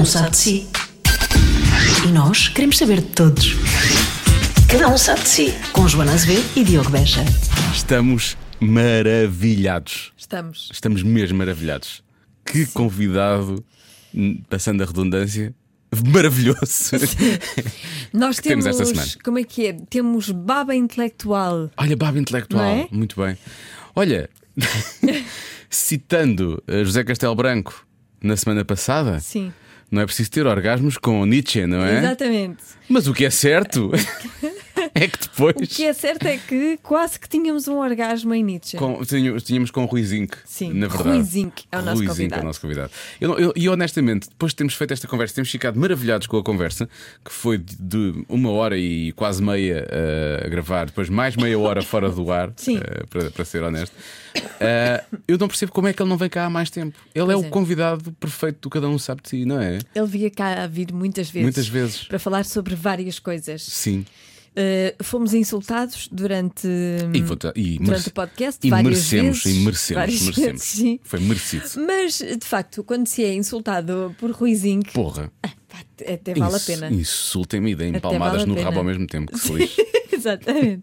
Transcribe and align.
um 0.00 0.04
sabe 0.06 0.30
de 0.30 0.36
si. 0.38 0.66
E 2.06 2.10
nós 2.10 2.48
queremos 2.48 2.78
saber 2.78 3.02
de 3.02 3.08
todos. 3.08 3.54
Cada 4.66 4.88
um 4.88 4.96
sabe 4.96 5.20
de 5.20 5.28
si. 5.28 5.54
Com 5.72 5.86
Joana 5.86 6.14
Azevedo 6.14 6.42
e 6.56 6.64
Diogo 6.64 6.88
Beja. 6.88 7.22
Estamos 7.74 8.34
maravilhados. 8.58 10.10
Estamos. 10.16 10.70
Estamos 10.72 11.02
mesmo 11.02 11.36
maravilhados. 11.36 12.02
Que 12.46 12.64
convidado, 12.64 13.62
passando 14.48 14.82
a 14.82 14.86
redundância, 14.86 15.54
maravilhoso. 16.06 16.96
Nós 18.10 18.40
que 18.40 18.48
temos 18.48 18.64
temos. 18.64 18.80
esta 18.80 18.84
semana? 18.86 19.10
Como 19.22 19.38
é 19.38 19.44
que 19.44 19.66
é? 19.66 19.72
Temos 19.90 20.30
baba 20.30 20.74
intelectual. 20.74 21.70
Olha, 21.76 21.94
baba 21.94 22.18
intelectual. 22.18 22.64
É? 22.64 22.88
Muito 22.90 23.20
bem. 23.20 23.36
Olha, 23.94 24.30
citando 25.68 26.62
eh, 26.66 26.84
José 26.84 27.04
Castelo 27.04 27.34
Branco 27.34 27.86
na 28.22 28.34
semana 28.34 28.64
passada, 28.64 29.20
Sim. 29.20 29.52
Não 29.90 30.02
é 30.02 30.06
preciso 30.06 30.30
ter 30.30 30.46
orgasmos 30.46 30.96
com 30.96 31.24
Nietzsche, 31.26 31.66
não 31.66 31.84
é? 31.84 31.98
Exatamente. 31.98 32.62
Mas 32.88 33.06
o 33.06 33.14
que 33.14 33.24
é 33.24 33.30
certo 33.30 33.90
é 34.94 35.08
que 35.08 35.18
depois. 35.18 35.56
O 35.56 35.60
que 35.66 35.84
é 35.84 35.92
certo 35.92 36.26
é 36.26 36.36
que 36.36 36.78
quase 36.82 37.18
que 37.18 37.28
tínhamos 37.28 37.68
um 37.68 37.78
orgasmo 37.78 38.34
em 38.34 38.42
Nietzsche. 38.42 38.76
Com, 38.76 39.02
tínhamos, 39.04 39.42
tínhamos 39.42 39.70
com 39.70 39.82
o 39.84 39.86
Rui 39.86 40.02
Zinc, 40.02 40.36
Sim, 40.44 40.72
na 40.74 40.88
verdade. 40.88 41.10
Rui 41.10 41.22
Zinc 41.22 41.64
é 41.70 41.78
o 41.78 41.82
nosso 41.82 41.96
Rui 41.96 42.06
Zinc 42.06 42.08
convidado. 42.16 42.40
é 42.40 42.42
o 42.42 42.46
nosso 42.46 42.60
convidado. 42.60 42.90
Eu 43.20 43.38
eu- 43.38 43.52
E 43.56 43.68
honestamente, 43.68 44.28
depois 44.28 44.52
de 44.52 44.56
termos 44.56 44.74
feito 44.74 44.92
esta 44.92 45.06
conversa, 45.06 45.34
temos 45.34 45.50
ficado 45.50 45.78
maravilhados 45.78 46.26
com 46.26 46.36
a 46.38 46.42
conversa, 46.42 46.88
que 47.24 47.32
foi 47.32 47.58
de, 47.58 48.24
uma 48.28 48.50
hora 48.50 48.76
e 48.78 49.12
quase 49.12 49.42
meia 49.42 49.86
eh, 49.90 50.42
a 50.46 50.48
gravar, 50.48 50.86
depois 50.86 51.08
mais 51.08 51.36
meia 51.36 51.58
hora 51.58 51.82
fora 51.82 52.10
do 52.10 52.30
ar, 52.32 52.52
Sim. 52.56 52.78
eh, 52.78 53.04
para, 53.08 53.30
para 53.30 53.44
ser 53.44 53.62
honesto. 53.62 53.94
Eh, 54.60 55.04
eu 55.26 55.38
não 55.38 55.48
percebo 55.48 55.72
como 55.72 55.88
é 55.88 55.92
que 55.92 56.02
ele 56.02 56.08
não 56.08 56.16
vem 56.16 56.28
cá 56.28 56.44
há 56.46 56.50
mais 56.50 56.70
tempo. 56.70 56.98
Ele 57.14 57.32
é 57.32 57.36
o 57.36 57.44
é. 57.44 57.48
convidado 57.48 58.12
perfeito 58.12 58.58
do 58.62 58.70
Cada 58.70 58.88
Um 58.88 58.98
Sabe 58.98 59.22
de 59.22 59.28
Si, 59.30 59.44
não 59.44 59.60
é? 59.60 59.78
Ele 59.94 60.06
via 60.06 60.30
cá 60.30 60.62
a 60.64 60.66
vir 60.66 60.92
muitas 60.92 61.28
vezes. 61.30 61.42
Muitas 61.44 61.68
vezes. 61.68 62.04
Para 62.04 62.18
falar 62.18 62.44
sobre 62.44 62.74
várias 62.74 63.18
coisas. 63.18 63.62
Sim. 63.62 64.04
Uh, 64.50 65.04
fomos 65.04 65.32
insultados 65.32 66.08
durante, 66.10 66.66
E, 66.66 67.18
e 67.74 67.78
durante 67.78 68.08
o 68.08 68.12
podcast 68.12 68.66
e 68.66 68.70
várias 68.70 68.90
merecemos, 69.12 69.42
vezes. 69.44 69.58
e 69.58 69.64
merecemos, 69.64 70.22
merecemos. 70.22 70.36
vezes. 70.74 70.98
Foi 71.04 71.20
merecido. 71.20 71.64
Mas, 71.86 72.14
de 72.18 72.44
facto, 72.46 72.82
quando 72.82 73.06
se 73.06 73.24
é 73.24 73.32
insultado 73.32 74.14
por 74.18 74.32
Ruizinho, 74.32 74.82
Porra. 74.92 75.30
Até 76.12 76.34
vale 76.34 76.56
a 76.56 76.60
pena. 76.60 76.88
Insultem-me 76.90 77.72
e 77.72 77.74
deem 77.74 77.92
palmadas 78.00 78.42
vale 78.42 78.54
no 78.54 78.62
rabo 78.62 78.78
ao 78.78 78.84
mesmo 78.84 79.06
tempo, 79.06 79.32
que 79.32 79.38
feliz. 79.38 79.76
Exatamente. 80.12 80.82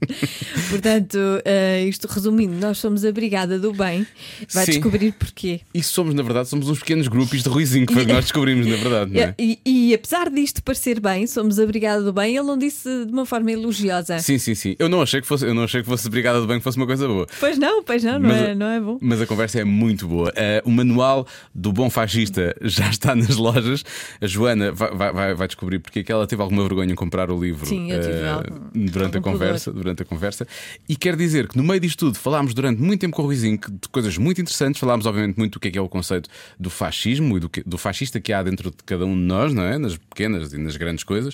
Portanto, 0.69 1.17
eh, 1.45 1.85
isto 1.87 2.07
resumindo, 2.07 2.55
nós 2.55 2.79
somos 2.79 3.05
a 3.05 3.11
Brigada 3.11 3.59
do 3.59 3.71
Bem. 3.71 4.05
Vai 4.51 4.65
Sim. 4.65 4.71
descobrir 4.71 5.11
porquê. 5.11 5.61
E 5.73 5.83
somos, 5.83 6.15
na 6.15 6.23
verdade, 6.23 6.49
somos 6.49 6.67
uns 6.69 6.79
pequenos 6.79 7.07
grupos 7.07 7.43
de 7.43 7.49
Ruizinho, 7.49 7.85
que 7.85 7.93
foi 7.93 8.05
que 8.05 8.11
nós 8.13 8.25
descobrimos, 8.25 8.65
na 8.65 8.75
verdade, 8.77 9.11
não 9.13 9.21
é? 9.21 9.35
E, 9.39 9.59
e 9.65 9.93
apesar 9.93 10.29
disto 10.31 10.63
parecer 10.63 10.99
bem, 10.99 11.27
somos 11.27 11.59
a 11.59 11.65
Brigada 11.65 12.01
do 12.03 12.11
Bem, 12.11 12.35
ele 12.35 12.45
não 12.47 12.57
disse 12.57 13.05
de 13.05 13.11
uma 13.11 13.25
forma 13.25 13.51
elogiosa. 13.51 14.17
Sim, 14.19 14.39
sim, 14.39 14.55
sim. 14.55 14.75
Eu 14.79 14.89
não 14.89 15.01
achei 15.01 15.21
que 15.21 15.27
fosse, 15.27 15.45
eu 15.45 15.53
não 15.53 15.63
achei 15.63 15.81
que 15.81 15.87
fosse 15.87 16.09
Brigada 16.09 16.41
do 16.41 16.47
Bem 16.47 16.57
que 16.57 16.63
fosse 16.63 16.77
uma 16.77 16.87
coisa 16.87 17.07
boa. 17.07 17.27
Pois 17.39 17.57
não, 17.59 17.83
pois 17.83 18.03
não, 18.03 18.13
não, 18.19 18.29
Mas- 18.29 18.41
é, 18.41 18.55
não 18.55 18.67
é 18.67 18.79
bom. 18.79 18.97
Mas 18.99 19.21
a 19.21 19.27
conversa 19.27 19.59
é 19.59 19.63
muito 19.63 20.07
boa. 20.07 20.33
Eh, 20.35 20.61
o 20.65 20.71
manual 20.71 21.27
do 21.53 21.71
bom 21.71 21.89
fascista 21.89 22.55
já 22.61 22.89
está 22.89 23.15
nas 23.15 23.35
lojas. 23.35 23.83
A 24.19 24.25
Joana 24.25 24.71
vai, 24.77 25.11
vai- 25.13 25.33
vai, 25.33 25.47
descobrir 25.47 25.79
porque 25.79 25.99
é 25.99 26.03
que 26.03 26.11
ela 26.11 26.25
teve 26.27 26.41
alguma 26.41 26.61
vergonha 26.63 26.91
em 26.91 26.95
comprar 26.95 27.29
o 27.31 27.39
livro 27.41 27.65
Sim, 27.65 27.89
algum- 27.91 28.85
durante 28.91 29.17
a 29.17 29.21
conversa. 29.21 29.71
Durante 29.71 30.01
a 30.03 30.05
conversa. 30.05 30.47
E 30.87 30.95
quer 30.95 31.15
dizer 31.15 31.47
que 31.47 31.57
no 31.57 31.63
meio 31.63 31.79
disto 31.79 32.05
tudo 32.05 32.17
falámos 32.17 32.53
durante 32.53 32.81
muito 32.81 33.01
tempo 33.01 33.15
com 33.15 33.23
o 33.23 33.25
Ruizinho 33.25 33.57
de 33.57 33.89
coisas 33.89 34.17
muito 34.17 34.39
interessantes. 34.41 34.79
Falámos, 34.79 35.05
obviamente, 35.05 35.37
muito 35.37 35.53
do 35.53 35.59
que 35.59 35.67
é 35.67 35.71
que 35.71 35.77
é 35.77 35.81
o 35.81 35.89
conceito 35.89 36.29
do 36.59 36.69
fascismo 36.69 37.37
e 37.37 37.39
do, 37.39 37.49
que- 37.49 37.63
do 37.65 37.77
fascista 37.77 38.19
que 38.19 38.31
há 38.31 38.41
dentro 38.43 38.69
de 38.71 38.77
cada 38.85 39.05
um 39.05 39.13
de 39.15 39.21
nós, 39.23 39.53
não 39.53 39.63
é? 39.63 39.77
Nas 39.77 39.97
pequenas 39.97 40.53
e 40.53 40.57
nas 40.57 40.77
grandes 40.77 41.03
coisas. 41.03 41.33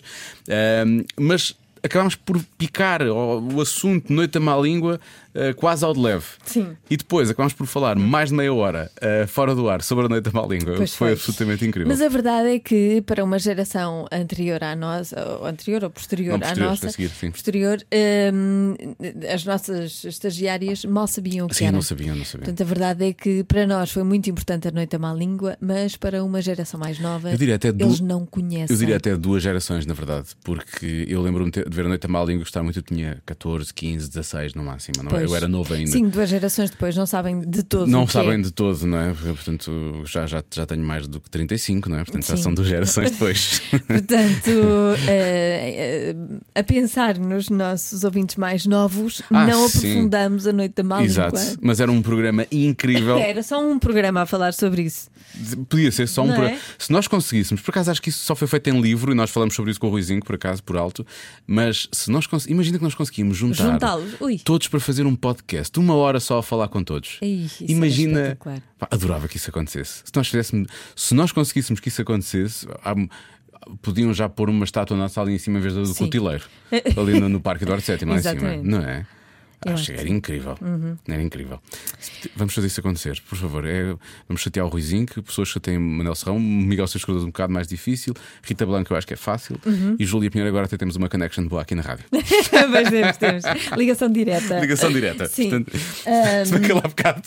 Ahm, 0.50 1.04
mas 1.20 1.56
acabámos 1.82 2.16
por 2.16 2.40
picar 2.58 3.02
o 3.02 3.60
assunto 3.60 4.12
Noite 4.14 4.32
da 4.32 4.40
Má 4.40 4.56
Língua 4.58 5.00
eh, 5.34 5.54
quase 5.54 5.84
ao 5.86 5.94
de 5.94 6.00
leve. 6.00 6.26
Sim. 6.46 6.76
E 6.90 6.98
depois 6.98 7.30
acabámos 7.30 7.54
por 7.54 7.66
falar 7.68 7.96
mais 7.98 8.30
de 8.30 8.36
meia 8.36 8.54
hora 8.54 8.92
eh, 9.02 9.26
fora 9.28 9.54
do 9.56 9.70
ar 9.70 9.82
sobre 9.82 10.06
a 10.06 10.10
Noite 10.10 10.30
da 10.30 10.32
Má 10.42 10.46
Língua. 10.48 10.76
Pois 10.78 10.96
foi 10.96 11.08
foi. 11.10 11.14
absolutamente 11.14 11.66
incrível. 11.66 11.88
Mas 11.90 12.02
a 12.02 12.08
verdade 12.10 12.50
é 12.50 12.60
que 12.60 13.02
para 13.06 13.24
uma 13.24 13.38
geração 13.40 14.06
anterior 14.12 14.64
à 14.64 14.76
nossa, 14.76 15.20
ou 15.40 15.46
anterior 15.46 15.84
ou 15.84 15.90
posterior, 15.90 16.32
Não, 16.38 16.46
à 16.46 16.50
posterior, 16.50 16.70
nossa, 16.70 16.88
a 16.88 16.90
seguir, 16.92 17.12
posterior, 17.32 17.78
hum, 18.34 18.76
as 19.34 19.44
nossas 19.46 20.04
estagiárias 20.04 20.86
mal 20.86 21.08
sabiam 21.08 21.46
o 21.46 21.50
que 21.50 21.56
Sim, 21.56 21.66
era. 21.66 21.74
não 21.74 21.82
sabia, 21.82 22.14
não 22.16 22.26
sabia. 22.26 22.46
Portanto, 22.46 22.62
a 22.62 22.66
verdade 22.66 23.06
é 23.06 23.14
que 23.14 23.44
para 23.44 23.66
nós 23.68 23.92
foi 23.92 24.04
muito 24.04 24.30
importante 24.30 24.68
a 24.68 24.72
Noite 24.72 24.92
da 24.92 25.00
Má 25.00 25.14
Língua, 25.14 25.58
mas 25.60 25.96
para 25.96 26.24
uma 26.24 26.42
geração 26.42 26.80
mais 26.80 27.00
nova, 27.00 27.32
Eu 27.32 27.38
diria 27.38 27.56
até 27.56 27.72
du- 27.72 27.86
eles 27.86 28.00
não 28.00 28.26
conhecem. 28.26 28.74
Eu 28.74 28.80
diria 28.80 28.98
até 28.98 29.16
duas 29.16 29.44
gerações, 29.44 29.86
na 29.86 29.94
verdade, 29.94 30.30
porque 30.44 31.06
eu 31.08 31.22
lembro-me 31.22 31.52
de 31.52 31.64
ver 31.70 31.86
a 31.86 31.90
Noite 31.90 32.02
da 32.02 32.08
Má 32.08 32.24
Língua 32.24 32.44
gostar 32.44 32.64
muito. 32.64 32.80
Eu 32.80 32.84
tinha 32.84 33.22
14, 33.26 33.74
15, 33.74 34.08
16 34.10 34.54
no 34.54 34.64
máximo. 34.64 35.04
Não, 35.04 35.18
é? 35.18 35.23
Pois. 35.24 35.32
eu 35.32 35.36
era 35.38 35.48
novo 35.48 35.74
ainda. 35.74 35.92
Sim, 35.92 36.10
duas 36.10 36.30
gerações 36.30 36.70
depois 36.70 36.96
não 36.96 37.06
sabem 37.06 37.40
de 37.42 37.64
todo. 37.64 37.88
Não 37.88 38.08
sabem 38.08 38.40
é. 38.40 38.42
de 38.42 38.52
todo, 38.52 38.86
não 38.86 38.98
é? 38.98 39.14
Portanto, 39.14 40.04
já, 40.06 40.26
já, 40.26 40.44
já 40.54 40.66
tenho 40.66 40.84
mais 40.84 41.08
do 41.08 41.20
que 41.20 41.30
35, 41.30 41.90
não 41.90 41.98
é? 42.00 42.04
Portanto, 42.04 42.26
já 42.28 42.36
Sim. 42.38 42.44
são 42.44 42.54
duas 42.54 42.68
gerações 42.68 43.12
depois. 43.12 43.62
Portanto, 43.88 44.52
eh, 45.08 46.16
a 46.56 46.64
pensar 46.64 47.18
nos 47.18 47.50
nossos 47.50 48.04
ouvintes 48.04 48.36
mais 48.36 48.66
novos, 48.66 49.22
Ah, 49.32 49.46
não 49.48 49.68
sim. 49.68 49.78
aprofundamos 49.92 50.48
a 50.48 50.54
Noite 50.54 50.76
da 50.76 50.84
Má 50.84 51.04
Exato. 51.04 51.36
Língua. 51.38 51.58
Mas 51.62 51.80
era 51.80 51.92
um 51.92 52.02
programa 52.02 52.46
incrível. 52.52 53.18
Era 53.24 53.42
só 53.44 53.62
um 53.64 53.80
programa 53.80 54.22
a 54.22 54.26
falar 54.26 54.54
sobre 54.54 54.84
isso. 54.84 55.10
Podia 55.68 55.92
ser 55.92 56.08
só 56.08 56.24
um. 56.24 56.28
Não 56.28 56.36
pro- 56.36 56.46
é? 56.46 56.60
Se 56.78 56.92
nós 56.92 57.08
conseguíssemos, 57.08 57.62
por 57.62 57.72
acaso 57.72 57.90
acho 57.92 58.02
que 58.02 58.10
isso 58.10 58.20
só 58.20 58.36
foi 58.36 58.48
feito 58.48 58.70
em 58.70 58.80
livro 58.80 59.12
e 59.12 59.16
nós 59.16 59.30
falamos 59.30 59.56
sobre 59.56 59.72
isso 59.72 59.80
com 59.80 59.88
o 59.88 59.90
Ruizinho, 59.90 60.24
por 60.24 60.36
acaso, 60.36 60.62
por 60.64 60.78
alto. 60.78 61.06
Mas 61.48 61.88
se 61.92 62.12
nós 62.12 62.28
imagina 62.48 62.78
que 62.78 62.84
nós 62.84 62.94
conseguimos 62.94 63.38
juntar 63.38 63.80
todos 64.44 64.68
para 64.68 64.80
fazer 64.80 65.06
um 65.06 65.13
podcast, 65.16 65.78
uma 65.80 65.96
hora 65.96 66.20
só 66.20 66.38
a 66.40 66.44
falar 66.44 66.68
com 66.68 66.84
todos. 66.84 67.18
Ih, 67.22 67.48
imagina. 67.62 68.38
Pá, 68.78 68.88
adorava 68.92 69.28
que 69.28 69.38
isso 69.38 69.50
acontecesse. 69.50 70.02
Se 70.06 70.12
nós 70.16 70.28
fizéssemos, 70.28 70.68
se 70.96 71.14
nós 71.14 71.32
conseguíssemos 71.32 71.80
que 71.80 71.88
isso 71.90 72.02
acontecesse, 72.02 72.68
há- 72.84 72.96
podiam 73.82 74.14
já 74.14 74.28
pôr 74.28 74.50
uma 74.50 74.66
estátua 74.66 74.98
na 74.98 75.08
sala 75.10 75.32
em 75.32 75.38
cima 75.38 75.58
em 75.60 75.62
vez 75.62 75.74
do 75.74 75.86
Sim. 75.86 76.06
cutileiro, 76.06 76.44
ali 76.98 77.20
no, 77.20 77.30
no 77.30 77.40
Parque 77.40 77.64
Eduardo 77.64 77.84
VII, 77.86 78.06
lá 78.06 78.16
em 78.18 78.22
cima, 78.22 78.58
não 78.64 78.80
é? 78.82 79.06
Eu 79.66 79.74
Acho 79.74 79.94
que 79.94 80.00
era 80.00 80.10
incrível. 80.10 80.58
Uhum. 80.62 80.96
Era 81.08 81.22
incrível. 81.22 81.60
Vamos 82.36 82.54
fazer 82.54 82.68
isso 82.68 82.80
acontecer, 82.80 83.22
por 83.30 83.38
favor. 83.38 83.66
É- 83.66 83.96
vamos 84.28 84.42
chatear 84.42 84.66
o 84.66 84.70
Ruizinho, 84.70 85.06
que 85.06 85.22
pessoas 85.22 85.48
chateiam 85.50 85.82
Manel 85.82 86.16
Serrão, 86.16 86.40
Miguel 86.40 86.88
Seus 86.88 87.04
Cruz 87.06 87.24
um 87.24 87.28
bocado 87.28 87.54
mais 87.54 87.68
difícil, 87.68 88.14
Rita 88.42 88.66
Blanco 88.66 88.92
eu 88.94 88.98
acho 88.98 89.08
que 89.08 89.14
é 89.14 89.18
fácil, 89.18 89.58
Uhum. 89.66 89.96
e 90.00 90.06
Júlia 90.06 90.30
Pinheiro 90.30 90.50
agora 90.50 90.66
até 90.66 90.78
temos 90.78 90.96
uma 90.96 91.08
connection 91.10 91.48
boa 91.48 91.62
aqui 91.62 91.76
na 91.76 91.82
rádio. 91.82 92.06
Mas 92.12 92.90
temos, 92.90 93.18
temos. 93.18 93.44
Ligação 93.78 94.10
direta. 94.12 94.60
Ligação 94.60 94.92
direta. 94.92 95.26
Sim. 95.28 95.50
Portanto, 95.50 95.72
naquele 96.52 96.80
há 96.80 96.82
bocado 96.82 97.22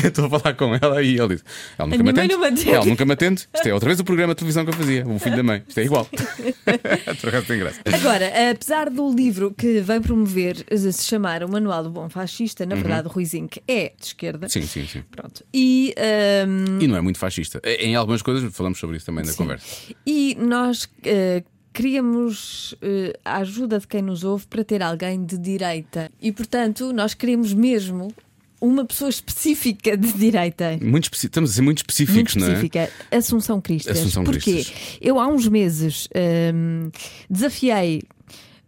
tentou 0.00 0.28
falar 0.30 0.54
com 0.54 0.74
ela 0.74 1.02
e 1.02 1.18
ele 1.18 1.28
disse: 1.28 1.44
Ela 1.78 1.88
nunca 1.88 2.02
me 2.02 2.10
atende. 2.10 2.34
atende." 2.34 2.70
Ela 2.70 2.84
nunca 2.84 3.04
me 3.04 3.12
atende. 3.12 3.48
Isto 3.54 3.68
é 3.68 3.74
outra 3.74 3.88
vez 3.88 4.00
o 4.00 4.04
programa 4.04 4.34
de 4.34 4.38
televisão 4.38 4.64
que 4.64 4.70
eu 4.70 4.74
fazia, 4.74 5.06
o 5.06 5.18
filho 5.18 5.36
da 5.36 5.42
mãe. 5.42 5.62
Isto 5.66 5.78
é 5.80 5.84
igual. 5.84 6.04
Por 7.20 7.28
acaso 7.28 7.46
tem 7.46 7.58
graça. 7.58 7.80
Agora, 7.92 8.50
apesar 8.50 8.90
do 8.90 9.12
livro 9.12 9.52
que 9.56 9.80
vem 9.80 10.00
promover 10.00 10.64
eh, 10.70 10.76
se 10.76 11.04
chamar 11.04 11.42
O 11.44 11.48
Manual 11.50 11.77
do 11.82 11.90
Bom 11.90 12.08
Fascista, 12.08 12.64
na 12.66 12.74
verdade, 12.74 13.08
o 13.08 13.10
Ruizinho 13.10 13.48
que 13.48 13.62
é 13.66 13.92
de 13.98 14.06
esquerda. 14.06 14.46
Uhum. 14.46 14.50
Sim, 14.50 14.62
sim, 14.62 14.86
sim. 14.86 15.02
Pronto. 15.10 15.44
E, 15.52 15.94
ahm, 15.96 16.78
E 16.80 16.86
não 16.86 16.96
é 16.96 17.00
muito 17.00 17.18
fascista. 17.18 17.60
Em 17.64 17.94
algumas 17.94 18.22
coisas, 18.22 18.52
falamos 18.54 18.78
sobre 18.78 18.96
isso 18.96 19.06
também 19.06 19.24
na 19.24 19.30
Sim. 19.32 19.36
conversa. 19.38 19.66
E 20.06 20.36
nós 20.40 20.88
eh, 21.04 21.42
queríamos 21.72 22.74
eh, 22.82 23.18
a 23.24 23.38
ajuda 23.38 23.78
de 23.78 23.86
quem 23.86 24.02
nos 24.02 24.24
ouve 24.24 24.46
para 24.46 24.64
ter 24.64 24.82
alguém 24.82 25.24
de 25.24 25.38
direita. 25.38 26.10
E, 26.20 26.32
portanto, 26.32 26.92
nós 26.92 27.14
queremos 27.14 27.52
mesmo 27.54 28.12
uma 28.60 28.84
pessoa 28.84 29.08
específica 29.08 29.96
de 29.96 30.12
direita. 30.12 30.76
Muito 30.82 31.08
Estamos 31.14 31.50
a 31.50 31.54
ser 31.54 31.62
muito 31.62 31.78
específicos, 31.78 32.34
Muito 32.34 32.38
não 32.38 32.46
é? 32.48 32.64
específica, 32.64 32.90
Assunção 33.16 33.60
Cristas. 33.60 33.96
Assunção 33.98 34.24
Porquê? 34.24 34.40
Cristas. 34.52 34.98
Eu 35.00 35.20
há 35.20 35.28
uns 35.28 35.46
meses 35.46 36.08
hum, 36.52 36.90
desafiei 37.30 38.02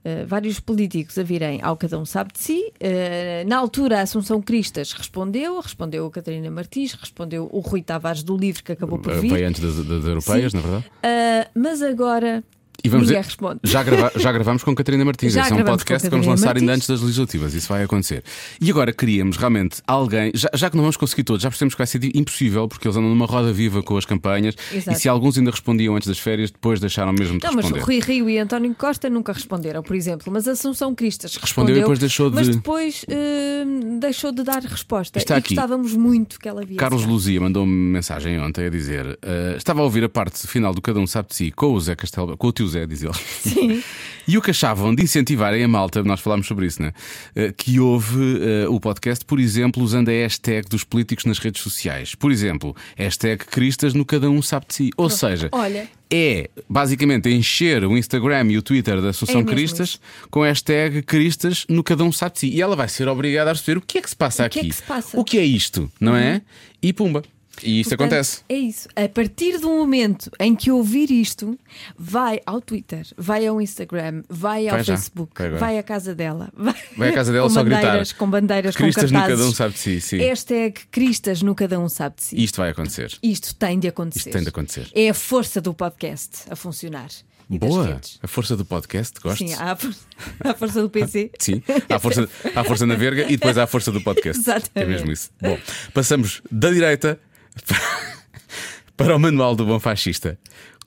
uh, 0.05 0.27
vários 0.27 0.61
políticos 0.61 1.19
a 1.19 1.23
virem 1.23 1.61
ao 1.63 1.77
Cada 1.77 1.99
Um 1.99 2.05
Sabe 2.05 2.33
de 2.33 2.39
Si. 2.41 2.73
Uh, 2.81 3.49
na 3.49 3.59
altura, 3.59 3.99
a 3.99 4.03
Assunção 4.03 4.41
Cristas 4.41 4.93
respondeu, 4.93 5.59
respondeu 5.61 6.07
a 6.07 6.11
Catarina 6.11 6.51
Martins, 6.51 6.95
respondeu 6.95 7.49
o 7.53 7.61
Rui 7.61 7.83
Tavares 7.83 8.23
do 8.23 8.37
Livro, 8.37 8.63
que 8.63 8.73
acabou 8.73 8.99
por 8.99 9.15
vir. 9.21 9.33
Veio 9.33 9.49
antes 9.49 9.61
das, 9.61 9.77
das 9.87 10.05
europeias, 10.05 10.53
Sim. 10.53 10.59
na 10.59 10.63
verdade. 10.63 10.87
Uh, 10.89 11.51
mas 11.55 11.83
agora 11.83 12.45
E 12.83 12.89
vamos 12.89 13.09
Ninguém 13.09 13.23
dizer-. 13.23 13.59
Já, 13.65 13.83
grava, 13.83 14.13
já 14.17 14.33
gravamos 14.33 14.63
com 14.65 14.75
Catarina 14.75 15.05
Martins. 15.05 15.33
Já 15.33 15.43
Esse 15.43 15.53
é 15.53 15.57
um 15.57 15.65
podcast 15.65 16.05
que 16.07 16.11
vamos 16.11 16.27
lançar 16.27 16.49
ainda 16.57 16.61
Martins. 16.61 16.77
antes 16.77 16.89
das 16.89 17.01
legislativas. 17.03 17.55
Isso 17.55 17.69
vai 17.69 17.83
acontecer. 17.83 18.23
E 18.61 18.71
agora 18.71 18.93
queríamos 18.93 19.37
realmente 19.37 19.83
alguém, 19.87 20.31
já, 20.35 20.49
já 20.55 20.71
que 20.71 20.77
não 20.77 20.83
vamos 20.83 20.97
conseguir 20.97 21.25
todos, 21.25 21.43
já 21.43 21.49
percebemos 21.51 21.75
que 21.75 21.79
vai 21.79 21.87
ser 21.87 22.05
impossível 22.17 22.67
porque 22.69 22.87
eles 22.87 22.97
andam 22.97 23.11
numa 23.11 23.27
roda 23.27 23.53
viva 23.53 23.83
com 23.83 23.97
as 23.97 24.05
campanhas. 24.05 24.55
Exato. 24.73 24.97
E 24.97 25.01
se 25.01 25.09
alguns 25.09 25.37
ainda 25.39 25.51
respondiam 25.51 25.95
antes 25.97 26.09
das 26.09 26.19
férias, 26.19 26.51
depois 26.51 26.81
deixaram 26.81 27.13
mesmo 27.13 27.39
de 27.39 27.45
Não, 27.45 27.53
mas 27.55 27.65
responder. 27.65 27.85
Rui 27.85 28.01
Rio 28.01 28.31
e 28.31 28.39
António 28.39 28.75
Costa 28.75 29.11
nunca 29.11 29.33
responderam, 29.33 29.83
por 29.83 29.95
exemplo. 29.97 30.33
Mas 30.33 30.47
Assunção 30.49 30.95
Cristas 30.95 31.37
Respondeu 31.37 31.75
respondeu, 31.75 31.77
e 31.77 31.81
depois 31.81 31.99
deixou 31.99 32.31
de- 32.31 32.37
Mas 32.37 32.49
depois 32.49 33.05
eh, 33.09 33.65
deixou 33.99 34.33
de 34.33 34.43
dar 34.43 34.63
resposta. 34.63 35.19
Está 35.19 35.35
e 35.35 35.39
aqui. 35.39 35.55
gostávamos 35.55 35.95
muito 35.95 36.39
que 36.39 36.49
ela 36.49 36.61
viesse. 36.63 36.77
Carlos. 36.77 37.05
Luzia 37.05 37.41
mandou-me 37.41 37.73
mensagem 37.73 38.39
ontem 38.41 38.67
a 38.67 38.71
dizer: 38.71 39.19
eh, 39.23 39.55
estava 39.57 39.81
a 39.81 39.85
ouvir 39.85 40.05
a 40.05 40.09
parte 40.09 40.47
final 40.47 40.73
do 40.73 40.81
Cada 40.81 41.01
Um 41.01 41.07
Sabe 41.07 41.29
de 41.29 41.35
Si 41.35 41.51
com 41.51 41.73
o 41.73 41.81
Zé 41.81 41.97
Castelo, 41.97 42.37
com 42.37 42.47
o 42.47 42.53
tio 42.53 42.69
Zé, 42.71 42.87
diz 42.87 43.03
ele. 43.03 43.13
Sim. 43.43 43.83
E 44.29 44.39
o 44.39 44.43
que 44.43 44.51
achavam 44.51 44.95
de 44.95 45.03
incentivarem 45.03 45.65
a 45.65 45.69
malta, 45.69 46.03
nós 46.05 46.21
falámos 46.21 46.47
sobre 46.47 46.67
isso, 46.67 46.81
né? 46.81 46.93
Eh, 47.35 47.53
que 47.57 47.81
houve 47.81 48.39
eh, 48.41 48.69
o 48.69 48.79
podcast, 48.79 49.25
por 49.25 49.41
exemplo, 49.41 49.83
usando 49.83 50.09
a 50.09 50.13
hashtag 50.13 50.69
dos 50.69 50.85
políticos 50.85 51.25
nas 51.25 51.39
redes 51.39 51.61
sociais. 51.63 52.15
Por 52.15 52.31
exemplo, 52.31 52.77
hashtag 52.97 53.45
Cristas 53.47 53.93
no 53.93 54.05
Cada 54.05 54.31
Um 54.31 54.41
Sabe 54.41 54.67
de 54.69 54.75
Si. 54.75 54.91
Ou 54.97 55.11
seja, 55.11 55.49
Olha. 55.51 55.89
é 56.13 56.49
basicamente 56.69 57.29
encher 57.29 57.85
o 57.85 57.97
Instagram 57.97 58.53
e 58.53 58.59
o 58.59 58.63
Twitter 58.63 59.01
da 59.03 59.09
Associação 59.09 59.41
É 59.41 59.45
Cristas 59.45 59.99
com 60.31 60.43
a 60.45 60.47
hashtag 60.47 61.03
Cristas 61.03 61.65
no 61.69 61.83
Cada 61.83 62.05
Um 62.05 62.13
Sabe 62.13 62.35
de 62.35 62.41
Si. 62.41 62.49
E 62.51 62.63
ela 62.63 62.77
vai 62.77 62.89
ser 62.89 63.09
obrigada 63.09 63.51
a 63.51 63.55
perceber 63.55 63.79
o 63.79 63.83
que 63.83 63.99
é 63.99 64.03
que 64.03 64.11
se 64.11 64.17
passa 64.17 64.47
O 64.47 64.49
que 64.51 64.59
aqui. 64.61 64.67
é 64.69 64.71
que 64.71 64.77
se 64.77 64.83
passa? 64.85 65.19
O 65.19 65.25
que 65.25 65.39
é 65.39 65.45
isto, 65.45 65.91
não 66.01 66.15
é? 66.15 66.41
E 66.81 66.93
pumba. 66.93 67.23
E 67.63 67.81
isto 67.81 67.91
Portanto, 67.91 68.07
acontece. 68.09 68.41
É 68.49 68.55
isso. 68.57 68.89
A 68.97 69.09
partir 69.09 69.59
do 69.59 69.69
momento 69.69 70.31
em 70.39 70.55
que 70.55 70.71
ouvir 70.71 71.11
isto, 71.11 71.59
vai 71.99 72.41
ao 72.47 72.61
Twitter, 72.61 73.07
vai 73.17 73.47
ao 73.47 73.61
Instagram, 73.61 74.23
vai 74.29 74.69
ao 74.69 74.79
já. 74.79 74.97
Facebook, 74.97 75.33
Vai 75.37 75.51
vai 75.51 75.79
à 75.79 75.83
casa 75.83 76.15
dela. 76.15 76.51
Vai, 76.55 76.75
Vai 76.97 77.09
à 77.11 77.13
casa 77.13 77.33
dela 77.33 77.49
com 77.49 77.55
só 77.55 77.63
gritar. 77.63 77.83
bandeiras, 77.83 78.13
Com 78.13 78.31
bandeiras, 78.31 78.77
Cristas 78.77 79.11
com 79.11 79.17
no 79.17 79.21
cartazes. 79.21 79.39
Cada 79.39 79.51
Um 79.51 79.55
Sabe 79.55 79.75
de 79.75 79.81
Si. 79.81 80.01
Sim. 80.01 80.19
Hashtag 80.19 80.81
Cristas 80.91 81.43
no 81.43 81.55
Cada 81.55 81.79
Um 81.79 81.89
Sabe 81.89 82.17
de 82.17 82.23
Si. 82.23 82.43
Isto 82.43 82.57
vai 82.57 82.71
acontecer. 82.71 83.17
Isto 83.23 83.55
tem 83.55 83.79
de 83.79 83.89
acontecer. 83.89 84.19
Isto 84.21 84.31
tem 84.33 84.43
de 84.43 84.49
acontecer. 84.49 84.91
É 84.95 85.09
a 85.09 85.15
força 85.15 85.61
do 85.61 85.73
podcast 85.75 86.45
a 86.51 86.57
funcionar. 86.57 87.09
Boa. 87.49 88.01
A 88.23 88.29
força 88.29 88.57
do 88.57 88.65
podcast, 88.65 89.19
gosto. 89.21 89.39
Sim, 89.39 89.55
há 89.55 89.73
a, 89.73 89.77
força, 89.77 90.01
há 90.45 90.51
a 90.51 90.55
força 90.55 90.83
do 90.83 90.89
PC. 90.89 91.33
Sim, 91.41 91.61
há 91.89 91.97
a 91.97 91.99
força, 91.99 92.29
há 92.55 92.61
a 92.61 92.65
força 92.65 92.87
na 92.87 92.95
verga 92.95 93.23
e 93.25 93.31
depois 93.37 93.59
há 93.59 93.65
a 93.65 93.67
força 93.67 93.91
do 93.91 94.01
podcast. 94.01 94.41
Exatamente. 94.41 94.71
É 94.77 94.85
mesmo 94.87 95.11
isso. 95.11 95.31
Bom, 95.43 95.59
passamos 95.93 96.43
da 96.49 96.71
direita 96.71 97.19
para 98.97 99.17
o 99.17 99.19
manual 99.19 99.55
do 99.55 99.65
bom 99.67 99.79
fascista 99.81 100.39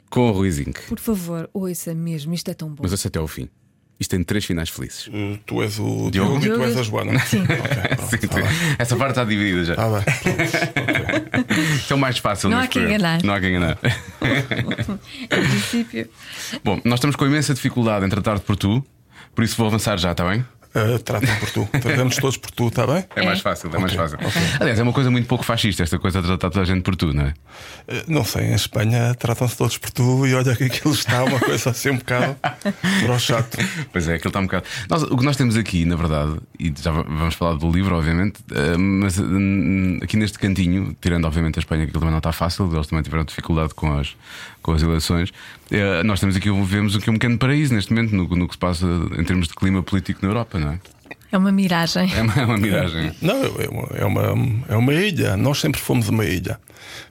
com 0.10 0.30
o 0.30 0.32
Ruizinho. 0.32 0.74
Por 0.88 1.00
favor, 1.00 1.50
ouça 1.54 1.94
mesmo, 1.96 2.34
isto 2.34 2.50
é 2.52 2.54
tão 2.54 2.70
bom. 2.70 2.84
Mas 2.84 2.92
ouça 2.92 3.08
até 3.08 3.20
ao 3.20 3.28
fim. 3.28 3.50
Isto 4.00 4.12
tem 4.12 4.24
três 4.24 4.44
finais 4.44 4.70
felizes. 4.70 5.08
Uh, 5.08 5.40
Tu 5.46 5.62
és 5.62 5.80
o 5.80 6.12
Diogo? 6.12 6.40
Diogo, 6.40 6.46
e 6.46 6.50
tu 6.50 6.64
és 6.64 6.78
a 6.78 6.84
Joana. 6.84 7.20
Sim. 7.26 7.46
Sim, 8.10 8.18
Essa 8.78 8.96
parte 8.96 9.12
está 9.12 9.24
dividida 9.24 9.64
já. 9.64 9.76
Ah, 9.78 10.02
bem. 10.02 11.76
Isto 11.76 11.94
é 11.94 11.96
o 11.96 12.00
mais 12.00 12.18
fácil. 12.18 12.50
Não 12.50 12.60
há 12.60 12.68
quem 12.68 12.84
enganar. 12.84 13.24
Não 13.24 13.34
há 13.34 13.40
quem 13.40 13.52
enganar. 13.52 13.78
Em 15.22 15.28
princípio. 15.28 16.10
Bom, 16.64 16.82
nós 16.84 16.96
estamos 16.96 17.16
com 17.16 17.26
imensa 17.26 17.54
dificuldade 17.54 18.06
em 18.06 18.10
tratar-te 18.10 18.44
por 18.44 18.56
tu, 18.56 18.84
por 19.34 19.44
isso 19.44 19.56
vou 19.56 19.68
avançar 19.68 19.98
já, 19.98 20.12
está 20.12 20.28
bem? 20.30 20.46
Uh, 20.76 20.98
Trata-me 21.00 21.36
por 21.40 21.50
tu. 21.52 21.68
Tratamos 21.82 22.16
todos 22.18 22.38
por 22.38 22.50
tu, 22.52 22.68
está 22.68 22.88
bem? 22.88 23.06
É, 23.16 23.24
mais 23.24 23.42
fácil, 23.42 23.70
é 23.74 23.78
mais 23.78 23.94
fácil. 23.94 24.18
Aliás, 24.60 24.80
é 24.80 24.84
uma 24.84 24.92
coisa 24.94 25.12
muito 25.12 25.28
pouco 25.28 25.44
fascista 25.44 25.84
esta 25.84 26.00
coisa 26.00 26.20
de 26.22 26.28
tratar 26.28 26.50
toda 26.50 26.62
a 26.62 26.66
gente 26.66 26.82
por 26.82 26.96
tu, 26.96 27.14
não 27.14 27.24
é? 27.26 27.34
Uh, 27.88 28.04
Não 28.08 28.24
sei, 28.26 28.46
em 28.48 28.54
Espanha 28.56 29.14
tratam-se 29.16 29.56
todos 29.56 29.78
por 29.78 29.92
tu 29.92 30.26
e 30.26 30.34
olha 30.34 30.56
que 30.56 30.64
aquilo 30.64 30.94
está 30.94 31.24
uma 31.24 31.40
coisa 31.40 31.70
assim 31.70 31.92
um 31.92 31.98
bocado 31.98 32.36
para 32.42 33.20
chato. 33.20 33.58
Pois 33.92 34.08
é, 34.08 34.16
aquilo 34.16 34.30
está 34.30 34.40
um 34.40 34.44
bocado. 34.44 34.66
Nós- 34.90 35.04
o 35.04 35.16
que 35.18 35.24
nós 35.26 35.38
temos 35.38 35.56
aqui, 35.56 35.86
na 35.86 35.96
verdade, 35.96 36.38
e 36.60 36.74
já 36.82 36.92
va- 36.92 37.04
vamos 37.04 37.36
falar 37.36 37.54
do 37.56 37.70
livro, 37.72 37.96
obviamente, 37.96 38.40
eh, 38.52 38.76
mas 38.78 39.20
hum, 39.20 40.00
aqui 40.02 40.18
neste 40.18 40.40
cantinho, 40.40 40.96
tirando 41.00 41.26
obviamente 41.26 41.58
a 41.58 41.62
Espanha, 41.62 41.84
que 41.84 41.90
aquilo 41.90 42.00
também 42.00 42.12
não 42.12 42.18
está 42.18 42.32
fácil, 42.32 42.70
eles 42.74 42.88
também 42.88 43.04
tiveram 43.04 43.24
dificuldade 43.24 43.74
com 43.76 43.96
as, 44.00 44.16
com 44.64 44.72
as 44.72 44.82
eleições, 44.82 45.32
eh, 45.70 46.02
nós 46.04 46.20
temos 46.20 46.36
aqui, 46.36 46.50
vemos 46.66 46.96
aqui 46.96 47.10
um 47.10 47.14
pequeno 47.14 47.38
paraíso 47.38 47.74
neste 47.76 47.94
momento 47.94 48.16
no, 48.16 48.28
no 48.36 48.48
que 48.48 48.56
se 48.56 48.60
passa 48.60 48.86
em 49.18 49.24
termos 49.24 49.48
de 49.48 49.54
clima 49.54 49.84
político 49.84 50.20
na 50.24 50.30
Europa, 50.30 50.58
não 50.64 50.72
é? 50.74 50.80
É 51.32 51.38
uma 51.38 51.52
miragem. 51.52 52.12
É 52.16 52.22
uma, 52.22 52.34
é 52.36 52.46
uma 52.46 52.58
miragem. 52.58 53.12
Não, 53.20 53.44
é 53.44 53.68
uma, 53.68 53.88
é, 53.96 54.06
uma, 54.06 54.64
é 54.70 54.76
uma 54.76 54.94
ilha. 54.94 55.36
Nós 55.36 55.60
sempre 55.60 55.82
fomos 55.82 56.08
uma 56.08 56.24
ilha. 56.26 56.60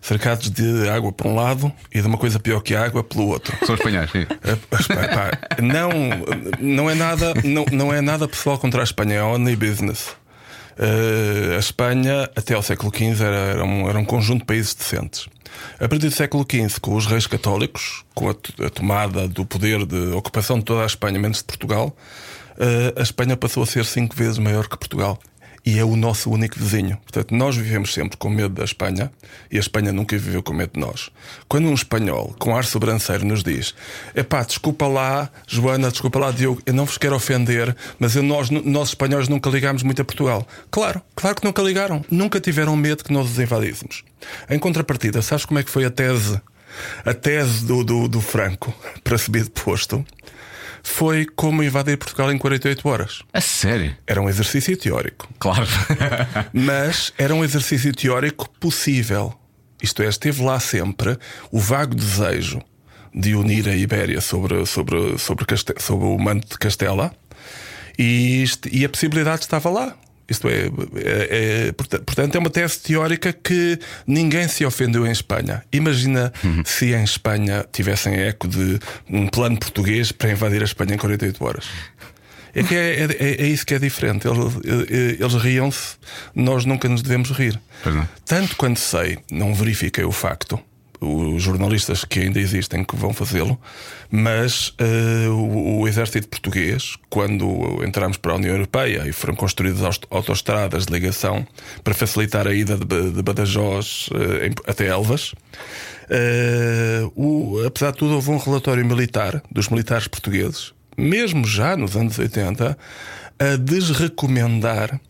Cercados 0.01 0.49
de 0.49 0.89
água 0.89 1.13
por 1.13 1.27
um 1.27 1.35
lado 1.35 1.73
e 1.93 2.01
de 2.01 2.07
uma 2.07 2.17
coisa 2.17 2.39
pior 2.39 2.61
que 2.61 2.75
água 2.77 3.03
pelo 3.03 3.27
outro. 3.27 3.53
São 3.67 3.75
espanhóis, 3.75 4.11
sim. 4.13 4.25
A- 4.31 4.77
a 4.77 4.81
Espanha, 4.81 5.09
pá, 5.09 5.31
não, 5.61 5.91
não 6.61 6.89
é 6.89 6.95
nada, 6.95 7.35
não, 7.43 7.65
não 7.73 7.93
é 7.93 8.01
nada 8.01 8.29
pessoal 8.29 8.57
contra 8.59 8.81
a 8.81 8.85
Espanha, 8.85 9.15
é 9.17 9.23
only 9.25 9.57
business. 9.57 10.15
Eh, 10.79 11.57
a 11.57 11.59
Espanha, 11.59 12.31
até 12.37 12.55
ao 12.55 12.63
século 12.63 12.93
XV, 12.95 13.25
era, 13.25 13.37
era, 13.37 13.65
um, 13.65 13.89
era 13.89 13.99
um 13.99 14.05
conjunto 14.05 14.41
de 14.41 14.47
países 14.47 14.73
decentes. 14.75 15.27
A 15.81 15.89
partir 15.89 16.09
do 16.09 16.15
século 16.15 16.47
XV, 16.49 16.81
com 16.81 16.95
os 16.95 17.07
reis 17.07 17.27
católicos, 17.27 18.05
com 18.15 18.29
a, 18.31 18.35
a 18.67 18.71
tomada 18.71 19.27
do 19.29 19.45
poder 19.45 19.85
de 19.85 20.13
ocupação 20.13 20.59
de 20.59 20.65
toda 20.65 20.83
a 20.85 20.87
Espanha, 20.87 21.19
menos 21.19 21.39
de 21.39 21.45
Portugal, 21.45 21.95
eh, 22.63 22.95
a 22.97 23.03
Espanha 23.03 23.37
passou 23.37 23.63
a 23.63 23.67
ser 23.67 23.85
cinco 23.85 24.15
vezes 24.17 24.39
maior 24.39 24.69
que 24.69 24.77
Portugal. 24.79 25.19
E 25.65 25.79
é 25.79 25.85
o 25.85 25.95
nosso 25.95 26.29
único 26.29 26.59
vizinho. 26.59 26.97
Portanto, 27.05 27.33
nós 27.37 27.55
vivemos 27.57 27.95
sempre 27.95 28.17
com 28.17 28.29
medo 28.29 28.49
da 28.55 28.65
Espanha 28.65 29.13
e 29.49 29.57
a 29.57 29.61
Espanha 29.61 29.93
nunca 29.93 30.19
viveu 30.19 30.43
com 30.43 30.53
medo 30.53 30.73
de 30.75 30.81
nós. 30.81 31.09
Quando 31.49 31.69
um 31.69 31.73
espanhol 31.75 32.35
com 32.37 32.57
ar 32.57 32.65
sobranceiro 32.65 33.25
nos 33.25 33.45
diz: 33.45 33.73
Epá, 34.13 34.43
desculpa 34.43 34.89
lá, 34.89 35.31
Joana, 35.47 35.89
desculpa 35.93 36.19
lá, 36.19 36.33
Diogo, 36.33 36.61
eu 36.67 36.75
não 36.75 36.85
vos 36.85 36.99
quero 36.99 37.15
ofender, 37.15 37.77
mas 37.97 38.17
eu- 38.17 38.25
nós, 38.25 38.51
nós 38.51 38.89
espanhóis 38.89 39.29
nunca 39.29 39.49
ligámos 39.51 39.85
muito 39.85 40.03
a 40.03 40.05
Portugal. 40.05 40.45
Claro, 40.69 41.01
claro 41.15 41.37
que 41.37 41.45
nunca 41.45 41.63
ligaram. 41.63 42.05
Nunca 42.11 42.41
tiveram 42.41 42.75
medo 42.75 43.05
que 43.05 43.13
nós 43.13 43.31
os 43.31 43.39
invadíssemos. 43.39 44.03
Em 44.51 44.59
contrapartida, 44.59 45.23
sabes 45.23 45.45
como 45.45 45.61
é 45.61 45.63
que 45.63 45.71
foi 45.71 45.85
a 45.85 45.91
tese? 45.93 46.41
A 47.05 47.15
tese 47.15 47.65
do, 47.65 47.85
do, 47.85 48.09
do 48.09 48.21
Franco 48.21 48.75
para 49.05 49.17
subir 49.17 49.45
de 49.45 49.51
posto 49.51 50.05
foi 50.83 51.27
como 51.27 51.63
invadir 51.63 51.97
Portugal 51.97 52.33
em 52.33 52.39
48 52.39 52.89
horas. 52.89 53.23
A 53.33 53.41
sério? 53.41 53.97
Era 54.07 54.21
um 54.21 54.29
exercício 54.29 54.77
teórico 54.77 55.29
Claro. 55.39 55.67
mas 56.53 57.13
era 57.17 57.35
um 57.35 57.45
exercício 57.45 57.93
teórico 57.95 58.49
possível. 58.61 59.35
Isto 59.83 60.03
é, 60.03 60.09
esteve 60.09 60.43
lá 60.43 60.61
sempre 60.61 61.19
o 61.51 61.59
vago 61.59 61.95
desejo 61.95 62.63
de 63.15 63.35
unir 63.35 63.69
a 63.69 63.77
Ibéria 63.77 64.21
sobre, 64.21 64.65
sobre, 64.65 65.19
sobre, 65.19 65.45
sobre 65.79 66.07
o 66.07 66.19
manto 66.19 66.49
de 66.49 66.59
Castela 66.59 67.15
e, 67.99 68.45
e 68.71 68.85
a 68.85 68.89
possibilidade 68.89 69.43
estava 69.43 69.69
lá. 69.69 69.97
Isto 70.29 70.49
é, 70.49 70.67
é- 70.97 71.67
é- 71.69 71.73
porta- 71.73 71.99
portanto, 72.01 72.35
é 72.37 72.39
uma 72.39 72.49
tese 72.51 72.79
teórica 72.81 73.33
que 73.33 73.79
ninguém 74.07 74.49
se 74.49 74.65
ofendeu 74.65 75.07
em 75.07 75.11
Espanha. 75.11 75.63
Imagina 75.73 76.33
se 76.65 76.95
em 76.95 77.05
Espanha 77.05 77.65
tivessem 77.73 78.15
eco 78.15 78.49
de 78.49 78.79
um 79.11 79.27
plano 79.27 79.59
português 79.59 80.11
para 80.13 80.31
invadir 80.31 80.63
a 80.63 80.65
Espanha 80.65 80.95
em 80.95 80.99
48 80.99 81.45
horas. 81.45 81.67
É, 82.55 82.63
que 82.63 82.75
é, 82.75 83.05
é- 83.19 83.43
é 83.43 83.47
isso 83.47 83.65
que 83.65 83.75
é 83.75 83.79
diferente. 83.79 84.27
Eles, 84.29 85.19
eles 85.19 85.35
riam-se, 85.35 85.97
nós 86.35 86.65
nunca 86.67 86.89
nos 86.89 87.01
devemos 87.03 87.31
rir. 87.31 87.59
Tanto 88.27 88.57
quanto 88.57 88.79
sei, 88.79 89.19
não 89.31 89.55
verifiquei 89.55 90.05
o 90.05 90.13
facto. 90.13 90.59
Os 91.05 91.43
jornalistas 91.43 92.05
que 92.05 92.21
ainda 92.21 92.39
existem 92.39 92.85
que 92.85 92.95
vão 92.95 93.13
fazê-lo, 93.13 93.59
mas 94.11 94.73
eh, 94.79 95.29
o, 95.29 95.81
o 95.81 95.89
exército 95.89 96.29
português, 96.29 96.97
quando 97.11 97.83
entramos 97.85 98.17
para 98.17 98.33
a 98.33 98.37
União 98.37 98.53
Europeia 98.55 99.03
e 99.09 99.13
foram 99.13 99.35
construídas 99.35 99.99
autoestradas 100.11 100.87
de 100.87 100.93
ligação 100.93 101.45
para 101.83 101.93
facilitar 101.93 102.47
a 102.47 102.55
ida 102.55 102.77
de, 102.77 103.11
de 103.11 103.23
Badajoz 103.23 104.09
eh, 104.15 104.47
em- 104.47 104.55
até 104.71 104.87
Elvas, 104.87 105.35
eh, 106.09 107.03
o- 107.17 107.63
apesar 107.67 107.91
de 107.91 107.99
tudo, 107.99 108.15
houve 108.15 108.31
um 108.31 108.39
relatório 108.39 108.85
militar 108.87 109.43
dos 109.51 109.69
militares 109.69 110.07
portugueses, 110.07 110.73
mesmo 110.97 111.45
já 111.47 111.77
nos 111.77 111.97
anos 111.97 112.19
80, 112.19 112.79
a 113.39 113.57
desrecomendar 113.57 115.01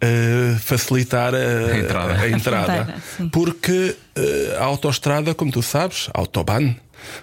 eh, 0.00 0.56
facilitar 0.60 1.34
a, 1.34 1.38
A 1.38 1.78
entrada. 1.78 2.20
a 2.20 2.28
entrada. 2.28 2.94
Porque 3.32 3.96
eh, 4.16 4.56
a 4.58 4.64
autoestrada, 4.64 5.34
como 5.34 5.50
tu 5.50 5.62
sabes, 5.62 6.08
a 6.12 6.18
autobahn, 6.20 6.74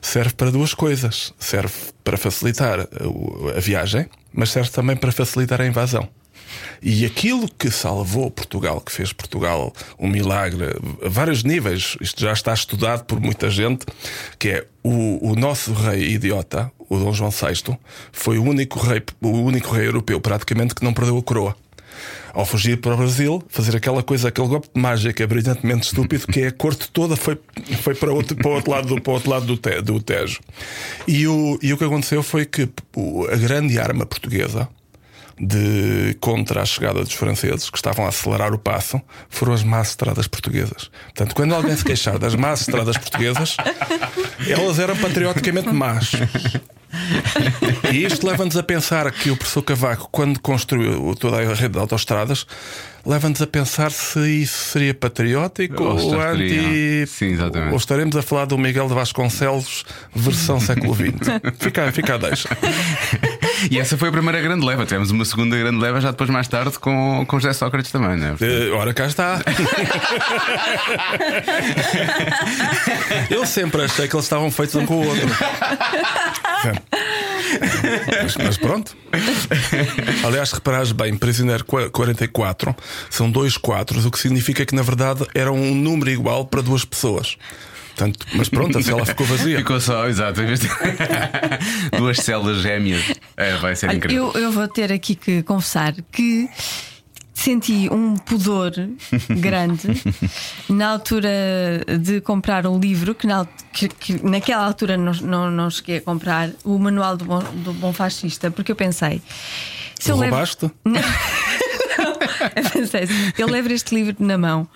serve 0.02 0.34
para 0.34 0.52
duas 0.52 0.74
coisas. 0.74 1.34
Serve 1.40 1.74
para 2.04 2.18
facilitar 2.18 2.80
a, 2.82 3.58
a 3.58 3.60
viagem, 3.60 4.08
mas 4.34 4.52
serve 4.52 4.70
também 4.70 4.96
para 4.96 5.12
facilitar 5.12 5.62
a 5.62 5.66
invasão. 5.66 6.08
E 6.82 7.06
aquilo 7.06 7.48
que 7.48 7.70
salvou 7.70 8.30
Portugal, 8.30 8.82
que 8.82 8.92
fez 8.92 9.14
Portugal 9.14 9.74
um 10.00 10.08
milagre 10.08 10.66
a 11.06 11.10
vários 11.10 11.44
níveis, 11.44 11.96
isto 12.02 12.22
já 12.22 12.34
está 12.34 12.54
estudado 12.54 13.06
por 13.06 13.20
muita 13.20 13.50
gente, 13.50 13.86
que 14.38 14.50
é 14.50 14.66
o, 14.84 15.32
o 15.32 15.36
nosso 15.36 15.74
rei 15.74 16.14
idiota, 16.14 16.72
o 16.90 16.98
Dom 16.98 17.14
João 17.14 17.30
VI, 17.30 17.78
foi 18.12 18.38
o 18.38 18.44
único 18.44 18.80
rei, 18.80 19.02
o 19.22 19.30
único 19.30 19.74
rei 19.74 19.88
europeu 19.88 20.20
praticamente 20.20 20.76
que 20.76 20.84
não 20.84 20.94
perdeu 20.94 21.18
a 21.18 21.24
coroa. 21.24 21.56
Ao 22.34 22.46
fugir 22.46 22.78
para 22.78 22.94
o 22.94 22.98
Brasil, 22.98 23.44
fazer 23.50 23.76
aquela 23.76 24.02
coisa, 24.02 24.30
aquele 24.30 24.48
golpe 24.48 24.70
de 24.74 24.82
mágica 24.82 25.26
brilhantemente 25.28 25.88
estúpido, 25.88 26.28
que 26.28 26.42
é 26.42 26.48
a 26.48 26.52
corte 26.52 26.90
toda 26.92 27.16
foi, 27.16 27.38
foi 27.82 27.96
para, 27.96 28.12
outro, 28.12 28.36
para, 28.36 28.50
o 28.50 28.54
outro 28.54 28.72
lado, 28.72 28.88
do, 28.88 29.02
para 29.02 29.12
o 29.12 29.14
outro 29.14 29.30
lado 29.30 29.46
do, 29.46 29.58
te, 29.58 29.82
do 29.82 30.02
Tejo. 30.02 30.40
E 31.08 31.28
o, 31.28 31.60
e 31.62 31.74
o 31.74 31.78
que 31.78 31.84
aconteceu 31.84 32.24
foi 32.24 32.46
que 32.46 32.70
a 33.32 33.36
grande 33.36 33.80
arma 33.80 34.06
portuguesa 34.06 34.68
de 35.40 36.16
contra 36.20 36.62
a 36.62 36.66
chegada 36.66 37.00
dos 37.04 37.14
franceses 37.14 37.70
que 37.70 37.78
estavam 37.78 38.06
a 38.06 38.10
acelerar 38.10 38.54
o 38.54 38.60
passo 38.60 39.02
foram 39.28 39.54
as 39.54 39.64
más 39.64 39.90
estradas 39.90 40.28
portuguesas. 40.28 40.92
Portanto, 41.06 41.34
quando 41.34 41.56
alguém 41.56 41.76
se 41.76 41.84
queixar 41.84 42.20
das 42.20 42.36
más 42.36 42.62
estradas 42.62 42.96
portuguesas, 42.98 43.58
elas 44.48 44.78
eram 44.78 44.96
patrioticamente 44.98 45.70
más. 45.70 46.12
E 47.92 48.06
isto 48.06 48.26
leva-nos 48.26 48.58
a 48.58 48.64
pensar 48.64 49.12
que 49.12 49.32
o 49.32 49.38
professor 49.38 49.62
Cavaco, 49.62 50.10
quando 50.12 50.40
construiu 50.40 51.16
toda 51.20 51.38
a 51.38 51.54
rede 51.54 51.70
de 51.70 51.80
autostradas, 51.80 52.46
leva-nos 53.06 53.42
a 53.42 53.48
pensar 53.48 53.92
se 53.92 54.20
isso 54.42 54.72
seria 54.72 54.94
patriótico 54.94 55.84
ou, 55.84 56.00
ou 56.00 56.22
anti. 56.22 57.06
Sim, 57.08 57.34
exatamente. 57.34 57.72
Ou 57.72 57.78
estaremos 57.78 58.16
a 58.16 58.22
falar 58.22 58.46
do 58.46 58.58
Miguel 58.58 58.88
de 58.88 58.94
Vasconcelos, 58.94 59.86
versão 60.16 60.60
século 60.60 60.94
XX. 60.94 61.14
Fica, 61.60 61.92
fica 61.92 62.16
a 62.16 62.18
deixa. 62.18 62.50
E 63.70 63.80
essa 63.80 63.98
foi 63.98 64.10
a 64.10 64.12
primeira 64.12 64.42
grande 64.42 64.66
leva. 64.66 64.86
Tivemos 64.86 65.12
uma 65.12 65.26
segunda 65.26 65.58
grande 65.58 65.78
leva 65.78 66.02
já 66.02 66.12
depois, 66.12 66.30
mais 66.30 66.48
tarde, 66.48 66.78
com, 66.80 67.26
com 67.28 67.40
José 67.40 67.54
Sócrates 67.54 67.92
também, 67.92 68.18
né? 68.18 68.34
Uh, 68.34 68.76
ora, 68.76 68.94
cá 68.94 69.06
está. 69.06 69.42
Eu 73.30 73.46
sempre 73.46 73.84
achei 73.84 74.08
que 74.08 74.16
eles 74.16 74.26
estavam 74.26 74.50
feitos 74.52 74.76
um 74.76 74.86
com 74.86 74.96
o 74.96 75.08
outro. 75.08 75.28
Mas, 78.22 78.38
mas, 78.38 78.58
pronto. 78.58 78.96
Aliás, 80.26 80.50
se 80.50 80.56
reparares 80.56 80.92
bem, 80.92 81.18
prisioneiro 81.18 81.66
44 81.66 82.76
são 83.10 83.30
dois 83.30 83.58
quatros, 83.58 84.06
o 84.06 84.12
que 84.12 84.20
significa 84.20 84.66
que 84.66 84.76
na 84.76 84.82
verdade 84.82 85.26
era 85.34 85.52
um 85.52 85.76
número 85.76 86.10
igual 86.10 86.46
para 86.46 86.62
duas 86.62 86.86
pessoas. 86.86 87.38
Portanto, 87.90 88.26
mas 88.34 88.50
pronto, 88.50 88.78
a 88.78 88.82
cela 88.82 89.06
ficou 89.06 89.26
vazia. 89.26 89.58
Ficou 89.58 89.80
só, 89.80 90.08
exato. 90.08 90.42
Duas 91.98 92.18
células 92.18 92.62
gêmeas. 92.62 93.04
É, 93.36 93.58
vai 93.58 93.76
ser 93.76 93.94
incrível. 93.94 94.32
Eu, 94.34 94.42
eu 94.42 94.52
vou 94.52 94.68
ter 94.68 94.92
aqui 94.92 95.14
que 95.14 95.44
confessar 95.44 95.94
que 96.12 96.50
senti 97.42 97.90
um 97.92 98.16
pudor 98.16 98.72
grande 99.30 99.88
na 100.70 100.92
altura 100.92 101.30
de 102.00 102.22
comprar 102.22 102.68
um 102.68 102.80
livro 102.80 103.16
que, 103.16 103.26
na, 103.26 103.46
que, 103.74 103.88
que 103.88 104.26
naquela 104.26 104.66
altura 104.66 104.96
não, 104.96 105.12
não, 105.14 105.52
não, 105.52 105.70
cheguei 105.70 105.98
a 105.98 106.02
comprar 106.02 106.52
o 106.64 106.78
Manual 106.78 107.18
do 107.18 107.26
Bom, 107.26 107.40
do 107.40 107.74
bom 107.74 107.92
Fascista, 107.92 108.52
porque 108.52 108.72
eu 108.72 108.76
pensei. 108.76 109.22
Se 110.00 110.12
eu 110.12 110.18
roubaste? 110.18 110.64
Levo... 110.64 110.76
Não, 112.02 112.14
eu 112.56 112.70
pensei, 112.72 113.02
eu 113.38 113.48
levo 113.48 113.72
este 113.72 113.94
livro 113.94 114.16
na 114.20 114.36
mão. 114.36 114.68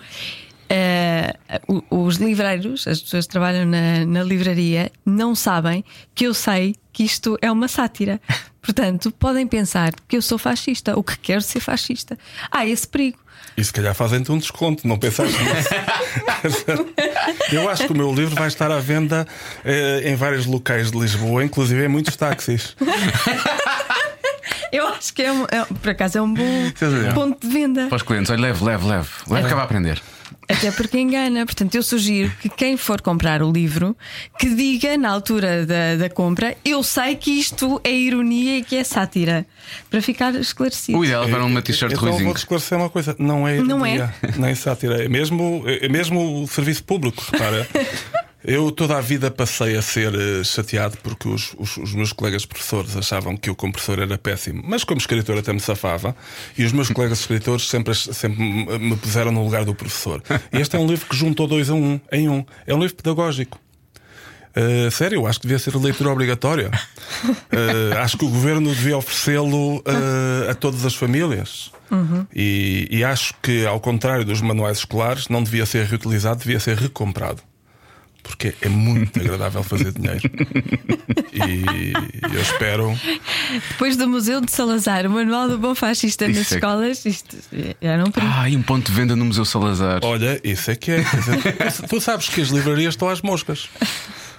Uh, 0.70 1.84
os 1.90 2.16
livreiros, 2.16 2.86
as 2.86 3.00
pessoas 3.00 3.26
que 3.26 3.32
trabalham 3.32 3.66
na, 3.66 4.04
na 4.04 4.22
livraria, 4.22 4.92
não 5.04 5.34
sabem 5.34 5.84
que 6.14 6.26
eu 6.26 6.34
sei 6.34 6.76
que 6.92 7.04
isto 7.04 7.36
é 7.40 7.50
uma 7.50 7.66
sátira. 7.66 8.20
Portanto, 8.66 9.12
podem 9.12 9.46
pensar 9.46 9.92
que 10.08 10.16
eu 10.16 10.22
sou 10.22 10.36
fascista 10.38 10.96
ou 10.96 11.04
que 11.04 11.16
quero 11.16 11.40
ser 11.40 11.60
fascista. 11.60 12.18
Há 12.50 12.66
esse 12.66 12.86
perigo. 12.86 13.16
E 13.56 13.62
se 13.62 13.72
calhar 13.72 13.94
fazem-te 13.94 14.32
um 14.32 14.38
desconto, 14.38 14.88
não 14.88 14.98
pensaste 14.98 15.38
nisso? 15.40 15.68
Eu 17.54 17.68
acho 17.70 17.86
que 17.86 17.92
o 17.92 17.96
meu 17.96 18.12
livro 18.12 18.34
vai 18.34 18.48
estar 18.48 18.72
à 18.72 18.80
venda 18.80 19.24
eh, 19.64 20.02
em 20.10 20.16
vários 20.16 20.46
locais 20.46 20.90
de 20.90 20.98
Lisboa, 20.98 21.44
inclusive 21.44 21.84
em 21.84 21.88
muitos 21.88 22.16
táxis. 22.16 22.76
Eu 24.72 24.88
acho 24.88 25.14
que 25.14 25.22
é, 25.22 25.32
um, 25.32 25.44
é 25.44 25.64
por 25.64 25.90
acaso 25.90 26.18
é 26.18 26.22
um 26.22 26.34
bom 26.34 26.72
ponto 27.14 27.46
de 27.46 27.52
venda. 27.52 27.86
Para 27.86 27.96
os 27.96 28.02
clientes, 28.02 28.30
olha, 28.30 28.40
leve, 28.40 28.64
leve, 28.64 28.84
leve. 28.84 29.08
Leve, 29.28 29.42
é. 29.42 29.46
acaba 29.46 29.60
a 29.62 29.64
aprender. 29.64 30.02
Até 30.48 30.70
porque 30.70 30.98
engana. 30.98 31.44
Portanto, 31.44 31.74
eu 31.74 31.82
sugiro 31.82 32.30
que 32.40 32.48
quem 32.48 32.76
for 32.76 33.00
comprar 33.00 33.42
o 33.42 33.50
livro 33.50 33.96
que 34.38 34.54
diga 34.54 34.96
na 34.96 35.10
altura 35.10 35.66
da, 35.66 35.96
da 35.96 36.10
compra: 36.10 36.56
Eu 36.64 36.82
sei 36.82 37.16
que 37.16 37.30
isto 37.32 37.80
é 37.82 37.90
ironia 37.90 38.58
e 38.58 38.62
que 38.62 38.76
é 38.76 38.84
sátira. 38.84 39.46
Para 39.90 40.00
ficar 40.00 40.34
esclarecido. 40.36 40.98
O 40.98 41.04
ideal 41.04 41.28
é 41.28 41.36
uma 41.38 41.60
t-shirt 41.60 41.92
então, 41.92 42.04
ruizinho. 42.04 42.26
vou 42.26 42.36
esclarecer 42.36 42.78
uma 42.78 42.90
coisa: 42.90 43.16
não 43.18 43.46
é 43.46 43.56
ironia, 43.56 43.74
não 43.74 43.84
é. 43.86 44.12
nem 44.38 44.54
sátira. 44.54 45.04
É 45.04 45.08
mesmo, 45.08 45.64
é 45.66 45.88
mesmo 45.88 46.42
o 46.42 46.46
serviço 46.46 46.84
público. 46.84 47.22
Repara. 47.32 47.66
Eu 48.44 48.70
toda 48.70 48.96
a 48.96 49.00
vida 49.00 49.30
passei 49.30 49.76
a 49.76 49.82
ser 49.82 50.14
uh, 50.14 50.44
chateado 50.44 50.96
porque 51.02 51.28
os, 51.28 51.54
os, 51.58 51.76
os, 51.78 51.94
meus 51.94 52.12
colegas 52.12 52.46
professores 52.46 52.96
achavam 52.96 53.36
que 53.36 53.50
eu 53.50 53.56
como 53.56 53.72
professor 53.72 53.98
era 53.98 54.16
péssimo, 54.16 54.62
mas 54.64 54.84
como 54.84 55.00
escritor 55.00 55.38
até 55.38 55.52
me 55.52 55.58
safava, 55.58 56.14
e 56.56 56.64
os 56.64 56.72
meus 56.72 56.88
colegas 56.90 57.20
escritores 57.20 57.68
sempre, 57.68 57.94
sempre 57.94 58.40
me 58.78 58.96
puseram 58.96 59.32
no 59.32 59.42
lugar 59.42 59.64
do 59.64 59.74
professor. 59.74 60.22
E 60.52 60.60
este 60.60 60.76
é 60.76 60.78
um 60.78 60.86
livro 60.86 61.06
que 61.08 61.16
juntou 61.16 61.46
dois 61.46 61.70
a 61.70 61.74
um, 61.74 62.00
em 62.12 62.28
um. 62.28 62.44
É 62.66 62.74
um 62.74 62.78
livro 62.78 62.94
pedagógico. 62.94 63.58
Uh, 64.56 64.90
sério, 64.90 65.16
eu 65.16 65.26
acho 65.26 65.40
que 65.40 65.46
devia 65.46 65.58
ser 65.58 65.76
leitura 65.76 66.10
obrigatória. 66.10 66.70
Uh, 67.52 67.98
acho 67.98 68.16
que 68.16 68.24
o 68.24 68.28
governo 68.28 68.74
devia 68.74 68.96
oferecê-lo 68.96 69.78
uh, 69.78 70.50
a 70.50 70.54
todas 70.54 70.84
as 70.86 70.94
famílias. 70.94 71.70
Uhum. 71.90 72.26
E, 72.34 72.88
e 72.90 73.04
acho 73.04 73.34
que, 73.42 73.66
ao 73.66 73.80
contrário 73.80 74.24
dos 74.24 74.40
manuais 74.40 74.78
escolares, 74.78 75.28
não 75.28 75.42
devia 75.42 75.66
ser 75.66 75.84
reutilizado, 75.84 76.40
devia 76.40 76.60
ser 76.60 76.76
recomprado 76.76 77.42
porque 78.26 78.54
é 78.60 78.68
muito 78.68 79.20
agradável 79.20 79.62
fazer 79.62 79.92
dinheiro. 79.92 80.20
E 81.32 81.92
eu 82.34 82.40
espero. 82.40 82.98
Depois 83.70 83.96
do 83.96 84.08
Museu 84.08 84.40
de 84.40 84.50
Salazar, 84.50 85.06
o 85.06 85.10
Manual 85.10 85.48
do 85.48 85.58
Bom 85.58 85.74
Fascista 85.74 86.26
isso 86.26 86.38
nas 86.38 86.52
é... 86.52 86.54
escolas, 86.56 87.04
isto 87.06 87.36
era 87.80 88.04
um 88.04 88.10
perigo. 88.10 88.32
Ah, 88.34 88.48
e 88.48 88.56
um 88.56 88.62
ponto 88.62 88.90
de 88.90 88.96
venda 88.96 89.14
no 89.14 89.24
Museu 89.24 89.44
Salazar. 89.44 90.00
Olha, 90.02 90.40
isso 90.42 90.70
é 90.70 90.76
que 90.76 90.92
é. 90.92 90.96
Dizer, 91.02 91.86
tu 91.88 92.00
sabes 92.00 92.28
que 92.28 92.40
as 92.40 92.48
livrarias 92.48 92.94
estão 92.94 93.08
às 93.08 93.22
moscas. 93.22 93.68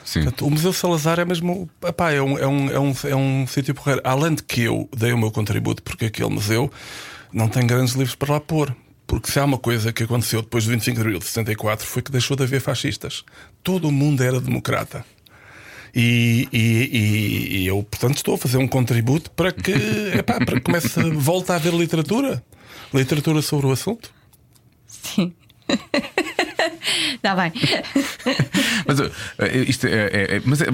Sim. 0.04 0.24
Portanto, 0.24 0.46
o 0.46 0.52
Museu 0.52 0.74
Salazar 0.74 1.20
é 1.20 1.26
mesmo. 1.26 1.70
Epá, 1.86 2.12
é 2.12 2.22
um, 2.22 2.38
é 2.38 2.48
um, 2.48 2.70
é 2.70 2.80
um, 2.80 2.94
é 3.06 3.16
um 3.16 3.48
sítio 3.48 3.74
porreiro. 3.74 4.02
Além 4.04 4.36
de 4.36 4.44
que 4.44 4.62
eu 4.62 4.90
dei 4.96 5.14
o 5.14 5.18
meu 5.18 5.32
contributo, 5.32 5.82
porque 5.84 6.06
aquele 6.06 6.30
museu 6.30 6.72
não 7.32 7.48
tem 7.48 7.66
grandes 7.66 7.94
livros 7.94 8.16
para 8.16 8.34
lá 8.34 8.40
pôr. 8.40 8.76
Porque 9.08 9.32
se 9.32 9.40
há 9.40 9.46
uma 9.46 9.58
coisa 9.58 9.94
que 9.94 10.04
aconteceu 10.04 10.42
depois 10.42 10.66
do 10.66 10.72
25 10.72 10.96
de 10.96 11.02
abril 11.02 11.20
de 11.20 11.26
64 11.26 11.88
foi 11.88 12.02
que 12.02 12.12
deixou 12.12 12.36
de 12.36 12.44
haver 12.44 12.60
fascistas. 12.60 13.24
Todo 13.68 13.90
o 13.90 13.92
mundo 13.92 14.24
era 14.24 14.40
democrata. 14.40 15.06
E, 15.94 16.48
e, 16.54 16.58
e, 16.58 17.58
e 17.58 17.68
eu, 17.68 17.84
portanto, 17.84 18.16
estou 18.16 18.36
a 18.36 18.38
fazer 18.38 18.56
um 18.56 18.66
contributo 18.66 19.30
para 19.32 19.52
que, 19.52 19.74
epá, 20.18 20.36
para 20.36 20.56
que 20.56 20.62
comece, 20.62 21.02
volta 21.12 21.52
a 21.52 21.58
haver 21.58 21.74
literatura. 21.74 22.42
Literatura 22.94 23.42
sobre 23.42 23.68
o 23.68 23.72
assunto. 23.74 24.10
Sim. 24.88 25.34
Está 27.14 27.36
bem. 27.36 27.52
mas 28.88 29.02
eh, 29.02 29.58
isto 29.68 29.86
é, 29.86 29.90
é, 29.92 30.36
é 30.38 30.42
mas 30.46 30.62
é, 30.62 30.68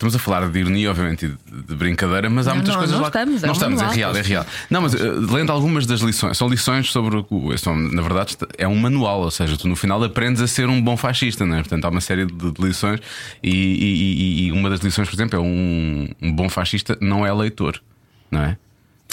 Estamos 0.00 0.16
a 0.16 0.18
falar 0.18 0.48
de 0.48 0.58
ironia, 0.58 0.88
obviamente, 0.88 1.28
de, 1.28 1.62
de 1.68 1.74
brincadeira, 1.74 2.30
mas 2.30 2.48
há 2.48 2.52
não, 2.52 2.56
muitas 2.56 2.72
não, 2.72 2.78
coisas 2.78 2.96
não 2.96 3.02
lá. 3.02 3.08
Estamos, 3.08 3.42
é 3.42 3.46
não 3.46 3.52
estamos, 3.52 3.76
manual. 3.76 3.92
é 3.92 3.96
real, 3.96 4.16
é 4.16 4.22
real. 4.22 4.46
Não, 4.70 4.80
mas 4.80 4.94
uh, 4.94 5.30
lendo 5.30 5.52
algumas 5.52 5.84
das 5.84 6.00
lições, 6.00 6.38
são 6.38 6.48
lições 6.48 6.90
sobre 6.90 7.22
o. 7.28 7.58
São, 7.58 7.76
na 7.76 8.00
verdade, 8.00 8.34
é 8.56 8.66
um 8.66 8.76
manual, 8.76 9.20
ou 9.20 9.30
seja, 9.30 9.58
tu 9.58 9.68
no 9.68 9.76
final 9.76 10.02
aprendes 10.02 10.40
a 10.40 10.46
ser 10.46 10.70
um 10.70 10.80
bom 10.80 10.96
fascista, 10.96 11.44
não 11.44 11.54
é? 11.56 11.58
Portanto, 11.58 11.84
há 11.84 11.90
uma 11.90 12.00
série 12.00 12.24
de, 12.24 12.32
de 12.32 12.62
lições 12.62 12.98
e, 13.42 13.50
e, 13.50 14.46
e, 14.46 14.52
uma 14.52 14.70
das 14.70 14.80
lições, 14.80 15.06
por 15.06 15.14
exemplo, 15.14 15.38
é 15.38 15.42
um, 15.42 16.08
um 16.22 16.32
bom 16.32 16.48
fascista 16.48 16.96
não 16.98 17.26
é 17.26 17.32
leitor, 17.34 17.78
não 18.30 18.40
é? 18.40 18.56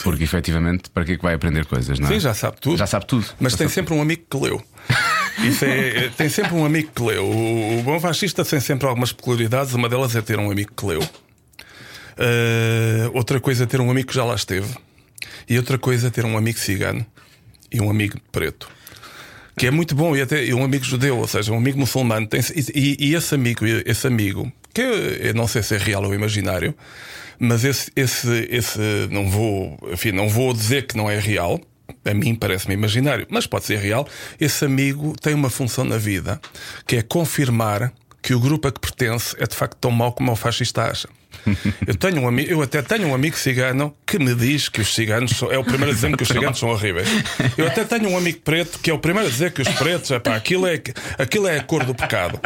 Porque 0.02 0.24
efetivamente, 0.24 0.90
para 0.90 1.04
que 1.04 1.12
é 1.12 1.18
que 1.18 1.24
vai 1.24 1.34
aprender 1.34 1.66
coisas, 1.66 2.00
não 2.00 2.08
é? 2.08 2.14
Sim, 2.14 2.20
já 2.22 2.34
sabe 2.34 2.62
tudo. 2.62 2.78
Já 2.78 2.88
sabe 2.88 3.06
tudo. 3.08 3.26
Mas 3.42 3.52
já 3.52 3.58
tem 3.58 3.68
sempre 3.68 3.94
um 3.94 4.02
amigo 4.02 4.24
que 4.30 4.38
leu. 4.38 4.64
Isso 5.44 5.66
é, 5.66 6.10
tem 6.10 6.30
sempre 6.30 6.54
um 6.56 6.66
amigo 6.66 6.92
que 6.94 7.02
leu. 7.02 7.26
O, 7.26 7.80
o 7.80 7.84
bom 7.84 8.00
fascista 8.00 8.44
tem 8.44 8.60
sempre 8.60 8.88
algumas 8.88 9.12
peculiaridades. 9.12 9.74
Uma 9.74 9.88
delas 9.88 10.16
é 10.16 10.22
ter 10.22 10.40
um 10.40 10.50
amigo 10.50 10.72
que 10.76 10.86
leu. 10.86 11.02
Uh, 12.18 13.12
outra 13.14 13.40
coisa 13.40 13.64
é 13.64 13.68
ter 13.68 13.80
um 13.80 13.92
amigo 13.92 14.08
que 14.08 14.16
já 14.16 14.26
lá 14.26 14.36
esteve. 14.36 14.68
E 15.48 15.58
outra 15.58 15.78
coisa 15.78 16.08
é 16.08 16.10
ter 16.10 16.26
um 16.26 16.38
amigo 16.38 16.58
cigano 16.58 17.06
e 17.72 17.80
um 17.80 17.90
amigo 17.90 18.20
preto. 18.32 18.68
Que 19.56 19.68
é 19.68 19.72
muito 19.72 19.96
bom, 19.96 20.16
e 20.16 20.22
até 20.22 20.54
um 20.54 20.64
amigo 20.64 20.84
judeu, 20.84 21.18
ou 21.18 21.28
seja, 21.28 21.52
um 21.52 21.58
amigo 21.58 21.80
muçulmano. 21.80 22.28
Tem, 22.28 22.40
e, 22.76 22.98
e, 23.00 23.16
esse 23.16 23.34
amigo, 23.34 23.66
esse 23.66 24.06
amigo, 24.06 24.52
que 24.74 24.82
eu 24.82 25.34
não 25.34 25.48
sei 25.48 25.64
se 25.64 25.76
é 25.76 25.78
real 25.78 26.04
ou 26.04 26.14
imaginário, 26.14 26.76
mas 27.40 27.64
esse, 27.64 27.92
esse, 27.96 28.48
esse 28.52 28.80
não 29.10 29.30
vou, 29.30 29.78
enfim, 29.92 30.12
não 30.12 30.30
vou 30.30 30.54
dizer 30.54 30.86
que 30.86 30.96
não 30.96 31.10
é 31.10 31.20
real. 31.20 31.60
A 32.06 32.14
mim 32.14 32.36
parece-me 32.36 32.74
imaginário, 32.74 33.28
mas 33.30 33.48
pode 33.48 33.66
ser 33.66 33.78
real. 33.78 34.08
Esse 34.40 34.66
amigo 34.66 35.14
tem 35.20 35.34
uma 35.34 35.50
função 35.50 35.84
na 35.84 35.98
vida 35.98 36.40
que 36.86 36.98
é 36.98 37.02
confirmar 37.02 37.94
que 38.22 38.34
o 38.34 38.40
grupo 38.40 38.68
a 38.68 38.72
que 38.72 38.80
pertence 38.80 39.36
é 39.40 39.46
de 39.46 39.56
facto 39.56 39.78
tão 39.80 39.92
mau 39.92 40.12
como 40.12 40.32
o 40.32 40.36
fascista 40.36 40.84
acha. 40.84 41.08
Eu, 41.86 41.96
tenho 41.96 42.22
um 42.22 42.40
eu 42.40 42.62
até 42.62 42.82
tenho 42.82 43.08
um 43.08 43.16
amigo 43.16 43.38
cigano 43.38 43.94
que 44.06 44.20
me 44.20 44.34
diz 44.36 44.70
que 44.70 44.82
os 44.82 44.94
ciganos 44.94 45.32
são, 45.32 45.52
é 45.52 45.58
o 45.58 45.64
primeiro 45.64 45.92
a 45.92 45.94
dizer 45.96 46.16
que 46.16 46.24
os 46.24 46.30
ciganos 46.30 46.60
são 46.60 46.70
horríveis. 46.70 47.08
Eu 47.58 47.68
até 47.68 47.84
tenho 47.84 48.10
um 48.10 48.18
amigo 48.18 48.40
preto 48.44 48.80
que 48.80 48.90
é 48.90 48.94
o 48.94 49.00
primeiro 49.00 49.28
a 49.28 49.32
dizer 49.32 49.52
que 49.52 49.62
os 49.62 49.70
pretos, 49.70 50.12
epá, 50.12 50.36
aquilo, 50.36 50.68
é, 50.68 50.82
aquilo 51.18 51.48
é 51.48 51.58
a 51.58 51.64
cor 51.64 51.84
do 51.84 51.94
pecado. 51.94 52.40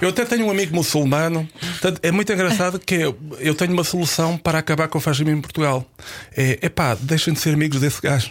Eu 0.00 0.08
até 0.08 0.24
tenho 0.24 0.46
um 0.46 0.50
amigo 0.50 0.74
muçulmano. 0.74 1.48
Portanto, 1.60 2.00
é 2.02 2.10
muito 2.10 2.32
engraçado 2.32 2.78
que 2.78 2.94
eu, 2.94 3.18
eu 3.38 3.54
tenho 3.54 3.72
uma 3.72 3.84
solução 3.84 4.36
para 4.36 4.58
acabar 4.58 4.88
com 4.88 4.98
o 4.98 5.00
fascismo 5.00 5.30
em 5.30 5.40
Portugal. 5.40 5.86
É 6.36 6.58
epá, 6.62 6.96
deixem 7.00 7.32
de 7.32 7.40
ser 7.40 7.54
amigos 7.54 7.80
desse 7.80 8.00
gajo. 8.00 8.30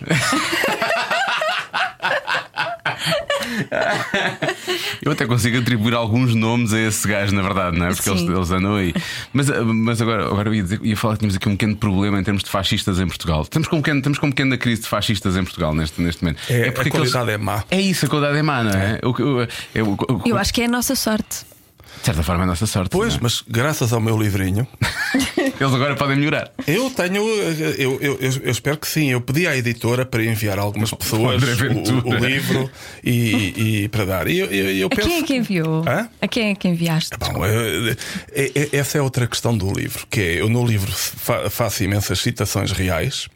Eu 5.02 5.12
até 5.12 5.26
consigo 5.26 5.58
atribuir 5.60 5.94
alguns 5.94 6.34
nomes 6.36 6.74
a 6.74 6.80
esse 6.80 7.08
gajo, 7.08 7.34
na 7.36 7.42
verdade, 7.42 7.78
não 7.78 7.88
é? 7.88 7.94
Porque 7.94 8.10
eles, 8.10 8.22
eles 8.22 8.52
andam 8.52 8.76
aí. 8.76 8.94
Mas, 9.32 9.50
ah, 9.50 9.64
mas 9.64 10.02
agora, 10.02 10.26
agora 10.26 10.50
eu 10.50 10.56
ia, 10.56 10.64
dizer, 10.64 10.80
ia 10.84 10.96
falar 10.98 11.14
que 11.16 11.20
tínhamos 11.20 11.36
aqui 11.36 11.48
um 11.50 11.52
pequeno 11.54 11.76
problema 11.76 12.20
em 12.20 12.24
termos 12.24 12.44
de 12.44 12.50
fascistas 12.50 13.00
em 13.00 13.08
Portugal. 13.08 13.42
Estamos 13.44 13.68
com 13.68 13.78
um 13.78 13.82
pequeno, 13.82 14.00
estamos 14.00 14.20
com 14.20 14.26
uma 14.28 14.32
pequena 14.32 14.58
crise 14.58 14.82
de 14.84 14.88
fascistas 14.88 15.36
em 15.36 15.44
Portugal 15.44 15.74
neste, 15.76 16.02
neste 16.02 16.24
momento. 16.24 16.40
É, 16.50 16.70
a 16.70 16.72
porque 16.72 16.90
qualidade 16.90 17.18
aqueles- 17.18 17.34
é 17.42 17.44
má. 17.44 17.64
É 17.70 17.82
isso, 17.82 18.06
a 18.06 18.10
qualidade 18.10 18.38
é 18.38 18.42
má, 18.42 18.64
não 18.64 18.72
é? 18.72 19.00
O 19.04 19.14
que- 19.14 19.24
o- 19.24 19.48
eu- 19.76 19.88
o- 19.94 20.22
Eu 20.26 20.38
acho 20.38 20.54
que 20.54 20.62
é 20.62 20.66
a 20.66 20.70
nossa 20.70 20.96
sorte. 20.96 21.46
De 22.00 22.06
certa 22.08 22.24
forma 22.24 22.44
é 22.44 22.46
a 22.46 22.48
nossa 22.48 22.66
sorte. 22.68 22.90
Pois, 22.90 23.16
é? 23.16 23.20
mas 23.22 23.44
graças 23.48 23.94
ao 23.94 24.02
meu 24.02 24.18
livrinho, 24.22 24.68
Eles 25.38 25.74
agora 25.74 25.96
podem 25.96 26.18
melhorar. 26.18 26.52
eu 26.68 26.90
tenho. 26.90 27.22
Eu, 27.28 27.72
eu, 27.78 28.00
eu, 28.02 28.20
eu 28.44 28.52
espero 28.52 28.78
que 28.78 28.88
sim. 28.88 29.12
Eu 29.12 29.22
pedi 29.22 29.48
à 29.48 29.56
editora 29.56 30.06
para 30.06 30.24
enviar 30.24 30.60
algumas 30.60 30.92
pessoas 30.92 31.42
o, 31.44 32.10
o 32.10 32.16
livro 32.16 32.70
e, 33.04 33.84
e 33.84 33.90
para 33.90 34.06
dar. 34.06 34.28
E 34.28 34.40
eu, 34.40 34.48
eu, 34.48 34.72
eu 34.78 34.88
A 34.88 34.90
penso. 34.90 35.08
quem 35.08 35.20
é 35.20 35.24
que 35.24 35.36
enviou? 35.36 35.86
Hã? 35.88 36.10
A 36.22 36.28
quem 36.28 36.52
é 36.52 36.56
que 36.56 36.68
enviaste? 36.68 37.16
Bom, 37.18 37.46
eh, 37.46 37.96
eh, 38.34 38.52
eh, 38.56 38.70
essa 38.74 38.98
é 38.98 39.02
outra 39.02 39.28
questão 39.28 39.56
do 39.58 39.72
livro, 39.72 40.06
que 40.10 40.20
é 40.20 40.42
eu 40.42 40.50
no 40.50 40.66
livro 40.66 40.92
fa- 40.92 41.50
faço 41.50 41.84
imensas 41.84 42.20
citações 42.20 42.72
reais, 42.72 43.28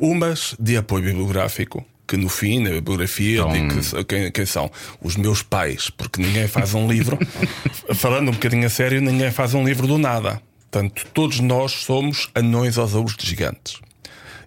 umas 0.00 0.54
de 0.58 0.76
apoio 0.76 1.04
bibliográfico, 1.04 1.84
que 2.06 2.16
no 2.16 2.28
fim, 2.28 2.60
na 2.60 2.70
bibliografia, 2.70 3.40
Então- 3.40 3.52
digo 3.52 4.04
quem, 4.04 4.30
quem 4.30 4.46
são 4.46 4.70
os 5.00 5.16
meus 5.16 5.42
pais, 5.42 5.90
porque 5.90 6.20
ninguém 6.22 6.46
faz 6.48 6.72
um 6.74 6.86
livro, 6.88 7.18
falando 7.94 8.28
um 8.28 8.32
bocadinho 8.32 8.66
a 8.66 8.70
sério, 8.70 9.00
ninguém 9.00 9.30
faz 9.30 9.54
um 9.54 9.64
livro 9.64 9.86
do 9.86 9.98
nada. 9.98 10.40
Portanto, 10.70 11.06
todos 11.14 11.40
nós 11.40 11.72
somos 11.72 12.28
anões 12.34 12.76
aos 12.78 12.94
ombros 12.94 13.16
de 13.16 13.26
gigantes. 13.26 13.80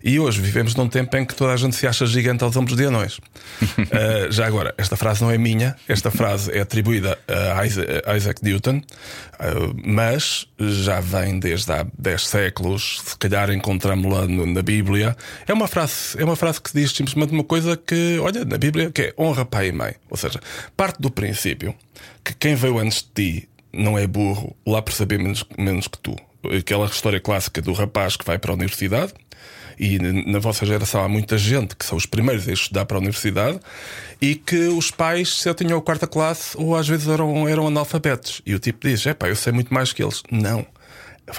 E 0.02 0.20
hoje 0.20 0.42
vivemos 0.42 0.76
num 0.76 0.88
tempo 0.88 1.16
em 1.18 1.26
que 1.26 1.36
toda 1.36 1.52
a 1.52 1.58
gente 1.58 1.76
se 1.76 1.86
acha 1.86 2.06
gigante 2.06 2.44
aos 2.44 2.56
ombros 2.56 2.78
de 2.78 2.86
anões. 2.86 3.18
Uh, 3.18 4.32
já 4.32 4.46
agora, 4.48 4.74
esta 4.78 4.96
frase 4.96 5.22
não 5.22 5.30
é 5.30 5.38
minha, 5.38 5.76
esta 5.88 6.10
frase 6.10 6.52
é 6.52 6.62
atribuída 6.62 7.18
a 7.28 7.66
Isa- 7.66 8.02
a 8.06 8.16
Isaac 8.16 8.44
Newton, 8.44 8.78
uh, 8.78 9.76
mas 9.84 10.48
já 10.58 11.02
vem 11.02 11.40
desde 11.40 11.72
há 11.74 11.86
10 11.98 12.28
séculos, 12.28 13.02
se 13.06 13.18
calhar 13.18 13.50
encontramos-la 13.52 14.26
na 14.28 14.62
Bíblia. 14.62 15.18
É 15.46 15.54
uma 15.54 15.68
frase, 15.68 16.18
é 16.18 16.24
uma 16.24 16.36
frase 16.36 16.62
que 16.62 16.72
diz 16.74 16.92
simplesmente 16.92 17.34
uma 17.34 17.44
coisa 17.44 17.76
que, 17.76 18.18
olha, 18.20 18.46
na 18.46 18.58
Bíblia, 18.58 18.92
que 18.92 19.02
é 19.02 19.14
honra 19.18 19.44
pai 19.44 19.68
e 19.68 19.72
mãe. 19.72 19.96
Ou 20.10 20.16
seja, 20.18 20.40
parte 20.78 21.02
do 21.02 21.12
princípio 21.12 21.76
que 22.24 22.34
quem 22.36 22.56
veio 22.56 22.80
antes 22.80 23.02
de 23.02 23.10
ti 23.42 23.50
não 23.74 23.98
é 23.98 24.08
burro 24.08 24.56
lá 24.66 24.82
por 24.82 24.94
saber 24.94 25.20
menos, 25.20 25.44
menos 25.58 25.88
que 25.88 25.98
tu. 25.98 26.16
Aquela 26.58 26.86
história 26.86 27.20
clássica 27.20 27.62
do 27.62 27.74
rapaz 27.74 28.16
que 28.16 28.26
vai 28.26 28.38
para 28.40 28.52
a 28.52 28.56
universidade 28.56 29.14
e 29.80 29.98
na 30.00 30.40
vossa 30.40 30.66
geração 30.66 31.02
há 31.02 31.08
muita 31.08 31.38
gente 31.38 31.76
que 31.76 31.86
são 31.86 31.98
os 31.98 32.06
primeiros 32.06 32.48
a 32.50 32.52
estudar 32.52 32.86
para 32.86 32.98
a 32.98 33.00
universidade 33.00 33.60
e 34.20 34.36
que 34.36 34.68
os 34.68 34.92
pais 34.92 35.42
se 35.42 35.54
tinham 35.54 35.80
a 35.80 35.82
quarta 35.82 36.06
classe 36.06 36.58
ou 36.58 36.76
às 36.76 36.88
vezes 36.88 37.08
eram, 37.08 37.48
eram 37.48 37.66
analfabetos. 37.66 38.42
E 38.46 38.54
o 38.54 38.60
tipo 38.60 38.86
diz: 38.88 39.06
é 39.08 39.14
pá, 39.14 39.30
eu 39.30 39.36
sei 39.36 39.54
muito 39.54 39.74
mais 39.74 39.94
que 39.94 40.04
eles. 40.04 40.22
Não. 40.30 40.66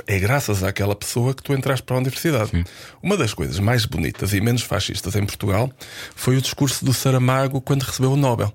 É 0.06 0.18
graças 0.18 0.62
àquela 0.62 0.94
pessoa 0.94 1.34
que 1.34 1.42
tu 1.42 1.52
entraste 1.52 1.84
para 1.84 1.96
a 1.96 1.98
universidade. 1.98 2.64
Uma 3.02 3.16
das 3.16 3.34
coisas 3.34 3.58
mais 3.58 3.84
bonitas 3.84 4.32
e 4.32 4.40
menos 4.40 4.62
fascistas 4.62 5.16
em 5.16 5.26
Portugal 5.26 5.70
foi 6.14 6.36
o 6.36 6.40
discurso 6.40 6.84
do 6.84 6.94
Saramago 6.94 7.60
quando 7.60 7.82
recebeu 7.82 8.12
o 8.12 8.16
Nobel, 8.16 8.54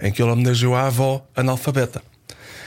em 0.00 0.12
que 0.12 0.22
ele 0.22 0.30
homenageou 0.30 0.76
a 0.76 0.86
avó 0.86 1.26
analfabeta. 1.34 2.00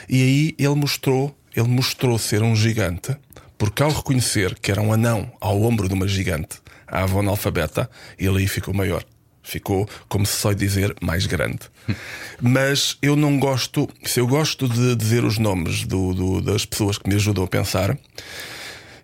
E 0.08 0.22
aí 0.22 0.56
ele 0.60 0.76
mostrou, 0.76 1.34
ele 1.56 1.68
mostrou 1.68 2.18
ser 2.20 2.44
um 2.44 2.56
gigante, 2.56 3.16
porque 3.60 3.84
ao 3.84 3.92
reconhecer 3.92 4.58
que 4.60 4.72
era 4.72 4.82
um 4.82 4.92
anão 4.92 5.32
ao 5.40 5.62
ombro 5.62 5.88
de 5.88 5.94
uma 5.94 6.08
gigante, 6.08 6.58
a 6.88 7.04
avó 7.04 7.20
analfabeta, 7.20 7.88
ele 8.18 8.40
aí 8.40 8.48
ficou 8.48 8.74
maior. 8.74 9.04
Ficou, 9.44 9.88
como 10.08 10.26
se 10.26 10.34
só 10.34 10.54
dizer, 10.54 10.96
mais 11.02 11.26
grande. 11.26 11.60
Mas 12.42 12.98
eu 13.02 13.16
não 13.16 13.40
gosto, 13.40 13.88
se 14.04 14.20
eu 14.20 14.28
gosto 14.28 14.68
de 14.68 14.96
dizer 14.96 15.24
os 15.24 15.38
nomes 15.38 15.86
do- 15.86 16.14
do- 16.14 16.42
das 16.42 16.66
pessoas 16.66 16.98
que 16.98 17.08
me 17.10 17.16
ajudam 17.16 17.44
a 17.44 17.48
pensar, 17.48 17.98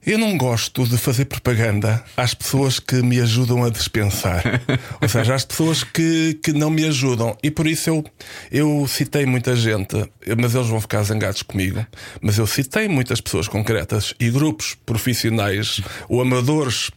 eu 0.05 0.17
não 0.17 0.37
gosto 0.37 0.87
de 0.87 0.97
fazer 0.97 1.25
propaganda 1.25 2.03
às 2.15 2.33
pessoas 2.33 2.79
que 2.79 2.95
me 3.01 3.19
ajudam 3.19 3.63
a 3.63 3.69
dispensar. 3.69 4.43
Ou 5.01 5.09
seja, 5.09 5.33
às 5.33 5.45
pessoas 5.45 5.83
que, 5.83 6.39
que 6.43 6.53
não 6.53 6.69
me 6.69 6.85
ajudam. 6.85 7.35
E 7.41 7.49
por 7.49 7.65
isso 7.65 7.89
eu, 7.89 8.05
eu 8.51 8.87
citei 8.87 9.25
muita 9.25 9.55
gente, 9.55 9.95
mas 10.37 10.53
eles 10.53 10.67
vão 10.67 10.79
ficar 10.79 11.01
zangados 11.03 11.41
comigo. 11.41 11.85
Mas 12.21 12.37
eu 12.37 12.45
citei 12.45 12.87
muitas 12.87 13.19
pessoas 13.19 13.47
concretas 13.47 14.13
e 14.19 14.29
grupos 14.29 14.75
profissionais 14.85 15.81
ou 16.07 16.21
amadores, 16.21 16.91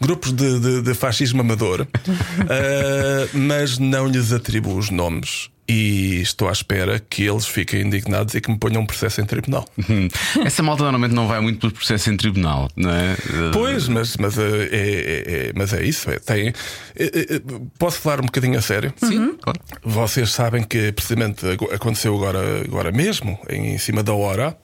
grupos 0.00 0.32
de, 0.32 0.60
de, 0.60 0.82
de 0.82 0.94
fascismo 0.94 1.40
amador, 1.40 1.86
ah, 2.48 3.28
mas 3.32 3.78
não 3.78 4.06
lhes 4.06 4.32
atribuo 4.32 4.76
os 4.76 4.90
nomes. 4.90 5.51
E 5.68 6.20
estou 6.20 6.48
à 6.48 6.52
espera 6.52 6.98
que 6.98 7.22
eles 7.24 7.46
fiquem 7.46 7.82
indignados 7.82 8.34
e 8.34 8.40
que 8.40 8.50
me 8.50 8.58
ponham 8.58 8.82
um 8.82 8.86
processo 8.86 9.20
em 9.20 9.24
tribunal. 9.24 9.64
Hum. 9.88 10.08
Essa 10.44 10.60
malta 10.62 10.82
normalmente 10.82 11.14
não 11.14 11.28
vai 11.28 11.40
muito 11.40 11.60
pelo 11.60 11.72
processo 11.72 12.10
em 12.10 12.16
tribunal, 12.16 12.68
não 12.76 12.90
é? 12.90 13.16
Pois, 13.52 13.86
mas, 13.86 14.16
mas, 14.16 14.36
eh, 14.38 14.42
é, 14.42 14.76
é- 14.76 15.46
é- 15.48 15.52
mas 15.54 15.72
é 15.72 15.84
isso. 15.84 16.10
É, 16.10 16.18
tem, 16.18 16.48
é- 16.48 16.52
é- 16.96 17.36
é- 17.36 17.42
posso 17.78 18.00
falar 18.00 18.20
um 18.20 18.24
bocadinho 18.26 18.58
a 18.58 18.60
sério? 18.62 18.92
Sim, 18.96 19.36
claro. 19.40 19.60
Vocês 19.84 20.30
sabem 20.32 20.64
que 20.64 20.90
precisamente 20.92 21.46
aconteceu 21.72 22.14
agora, 22.16 22.62
agora 22.64 22.90
mesmo, 22.90 23.38
em 23.48 23.78
cima 23.78 24.02
da 24.02 24.12
hora, 24.12 24.56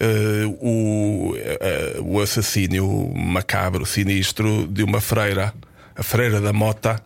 eh, 0.00 0.46
o, 0.60 1.34
eh, 1.36 1.96
o 2.00 2.18
assassínio 2.18 3.12
macabro, 3.14 3.84
sinistro 3.84 4.66
de 4.66 4.82
uma 4.82 5.02
freira, 5.02 5.52
a 5.94 6.02
freira 6.02 6.40
da 6.40 6.52
Mota. 6.52 7.02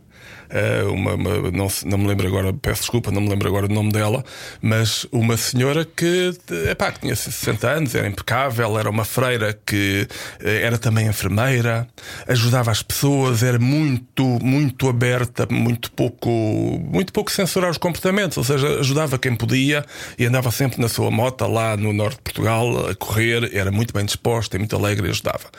Eh, 0.54 0.82
uma, 0.84 1.14
uma- 1.14 1.50
não, 1.50 1.68
não 1.84 1.98
me 1.98 2.06
lembro 2.06 2.26
agora, 2.26 2.52
peço 2.54 2.82
desculpa, 2.82 3.10
não 3.10 3.20
me 3.20 3.28
lembro 3.28 3.48
agora 3.48 3.66
o 3.66 3.68
nome 3.68 3.92
dela, 3.92 4.24
mas 4.62 5.06
uma 5.12 5.36
senhora 5.36 5.84
que, 5.84 6.32
epá, 6.70 6.90
que 6.92 7.00
tinha 7.00 7.14
60 7.14 7.68
anos, 7.68 7.94
era 7.94 8.06
impecável, 8.08 8.78
era 8.78 8.88
uma 8.88 9.04
freira 9.04 9.58
que 9.66 10.06
eh, 10.40 10.62
era 10.62 10.78
também 10.78 11.06
enfermeira, 11.08 11.86
ajudava 12.28 12.70
as 12.70 12.82
pessoas, 12.82 13.42
era 13.42 13.58
muito, 13.58 14.24
muito 14.42 14.88
aberta, 14.88 15.46
muito 15.50 15.90
pouco, 15.92 16.30
muito 16.30 17.12
pouco 17.12 17.30
censurar 17.30 17.70
os 17.70 17.78
comportamentos, 17.78 18.38
ou 18.38 18.44
seja, 18.44 18.78
ajudava 18.80 19.18
quem 19.18 19.34
podia 19.34 19.84
e 20.18 20.24
andava 20.24 20.50
sempre 20.50 20.80
na 20.80 20.88
sua 20.88 21.10
moto 21.10 21.44
lá 21.46 21.76
no 21.76 21.92
norte 21.92 22.16
de 22.18 22.22
Portugal 22.22 22.88
a 22.90 22.94
correr, 22.94 23.50
era 23.52 23.72
muito 23.72 23.92
bem 23.92 24.04
disposta 24.04 24.54
e 24.56 24.58
muito 24.60 24.76
alegre 24.76 25.08
e 25.08 25.10
ajudava. 25.10 25.50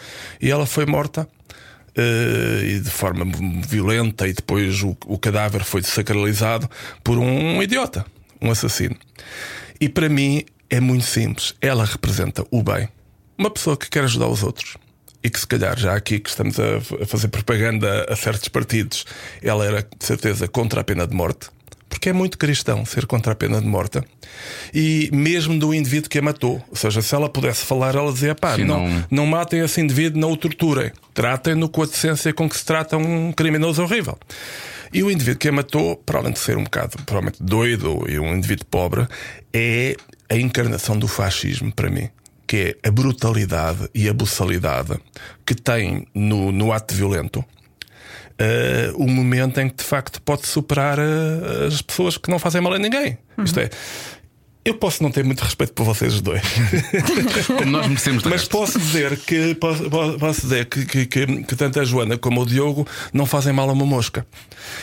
E 0.41 0.49
ela 0.49 0.65
foi 0.65 0.85
morta. 0.85 1.27
Eh, 1.97 2.75
e 2.75 2.79
de 2.79 2.89
forma 2.89 3.25
violenta, 3.67 4.27
e 4.27 4.33
depois 4.33 4.83
o, 4.83 4.95
o 5.05 5.17
cadáver 5.17 5.63
foi 5.63 5.81
desacralizado 5.81 6.69
por 7.03 7.17
um 7.17 7.61
idiota, 7.61 8.05
um 8.41 8.51
assassino. 8.51 8.95
E 9.79 9.87
para 9.87 10.09
mim 10.09 10.43
é 10.69 10.79
muito 10.79 11.05
simples. 11.05 11.55
Ela 11.61 11.85
representa 11.85 12.45
o 12.51 12.61
bem. 12.61 12.89
Uma 13.37 13.49
pessoa 13.49 13.77
que 13.77 13.89
quer 13.89 14.03
ajudar 14.03 14.27
os 14.27 14.43
outros. 14.43 14.77
E 15.23 15.29
que 15.29 15.39
se 15.39 15.47
calhar, 15.47 15.77
já 15.77 15.95
aqui 15.95 16.19
que 16.19 16.29
estamos 16.29 16.59
a 16.59 17.05
fazer 17.07 17.29
propaganda 17.29 18.05
a 18.09 18.15
certos 18.15 18.47
partidos, 18.47 19.05
ela 19.41 19.65
era 19.65 19.81
de 19.81 20.05
certeza 20.05 20.47
contra 20.47 20.81
a 20.81 20.83
pena 20.83 21.07
de 21.07 21.15
morte. 21.15 21.49
Porque 21.95 22.09
é 22.09 22.13
muito 22.13 22.37
cristão 22.37 22.85
ser 22.85 23.05
contra 23.05 23.31
a 23.31 23.35
pena 23.35 23.61
de 23.61 23.65
morte. 23.65 24.01
E 24.73 25.09
mesmo 25.13 25.57
do 25.57 25.73
indivíduo 25.73 26.09
que 26.09 26.19
a 26.19 26.21
matou. 26.21 26.61
Ou 26.69 26.75
seja, 26.75 27.01
se 27.01 27.15
ela 27.15 27.29
pudesse 27.29 27.63
falar, 27.65 27.95
ela 27.95 28.11
dizia: 28.11 28.35
pá, 28.35 28.57
não, 28.57 28.85
não- 28.89 29.03
não 29.09 29.25
matem 29.25 29.61
esse 29.61 29.79
indivíduo, 29.79 30.19
não 30.19 30.31
o 30.33 30.37
torturem. 30.37 30.91
Tratem-no 31.13 31.69
com 31.69 31.83
a 31.83 31.85
decência 31.85 32.33
com 32.33 32.49
que 32.49 32.57
se 32.57 32.65
trata 32.65 32.97
um 32.97 33.31
criminoso 33.31 33.81
horrível. 33.81 34.17
E 34.93 35.01
o 35.03 35.09
indivíduo 35.09 35.39
que 35.39 35.47
a 35.47 35.51
matou, 35.53 35.95
para 35.95 36.19
além 36.19 36.33
de 36.33 36.39
ser 36.39 36.57
um 36.57 36.63
bocado 36.65 36.97
provavelmente 37.05 37.41
doido 37.41 38.05
e 38.09 38.19
um 38.19 38.35
indivíduo 38.35 38.65
pobre, 38.69 39.07
é 39.53 39.95
a 40.29 40.35
encarnação 40.35 40.99
do 40.99 41.07
fascismo 41.07 41.71
para 41.71 41.89
mim. 41.89 42.09
Que 42.45 42.75
é 42.83 42.89
a 42.89 42.91
brutalidade 42.91 43.89
e 43.95 44.09
a 44.09 44.13
buçalidade 44.13 44.99
que 45.45 45.55
tem 45.55 46.05
no, 46.13 46.51
no 46.51 46.73
ato 46.73 46.93
violento 46.93 47.43
eh, 48.39 48.91
o 48.95 49.07
momento 49.07 49.59
em 49.59 49.69
que 49.69 49.77
de 49.77 49.83
facto 49.83 50.21
pode 50.21 50.47
superar 50.47 50.97
eh, 50.99 51.67
as 51.67 51.81
pessoas 51.81 52.17
que 52.17 52.29
não 52.29 52.39
fazem 52.39 52.61
mal 52.61 52.73
a 52.73 52.79
ninguém. 52.79 53.17
Isto 53.43 53.59
é. 53.59 53.69
Eu 54.67 54.73
posso 54.73 55.03
não 55.03 55.11
ter 55.11 55.23
muito 55.23 55.41
respeito 55.43 55.73
por 55.73 55.83
vocês 55.83 56.19
dois, 56.21 56.41
Como 57.45 57.69
nós 57.69 57.85
merecemos 57.87 58.23
mas 58.23 58.33
resto. 58.33 58.49
posso 58.49 58.79
dizer 58.79 59.15
que 59.17 59.53
posso, 59.53 59.87
posso- 59.91 60.17
posso 60.17 60.41
dizer 60.41 60.65
que, 60.65 60.83
que, 60.87 61.05
que, 61.05 61.43
que 61.43 61.55
tanto 61.55 61.79
a 61.79 61.85
Joana 61.85 62.17
como 62.17 62.41
o 62.41 62.45
Diogo 62.47 62.87
não 63.13 63.27
fazem 63.27 63.53
mal 63.53 63.69
a 63.69 63.73
uma 63.73 63.85
mosca. 63.85 64.25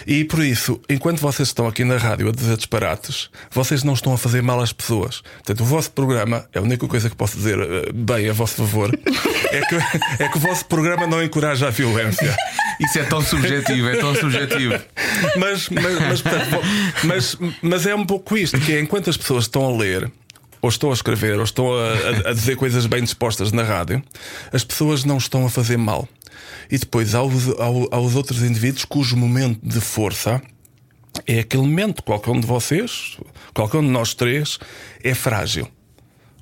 E 0.07 0.23
por 0.25 0.39
isso, 0.45 0.81
enquanto 0.89 1.19
vocês 1.19 1.49
estão 1.49 1.67
aqui 1.67 1.83
na 1.83 1.97
rádio 1.97 2.29
a 2.29 2.31
dizer 2.31 2.57
disparates, 2.57 3.29
vocês 3.51 3.83
não 3.83 3.95
estão 3.95 4.13
a 4.13 4.19
fazer 4.19 4.41
mal 4.41 4.61
às 4.61 4.73
pessoas. 4.73 5.21
Portanto, 5.39 5.63
o 5.63 5.65
vosso 5.65 5.91
programa, 5.91 6.47
é 6.53 6.61
a 6.61 6.63
única 6.63 6.87
coisa 6.87 7.11
que 7.11 7.17
posso 7.17 7.37
dizer 7.37 7.59
eh, 7.59 7.91
bem 7.93 8.29
a 8.31 8.33
vosso 8.33 8.55
favor, 8.55 8.89
é 9.51 9.61
que, 9.63 9.75
é 10.23 10.29
que 10.29 10.37
o 10.37 10.41
vosso 10.41 10.65
programa 10.67 11.09
não 11.09 11.21
encoraja 11.21 11.67
a 11.67 11.71
violência. 11.71 12.37
Isso 12.85 12.99
é 12.99 13.05
tão 13.05 13.21
subjetivo, 13.23 13.89
é 13.89 13.97
tão 13.97 14.15
subjetivo. 14.15 14.75
Mas, 15.37 15.69
mas, 15.69 16.01
mas, 16.01 16.23
portanto, 16.23 16.61
mas, 17.05 17.37
mas 17.63 17.87
é 17.87 17.95
um 17.95 18.05
pouco 18.05 18.37
isto: 18.37 18.59
que 18.61 18.73
é 18.73 18.81
enquanto 18.81 19.09
as 19.11 19.17
pessoas 19.17 19.45
estão 19.45 19.65
a 19.67 19.77
ler, 19.77 20.11
ou 20.61 20.69
estão 20.69 20.91
a 20.91 20.95
escrever, 20.95 21.39
ou 21.39 21.45
estão 21.45 21.73
a, 21.73 22.31
a- 22.31 22.33
dizer 22.33 22.57
coisas 22.57 22.87
bem 22.87 23.03
dispostas 23.03 23.53
na 23.53 23.63
rádio, 23.63 24.03
as 24.53 24.65
pessoas 24.65 25.05
não 25.05 25.19
estão 25.19 25.45
a 25.47 25.51
fazer 25.51 25.77
mal. 25.77 26.09
E 26.71 26.79
depois 26.79 27.15
há 27.15 27.23
os, 27.23 27.49
há 27.91 27.99
os 28.01 28.17
outros 28.17 28.43
indivíduos 28.43 28.85
cujo 28.85 29.17
momento 29.17 29.61
de 29.63 29.81
força 29.81 30.41
é 31.27 31.41
aquele 31.41 31.63
momento, 31.65 32.03
qualquer 32.03 32.31
um 32.31 32.41
de 32.41 32.47
vocês, 32.47 33.19
qualquer 33.53 33.79
um 33.79 33.83
de 33.83 33.91
nós 33.91 34.15
três, 34.15 34.59
é 35.05 35.13
frágil. 35.15 35.69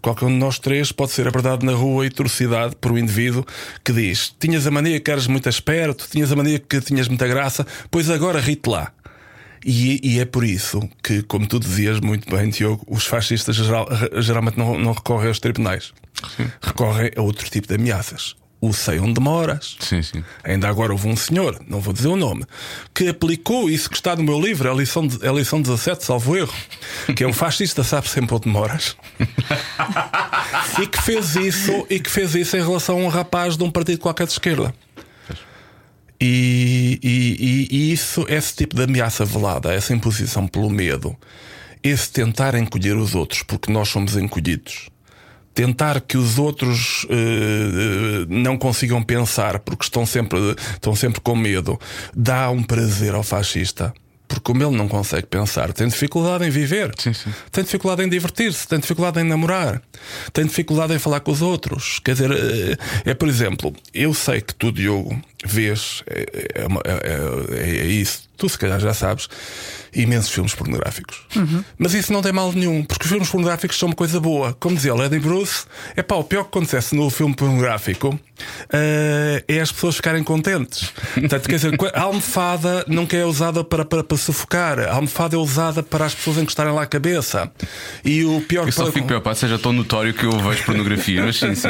Qualquer 0.02 0.24
um 0.24 0.28
de 0.28 0.36
nós 0.36 0.58
três 0.58 0.92
pode 0.92 1.12
ser 1.12 1.28
abordado 1.28 1.64
na 1.64 1.72
rua 1.72 2.06
e 2.06 2.10
torcidade 2.10 2.74
por 2.80 2.92
um 2.92 2.98
indivíduo 2.98 3.44
que 3.84 3.92
diz: 3.92 4.34
Tinhas 4.38 4.66
a 4.66 4.70
mania 4.70 4.98
que 4.98 5.10
eras 5.10 5.26
muito 5.26 5.48
esperto, 5.48 6.06
tinhas 6.10 6.32
a 6.32 6.36
mania 6.36 6.58
que 6.58 6.80
tinhas 6.80 7.06
muita 7.08 7.26
graça, 7.26 7.66
pois 7.90 8.08
agora 8.08 8.40
rite 8.40 8.68
lá. 8.68 8.92
E, 9.64 10.00
e, 10.02 10.18
é 10.18 10.24
por 10.24 10.42
isso 10.42 10.80
que, 11.02 11.22
como 11.22 11.46
tu 11.46 11.60
dizias 11.60 12.00
muito 12.00 12.34
bem, 12.34 12.48
Tiago, 12.48 12.82
os 12.88 13.04
fascistas 13.04 13.56
geral, 13.56 13.86
geralmente 14.16 14.56
não, 14.56 14.78
não, 14.78 14.92
recorrem 14.92 15.28
aos 15.28 15.38
tribunais, 15.38 15.92
sim. 16.34 16.50
recorrem 16.62 17.10
a 17.14 17.20
outro 17.20 17.48
tipo 17.50 17.68
de 17.68 17.74
ameaças. 17.74 18.36
O 18.61 18.75
sei 18.75 18.99
onde 18.99 19.14
demoras. 19.14 19.77
Sim, 19.81 20.03
sim. 20.03 20.23
Ainda 20.44 20.68
agora 20.68 20.92
houve 20.92 21.09
um 21.09 21.16
senhor, 21.16 21.59
não 21.66 21.81
vou 21.81 21.94
dizer 21.94 22.09
o 22.09 22.16
nome, 22.16 22.44
que 22.94 23.09
aplicou 23.09 23.70
isso 23.70 23.88
que 23.88 23.96
está 23.96 24.14
no 24.14 24.23
meu 24.23 24.38
livro, 24.38 24.70
a 24.70 24.75
lição, 24.75 25.07
de, 25.07 25.27
a 25.27 25.33
lição 25.33 25.62
17, 25.62 26.05
salvo 26.05 26.37
erro, 26.37 26.53
que 27.16 27.25
é 27.25 27.27
o 27.27 27.33
fascista 27.33 27.83
sabe 27.83 28.09
sempre 28.09 28.35
onde 28.35 28.44
demoras. 28.44 28.96
e 30.79 30.87
que 30.87 31.03
fez 31.03 31.37
isso 31.37 31.87
e 31.88 31.99
que 31.99 32.11
fez 32.11 32.35
isso 32.35 32.55
em 32.57 32.61
relação 32.61 32.96
a 32.96 33.03
um 33.03 33.09
rapaz 33.09 33.57
de 33.57 33.64
um 33.64 33.70
partido 33.70 34.01
qualquer 34.01 34.27
de 34.27 34.33
esquerda. 34.33 34.75
E, 36.20 37.01
e, 37.03 37.68
e, 37.70 37.92
isso, 37.92 38.27
esse 38.29 38.55
tipo 38.55 38.77
de 38.77 38.83
ameaça 38.83 39.25
velada, 39.25 39.73
essa 39.73 39.94
imposição 39.94 40.46
pelo 40.46 40.68
medo, 40.68 41.16
esse 41.83 42.11
tentar 42.12 42.55
encolher 42.55 42.94
os 42.94 43.14
outros 43.14 43.42
porque 43.42 43.73
nós 43.73 43.88
somos 43.88 44.14
encolhidos, 44.16 44.90
tentar 45.54 46.00
que 46.00 46.16
os 46.16 46.38
outros 46.38 47.04
uh, 47.04 48.26
não 48.28 48.56
consigam 48.56 49.02
pensar 49.02 49.58
porque 49.60 49.84
estão 49.84 50.06
sempre, 50.06 50.38
estão 50.72 50.94
sempre 50.94 51.20
com 51.20 51.34
medo, 51.34 51.78
dá 52.14 52.50
um 52.50 52.62
prazer 52.62 53.14
ao 53.14 53.22
fascista 53.22 53.92
porque 54.30 54.44
como 54.44 54.62
ele 54.62 54.76
não 54.76 54.86
consegue 54.86 55.26
pensar, 55.26 55.72
tem 55.72 55.88
dificuldade 55.88 56.46
em 56.46 56.50
viver, 56.50 56.92
sim, 56.96 57.12
sim. 57.12 57.34
tem 57.50 57.64
dificuldade 57.64 58.04
em 58.04 58.08
divertir-se, 58.08 58.66
tem 58.68 58.78
dificuldade 58.78 59.18
em 59.18 59.24
namorar, 59.24 59.82
tem 60.32 60.46
dificuldade 60.46 60.94
em 60.94 61.00
falar 61.00 61.18
com 61.18 61.32
os 61.32 61.42
outros. 61.42 61.98
Quer 61.98 62.12
dizer, 62.12 62.30
é, 62.30 63.10
é 63.10 63.14
por 63.14 63.28
exemplo, 63.28 63.74
eu 63.92 64.14
sei 64.14 64.40
que 64.40 64.54
tu, 64.54 64.70
Diogo, 64.70 65.20
vês, 65.44 66.03
é, 66.07 66.26
é, 66.55 66.66
é, 67.57 67.76
é 67.81 67.87
isso, 67.87 68.29
tu 68.40 68.48
se 68.48 68.59
calhar 68.59 68.81
já 68.81 68.94
sabes, 68.94 69.29
imensos 69.94 70.31
filmes 70.31 70.55
pornográficos. 70.55 71.20
Uhum. 71.37 71.62
Mas 71.79 71.92
isso 71.92 72.12
não 72.12 72.22
tem 72.22 72.33
mal 72.33 72.50
nenhum, 72.53 72.83
porque 72.83 73.05
os 73.05 73.11
filmes 73.11 73.29
pornográficos 73.29 73.79
são 73.79 73.90
uma 73.90 73.94
coisa 73.94 74.18
boa. 74.18 74.57
Como 74.59 74.74
dizia 74.74 74.94
Lady 74.94 75.18
Bruce, 75.18 75.66
é 75.94 76.03
pá, 76.03 76.14
o 76.14 76.24
pior 76.24 76.44
que 76.44 76.48
acontece 76.48 76.96
no 76.96 77.11
filme 77.11 77.35
pornográfico 77.35 78.09
uh, 78.09 78.18
é 79.46 79.61
as 79.61 79.70
pessoas 79.70 79.96
ficarem 79.96 80.24
contentes. 80.24 80.90
Portanto, 81.14 81.48
quer 81.48 81.57
dizer, 81.57 81.74
a 81.92 82.03
almofada 82.03 82.85
nunca 82.88 83.16
é 83.16 83.24
usada 83.26 83.62
para, 83.62 83.85
para, 83.85 84.03
para, 84.03 84.16
sufocar, 84.16 84.79
a 84.79 84.94
almofada 84.94 85.37
é 85.37 85.38
usada 85.38 85.83
para 85.83 86.07
as 86.07 86.14
pessoas 86.14 86.38
encostarem 86.38 86.72
lá 86.72 86.83
a 86.83 86.87
cabeça. 86.87 87.50
E 88.03 88.24
o 88.24 88.40
pior 88.40 88.66
Eu 88.66 88.72
só 88.72 88.85
para... 88.85 88.92
fico 88.92 89.07
preocupado, 89.07 89.38
seja 89.38 89.59
tão 89.59 89.72
notório 89.72 90.14
que 90.14 90.24
eu 90.24 90.33
vejo 90.38 90.64
pornografia, 90.64 91.22
mas 91.22 91.37
sim, 91.38 91.55
sim. 91.55 91.68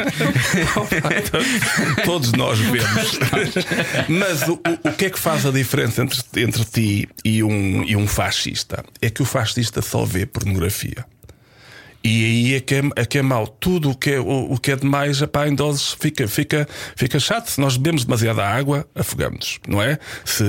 Todos 2.05 2.31
nós 2.31 2.59
vemos. 2.59 3.19
Mas 4.07 4.47
o, 4.47 4.53
o, 4.53 4.89
o, 4.89 4.93
que 4.93 5.05
é 5.05 5.09
que 5.09 5.19
faz 5.19 5.45
a 5.45 5.51
diferença 5.51 6.01
entre, 6.01 6.21
entre 6.37 6.65
ti 6.65 7.09
e 7.23 7.43
um, 7.43 7.83
e 7.83 7.95
um 7.95 8.07
fascista? 8.07 8.83
É 9.01 9.09
que 9.09 9.21
o 9.21 9.25
fascista 9.25 9.81
só 9.81 10.05
vê 10.05 10.25
pornografia. 10.25 11.05
E 12.03 12.25
aí 12.25 12.55
é 12.55 12.59
que 12.59 12.75
é, 12.75 12.81
é, 12.95 13.05
que 13.05 13.17
é 13.17 13.21
mau. 13.21 13.47
Tudo 13.47 13.91
o 13.91 13.95
que 13.95 14.11
é, 14.11 14.19
o, 14.19 14.53
o 14.53 14.57
que 14.57 14.71
é 14.71 14.75
demais, 14.75 15.21
epá, 15.21 15.47
em 15.47 15.53
doses 15.53 15.95
fica, 15.99 16.27
fica, 16.27 16.67
fica 16.95 17.19
chato. 17.19 17.47
Se 17.47 17.61
nós 17.61 17.77
bebemos 17.77 18.05
demasiada 18.05 18.45
água, 18.45 18.87
afogamos, 18.95 19.59
não 19.67 19.81
é? 19.81 19.99
Se, 20.25 20.43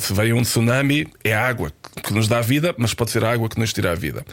se 0.00 0.12
vem 0.12 0.32
um 0.32 0.42
tsunami, 0.42 1.06
é 1.22 1.34
água 1.34 1.72
que 2.02 2.12
nos 2.12 2.28
dá 2.28 2.40
vida, 2.40 2.74
mas 2.76 2.92
pode 2.92 3.10
ser 3.10 3.24
a 3.24 3.32
água 3.32 3.48
que 3.48 3.58
nos 3.58 3.72
tira 3.72 3.92
a 3.92 3.94
vida. 3.94 4.24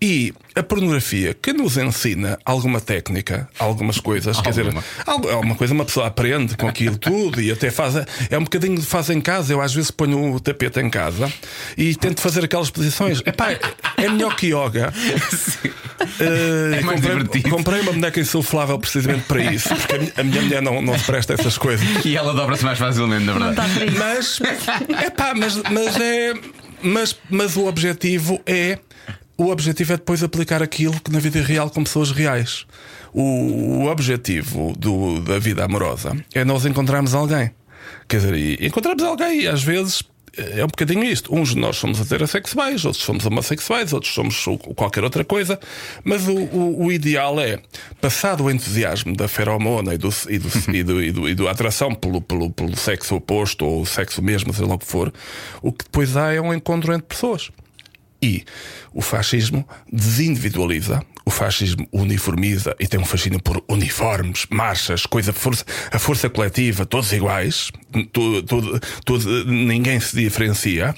E 0.00 0.32
a 0.54 0.62
pornografia 0.62 1.34
que 1.34 1.52
nos 1.52 1.76
ensina 1.76 2.38
alguma 2.44 2.80
técnica, 2.80 3.48
algumas 3.58 3.98
coisas, 3.98 4.36
alguma. 4.36 4.42
quer 4.54 4.62
dizer, 4.62 4.84
alguma 5.06 5.54
coisa 5.54 5.74
uma 5.74 5.84
pessoa 5.84 6.06
aprende 6.06 6.56
com 6.56 6.68
aquilo 6.68 6.96
tudo 6.98 7.40
e 7.40 7.50
até 7.50 7.70
faz. 7.70 7.94
É 8.30 8.38
um 8.38 8.44
bocadinho 8.44 8.76
de 8.76 8.86
faz 8.86 9.10
em 9.10 9.20
casa. 9.20 9.52
Eu 9.52 9.60
às 9.60 9.74
vezes 9.74 9.90
ponho 9.90 10.34
o 10.34 10.40
tapete 10.40 10.80
em 10.80 10.90
casa 10.90 11.32
e 11.76 11.94
tento 11.94 12.20
fazer 12.20 12.44
aquelas 12.44 12.70
posições. 12.70 13.22
Epá, 13.24 13.52
é 13.96 14.08
melhor 14.08 14.36
que 14.36 14.48
yoga. 14.48 14.92
Uh, 16.18 16.74
é 16.74 16.80
mais 16.80 17.00
comprei, 17.00 17.16
divertido. 17.18 17.50
comprei 17.50 17.80
uma 17.80 17.92
boneca 17.92 18.20
insuflável 18.20 18.78
precisamente 18.78 19.24
para 19.24 19.42
isso, 19.42 19.68
porque 19.68 19.94
a 19.94 19.98
minha, 19.98 20.12
a 20.16 20.24
minha 20.24 20.42
mulher 20.42 20.62
não, 20.62 20.82
não 20.82 20.98
se 20.98 21.04
presta 21.04 21.32
a 21.32 21.34
essas 21.34 21.58
coisas. 21.58 21.86
E 22.04 22.16
ela 22.16 22.32
dobra-se 22.32 22.64
mais 22.64 22.78
facilmente, 22.78 23.24
na 23.24 23.32
verdade. 23.32 23.60
Mas, 23.98 24.40
é 24.98 25.10
pá, 25.10 25.34
mas, 25.34 25.56
mas 25.70 26.00
é. 26.00 26.34
Mas, 26.82 27.16
mas 27.28 27.56
o 27.56 27.66
objetivo 27.66 28.40
é. 28.46 28.78
O 29.36 29.50
objetivo 29.50 29.92
é 29.92 29.96
depois 29.96 30.22
aplicar 30.22 30.62
aquilo 30.62 30.98
que 31.00 31.10
na 31.10 31.18
vida 31.18 31.40
real 31.40 31.70
com 31.70 31.84
pessoas 31.84 32.10
reais. 32.10 32.66
O, 33.12 33.22
o 33.22 33.86
objetivo 33.86 34.74
do, 34.78 35.20
da 35.20 35.38
vida 35.38 35.64
amorosa 35.64 36.16
é 36.34 36.44
nós 36.44 36.64
encontrarmos 36.66 37.14
alguém. 37.14 37.50
Quer 38.06 38.18
dizer, 38.18 38.62
encontramos 38.62 39.02
alguém 39.02 39.42
e 39.42 39.48
às 39.48 39.62
vezes 39.62 40.02
é 40.36 40.64
um 40.64 40.68
bocadinho 40.68 41.04
isto. 41.04 41.34
Uns 41.34 41.50
de 41.50 41.58
nós 41.58 41.76
somos 41.76 42.00
heterossexuais, 42.00 42.84
outros 42.84 43.04
somos 43.04 43.26
homossexuais, 43.26 43.92
outros 43.92 44.12
somos 44.12 44.44
qualquer 44.76 45.04
outra 45.04 45.24
coisa, 45.24 45.58
mas 46.04 46.26
o, 46.28 46.36
o, 46.36 46.86
o 46.86 46.92
ideal 46.92 47.40
é, 47.40 47.58
passado 48.00 48.44
o 48.44 48.50
entusiasmo 48.50 49.16
da 49.16 49.28
feromona 49.28 49.94
e, 49.94 49.98
do, 49.98 50.08
e, 50.28 50.38
do, 50.38 50.48
e, 50.74 50.82
do, 50.82 51.02
e, 51.02 51.12
do, 51.12 51.28
e 51.28 51.34
da 51.34 51.50
atração 51.50 51.94
pelo, 51.94 52.20
pelo, 52.20 52.50
pelo 52.50 52.76
sexo 52.76 53.16
oposto 53.16 53.64
ou 53.64 53.82
o 53.82 53.86
sexo 53.86 54.22
mesmo, 54.22 54.52
seja 54.52 54.66
lá 54.66 54.74
o 54.74 54.78
que 54.78 54.86
for, 54.86 55.12
o 55.62 55.72
que 55.72 55.84
depois 55.84 56.16
há 56.16 56.32
é 56.32 56.40
um 56.40 56.54
encontro 56.54 56.92
entre 56.92 57.06
pessoas. 57.06 57.50
E 58.22 58.44
o 58.92 59.00
fascismo 59.00 59.66
desindividualiza, 59.90 61.02
o 61.30 61.32
fascismo 61.32 61.86
uniformiza 61.92 62.74
e 62.78 62.88
tem 62.88 62.98
um 62.98 63.04
fascínio 63.04 63.40
por 63.40 63.62
uniformes, 63.68 64.46
marchas, 64.50 65.06
coisa, 65.06 65.32
força, 65.32 65.64
a 65.92 65.98
força 65.98 66.28
coletiva, 66.28 66.84
todos 66.84 67.12
iguais, 67.12 67.70
tudo, 68.12 68.42
tudo, 68.42 68.80
tudo, 69.04 69.44
ninguém 69.46 70.00
se 70.00 70.16
diferencia, 70.16 70.92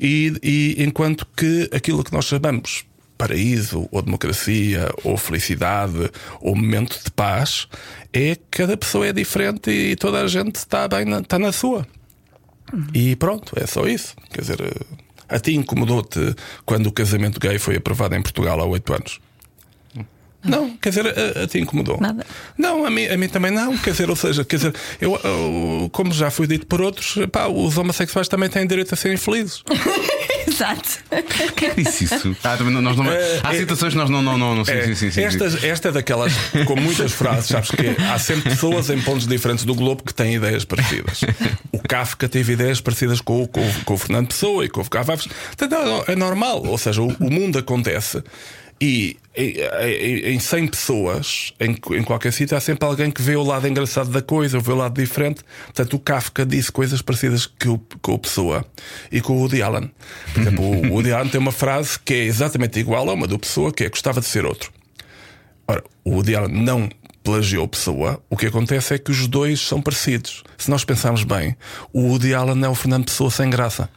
e, 0.00 0.32
e 0.42 0.82
enquanto 0.82 1.26
que 1.36 1.68
aquilo 1.72 2.02
que 2.02 2.12
nós 2.12 2.24
chamamos 2.24 2.86
paraíso, 3.18 3.86
ou 3.92 4.02
democracia, 4.02 4.88
ou 5.04 5.16
felicidade, 5.16 6.10
ou 6.40 6.56
momento 6.56 6.98
de 7.02 7.10
paz, 7.10 7.68
é 8.12 8.36
cada 8.50 8.76
pessoa 8.76 9.06
é 9.06 9.12
diferente 9.12 9.70
e 9.70 9.96
toda 9.96 10.22
a 10.22 10.26
gente 10.26 10.56
está 10.56 10.88
bem 10.88 11.04
na, 11.04 11.20
está 11.20 11.38
na 11.38 11.52
sua. 11.52 11.86
E 12.92 13.14
pronto, 13.16 13.52
é 13.58 13.66
só 13.66 13.86
isso. 13.86 14.14
Quer 14.30 14.40
dizer. 14.40 14.58
A 15.28 15.40
ti 15.40 15.56
incomodou-te 15.56 16.36
quando 16.64 16.86
o 16.86 16.92
casamento 16.92 17.40
gay 17.40 17.58
foi 17.58 17.76
aprovado 17.76 18.14
em 18.14 18.22
Portugal 18.22 18.60
há 18.60 18.64
oito 18.64 18.92
anos? 18.92 19.18
Não, 20.44 20.76
quer 20.76 20.90
dizer, 20.90 21.06
a, 21.06 21.42
a 21.42 21.46
ti 21.46 21.58
incomodou? 21.58 21.98
Nada. 22.00 22.24
Não, 22.56 22.86
a 22.86 22.90
mim, 22.90 23.06
a 23.06 23.16
mim 23.16 23.28
também 23.28 23.50
não. 23.50 23.76
Quer 23.78 23.90
dizer, 23.90 24.08
ou 24.08 24.14
seja, 24.16 24.44
quer 24.44 24.56
dizer, 24.56 24.74
eu, 25.00 25.18
eu 25.24 25.88
como 25.92 26.12
já 26.12 26.30
foi 26.30 26.46
dito 26.46 26.66
por 26.66 26.80
outros, 26.80 27.16
pá, 27.32 27.48
os 27.48 27.76
homossexuais 27.76 28.28
também 28.28 28.48
têm 28.48 28.66
direito 28.66 28.92
a 28.92 28.96
serem 28.96 29.16
felizes. 29.16 29.62
Exato. 30.46 31.00
Quem 31.56 31.74
disse 31.84 32.04
isso? 32.04 32.36
Ah, 32.44 32.56
também 32.56 32.72
nós 32.80 32.96
não, 32.96 33.10
É, 33.10 33.40
há 33.42 33.54
é- 33.54 33.58
situações 33.58 33.92
que 33.92 33.98
nós 33.98 34.08
não. 34.08 34.22
não, 34.22 34.38
não, 34.38 34.54
não 34.54 34.64
sim, 34.64 34.72
É, 34.72 34.84
sim, 34.86 34.94
sim, 34.94 35.10
sim, 35.10 35.22
esta, 35.22 35.50
sim. 35.50 35.66
esta 35.66 35.88
é 35.88 35.92
daquelas 35.92 36.32
com 36.66 36.76
muitas 36.76 37.12
frases, 37.12 37.48
sabes 37.48 37.70
que 37.72 37.96
há 38.10 38.18
sempre 38.18 38.50
pessoas 38.50 38.88
em 38.88 39.00
pontos 39.02 39.26
diferentes 39.26 39.64
do 39.64 39.74
globo 39.74 40.02
que 40.04 40.14
têm 40.14 40.36
ideias 40.36 40.64
parecidas. 40.64 41.20
O 41.72 41.78
Kafka 41.86 42.28
teve 42.28 42.52
ideias 42.54 42.80
parecidas 42.80 43.20
com, 43.20 43.42
o- 43.42 43.48
com, 43.48 43.60
com 43.84 43.94
o 43.94 43.98
Fernando 43.98 44.28
Pessoa 44.28 44.64
e 44.64 44.68
com 44.68 44.80
o 44.80 44.88
Cavaves. 44.88 45.26
Portanto, 45.56 46.04
É 46.08 46.14
normal, 46.16 46.64
ou 46.64 46.78
seja, 46.78 47.02
o, 47.02 47.08
o 47.08 47.30
mundo 47.30 47.58
acontece. 47.58 48.22
E 48.80 49.16
em, 49.34 49.54
em- 49.58 50.34
em 50.34 50.38
100 50.38 50.66
pessoas, 50.68 51.52
em, 51.58 51.76
em 51.96 52.02
qualquer 52.02 52.32
sítio, 52.32 52.56
há 52.56 52.60
sempre 52.60 52.86
alguém 52.86 53.10
que 53.10 53.22
vê 53.22 53.34
o 53.36 53.42
lado 53.42 53.66
engraçado 53.66 54.10
da 54.10 54.20
coisa, 54.20 54.58
ou 54.58 54.62
vê 54.62 54.72
o 54.72 54.76
lado 54.76 55.00
diferente. 55.00 55.42
Portanto, 55.64 55.94
o 55.94 55.98
Kafka 55.98 56.44
disse 56.44 56.70
coisas 56.70 57.00
parecidas 57.00 57.46
que 57.46 57.68
o, 57.68 57.78
com 58.02 58.12
o 58.12 58.18
Pessoa 58.18 58.64
e 59.10 59.20
com 59.20 59.34
o 59.34 59.40
Woody 59.40 59.62
Allen. 59.62 59.90
Por 60.34 60.40
exemplo, 60.42 60.64
o 60.64 60.88
Woody 60.92 61.12
Allen 61.12 61.30
tem 61.30 61.40
uma 61.40 61.52
frase 61.52 61.98
que 61.98 62.12
é 62.12 62.24
exatamente 62.24 62.78
igual 62.78 63.08
a 63.08 63.14
uma 63.14 63.26
do 63.26 63.38
Pessoa, 63.38 63.72
que 63.72 63.84
é 63.84 63.88
gostava 63.88 64.20
de 64.20 64.26
ser 64.26 64.44
outro. 64.44 64.70
Ora, 65.66 65.82
o 66.04 66.10
Woody 66.12 66.36
Allen 66.36 66.62
não 66.62 66.88
plagiou 67.26 67.66
Pessoa, 67.66 68.20
o 68.30 68.36
que 68.36 68.46
acontece 68.46 68.94
é 68.94 68.98
que 68.98 69.10
os 69.10 69.26
dois 69.26 69.60
são 69.60 69.82
parecidos. 69.82 70.44
Se 70.56 70.70
nós 70.70 70.84
pensarmos 70.84 71.24
bem, 71.24 71.56
o 71.92 72.02
Woody 72.02 72.32
Allen 72.32 72.64
é 72.64 72.68
o 72.68 72.74
Fernando 72.74 73.04
Pessoa 73.06 73.30
sem 73.30 73.50
graça. 73.50 73.88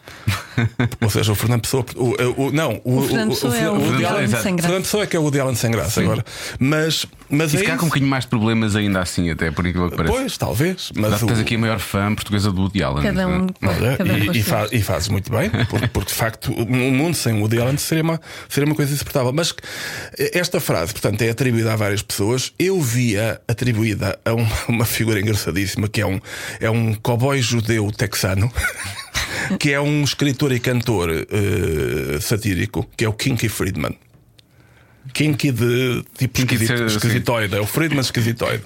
Ou 1.01 1.09
seja, 1.11 1.31
o 1.31 1.35
Fernando 1.35 1.61
Pessoa. 1.61 1.85
O, 1.95 2.45
o- 2.47 2.51
não, 2.51 2.81
o, 2.83 2.97
O 2.97 3.07
Fernando 3.07 3.29
Pessoa 3.29 3.55
é 3.55 3.69
o 3.69 3.73
Woody 3.75 4.03
Allen- 4.05 4.07
Allen 4.07 4.27
sem 4.27 4.55
graça. 4.55 4.61
Fernando 4.67 4.83
Pessoa 4.83 5.03
é 5.03 5.07
que 5.07 5.15
é 5.15 5.19
o 5.19 5.21
Woody 5.23 5.39
Allen 5.39 5.55
sem 5.55 5.69
graça 5.71 6.01
agora. 6.01 6.25
Mas 6.59 7.05
mas 7.29 7.53
E 7.53 7.57
é 7.57 7.59
ficar 7.59 7.77
com 7.77 7.85
um 7.85 7.89
bocadinho 7.89 8.09
mais 8.09 8.23
de 8.23 8.29
problemas 8.29 8.75
ainda 8.75 8.99
assim, 9.01 9.29
até 9.29 9.51
por 9.51 9.65
aquilo 9.65 9.89
que 9.89 9.97
parece. 9.97 10.13
Pois, 10.15 10.37
talvez. 10.37 10.91
Mas 10.95 11.21
o- 11.21 11.25
tens 11.27 11.39
aqui 11.39 11.55
a 11.55 11.59
maior 11.59 11.79
fã 11.79 12.13
portuguesa 12.15 12.51
do 12.51 12.61
Woody 12.61 12.81
Allen. 12.83 13.03
Cada 13.03 13.27
um, 13.27 13.47
Olha, 13.63 13.97
cada 13.97 14.13
um 14.13 14.17
e, 14.17 14.29
as 14.29 14.35
e, 14.35 14.43
suas. 14.43 14.69
fa- 14.69 14.75
e 14.75 14.81
fazes 14.81 15.07
muito 15.09 15.31
bem, 15.31 15.49
porque, 15.69 15.87
porque 15.87 16.09
de 16.09 16.15
facto 16.15 16.51
um 16.53 16.91
mundo 16.91 17.15
sem 17.15 17.39
Woody 17.39 17.59
Allen 17.59 17.77
seria 17.77 18.03
uma, 18.03 18.19
seria 18.47 18.65
uma 18.67 18.75
coisa 18.75 18.93
insuportável. 18.93 19.31
Mas 19.33 19.53
esta 20.33 20.59
frase, 20.59 20.91
portanto, 20.91 21.21
é 21.21 21.29
atribuída 21.29 21.73
a 21.73 21.75
várias 21.75 22.01
pessoas. 22.01 22.51
Eu 22.57 22.81
via 22.81 23.39
atribuída 23.47 24.17
a 24.25 24.33
uma, 24.33 24.49
uma 24.67 24.85
figura 24.85 25.19
engraçadíssima 25.19 25.87
que 25.87 26.01
é 26.01 26.05
um, 26.05 26.19
é 26.59 26.69
um 26.69 26.93
cowboy 26.95 27.41
judeu 27.41 27.91
texano. 27.91 28.51
Que 29.59 29.71
é 29.71 29.79
um 29.79 30.03
escritor 30.03 30.51
e 30.51 30.59
cantor 30.59 31.09
eh, 31.11 32.19
satírico, 32.19 32.87
que 32.97 33.05
é 33.05 33.09
o 33.09 33.13
Kinky 33.13 33.47
Friedman. 33.47 33.95
Kinky 35.13 35.52
de 35.52 36.04
tipo 36.17 36.34
Kinky 36.34 36.58
de 36.58 36.63
esquisito, 36.63 36.78
ser, 36.78 36.86
esquisitoide, 36.86 37.56
é 37.56 37.60
o 37.60 37.65
Friedman 37.65 38.02
esquisitoide. 38.02 38.63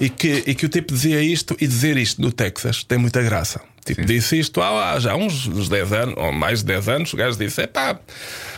E 0.00 0.08
que, 0.08 0.44
e 0.46 0.54
que 0.54 0.66
o 0.66 0.68
tipo 0.68 0.92
dizia 0.92 1.22
isto 1.22 1.56
e 1.60 1.66
dizer 1.66 1.96
isto 1.96 2.20
no 2.20 2.32
Texas 2.32 2.84
tem 2.84 2.98
muita 2.98 3.22
graça. 3.22 3.60
Tipo, 3.84 4.04
disse 4.04 4.38
isto 4.38 4.60
há, 4.60 4.92
há 4.92 4.98
já 4.98 5.14
uns, 5.14 5.46
uns 5.46 5.68
10 5.68 5.92
anos, 5.92 6.14
ou 6.16 6.32
mais 6.32 6.58
de 6.58 6.66
10 6.66 6.88
anos, 6.88 7.12
o 7.12 7.16
gajo 7.16 7.38
disse: 7.38 7.62
é 7.62 7.66
pá, 7.68 7.98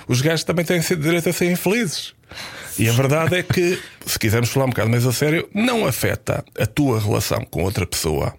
os 0.07 0.23
gajos 0.23 0.43
também 0.43 0.65
têm 0.65 0.81
direito 0.81 1.29
a 1.29 1.33
ser 1.33 1.51
infelizes. 1.51 2.15
E 2.79 2.89
a 2.89 2.93
verdade 2.93 3.37
é 3.37 3.43
que, 3.43 3.79
se 4.07 4.19
quisermos 4.19 4.51
falar 4.51 4.67
um 4.67 4.71
bocado 4.71 4.89
mais 4.89 5.05
a 5.07 5.13
sério, 5.13 5.49
não 5.53 5.87
afeta 5.87 6.45
a 6.59 6.65
tua 6.65 7.01
relação 7.01 7.45
com 7.45 7.63
outra 7.63 7.85
pessoa. 7.87 8.35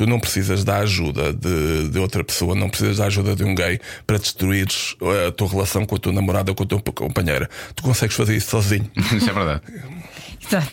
Tu 0.00 0.06
não 0.06 0.18
precisas 0.18 0.64
da 0.64 0.78
ajuda 0.78 1.30
de, 1.30 1.90
de 1.90 1.98
outra 1.98 2.24
pessoa, 2.24 2.54
não 2.54 2.70
precisas 2.70 2.96
da 2.96 3.04
ajuda 3.04 3.36
de 3.36 3.44
um 3.44 3.54
gay 3.54 3.78
para 4.06 4.16
destruires 4.16 4.96
a 5.28 5.30
tua 5.30 5.46
relação 5.46 5.84
com 5.84 5.94
a 5.94 5.98
tua 5.98 6.10
namorada 6.10 6.50
ou 6.50 6.54
com 6.54 6.62
a 6.62 6.66
tua 6.66 6.80
companheira. 6.80 7.50
Tu 7.76 7.82
consegues 7.82 8.16
fazer 8.16 8.34
isso 8.34 8.48
sozinho. 8.48 8.90
Isso 9.14 9.28
é 9.28 9.32
verdade. 9.34 9.60
Exato. 10.42 10.70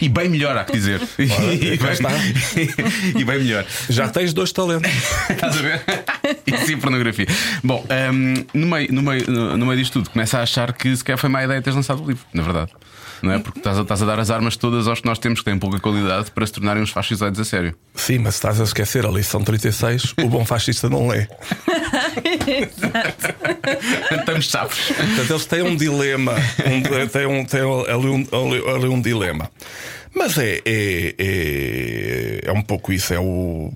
E 0.00 0.08
bem 0.08 0.28
melhor, 0.28 0.56
há 0.56 0.64
que 0.64 0.72
dizer. 0.72 1.00
e, 1.16 1.78
cá 1.78 1.92
está. 1.92 2.10
e 3.16 3.22
bem 3.22 3.38
melhor. 3.38 3.64
Já 3.88 4.08
tens 4.08 4.32
dois 4.32 4.50
talentos. 4.50 4.90
Estás 5.30 5.56
a 5.56 5.62
ver? 5.62 5.82
Isso 6.44 6.66
sim, 6.66 6.76
pornografia. 6.76 7.26
Bom, 7.62 7.86
hum, 8.12 8.44
no, 8.52 8.66
meio, 8.66 8.92
no, 8.92 9.02
meio, 9.02 9.30
no, 9.30 9.56
no 9.56 9.66
meio 9.66 9.78
disto 9.78 9.92
tudo, 9.92 10.10
começa 10.10 10.40
a 10.40 10.42
achar 10.42 10.72
que 10.72 10.96
sequer 10.96 11.16
foi 11.16 11.30
má 11.30 11.44
ideia 11.44 11.62
teres 11.62 11.76
lançado 11.76 12.02
o 12.02 12.08
livro, 12.08 12.26
na 12.34 12.42
verdade. 12.42 12.72
Não 13.24 13.32
é? 13.32 13.38
Porque 13.38 13.58
estás 13.58 13.78
a, 13.78 13.82
estás 13.82 14.02
a 14.02 14.04
dar 14.04 14.20
as 14.20 14.30
armas 14.30 14.54
todas 14.54 14.86
aos 14.86 15.00
que 15.00 15.06
nós 15.06 15.18
temos 15.18 15.38
que 15.38 15.46
têm 15.46 15.58
pouca 15.58 15.80
qualidade 15.80 16.30
para 16.30 16.46
se 16.46 16.52
tornarem 16.52 16.82
uns 16.82 16.90
fascisoides 16.90 17.40
a 17.40 17.44
sério. 17.44 17.74
Sim, 17.94 18.18
mas 18.18 18.34
estás 18.34 18.60
a 18.60 18.64
esquecer 18.64 19.06
a 19.06 19.08
lição 19.08 19.42
36, 19.42 20.12
o 20.22 20.28
bom 20.28 20.44
fascista 20.44 20.90
não 20.90 21.08
lê. 21.08 21.26
Estamos 24.18 24.44
chaves. 24.44 24.78
Portanto, 24.88 25.30
eles 25.30 25.46
têm 25.46 25.62
um 25.62 25.74
dilema. 25.74 26.34
Um, 26.34 27.08
têm 27.08 27.26
um, 27.26 27.44
têm 27.46 27.60
ali, 27.60 28.08
um, 28.08 28.26
ali, 28.30 28.76
ali 28.76 28.88
um 28.88 29.00
dilema. 29.00 29.50
Mas 30.14 30.36
é, 30.36 30.60
é, 30.66 31.14
é, 31.18 32.40
é 32.44 32.52
um 32.52 32.60
pouco 32.60 32.92
isso. 32.92 33.14
É, 33.14 33.18
o, 33.18 33.72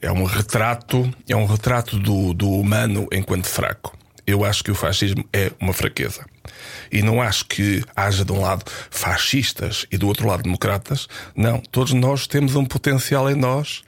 é 0.00 0.10
um 0.10 0.24
retrato, 0.24 1.12
é 1.28 1.36
um 1.36 1.44
retrato 1.44 1.98
do, 1.98 2.32
do 2.32 2.50
humano 2.50 3.06
enquanto 3.12 3.46
fraco. 3.46 3.94
Eu 4.26 4.42
acho 4.42 4.64
que 4.64 4.70
o 4.70 4.74
fascismo 4.74 5.22
é 5.34 5.52
uma 5.60 5.74
fraqueza. 5.74 6.24
E 6.90 7.02
não 7.02 7.20
acho 7.20 7.44
que 7.46 7.82
haja 7.94 8.24
de 8.24 8.32
um 8.32 8.40
lado 8.40 8.64
fascistas 8.90 9.86
e 9.90 9.96
do 9.98 10.06
outro 10.06 10.26
lado 10.26 10.42
democratas. 10.42 11.06
Não, 11.34 11.58
todos 11.60 11.92
nós 11.92 12.26
temos 12.26 12.54
um 12.56 12.64
potencial 12.64 13.30
em 13.30 13.34
nós 13.34 13.82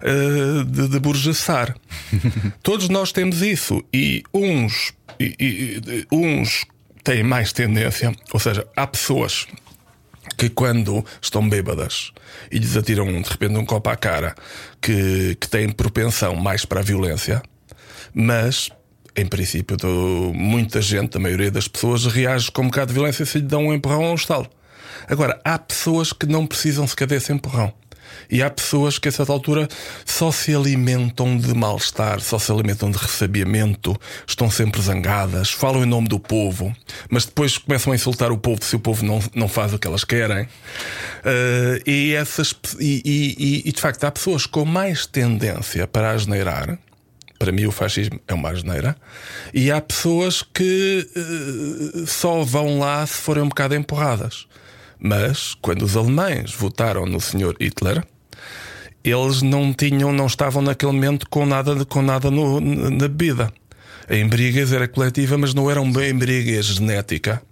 eh, 0.00 0.64
de, 0.66 0.88
de 0.88 0.98
burguesar. 1.00 1.74
todos 2.62 2.88
nós 2.88 3.12
temos 3.12 3.42
isso. 3.42 3.82
E 3.92 4.22
uns, 4.32 4.92
e- 5.18 5.34
e- 5.40 6.06
uns 6.12 6.64
têm 7.02 7.22
mais 7.22 7.52
tendência, 7.52 8.12
ou 8.32 8.40
seja, 8.40 8.66
há 8.76 8.86
pessoas 8.86 9.46
que 10.38 10.48
quando 10.48 11.04
estão 11.20 11.46
bêbadas 11.48 12.10
e 12.50 12.58
lhes 12.58 12.76
atiram 12.76 13.04
de 13.20 13.28
repente 13.28 13.56
um 13.56 13.64
copo 13.64 13.90
à 13.90 13.96
cara 13.96 14.34
que, 14.80 15.36
que 15.38 15.48
têm 15.48 15.68
propensão 15.70 16.34
mais 16.34 16.64
para 16.64 16.80
a 16.80 16.82
violência, 16.82 17.42
mas 18.14 18.70
em 19.16 19.26
princípio 19.26 19.76
muita 20.34 20.80
gente, 20.82 21.16
a 21.16 21.20
maioria 21.20 21.50
das 21.50 21.68
pessoas, 21.68 22.04
reage 22.06 22.50
com 22.50 22.62
um 22.62 22.66
bocado 22.66 22.88
de 22.88 22.94
violência 22.94 23.24
se 23.24 23.38
lhe 23.38 23.44
dão 23.44 23.66
um 23.66 23.74
empurrão 23.74 24.10
um 24.10 24.14
estalo. 24.14 24.48
Agora, 25.08 25.40
há 25.44 25.58
pessoas 25.58 26.12
que 26.12 26.26
não 26.26 26.46
precisam 26.46 26.86
sequer 26.86 27.06
desse 27.06 27.32
empurrão. 27.32 27.72
E 28.30 28.42
há 28.42 28.48
pessoas 28.48 28.98
que 28.98 29.08
a 29.08 29.12
certa 29.12 29.32
altura 29.32 29.68
só 30.04 30.30
se 30.30 30.54
alimentam 30.54 31.36
de 31.36 31.52
mal-estar, 31.52 32.20
só 32.20 32.38
se 32.38 32.50
alimentam 32.50 32.90
de 32.90 32.96
ressabiamento, 32.96 33.98
estão 34.26 34.50
sempre 34.50 34.80
zangadas, 34.80 35.50
falam 35.50 35.82
em 35.82 35.86
nome 35.86 36.08
do 36.08 36.18
povo, 36.18 36.74
mas 37.10 37.24
depois 37.26 37.58
começam 37.58 37.92
a 37.92 37.96
insultar 37.96 38.30
o 38.30 38.38
povo 38.38 38.62
se 38.64 38.76
o 38.76 38.78
povo 38.78 39.04
não, 39.04 39.20
não 39.34 39.48
faz 39.48 39.74
o 39.74 39.78
que 39.78 39.86
elas 39.86 40.04
querem. 40.04 40.48
Eh, 41.24 41.82
e, 41.86 42.14
essas, 42.14 42.54
e, 42.78 43.02
e- 43.04 43.68
e, 43.68 43.72
de 43.72 43.80
facto 43.80 44.04
há 44.04 44.10
pessoas 44.10 44.46
com 44.46 44.64
mais 44.64 45.06
tendência 45.06 45.86
para 45.86 46.10
asneirar. 46.12 46.78
Para 47.38 47.52
mim, 47.52 47.66
o 47.66 47.72
fascismo 47.72 48.20
é 48.28 48.34
uma 48.34 48.50
asneira. 48.50 48.96
E 49.52 49.70
há 49.70 49.80
pessoas 49.80 50.42
que 50.42 51.06
eh, 51.16 52.04
só 52.06 52.42
vão 52.42 52.78
lá 52.78 53.04
se 53.06 53.14
forem 53.14 53.42
um 53.42 53.48
bocado 53.48 53.74
empurradas. 53.74 54.46
Mas, 54.98 55.54
quando 55.60 55.82
os 55.82 55.96
alemães 55.96 56.52
votaram 56.52 57.04
no 57.06 57.20
Sr. 57.20 57.54
Hitler, 57.60 58.02
eles 59.02 59.42
não 59.42 59.72
tinham, 59.74 60.12
não 60.12 60.26
estavam 60.26 60.62
naquele 60.62 60.92
momento 60.92 61.28
com 61.28 61.44
nada, 61.44 61.84
com 61.84 62.00
nada 62.00 62.30
no- 62.30 62.60
na 62.60 63.08
bebida. 63.08 63.52
A 64.08 64.16
embriaguez 64.16 64.72
era 64.72 64.86
coletiva, 64.88 65.36
mas 65.36 65.52
não 65.52 65.70
era 65.70 65.80
uma 65.80 66.06
embriaguez 66.06 66.66
genética. 66.66 67.42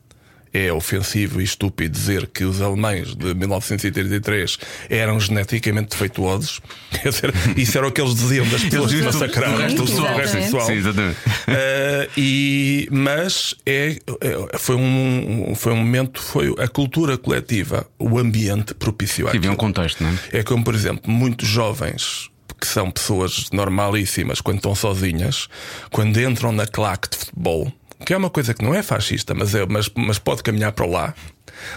É 0.52 0.72
ofensivo 0.72 1.40
e 1.40 1.44
estúpido 1.44 1.92
dizer 1.92 2.26
que 2.26 2.44
os 2.44 2.60
alemães 2.60 3.14
de 3.14 3.34
1933 3.34 4.58
eram 4.90 5.18
geneticamente 5.18 5.90
defeituosos. 5.90 6.60
Isso 7.56 7.78
era 7.78 7.86
o 7.86 7.92
que 7.92 8.00
eles 8.00 8.14
diziam 8.14 8.46
das 8.48 8.62
pessoas 8.62 8.92
que 8.92 9.02
massacraram 9.02 9.54
o 9.54 9.58
resto 9.58 10.36
pessoal. 10.36 10.66
Sim, 10.66 10.74
exatamente. 10.74 11.16
Uh, 11.16 12.10
e, 12.16 12.88
mas 12.90 13.54
é, 13.64 13.96
é- 14.20 14.58
foi, 14.58 14.76
um, 14.76 15.54
foi 15.54 15.72
um 15.72 15.76
momento, 15.76 16.20
foi 16.20 16.54
a 16.58 16.68
cultura 16.68 17.16
coletiva, 17.16 17.86
o 17.98 18.18
ambiente 18.18 18.74
propiciou 18.74 19.30
Sim, 19.30 19.38
havia 19.38 19.52
um 19.52 19.56
contexto, 19.56 20.02
não 20.02 20.10
é? 20.10 20.38
É 20.38 20.42
como, 20.42 20.62
por 20.64 20.74
exemplo, 20.74 21.10
muitos 21.10 21.48
jovens 21.48 22.30
que 22.60 22.68
são 22.68 22.92
pessoas 22.92 23.48
normalíssimas 23.52 24.40
quando 24.40 24.58
estão 24.58 24.72
sozinhas, 24.72 25.48
quando 25.90 26.20
entram 26.20 26.52
na 26.52 26.64
claque 26.64 27.10
de 27.10 27.16
futebol, 27.16 27.72
que 28.04 28.12
é 28.12 28.16
uma 28.16 28.30
coisa 28.30 28.52
que 28.54 28.64
não 28.64 28.74
é 28.74 28.82
fascista, 28.82 29.34
mas, 29.34 29.54
é, 29.54 29.64
mas, 29.66 29.90
mas 29.96 30.18
pode 30.18 30.42
caminhar 30.42 30.72
para 30.72 30.86
lá. 30.86 31.14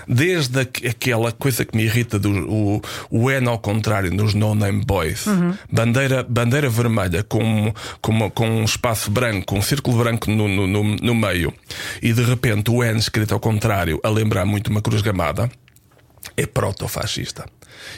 Desde 0.08 0.62
aqu- 0.62 0.88
aquela 0.88 1.32
coisa 1.32 1.64
que 1.66 1.76
me 1.78 1.84
irrita 1.84 2.18
do 2.18 2.30
o, 2.32 2.82
o 3.12 3.30
N 3.30 3.48
ao 3.48 3.60
contrário 3.60 4.12
nos 4.12 4.34
No 4.34 4.56
Name 4.56 4.84
Boys, 4.84 5.26
bandeira, 5.72 6.24
bandeira 6.24 6.70
vermelha 6.70 7.24
com, 7.24 7.74
com, 8.02 8.30
com 8.32 8.48
um 8.50 8.64
espaço 8.64 9.12
branco, 9.12 9.56
um 9.56 9.62
círculo 9.62 9.98
branco 9.98 10.32
no, 10.32 10.48
no, 10.48 10.66
no, 10.66 10.84
no 10.96 11.14
meio, 11.16 11.54
e 12.02 12.14
de 12.14 12.24
repente 12.24 12.72
o 12.72 12.84
N 12.84 12.98
escrito 12.98 13.34
ao 13.34 13.40
contrário, 13.40 14.00
a 14.04 14.10
lembrar 14.10 14.46
muito 14.46 14.70
uma 14.72 14.82
cruz 14.82 15.02
gamada 15.02 15.52
é 16.38 16.46
proto-fascista. 16.46 17.46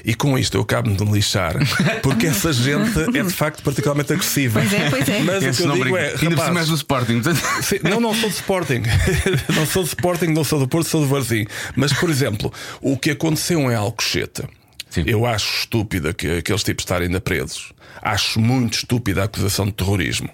E 0.05 0.13
com 0.13 0.37
isto 0.37 0.57
eu 0.57 0.61
acabo 0.61 0.91
de 0.91 1.03
me 1.03 1.11
lixar, 1.11 1.55
porque 2.01 2.27
essa 2.27 2.53
gente 2.53 2.99
é 3.17 3.23
de 3.23 3.33
facto 3.33 3.63
particularmente 3.63 4.13
agressiva. 4.13 4.59
Pois 4.59 4.73
é, 4.73 4.89
pois 4.89 5.09
é. 5.09 5.19
Mas 5.19 5.43
o 5.43 5.47
Esse 5.47 5.61
que 5.61 5.67
eu 5.67 5.71
digo 5.73 5.83
brinca. 5.85 5.99
é. 5.99 6.09
Ainda 6.21 6.25
és 6.25 6.35
rapaz, 6.35 6.67
do 6.67 6.75
Sporting. 6.75 7.21
Sim, 7.61 7.79
não, 7.83 7.99
não 7.99 8.13
sou 8.13 8.29
de 8.29 8.35
Sporting. 8.35 8.83
não 9.55 9.65
sou 9.65 9.83
de 9.83 9.89
Sporting, 9.89 10.27
não 10.27 10.43
sou 10.43 10.59
do 10.59 10.67
Porto, 10.67 10.87
sou 10.87 11.01
do 11.01 11.07
Varzim. 11.07 11.45
Mas, 11.75 11.93
por 11.93 12.09
exemplo, 12.09 12.51
o 12.81 12.97
que 12.97 13.11
aconteceu 13.11 13.59
em 13.59 13.75
Alcochete, 13.75 14.43
Sim. 14.89 15.03
eu 15.05 15.25
acho 15.25 15.59
estúpida 15.61 16.13
que 16.13 16.37
aqueles 16.37 16.63
tipos 16.63 16.83
estarem 16.83 17.07
ainda 17.07 17.19
presos. 17.21 17.73
Acho 18.01 18.39
muito 18.39 18.75
estúpida 18.75 19.21
a 19.21 19.25
acusação 19.25 19.65
de 19.65 19.73
terrorismo. 19.73 20.29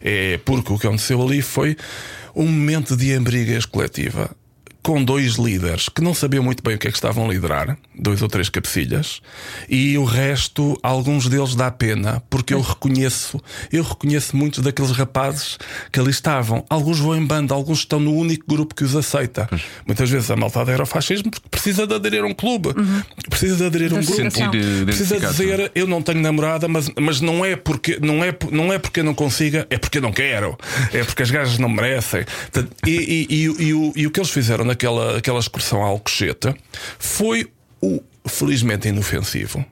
É 0.00 0.38
porque 0.44 0.72
o 0.72 0.78
que 0.78 0.86
aconteceu 0.86 1.22
ali 1.22 1.40
foi 1.40 1.76
um 2.34 2.46
momento 2.46 2.96
de 2.96 3.12
embriaguez 3.12 3.64
coletiva. 3.64 4.30
Com 4.84 5.02
dois 5.02 5.36
líderes 5.36 5.88
que 5.88 6.02
não 6.02 6.12
sabiam 6.12 6.44
muito 6.44 6.62
bem 6.62 6.74
o 6.74 6.78
que 6.78 6.86
é 6.86 6.90
que 6.90 6.96
estavam 6.98 7.24
a 7.24 7.32
liderar, 7.32 7.78
dois 7.98 8.20
ou 8.20 8.28
três 8.28 8.50
cabecilhas, 8.50 9.22
e 9.66 9.96
o 9.96 10.04
resto, 10.04 10.78
alguns 10.82 11.26
deles 11.26 11.54
dá 11.54 11.70
pena, 11.70 12.22
porque 12.28 12.52
eu 12.52 12.60
reconheço, 12.60 13.40
eu 13.72 13.82
reconheço 13.82 14.36
muitos 14.36 14.62
daqueles 14.62 14.90
rapazes 14.90 15.56
que 15.90 15.98
ali 15.98 16.10
estavam. 16.10 16.62
Alguns 16.68 16.98
vão 17.00 17.16
em 17.16 17.24
banda, 17.24 17.54
alguns 17.54 17.78
estão 17.78 17.98
no 17.98 18.12
único 18.12 18.44
grupo 18.46 18.74
que 18.74 18.84
os 18.84 18.94
aceita. 18.94 19.48
Muitas 19.86 20.10
vezes 20.10 20.30
a 20.30 20.36
malta 20.36 20.60
adere 20.60 20.80
ao 20.80 20.86
fascismo 20.86 21.30
porque 21.30 21.48
precisa 21.48 21.86
de 21.86 21.94
aderir 21.94 22.22
a 22.22 22.26
um 22.26 22.34
clube, 22.34 22.68
precisa 23.30 23.56
de 23.56 23.64
aderir 23.64 23.90
a 23.90 23.94
um 23.96 24.00
grupo. 24.04 24.30
Sentir 24.50 24.84
Precisa 24.84 25.18
dizer 25.18 25.72
eu 25.74 25.86
não 25.86 26.02
tenho 26.02 26.20
namorada, 26.20 26.68
mas, 26.68 26.90
mas 27.00 27.22
não, 27.22 27.42
é 27.42 27.56
porque, 27.56 27.98
não, 28.02 28.22
é, 28.22 28.36
não 28.52 28.70
é 28.70 28.78
porque 28.78 29.00
eu 29.00 29.04
não 29.04 29.14
consiga, 29.14 29.66
é 29.70 29.78
porque 29.78 29.96
eu 29.96 30.02
não 30.02 30.12
quero. 30.12 30.58
É 30.92 31.02
porque 31.02 31.22
as 31.22 31.30
gajas 31.30 31.58
não 31.58 31.70
merecem. 31.70 32.26
E, 32.86 33.26
e, 33.30 33.34
e, 33.34 33.48
o- 33.48 33.62
e 33.62 33.72
o, 33.72 33.92
e 33.96 34.06
o 34.06 34.10
que 34.10 34.20
eles 34.20 34.30
fizeram 34.30 34.73
naquela 34.74 35.16
aquela 35.16 35.38
excursão 35.38 35.82
à 35.82 35.86
Alcochete 35.86 36.54
foi 36.98 37.50
o 37.80 38.02
felizmente 38.26 38.88
inofensivo. 38.88 39.64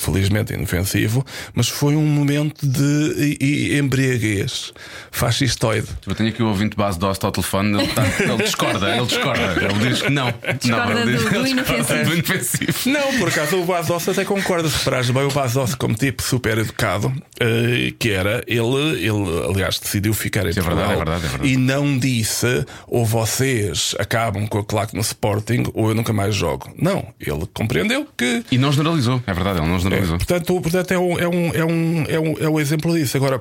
Felizmente 0.00 0.52
inofensivo, 0.54 1.24
mas 1.54 1.68
foi 1.68 1.94
um 1.94 2.06
momento 2.06 2.66
de 2.66 3.36
e, 3.40 3.72
e 3.74 3.78
embriaguez 3.78 4.72
fascistoide. 5.10 5.86
Eu 6.06 6.14
tenho 6.14 6.30
aqui 6.30 6.42
o 6.42 6.46
ouvinte 6.48 6.76
base 6.76 6.98
do 6.98 7.06
ao 7.10 7.32
telefone, 7.32 7.76
ele, 7.82 7.88
tá- 7.92 8.04
ele 8.20 8.36
discorda, 8.42 8.88
ele 8.96 9.04
discorda. 9.06 9.42
Ele 9.60 9.88
diz 9.90 10.02
que 10.02 10.10
não. 10.10 10.32
Discorda 10.60 10.94
não, 10.94 11.00
ele 11.02 11.12
diz, 11.12 11.22
do 11.22 11.34
ele 11.36 11.44
discorda 11.44 11.48
inofensivo. 11.50 12.04
do 12.04 12.14
inofensivo. 12.14 12.90
Não, 12.90 13.18
por 13.18 13.28
acaso 13.28 13.56
o 13.60 13.64
Bastos 13.64 14.08
até 14.08 14.24
concorda. 14.24 14.68
Se 14.68 14.78
reparares 14.78 15.10
bem, 15.10 15.22
o 15.24 15.30
Bastos, 15.30 15.74
como 15.74 15.94
tipo 15.94 16.22
super 16.22 16.58
educado, 16.58 17.12
eh, 17.40 17.92
que 17.98 18.10
era, 18.10 18.42
ele, 18.46 18.98
ele 19.06 19.44
aliás 19.48 19.78
decidiu 19.78 20.14
ficar 20.14 20.46
em 20.46 20.50
Isso 20.50 20.60
é 20.60 20.62
verdade, 20.62 20.94
Portugal 20.94 21.16
é 21.16 21.18
verdade, 21.20 21.26
é 21.26 21.28
verdade. 21.28 21.52
e 21.52 21.56
não 21.56 21.98
disse 21.98 22.64
ou 22.86 23.04
vocês 23.04 23.94
acabam 23.98 24.46
com 24.46 24.58
a 24.58 24.64
claque 24.64 24.94
no 24.94 25.00
Sporting 25.00 25.64
ou 25.74 25.88
eu 25.88 25.94
nunca 25.94 26.12
mais 26.12 26.34
jogo. 26.34 26.72
Não, 26.80 27.06
ele 27.20 27.46
compreendeu 27.52 28.06
que 28.16 28.44
E 28.50 28.56
não 28.58 28.72
generalizou, 28.72 29.22
é 29.26 29.32
verdade, 29.32 29.58
ele 29.58 29.68
não 29.68 29.78
é, 29.92 30.00
portanto, 30.06 30.60
portanto 30.60 30.90
é, 30.92 30.98
um, 30.98 31.18
é, 31.18 31.28
um, 31.28 31.54
é, 31.54 31.64
um, 31.64 32.04
é, 32.08 32.20
um, 32.20 32.34
é 32.44 32.48
um 32.48 32.60
exemplo 32.60 32.92
disso. 32.94 33.16
Agora, 33.16 33.40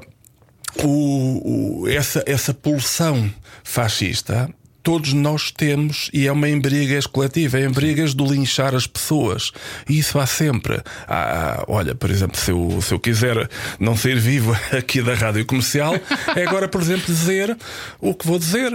o, 0.83 1.81
o- 1.83 1.87
essa, 1.87 2.23
essa 2.25 2.53
pulsão 2.53 3.31
fascista. 3.63 4.49
Todos 4.81 5.13
nós 5.13 5.51
temos, 5.51 6.09
e 6.13 6.25
é 6.27 6.31
uma 6.31 6.49
embriaguez 6.49 7.05
coletiva, 7.05 7.59
é 7.59 7.65
embriaguez 7.65 8.13
do 8.13 8.25
linchar 8.25 8.73
as 8.73 8.87
pessoas. 8.87 9.51
E 9.89 9.99
isso 9.99 10.17
há 10.19 10.25
sempre. 10.25 10.81
Há- 11.07 11.63
olha, 11.67 11.93
por 11.93 12.09
exemplo, 12.09 12.37
se 12.39 12.51
eu, 12.51 12.79
se 12.81 12.93
eu 12.93 12.99
quiser 12.99 13.49
não 13.79 13.95
ser 13.95 14.17
vivo 14.19 14.55
aqui 14.75 15.01
da 15.01 15.13
rádio 15.15 15.45
comercial, 15.45 15.93
é 16.35 16.43
agora, 16.43 16.67
por 16.67 16.81
exemplo, 16.81 17.05
dizer 17.05 17.57
o 17.99 18.13
que 18.13 18.25
vou 18.25 18.39
dizer, 18.39 18.71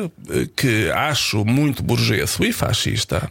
que 0.56 0.90
acho 0.90 1.44
muito 1.44 1.82
burgueso 1.82 2.44
e 2.44 2.52
fascista 2.52 3.30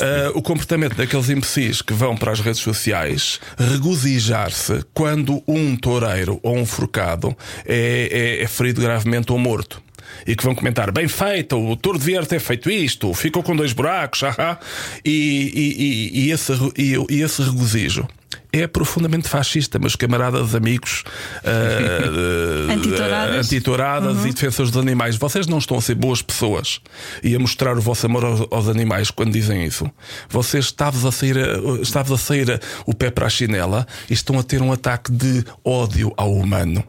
eh, 0.00 0.30
o 0.34 0.42
comportamento 0.42 0.94
daqueles 0.96 1.28
imbecis 1.30 1.80
que 1.82 1.92
vão 1.92 2.16
para 2.16 2.32
as 2.32 2.40
redes 2.40 2.60
sociais 2.60 3.40
regozijar-se 3.58 4.84
quando 4.94 5.42
um 5.46 5.76
toureiro 5.76 6.38
ou 6.42 6.56
um 6.56 6.66
forcado 6.66 7.36
é, 7.66 8.36
é- 8.40 8.42
é 8.42 8.46
ferido 8.46 8.80
gravemente 8.80 9.32
ou 9.32 9.38
morto. 9.38 9.82
E 10.26 10.34
que 10.36 10.44
vão 10.44 10.54
comentar, 10.54 10.90
bem 10.92 11.08
feito, 11.08 11.56
o 11.56 11.76
touro 11.76 11.98
devia 11.98 12.24
ter 12.24 12.40
feito 12.40 12.70
isto, 12.70 13.12
ficou 13.14 13.42
com 13.42 13.54
dois 13.56 13.72
buracos, 13.72 14.20
haha. 14.36 14.58
E, 15.04 16.10
e, 16.12 16.20
e, 16.26 16.30
esse, 16.30 16.52
e, 16.76 17.20
esse 17.22 17.42
regozijo 17.42 18.06
é 18.52 18.66
profundamente 18.66 19.28
fascista, 19.28 19.78
meus 19.78 19.94
camaradas, 19.94 20.54
amigos, 20.56 21.04
ah, 21.44 22.72
Antitouradas. 22.72 23.46
antitouradas 23.46 24.24
e 24.24 24.32
defensores 24.32 24.70
dos 24.72 24.80
animais. 24.82 25.16
Vocês 25.16 25.46
não 25.46 25.58
estão 25.58 25.78
a 25.78 25.80
ser 25.80 25.94
boas 25.94 26.20
pessoas 26.22 26.80
e 27.22 27.34
a 27.34 27.38
mostrar 27.38 27.76
o 27.76 27.80
vosso 27.80 28.06
amor 28.06 28.24
aos, 28.24 28.40
aos 28.50 28.68
animais 28.68 29.10
quando 29.10 29.32
dizem 29.32 29.64
isso. 29.64 29.90
Vocês 30.28 30.66
estavam 30.66 31.08
a 31.08 31.12
sair, 31.12 31.38
a- 31.38 31.80
estavam 31.82 32.14
a 32.16 32.18
sair 32.18 32.60
o 32.86 32.94
pé 32.94 33.10
para 33.10 33.26
a 33.26 33.30
chinela 33.30 33.86
e 34.08 34.12
estão 34.14 34.38
a 34.38 34.42
ter 34.42 34.60
um 34.62 34.72
ataque 34.72 35.12
de 35.12 35.44
ódio 35.64 36.12
ao 36.16 36.32
humano. 36.32 36.84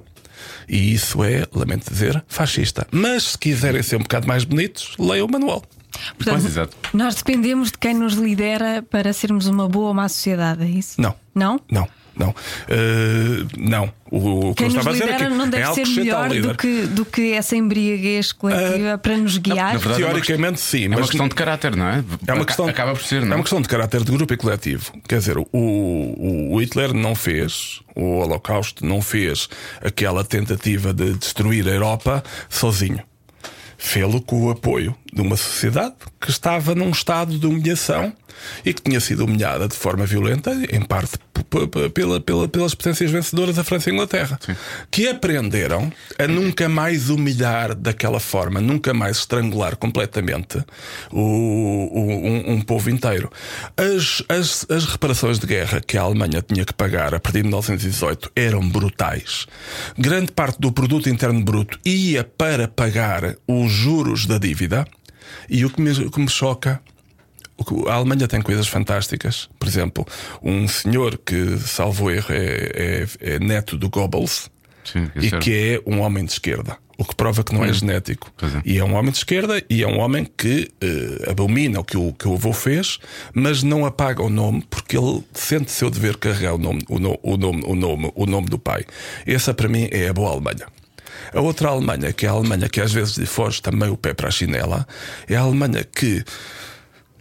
E 0.67 0.93
isso 0.93 1.23
é, 1.23 1.45
lamento 1.53 1.89
dizer, 1.89 2.23
fascista. 2.27 2.87
Mas 2.91 3.23
se 3.23 3.37
quiserem 3.37 3.81
ser 3.83 3.95
um 3.97 3.99
bocado 4.03 4.27
mais 4.27 4.43
bonitos, 4.43 4.95
leiam 4.99 5.27
o 5.27 5.31
manual. 5.31 5.63
Portanto, 6.17 6.35
Pois, 6.41 6.45
exato. 6.45 6.77
nós 6.93 7.15
dependemos 7.15 7.71
de 7.71 7.77
quem 7.77 7.93
nos 7.93 8.13
lidera 8.13 8.81
para 8.89 9.11
sermos 9.11 9.47
uma 9.47 9.67
boa 9.67 9.89
ou 9.89 9.93
má 9.93 10.07
sociedade, 10.07 10.63
é 10.63 10.67
isso? 10.69 10.99
Não. 11.01 11.13
Não? 11.35 11.59
Não, 11.69 11.87
não. 12.15 12.33
Eh, 12.69 13.45
não. 13.57 13.91
O, 14.11 14.49
o 14.49 14.53
que 14.53 14.65
Quem 14.65 14.67
eu 14.67 14.73
nos 14.73 14.75
estava 14.75 14.89
a 14.89 14.91
dizer 14.93 15.09
é 15.09 15.15
que 15.15 15.29
não 15.29 15.45
é 15.45 15.49
deve 15.49 15.63
algo 15.63 15.85
ser 15.85 15.99
melhor 15.99 16.29
líder. 16.29 16.47
do 16.49 16.57
que, 16.57 16.81
do 16.87 17.05
que 17.05 17.31
essa 17.31 17.55
embriaguez 17.55 18.33
coletiva 18.33 18.97
para 18.97 19.17
nos 19.17 19.37
guiar. 19.37 19.73
na 19.73 19.79
verdade, 19.79 20.03
é 20.03 20.05
uma 20.05 20.11
Teoricamente, 20.11 20.59
sim, 20.59 20.83
É 20.83 20.87
uma 20.89 20.99
mas 20.99 21.09
questão 21.09 21.29
de 21.29 21.35
caráter, 21.35 21.75
não 21.77 21.87
é? 21.87 22.03
É 22.27 22.33
uma 22.33 22.45
questão, 22.45 22.67
Acaba 22.67 22.91
por 22.91 23.01
ser, 23.03 23.21
não 23.21 23.31
É 23.31 23.35
uma 23.35 23.43
questão 23.43 23.61
de 23.61 23.69
caráter 23.69 24.03
de 24.03 24.11
grupo 24.11 24.33
e 24.33 24.37
coletivo. 24.37 24.91
Quer 25.07 25.19
dizer, 25.19 25.37
o, 25.37 25.47
o, 25.53 26.53
o 26.55 26.61
Hitler 26.61 26.93
não 26.93 27.15
fez, 27.15 27.79
o 27.95 28.17
Holocausto 28.17 28.85
não 28.85 29.01
fez 29.01 29.47
aquela 29.81 30.25
tentativa 30.25 30.93
de 30.93 31.13
destruir 31.13 31.65
a 31.69 31.71
Europa 31.71 32.21
sozinho. 32.49 32.99
Fê-lo 33.77 34.21
com 34.21 34.45
o 34.45 34.51
apoio 34.51 34.93
de 35.11 35.21
uma 35.21 35.35
sociedade 35.35 35.95
que 36.19 36.29
estava 36.29 36.75
num 36.75 36.91
estado 36.91 37.39
de 37.39 37.47
humilhação 37.47 38.13
e 38.65 38.73
que 38.73 38.81
tinha 38.81 38.99
sido 38.99 39.25
humilhada 39.25 39.67
de 39.67 39.75
forma 39.75 40.05
violenta, 40.05 40.51
em 40.71 40.81
parte 40.81 41.17
pela, 41.93 42.19
pela- 42.19 42.47
pelas 42.47 42.73
potências 42.75 43.11
vencedoras 43.11 43.55
da 43.55 43.63
França 43.63 43.89
e 43.89 43.93
Inglaterra, 43.93 44.39
que 44.89 45.07
aprenderam 45.07 45.91
a 46.17 46.27
nunca 46.27 46.69
mais 46.69 47.09
humilhar 47.09 47.75
daquela 47.75 48.19
forma, 48.19 48.61
nunca 48.61 48.93
mais 48.93 49.17
estrangular 49.17 49.75
completamente 49.75 50.63
o, 51.11 51.19
o- 51.19 52.27
um, 52.27 52.53
um 52.53 52.61
povo 52.61 52.89
inteiro. 52.89 53.29
As, 53.75 54.23
as, 54.29 54.65
as 54.69 54.85
reparações 54.85 55.39
de 55.39 55.47
guerra 55.47 55.81
que 55.81 55.97
a 55.97 56.01
Alemanha 56.01 56.41
tinha 56.41 56.65
que 56.65 56.73
pagar 56.73 57.13
a 57.13 57.19
partir 57.19 57.39
de 57.39 57.43
1918 57.43 58.31
eram 58.35 58.67
brutais. 58.67 59.45
Grande 59.97 60.31
parte 60.31 60.59
do 60.59 60.71
produto 60.71 61.09
interno 61.09 61.41
bruto 61.43 61.79
ia 61.85 62.23
para 62.23 62.67
pagar 62.67 63.35
os 63.47 63.71
juros 63.71 64.25
da 64.25 64.37
dívida. 64.37 64.85
E 65.49 65.65
o 65.65 65.69
que 65.69 65.81
me, 65.81 65.91
o 65.91 66.11
que 66.11 66.19
me 66.19 66.29
choca 66.29 66.81
a 67.87 67.93
Alemanha 67.93 68.27
tem 68.27 68.41
coisas 68.41 68.67
fantásticas. 68.67 69.49
Por 69.59 69.67
exemplo, 69.67 70.05
um 70.41 70.67
senhor 70.67 71.17
que, 71.17 71.57
salvo 71.59 72.09
erro, 72.11 72.27
é, 72.33 73.05
é- 73.21 73.33
é 73.35 73.39
neto 73.39 73.77
do 73.77 73.89
Goebbels 73.89 74.49
Sim, 74.83 75.09
e 75.15 75.27
é- 75.27 75.39
que 75.39 75.53
é 75.53 75.81
um 75.89 75.99
homem 76.01 76.25
de 76.25 76.31
esquerda. 76.33 76.77
O 76.97 77.03
que 77.05 77.15
prova 77.15 77.43
que 77.43 77.51
não 77.51 77.65
é 77.65 77.73
genético. 77.73 78.31
Pois 78.37 78.53
é. 78.55 78.61
E 78.63 78.77
é 78.77 78.83
um 78.83 78.93
homem 78.93 79.11
de 79.11 79.17
esquerda 79.17 79.63
e 79.67 79.81
é 79.81 79.87
um 79.87 79.97
homem 79.99 80.23
que 80.37 80.69
eh, 80.79 81.31
abomina 81.31 81.79
o 81.79 81.83
que 81.83 81.97
o, 81.97 82.13
que 82.13 82.27
o 82.27 82.33
avô 82.35 82.53
fez, 82.53 82.99
mas 83.33 83.63
não 83.63 83.87
apaga 83.87 84.21
o 84.21 84.29
nome 84.29 84.63
porque 84.69 84.95
ele 84.97 85.23
sente 85.33 85.71
seu 85.71 85.89
dever 85.89 86.17
carregar 86.17 86.53
o 86.53 86.59
nome, 86.59 86.83
o, 86.87 86.99
no- 86.99 87.17
o 87.23 87.37
nome, 87.37 87.63
o, 87.65 87.73
nome, 87.75 88.11
o 88.13 88.25
nome 88.27 88.47
do 88.49 88.59
pai. 88.59 88.85
Essa 89.25 89.51
para 89.51 89.67
mim 89.67 89.87
é 89.91 90.09
a 90.09 90.13
boa 90.13 90.29
Alemanha. 90.29 90.67
A 91.33 91.41
outra 91.41 91.69
Alemanha, 91.69 92.13
que 92.13 92.27
é 92.27 92.29
a 92.29 92.33
Alemanha 92.33 92.69
que 92.69 92.79
às 92.79 92.91
vezes 92.93 93.17
lhe 93.17 93.25
foge 93.25 93.63
também 93.63 93.89
o 93.89 93.97
pé 93.97 94.13
para 94.13 94.27
a 94.27 94.31
chinela, 94.31 94.87
é 95.27 95.35
a 95.35 95.41
Alemanha 95.41 95.83
que 95.83 96.23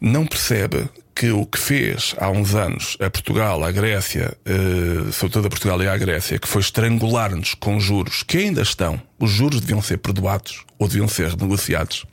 não 0.00 0.26
percebe 0.26 0.88
que 1.14 1.30
o 1.30 1.44
que 1.44 1.58
fez 1.58 2.14
há 2.18 2.30
uns 2.30 2.54
anos 2.54 2.96
a 2.98 3.10
Portugal, 3.10 3.62
à 3.62 3.70
Grécia, 3.70 4.34
eh, 4.46 5.12
sobretudo 5.12 5.46
a 5.46 5.50
Portugal 5.50 5.82
e 5.82 5.86
à 5.86 5.96
Grécia, 5.96 6.38
que 6.38 6.48
foi 6.48 6.62
estrangular-nos 6.62 7.54
com 7.54 7.78
juros 7.78 8.22
que 8.22 8.38
ainda 8.38 8.62
estão, 8.62 9.00
os 9.18 9.30
juros 9.30 9.60
deviam 9.60 9.82
ser 9.82 9.98
perdoados 9.98 10.64
ou 10.78 10.88
deviam 10.88 11.06
ser 11.06 11.28
renegociados. 11.28 12.06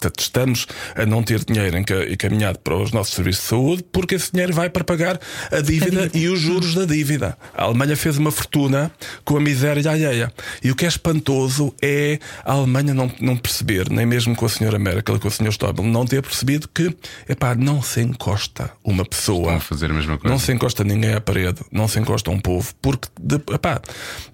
Portanto, 0.00 0.20
estamos 0.20 0.66
a 0.96 1.04
não 1.04 1.22
ter 1.22 1.44
dinheiro 1.44 1.76
enca- 1.76 2.10
encaminhado 2.10 2.58
para 2.60 2.74
os 2.74 2.90
nossos 2.90 3.14
serviços 3.14 3.42
de 3.42 3.48
saúde 3.50 3.84
porque 3.92 4.14
esse 4.14 4.32
dinheiro 4.32 4.54
vai 4.54 4.70
para 4.70 4.82
pagar 4.82 5.20
a 5.52 5.60
dívida, 5.60 6.10
e 6.14 6.26
os 6.28 6.40
juros 6.40 6.74
da 6.74 6.86
dívida. 6.86 7.36
A 7.54 7.64
Alemanha 7.64 7.94
fez 7.96 8.16
uma 8.16 8.30
fortuna 8.30 8.90
com 9.24 9.36
a 9.36 9.40
miséria 9.40 9.90
alheia. 9.90 10.32
E 10.64 10.70
o 10.70 10.74
que 10.74 10.86
é 10.86 10.88
espantoso 10.88 11.74
é 11.82 12.18
a 12.44 12.52
Alemanha 12.52 12.94
não, 12.94 13.12
não 13.20 13.36
perceber, 13.36 13.90
nem 13.90 14.06
mesmo 14.06 14.34
com 14.34 14.46
a 14.46 14.48
senhora 14.48 14.78
Merkel 14.78 15.16
e 15.16 15.18
com 15.20 15.28
o 15.28 15.30
senhor 15.30 15.50
Stoibel, 15.52 15.84
não 15.84 16.06
ter 16.06 16.22
percebido 16.22 16.66
que 16.72 16.96
epá, 17.28 17.54
não 17.54 17.82
se 17.82 18.00
encosta 18.00 18.70
uma 18.82 19.04
pessoa. 19.04 19.40
Estão 19.42 19.56
a 19.56 19.60
fazer 19.60 19.90
a 19.90 19.94
mesma 19.94 20.16
coisa. 20.16 20.32
Não 20.32 20.38
se 20.38 20.50
encosta 20.52 20.82
ninguém 20.82 21.12
à 21.12 21.20
parede, 21.20 21.60
não 21.70 21.86
se 21.86 21.98
encosta 21.98 22.30
um 22.30 22.40
povo, 22.40 22.72
porque 22.80 23.08
de- 23.20 23.42
epá, 23.52 23.80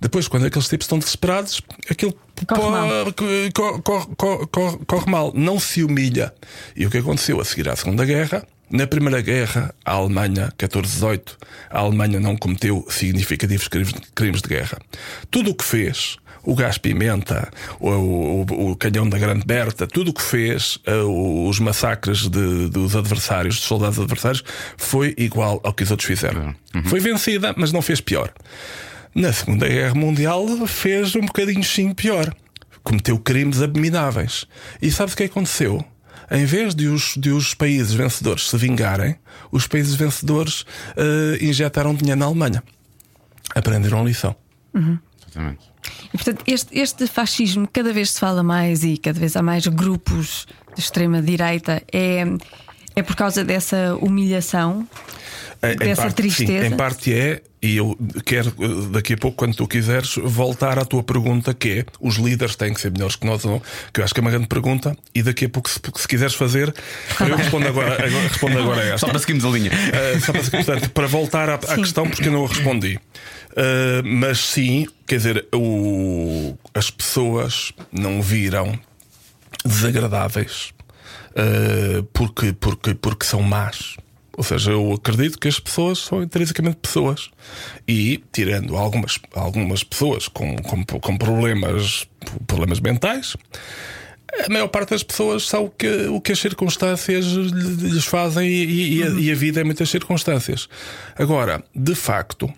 depois, 0.00 0.28
quando 0.28 0.46
aqueles 0.46 0.68
tipos 0.68 0.84
estão 0.84 0.98
desesperados, 0.98 1.60
aquilo 1.90 2.14
Corre 2.44 2.70
mal. 2.70 3.12
co- 3.12 3.80
corre, 3.82 4.06
corre- 4.16 4.46
corre- 4.46 4.78
corre 4.86 5.10
mal, 5.10 5.32
não 5.34 5.58
se 5.58 5.82
humilha. 5.82 6.32
E 6.76 6.84
o 6.86 6.90
que 6.90 6.98
aconteceu 6.98 7.40
a 7.40 7.44
seguir 7.44 7.68
à 7.68 7.76
Segunda 7.76 8.04
Guerra? 8.04 8.46
Na 8.68 8.84
Primeira 8.86 9.20
Guerra, 9.20 9.72
a 9.84 9.92
Alemanha, 9.92 10.52
14-18, 10.58 11.36
a 11.70 11.78
Alemanha 11.78 12.18
não 12.18 12.36
cometeu 12.36 12.84
significativos 12.88 13.68
crimes, 13.68 14.42
de 14.42 14.48
guerra. 14.48 14.78
Tudo 15.30 15.50
o 15.50 15.54
que 15.54 15.62
fez, 15.64 16.16
o 16.42 16.52
gás 16.52 16.76
pimenta, 16.76 17.48
o, 17.78 17.90
o- 17.90 18.70
o 18.72 18.76
canhão 18.76 19.08
da 19.08 19.18
Grande 19.18 19.46
Berta, 19.46 19.86
tudo 19.86 20.10
o 20.10 20.12
que 20.12 20.20
fez, 20.22 20.80
eh, 20.84 20.94
os 20.96 21.60
massacres 21.60 22.28
de- 22.28 22.68
dos 22.68 22.96
adversários, 22.96 23.54
dos 23.54 23.64
soldados 23.64 24.00
adversários, 24.00 24.42
foi 24.76 25.14
igual 25.16 25.60
ao 25.62 25.72
que 25.72 25.84
os 25.84 25.90
outros 25.92 26.08
fizeram. 26.08 26.52
Foi 26.86 26.98
vencida, 26.98 27.54
mas 27.56 27.70
não 27.72 27.80
fez 27.80 28.00
pior. 28.00 28.32
Na 29.16 29.32
Segunda 29.32 29.66
Guerra 29.66 29.94
Mundial 29.94 30.46
fez 30.66 31.16
um 31.16 31.22
bocadinho 31.22 31.64
sim 31.64 31.94
pior. 31.94 32.36
Cometeu 32.82 33.18
crimes 33.18 33.62
abomináveis. 33.62 34.46
E 34.82 34.90
sabe 34.90 35.10
o 35.10 35.16
que 35.16 35.22
aconteceu? 35.22 35.82
Em 36.30 36.44
vez 36.44 36.74
de 36.74 36.86
os, 36.86 37.14
de 37.16 37.30
os 37.30 37.54
países 37.54 37.94
vencedores 37.94 38.50
se 38.50 38.58
vingarem, 38.58 39.16
os 39.50 39.66
países 39.66 39.94
vencedores 39.94 40.66
eh, 40.94 41.38
injetaram 41.40 41.94
dinheiro 41.94 42.20
na 42.20 42.26
Alemanha. 42.26 42.62
Aprenderam 43.54 44.02
a 44.02 44.04
lição. 44.04 44.36
Exatamente. 45.22 45.64
E, 46.12 46.18
portanto, 46.18 46.44
este, 46.46 46.78
este 46.78 47.06
fascismo, 47.06 47.66
cada 47.72 47.94
vez 47.94 48.10
se 48.10 48.20
fala 48.20 48.42
mais 48.42 48.84
e 48.84 48.98
cada 48.98 49.18
vez 49.18 49.34
há 49.34 49.40
mais 49.40 49.66
grupos 49.66 50.46
de 50.74 50.82
extrema-direita, 50.82 51.82
é, 51.90 52.22
é 52.94 53.02
por 53.02 53.16
causa 53.16 53.42
dessa 53.42 53.96
humilhação, 53.96 54.86
dessa 55.78 56.02
parte, 56.02 56.14
tristeza. 56.14 56.68
Sim, 56.68 56.74
em 56.74 56.76
parte 56.76 57.12
é, 57.12 57.42
E 57.62 57.76
eu 57.76 57.98
quero, 58.24 58.52
eh, 58.60 58.90
daqui 58.92 59.14
a 59.14 59.16
pouco, 59.16 59.36
quando 59.36 59.56
tu 59.56 59.66
quiseres, 59.66 60.14
voltar 60.22 60.78
à 60.78 60.84
tua 60.84 61.02
pergunta, 61.02 61.52
que 61.52 61.80
é: 61.80 61.84
os 62.00 62.16
líderes 62.16 62.54
têm 62.54 62.72
que 62.72 62.80
ser 62.80 62.90
melhores 62.90 63.16
que 63.16 63.26
nós 63.26 63.44
ou 63.44 63.52
não? 63.52 63.62
Que 63.92 64.00
eu 64.00 64.04
acho 64.04 64.14
que 64.14 64.20
é 64.20 64.22
uma 64.22 64.30
grande 64.30 64.46
pergunta. 64.46 64.96
E 65.14 65.22
daqui 65.22 65.46
a 65.46 65.48
pouco, 65.48 65.68
se, 65.68 65.80
se 65.96 66.08
quiseres 66.08 66.34
fazer, 66.34 66.74
eu 67.20 67.36
respondo 67.36 67.66
agora, 67.66 67.94
agora, 67.94 68.28
respondo 68.28 68.58
agora 68.58 68.80
a 68.82 68.84
esta. 68.94 68.98
Só 68.98 69.08
para 69.08 69.18
seguirmos 69.18 69.44
a 69.44 69.48
linha. 69.48 69.70
Uh, 69.70 70.20
só 70.20 70.32
para, 70.32 70.42
portanto, 70.42 70.90
para 70.90 71.06
voltar 71.06 71.48
à, 71.48 71.54
à 71.54 71.76
questão, 71.76 72.08
porque 72.08 72.28
eu 72.28 72.32
não 72.32 72.44
a 72.44 72.48
respondi. 72.48 72.98
Uh, 73.52 74.02
mas 74.04 74.38
sim, 74.38 74.86
quer 75.06 75.16
dizer, 75.16 75.46
o, 75.54 76.56
as 76.74 76.90
pessoas 76.90 77.72
não 77.90 78.20
viram 78.20 78.78
desagradáveis 79.64 80.74
uh, 81.36 82.02
porque, 82.12 82.52
porque, 82.52 82.94
porque 82.94 83.24
são 83.24 83.42
más. 83.42 83.96
Ou 84.36 84.44
seja, 84.44 84.72
eu 84.72 84.92
acredito 84.92 85.38
que 85.38 85.48
as 85.48 85.58
pessoas 85.58 85.98
são 85.98 86.22
intrinsecamente 86.22 86.76
pessoas. 86.76 87.30
E, 87.88 88.22
tirando 88.30 88.76
algumas, 88.76 89.18
algumas 89.32 89.82
pessoas 89.82 90.28
com, 90.28 90.56
com, 90.56 90.84
com 90.84 91.16
problemas, 91.16 92.06
problemas 92.46 92.78
mentais, 92.80 93.34
a 94.44 94.52
maior 94.52 94.68
parte 94.68 94.90
das 94.90 95.02
pessoas 95.02 95.48
são 95.48 95.64
o 95.64 95.70
que, 95.70 95.88
o 96.08 96.20
que 96.20 96.32
as 96.32 96.38
circunstâncias 96.38 97.24
lhes 97.24 98.04
fazem 98.04 98.46
e, 98.46 98.98
e, 98.98 99.02
a, 99.02 99.08
e 99.08 99.32
a 99.32 99.34
vida 99.34 99.62
é 99.62 99.64
muitas 99.64 99.88
circunstâncias. 99.88 100.68
Agora, 101.16 101.64
de 101.74 101.94
facto, 101.94 102.52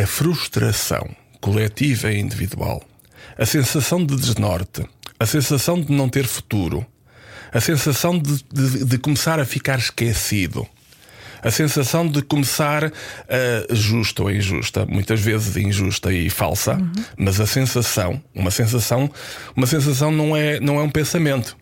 a 0.00 0.06
frustração 0.06 1.14
coletiva 1.42 2.10
e 2.10 2.18
individual, 2.18 2.82
a 3.36 3.44
sensação 3.44 4.04
de 4.04 4.16
desnorte, 4.16 4.82
a 5.20 5.26
sensação 5.26 5.78
de 5.78 5.92
não 5.92 6.08
ter 6.08 6.26
futuro, 6.26 6.86
a 7.52 7.60
sensação 7.60 8.18
de, 8.18 8.42
de, 8.50 8.84
de 8.86 8.98
começar 8.98 9.38
a 9.38 9.44
ficar 9.44 9.78
esquecido 9.78 10.66
a 11.42 11.50
sensação 11.50 12.06
de 12.06 12.22
começar 12.22 12.84
uh, 12.84 12.92
justa 13.74 14.22
ou 14.22 14.30
injusta, 14.30 14.86
muitas 14.86 15.20
vezes 15.20 15.56
injusta 15.56 16.12
e 16.12 16.30
falsa, 16.30 16.74
uhum. 16.74 16.92
mas 17.16 17.40
a 17.40 17.46
sensação, 17.46 18.22
uma 18.34 18.50
sensação, 18.50 19.10
uma 19.56 19.66
sensação 19.66 20.10
não 20.10 20.36
é, 20.36 20.60
não 20.60 20.78
é 20.78 20.82
um 20.82 20.90
pensamento. 20.90 21.56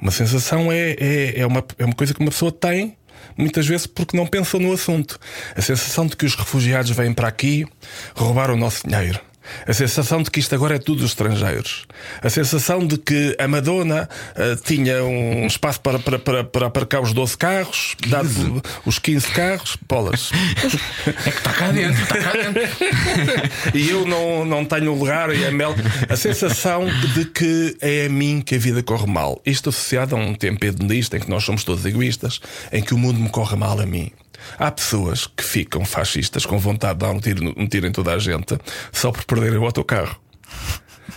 Uma 0.00 0.10
sensação 0.10 0.72
é, 0.72 0.96
é, 0.98 1.40
é, 1.40 1.46
uma, 1.46 1.64
é 1.78 1.84
uma 1.84 1.94
coisa 1.94 2.12
que 2.12 2.20
uma 2.20 2.30
pessoa 2.30 2.50
tem 2.50 2.96
muitas 3.36 3.66
vezes 3.66 3.86
porque 3.86 4.16
não 4.16 4.26
pensou 4.26 4.58
no 4.58 4.72
assunto. 4.72 5.18
A 5.56 5.62
sensação 5.62 6.06
de 6.06 6.16
que 6.16 6.26
os 6.26 6.34
refugiados 6.34 6.90
vêm 6.90 7.12
para 7.12 7.28
aqui 7.28 7.66
roubar 8.14 8.50
o 8.50 8.56
nosso 8.56 8.86
dinheiro. 8.86 9.20
A 9.66 9.72
sensação 9.72 10.22
de 10.22 10.30
que 10.30 10.40
isto 10.40 10.54
agora 10.54 10.76
é 10.76 10.78
tudo 10.78 11.04
estrangeiros. 11.04 11.86
A 12.20 12.30
sensação 12.30 12.86
de 12.86 12.98
que 12.98 13.36
a 13.38 13.46
Madonna 13.46 14.08
uh, 14.36 14.56
tinha 14.62 15.04
um 15.04 15.46
espaço 15.46 15.80
para, 15.80 15.98
para, 15.98 16.18
para, 16.18 16.44
para 16.44 16.66
aparcar 16.66 17.00
os 17.00 17.12
12 17.12 17.36
carros, 17.36 17.96
dado 18.06 18.62
os 18.84 18.98
15 18.98 19.26
carros, 19.28 19.76
bolas. 19.88 20.30
É 21.06 21.30
que 21.30 21.38
está 21.38 21.52
cá 21.52 21.70
dentro, 21.70 22.02
está 22.02 22.18
cá 22.18 22.32
dentro. 22.32 22.62
e 23.74 23.90
eu 23.90 24.06
não, 24.06 24.44
não 24.44 24.64
tenho 24.64 24.94
lugar 24.94 25.34
e 25.34 25.44
a 25.46 25.50
Mel. 25.50 25.74
A 26.08 26.16
sensação 26.16 26.86
de 27.14 27.24
que 27.26 27.76
é 27.80 28.06
a 28.06 28.08
mim 28.08 28.40
que 28.40 28.54
a 28.54 28.58
vida 28.58 28.82
corre 28.82 29.06
mal. 29.06 29.40
Isto 29.44 29.68
associado 29.70 30.16
a 30.16 30.18
um 30.18 30.34
tempo 30.34 30.64
hedonista 30.64 31.16
em 31.16 31.20
que 31.20 31.30
nós 31.30 31.44
somos 31.44 31.64
todos 31.64 31.84
egoístas, 31.84 32.40
em 32.72 32.82
que 32.82 32.94
o 32.94 32.98
mundo 32.98 33.18
me 33.18 33.28
corre 33.28 33.56
mal 33.56 33.80
a 33.80 33.86
mim. 33.86 34.10
Há 34.58 34.70
pessoas 34.70 35.26
que 35.26 35.44
ficam 35.44 35.84
fascistas 35.84 36.46
com 36.46 36.58
vontade 36.58 36.98
de 36.98 37.06
dar 37.06 37.12
um 37.12 37.20
tiro, 37.20 37.54
um 37.56 37.66
tiro 37.66 37.86
em 37.86 37.92
toda 37.92 38.12
a 38.12 38.18
gente 38.18 38.58
só 38.92 39.10
por 39.10 39.24
perderem 39.24 39.58
o 39.58 39.64
autocarro. 39.64 40.20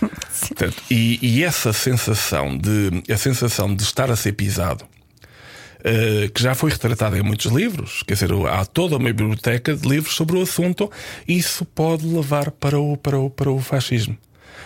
Portanto, 0.48 0.82
e, 0.90 1.18
e, 1.22 1.44
essa 1.44 1.72
sensação 1.72 2.56
de 2.56 3.02
a 3.10 3.16
sensação 3.16 3.74
de 3.74 3.82
estar 3.82 4.10
a 4.10 4.16
ser 4.16 4.32
pisado 4.32 4.84
uh, 4.84 6.30
que 6.32 6.42
já 6.42 6.54
foi 6.54 6.70
retratada 6.70 7.18
em 7.18 7.22
muitos 7.22 7.50
livros, 7.52 8.02
quer 8.02 8.14
dizer, 8.14 8.30
há 8.50 8.64
toda 8.64 8.96
uma 8.96 9.12
biblioteca 9.12 9.74
de 9.74 9.88
livros 9.88 10.14
sobre 10.14 10.36
o 10.36 10.42
assunto, 10.42 10.90
isso 11.26 11.64
pode 11.64 12.06
levar 12.06 12.50
para 12.50 12.78
o, 12.78 12.96
para 12.96 13.18
o, 13.18 13.30
para 13.30 13.50
o 13.50 13.60
fascismo. 13.60 14.16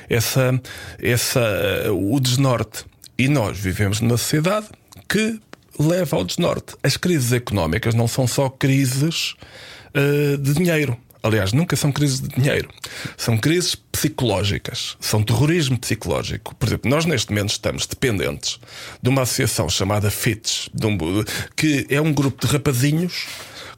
Essa, 0.09 0.61
essa, 0.99 1.41
uh, 1.89 2.15
o 2.15 2.19
desnorte. 2.19 2.85
E 3.17 3.29
nós 3.29 3.59
vivemos 3.59 4.01
numa 4.01 4.17
sociedade 4.17 4.67
que 5.09 5.39
leva 5.81 6.17
ao 6.17 6.25
desnorte. 6.25 6.77
As 6.83 6.97
crises 6.97 7.33
económicas 7.33 7.95
não 7.95 8.07
são 8.07 8.27
só 8.27 8.49
crises 8.49 9.35
uh, 9.95 10.37
de 10.37 10.55
dinheiro. 10.55 10.97
Aliás, 11.23 11.53
nunca 11.53 11.77
são 11.77 11.93
crises 11.93 12.21
de 12.21 12.29
dinheiro. 12.29 12.69
São 13.17 13.37
crises 13.37 13.75
psicológicas. 13.75 14.97
São 15.01 15.23
terrorismo 15.23 15.79
psicológico. 15.79 16.55
Por 16.55 16.67
exemplo, 16.67 16.91
nós 16.91 17.05
neste 17.05 17.31
momento 17.31 17.51
estamos 17.51 17.87
dependentes 17.87 18.59
de 19.03 19.09
uma 19.09 19.23
associação 19.23 19.69
chamada 19.69 20.11
FITS, 20.11 20.71
um, 20.83 20.97
que 21.55 21.87
é 21.91 22.01
um 22.01 22.13
grupo 22.13 22.47
de 22.47 22.53
rapazinhos 22.53 23.27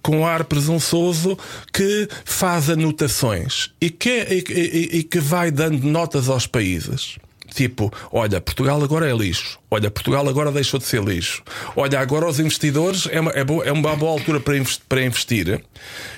com 0.03 0.27
ar 0.27 0.45
presunçoso 0.45 1.39
que 1.73 2.09
faz 2.25 2.69
anotações 2.69 3.71
e 3.81 3.89
que, 3.89 4.11
e, 4.11 4.45
e, 4.51 4.99
e 4.99 5.03
que 5.05 5.21
vai 5.21 5.51
dando 5.51 5.87
notas 5.87 6.29
aos 6.29 6.47
países. 6.47 7.19
Tipo, 7.53 7.93
olha, 8.11 8.41
Portugal 8.41 8.83
agora 8.83 9.09
é 9.09 9.15
lixo. 9.15 9.59
Olha, 9.71 9.91
Portugal 9.91 10.29
agora 10.29 10.51
deixou 10.51 10.79
de 10.79 10.87
ser 10.87 11.03
lixo. 11.03 11.43
Olha, 11.77 12.01
agora 12.01 12.27
os 12.27 12.41
investidores 12.41 13.09
é 13.11 13.21
uma, 13.21 13.31
é 13.33 13.45
boa, 13.45 13.65
é 13.65 13.73
uma 13.73 13.95
boa 13.97 14.13
altura 14.13 14.41
para 14.41 14.57
investir, 14.57 14.85
para 14.89 15.03
investir. 15.03 15.65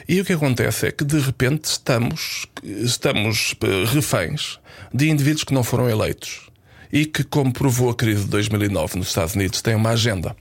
E 0.09 0.21
o 0.21 0.25
que 0.25 0.33
acontece 0.33 0.87
é 0.87 0.93
que 0.93 1.05
de 1.05 1.19
repente 1.19 1.65
estamos, 1.65 2.47
estamos 2.63 3.55
eh, 3.63 3.85
reféns 3.93 4.59
de 4.93 5.09
indivíduos 5.09 5.45
que 5.45 5.55
não 5.55 5.65
foram 5.65 5.89
eleitos 5.89 6.49
e 6.93 7.05
que, 7.07 7.25
como 7.25 7.53
provou 7.53 7.91
a 7.91 7.95
crise 7.95 8.25
de 8.25 8.31
2009 8.31 8.99
nos 8.99 9.09
Estados 9.09 9.35
Unidos, 9.35 9.61
têm 9.61 9.75
uma 9.75 9.91
agenda 9.91 10.37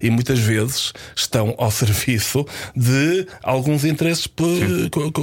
e 0.00 0.10
muitas 0.10 0.38
vezes 0.38 0.92
estão 1.14 1.54
ao 1.58 1.70
serviço 1.72 2.46
de 2.74 3.26
alguns 3.42 3.84
interesses 3.84 4.26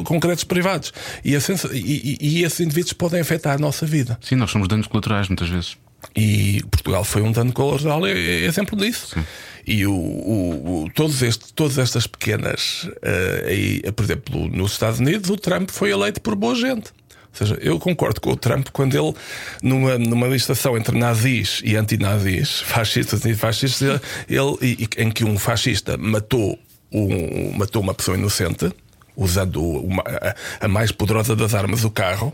concretos 0.06 0.44
privados. 0.44 0.94
E, 1.24 1.36
e, 1.36 2.18
e, 2.20 2.44
esses 2.44 2.60
indivíduos 2.60 2.94
podem 2.94 3.22
afetar 3.22 3.56
a 3.56 3.58
nossa 3.58 3.86
vida. 3.86 4.18
Sim, 4.22 4.36
nós 4.36 4.52
somos 4.52 4.68
danos 4.68 4.88
colaterais 4.88 5.28
muitas 5.28 5.50
vezes. 5.50 5.78
E 6.16 6.62
Portugal 6.70 7.04
foi 7.04 7.22
um 7.22 7.32
dano 7.32 7.54
colateral, 7.54 8.06
é, 8.06 8.12
é 8.12 8.46
exemplo 8.46 8.78
disso. 8.78 9.16
Sim. 9.16 9.26
E 9.66 9.88
o, 9.88 9.94
o, 9.94 10.84
o, 10.84 10.90
todos 10.94 11.22
este, 11.22 11.54
todas 11.54 11.78
estas 11.78 12.06
pequenas, 12.06 12.84
uh, 12.84 13.48
aí, 13.48 13.82
por 13.94 14.04
exemplo, 14.04 14.50
nos 14.50 14.74
Estados 14.74 15.00
Unidos, 15.00 15.30
o 15.30 15.38
Trump 15.38 15.70
foi 15.70 15.92
eleito 15.92 16.20
por 16.20 16.36
boa 16.36 16.54
gente. 16.54 16.92
Ou 17.34 17.38
seja, 17.38 17.58
eu 17.62 17.80
concordo 17.80 18.22
com 18.22 18.32
o 18.32 18.36
Trump 18.38 18.68
quando 18.72 18.96
ele, 18.96 19.14
numa, 19.62 19.98
numa 19.98 20.28
licitação 20.28 20.78
entre 20.78 20.98
nazis 20.98 21.62
e 21.64 21.76
antinazis, 21.76 22.62
fascistas 22.62 23.26
e 23.26 23.34
fascistas, 23.34 24.00
ele, 24.30 24.88
em 24.98 25.10
que 25.10 25.26
um 25.26 25.38
fascista 25.40 25.98
matou, 25.98 26.60
um, 26.92 27.58
matou 27.58 27.82
uma 27.82 27.94
pessoa 27.94 28.16
inocente, 28.16 28.72
usando 29.16 29.64
uma, 29.64 30.04
a, 30.04 30.66
a 30.66 30.68
mais 30.68 30.92
poderosa 30.92 31.36
das 31.36 31.56
armas, 31.56 31.84
o 31.84 31.90
carro, 31.90 32.32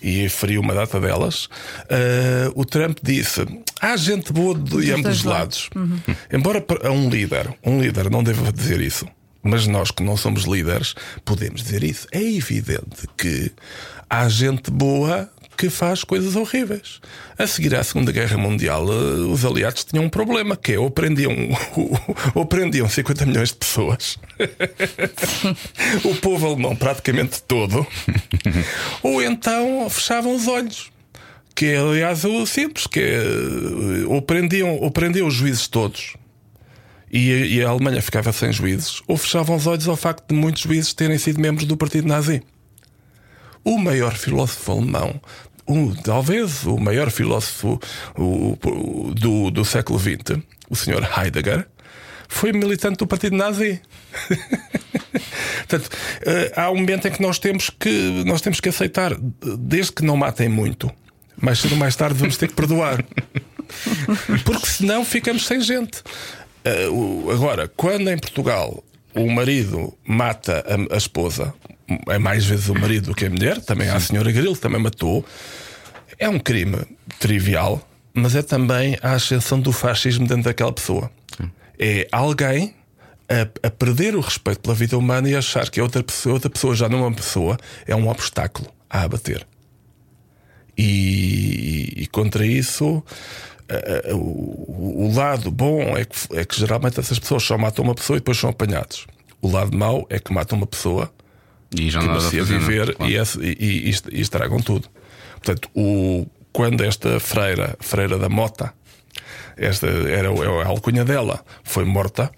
e 0.00 0.28
feriu 0.28 0.60
uma 0.60 0.74
data 0.74 1.00
delas, 1.00 1.46
uh, 1.46 2.52
o 2.54 2.64
Trump 2.64 2.98
disse: 3.02 3.44
há 3.80 3.96
gente 3.96 4.32
boa 4.32 4.54
de 4.54 4.92
ambos 4.92 5.18
os 5.18 5.24
lados. 5.24 5.70
Uhum. 5.74 5.98
Embora 6.32 6.64
um 6.92 7.08
líder, 7.08 7.52
um 7.64 7.80
líder 7.80 8.10
não 8.10 8.22
deva 8.22 8.52
dizer 8.52 8.80
isso, 8.80 9.06
mas 9.42 9.66
nós 9.66 9.90
que 9.90 10.02
não 10.02 10.16
somos 10.16 10.44
líderes 10.44 10.94
podemos 11.24 11.62
dizer 11.62 11.82
isso. 11.82 12.06
É 12.12 12.22
evidente 12.22 13.08
que 13.16 13.52
há 14.08 14.28
gente 14.28 14.70
boa 14.70 15.30
que 15.58 15.68
faz 15.68 16.04
coisas 16.04 16.36
horríveis. 16.36 17.00
A 17.36 17.44
seguir 17.44 17.74
à 17.74 17.82
Segunda 17.82 18.12
Guerra 18.12 18.38
Mundial, 18.38 18.86
eh, 18.88 19.20
os 19.28 19.44
aliados 19.44 19.82
tinham 19.82 20.04
um 20.04 20.08
problema, 20.08 20.56
que 20.56 20.74
é 20.74 20.78
ou 20.78 20.88
prendiam, 20.88 21.32
ou 22.32 22.46
prendiam 22.46 22.88
50 22.88 23.26
milhões 23.26 23.48
de 23.48 23.56
pessoas, 23.56 24.18
o 26.04 26.14
povo 26.14 26.46
alemão 26.46 26.76
praticamente 26.76 27.42
todo, 27.42 27.84
ou 29.02 29.20
então 29.20 29.90
fechavam 29.90 30.34
os 30.34 30.46
olhos. 30.46 30.90
Que 31.56 31.66
é, 31.66 31.78
aliás, 31.78 32.24
o 32.24 32.46
simples, 32.46 32.86
que 32.86 33.00
é, 33.00 33.16
eh, 33.16 34.06
ou 34.06 34.22
prendiam, 34.22 34.76
ou 34.76 34.92
prendiam 34.92 35.26
os 35.26 35.34
juízes 35.34 35.66
todos, 35.66 36.14
e 37.10 37.32
a, 37.32 37.36
e 37.46 37.64
a 37.64 37.68
Alemanha 37.68 38.00
ficava 38.00 38.32
sem 38.32 38.52
juízes, 38.52 39.02
ou 39.08 39.16
fechavam 39.16 39.56
os 39.56 39.66
olhos 39.66 39.88
ao 39.88 39.96
facto 39.96 40.28
de 40.28 40.36
muitos 40.36 40.62
juízes 40.62 40.94
terem 40.94 41.18
sido 41.18 41.40
membros 41.40 41.66
do 41.66 41.76
partido 41.76 42.06
nazi. 42.06 42.44
O 43.64 43.78
maior 43.78 44.14
filósofo 44.14 44.72
alemão 44.72 45.20
talvez 46.02 46.64
o 46.64 46.78
maior 46.78 47.10
filósofo 47.10 47.80
o, 48.16 48.58
o, 48.64 49.14
do, 49.14 49.50
do 49.50 49.64
século 49.64 49.98
XX, 49.98 50.42
o 50.70 50.74
Sr. 50.74 51.06
Heidegger, 51.18 51.66
foi 52.28 52.52
militante 52.52 52.98
do 52.98 53.06
Partido 53.06 53.36
Nazi. 53.36 53.80
Portanto, 55.68 55.86
uh, 55.86 56.60
há 56.60 56.70
um 56.70 56.76
momento 56.76 57.08
em 57.08 57.10
que 57.10 57.22
nós 57.22 57.38
temos 57.38 57.70
que 57.70 58.24
nós 58.26 58.40
temos 58.40 58.60
que 58.60 58.68
aceitar, 58.68 59.14
desde 59.58 59.92
que 59.92 60.04
não 60.04 60.16
matem 60.16 60.48
muito, 60.48 60.90
mais 61.36 61.58
cedo 61.58 61.72
ou 61.72 61.78
mais 61.78 61.96
tarde 61.96 62.18
vamos 62.18 62.36
ter 62.36 62.48
que 62.48 62.54
perdoar. 62.54 63.04
Porque 64.44 64.66
senão 64.66 65.04
ficamos 65.04 65.46
sem 65.46 65.60
gente. 65.60 66.02
Uh, 66.90 67.30
agora, 67.30 67.68
quando 67.68 68.10
em 68.10 68.18
Portugal 68.18 68.82
o 69.14 69.30
marido 69.30 69.96
mata 70.06 70.64
a 70.90 70.96
esposa, 70.96 71.52
é 72.08 72.18
mais 72.18 72.44
vezes 72.44 72.68
o 72.68 72.74
marido 72.74 73.06
do 73.06 73.14
que 73.14 73.26
a 73.26 73.30
mulher, 73.30 73.60
também 73.60 73.88
há 73.88 73.96
a 73.96 74.00
senhora 74.00 74.30
Grilo, 74.30 74.54
que 74.54 74.60
também 74.60 74.80
matou. 74.80 75.24
É 76.18 76.28
um 76.28 76.38
crime 76.38 76.78
trivial, 77.18 77.86
mas 78.12 78.34
é 78.34 78.42
também 78.42 78.98
a 79.02 79.12
ascensão 79.12 79.60
do 79.60 79.72
fascismo 79.72 80.26
dentro 80.26 80.44
daquela 80.44 80.72
pessoa. 80.72 81.10
É 81.78 82.08
alguém 82.10 82.74
a, 83.28 83.66
a 83.66 83.70
perder 83.70 84.16
o 84.16 84.20
respeito 84.20 84.60
pela 84.60 84.74
vida 84.74 84.98
humana 84.98 85.28
e 85.28 85.36
achar 85.36 85.70
que 85.70 85.80
a 85.80 85.82
outra 85.82 86.02
pessoa, 86.02 86.34
outra 86.34 86.50
pessoa 86.50 86.74
já 86.74 86.88
não 86.88 86.98
é 86.98 87.02
uma 87.02 87.12
pessoa, 87.14 87.56
é 87.86 87.94
um 87.94 88.08
obstáculo 88.08 88.68
a 88.90 89.02
abater. 89.02 89.46
E, 90.76 91.92
e 91.96 92.06
contra 92.06 92.46
isso, 92.46 93.02
o, 94.14 95.06
o, 95.06 95.14
lado 95.14 95.50
bom 95.50 95.96
é 95.96 96.04
que, 96.04 96.36
é 96.36 96.44
que 96.44 96.58
geralmente 96.58 96.98
essas 96.98 97.18
pessoas 97.18 97.42
só 97.42 97.58
matam 97.58 97.84
uma 97.84 97.94
pessoa 97.94 98.16
e 98.16 98.20
depois 98.20 98.38
são 98.38 98.50
apanhados. 98.50 99.06
O 99.42 99.50
lado 99.50 99.76
mau 99.76 100.06
é 100.08 100.18
que 100.18 100.32
matam 100.32 100.56
uma 100.56 100.66
pessoa 100.66 101.12
e 101.76 101.90
já 101.90 102.00
que 102.00 102.06
não 102.06 102.14
a 102.14 102.18
viver 102.20 102.94
claro. 102.94 103.12
e, 103.12 103.46
e, 103.46 103.90
e, 104.12 104.20
estragam 104.20 104.60
tudo. 104.60 104.88
Portanto, 105.34 105.68
o, 105.74 106.26
quando 106.52 106.82
esta 106.82 107.20
freira, 107.20 107.76
freira 107.80 108.18
da 108.18 108.28
Mota, 108.28 108.72
esta 109.56 109.86
era 109.86 110.28
a 110.28 110.66
alcunha 110.66 111.04
dela, 111.04 111.44
foi 111.62 111.84
morta, 111.84 112.30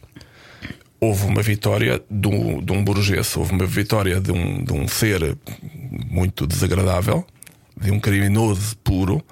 houve 1.00 1.26
uma 1.26 1.42
vitória 1.42 2.02
de 2.10 2.28
um, 2.28 2.62
de 2.62 2.72
um 2.72 2.84
burguês, 2.84 3.36
houve 3.36 3.52
uma 3.52 3.66
vitória 3.66 4.20
de 4.20 4.32
um, 4.32 4.64
de 4.64 4.72
um 4.72 4.88
ser 4.88 5.36
muito 6.10 6.46
desagradável, 6.46 7.24
de 7.76 7.90
um 7.90 8.00
criminoso 8.00 8.76
puro, 8.78 9.22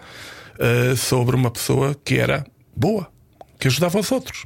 uh, 0.58 0.96
sobre 0.96 1.36
uma 1.36 1.50
pessoa 1.50 1.94
que 2.04 2.16
era 2.16 2.46
boa, 2.74 3.10
que 3.58 3.68
ajudava 3.68 3.98
os 3.98 4.10
outros. 4.12 4.44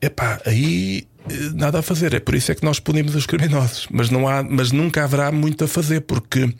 Epá, 0.00 0.40
aí 0.46 1.06
nada 1.54 1.80
a 1.80 1.82
fazer. 1.82 2.14
É 2.14 2.20
por 2.20 2.34
isso 2.34 2.52
é 2.52 2.54
que 2.54 2.64
nós 2.64 2.80
punimos 2.80 3.14
os 3.14 3.26
criminosos. 3.26 3.86
Mas, 3.90 4.10
não 4.10 4.28
há, 4.28 4.42
mas 4.42 4.72
nunca 4.72 5.04
haverá 5.04 5.30
muito 5.30 5.64
a 5.64 5.68
fazer, 5.68 6.00
porque 6.02 6.52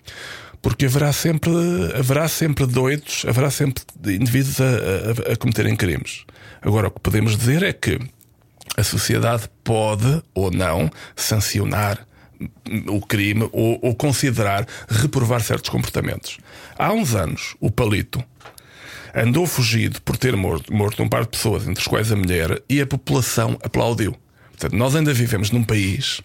porque 0.62 0.84
haverá 0.84 1.10
sempre, 1.10 1.50
haverá 1.94 2.28
sempre 2.28 2.66
doidos, 2.66 3.24
haverá 3.26 3.50
sempre 3.50 3.82
indivíduos 4.06 4.60
a, 4.60 4.64
a, 5.30 5.32
a 5.32 5.36
cometerem 5.36 5.74
crimes. 5.74 6.24
Agora, 6.60 6.88
o 6.88 6.90
que 6.90 7.00
podemos 7.00 7.34
dizer 7.34 7.62
é 7.62 7.72
que 7.72 7.98
a 8.76 8.82
sociedade 8.82 9.44
pode 9.64 10.22
ou 10.34 10.50
não 10.50 10.90
sancionar 11.16 12.06
o 12.88 13.00
crime 13.00 13.48
ou, 13.52 13.78
ou, 13.82 13.94
considerar 13.94 14.66
reprovar 14.88 15.42
certos 15.42 15.68
comportamentos. 15.68 16.38
Há 16.78 16.92
uns 16.92 17.14
anos, 17.14 17.54
o 17.60 17.70
Palito 17.70 18.22
andou 19.14 19.46
fugido 19.46 20.00
por 20.02 20.16
ter 20.16 20.36
morto, 20.36 20.72
morto 20.72 21.02
um 21.02 21.08
par 21.08 21.22
de 21.22 21.30
pessoas, 21.30 21.66
entre 21.66 21.82
as 21.82 21.86
quais 21.86 22.10
a 22.12 22.16
mulher, 22.16 22.62
e 22.68 22.80
a 22.80 22.86
população 22.86 23.58
aplaudiu. 23.62 24.16
Portanto, 24.60 24.78
nós 24.78 24.94
ainda 24.94 25.14
vivemos 25.14 25.50
num 25.50 25.64
país 25.64 26.20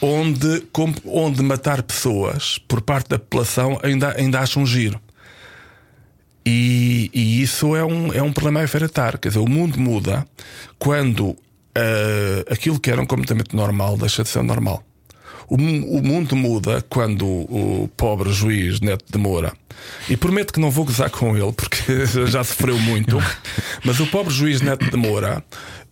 onde, 0.00 0.64
onde 1.04 1.42
matar 1.42 1.82
pessoas 1.82 2.56
por 2.68 2.80
parte 2.80 3.08
da 3.08 3.18
população 3.18 3.76
ainda, 3.82 4.14
ainda 4.16 4.38
acha 4.38 4.60
um 4.60 4.64
giro. 4.64 5.00
E, 6.46 7.10
e, 7.12 7.42
isso 7.42 7.74
é 7.74 7.84
um, 7.84 8.12
é 8.12 8.22
um 8.22 8.32
problema 8.32 8.60
a 8.60 8.64
enfrentar. 8.64 9.18
Quer 9.18 9.28
dizer, 9.28 9.40
o 9.40 9.48
mundo 9.48 9.80
muda 9.80 10.24
quando 10.78 11.30
uh, 11.30 11.36
aquilo 12.48 12.78
que 12.78 12.88
era 12.88 13.00
um 13.00 13.06
comportamento 13.06 13.56
normal 13.56 13.96
deixa 13.96 14.22
de 14.22 14.28
ser 14.28 14.44
normal. 14.44 14.84
O, 15.52 15.54
o, 15.54 16.02
mundo 16.02 16.34
muda 16.34 16.82
quando 16.88 17.26
o 17.26 17.86
pobre 17.94 18.32
juiz 18.32 18.80
Neto 18.80 19.04
de 19.12 19.18
Moura, 19.18 19.52
e 20.08 20.16
prometo 20.16 20.50
que 20.50 20.58
não 20.58 20.70
vou 20.70 20.86
gozar 20.86 21.10
com 21.10 21.36
ele 21.36 21.52
porque 21.52 22.06
já 22.26 22.42
sofreu 22.42 22.78
muito, 22.78 23.18
mas 23.84 24.00
o 24.00 24.06
pobre 24.06 24.32
juiz 24.32 24.62
Neto 24.62 24.90
de 24.90 24.96
Moura 24.96 25.44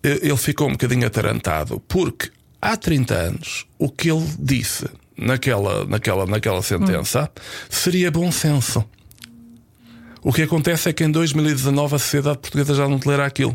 ele 0.02 0.36
ficou 0.38 0.66
um 0.66 0.72
bocadinho 0.72 1.06
atarantado, 1.06 1.78
porque 1.86 2.30
há 2.58 2.74
30 2.74 3.14
anos 3.14 3.66
o 3.78 3.90
que 3.90 4.10
ele 4.10 4.26
disse 4.38 4.86
naquela, 5.14 5.84
naquela, 5.84 6.24
naquela 6.24 6.62
sentença 6.62 7.30
seria 7.68 8.10
bom 8.10 8.32
senso. 8.32 8.82
O 10.22 10.32
que 10.32 10.40
acontece 10.40 10.88
é 10.88 10.92
que 10.94 11.04
em 11.04 11.10
2019 11.10 11.96
a 11.96 11.98
sociedade 11.98 12.38
portuguesa 12.38 12.74
já 12.74 12.88
não 12.88 12.98
tolera 12.98 13.26
aquilo. 13.26 13.54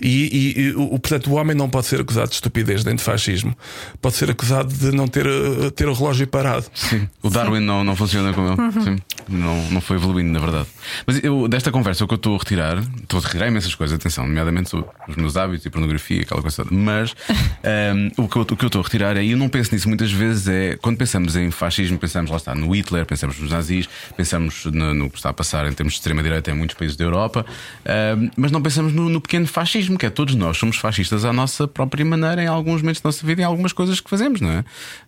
E, 0.00 0.54
e, 0.56 0.60
e, 0.60 0.70
o, 0.74 0.98
portanto, 0.98 1.30
o 1.30 1.34
homem 1.34 1.56
não 1.56 1.68
pode 1.68 1.86
ser 1.86 2.00
acusado 2.00 2.28
de 2.28 2.34
estupidez 2.34 2.84
nem 2.84 2.94
de 2.94 3.02
fascismo, 3.02 3.56
pode 4.00 4.16
ser 4.16 4.30
acusado 4.30 4.72
de 4.72 4.92
não 4.92 5.06
ter, 5.06 5.26
eh, 5.26 5.70
ter 5.70 5.88
o 5.88 5.92
relógio 5.92 6.26
parado. 6.26 6.66
Sim, 6.74 7.08
o 7.22 7.30
Darwin 7.30 7.60
não, 7.60 7.84
não 7.84 7.94
funciona 7.96 8.32
como 8.32 8.48
ele. 8.48 8.60
Uhum. 8.60 8.82
Sim. 8.82 8.96
Não, 9.28 9.70
não 9.70 9.80
foi 9.80 9.96
evoluindo, 9.96 10.30
na 10.32 10.38
verdade. 10.38 10.68
Mas 11.06 11.22
eu, 11.22 11.48
desta 11.48 11.70
conversa, 11.70 12.04
o 12.04 12.08
que 12.08 12.14
eu 12.14 12.16
estou 12.16 12.34
a 12.34 12.38
retirar, 12.38 12.78
estou 13.02 13.18
a 13.18 13.22
retirar 13.22 13.48
imensas 13.48 13.74
coisas, 13.74 13.96
atenção, 13.96 14.26
nomeadamente 14.26 14.74
os 15.08 15.16
meus 15.16 15.36
hábitos 15.36 15.64
e 15.64 15.70
pornografia, 15.70 16.22
aquela 16.22 16.42
coisa 16.42 16.64
toda. 16.64 16.74
Mas 16.74 17.12
um, 17.12 17.34
ehm, 17.64 18.10
o, 18.18 18.28
que 18.28 18.36
eu, 18.36 18.42
o 18.42 18.56
que 18.56 18.64
eu 18.64 18.66
estou 18.66 18.80
a 18.80 18.84
retirar 18.84 19.16
é, 19.16 19.24
e 19.24 19.30
eu 19.30 19.38
não 19.38 19.48
penso 19.48 19.74
nisso 19.74 19.88
muitas 19.88 20.12
vezes, 20.12 20.48
é 20.48 20.76
quando 20.76 20.98
pensamos 20.98 21.36
em 21.36 21.50
fascismo, 21.50 21.98
pensamos 21.98 22.30
lá 22.30 22.36
está 22.36 22.54
no 22.54 22.74
Hitler, 22.74 23.06
pensamos 23.06 23.38
nos 23.38 23.50
nazis, 23.50 23.88
pensamos 24.16 24.66
no, 24.66 24.92
no 24.92 25.08
que 25.08 25.16
está 25.16 25.30
a 25.30 25.32
passar 25.32 25.66
em 25.66 25.72
termos 25.72 25.94
de 25.94 26.00
extrema-direita 26.00 26.50
em 26.50 26.54
muitos 26.54 26.76
países 26.76 26.96
da 26.96 27.04
Europa, 27.04 27.46
um, 27.48 27.90
ehm, 27.90 28.30
mas 28.36 28.50
não 28.50 28.60
pensamos 28.60 28.92
no, 28.92 29.08
no 29.08 29.20
pequeno 29.20 29.46
fascismo 29.46 29.83
fascismo, 29.84 29.98
que 29.98 30.06
é 30.06 30.10
todos 30.10 30.34
nós 30.34 30.56
somos 30.56 30.76
fascistas 30.76 31.24
à 31.24 31.32
nossa 31.32 31.68
própria 31.68 32.04
maneira 32.04 32.42
em 32.42 32.46
alguns 32.46 32.80
momentos 32.80 33.00
da 33.00 33.08
nossa 33.08 33.26
vida, 33.26 33.42
em 33.42 33.44
algumas 33.44 33.72
coisas 33.72 34.00
que 34.00 34.08
fazemos, 34.08 34.40
não 34.40 34.50
é? 34.50 34.60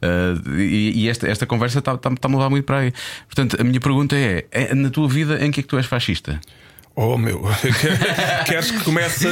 Uh, 0.03 0.61
e, 0.61 1.05
e 1.05 1.09
esta, 1.09 1.27
esta 1.27 1.47
conversa 1.47 1.79
está 1.79 1.97
tá, 1.97 2.11
tá 2.11 2.19
a 2.23 2.29
mudar 2.29 2.51
muito 2.51 2.65
para 2.65 2.79
aí. 2.79 2.93
Portanto, 3.27 3.57
a 3.61 3.65
minha 3.65 3.81
pergunta 3.81 4.17
é: 4.17 4.45
é 4.51 4.75
na 4.75 4.91
tua 4.91 5.09
vida 5.09 5.45
em 5.45 5.51
que 5.51 5.61
é 5.61 5.63
que 5.63 5.69
tu 5.69 5.77
és 5.77 5.87
fascista? 5.87 6.41
Oh 6.95 7.19
meu, 7.19 7.43
queres 8.47 8.71
que 8.71 8.85
comece? 8.85 9.29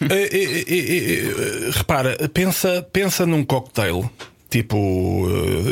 e, 0.00 0.64
e, 0.68 1.70
repara, 1.72 2.16
pensa, 2.28 2.86
pensa 2.92 3.24
num 3.24 3.44
cocktail 3.44 4.10
tipo 4.50 5.26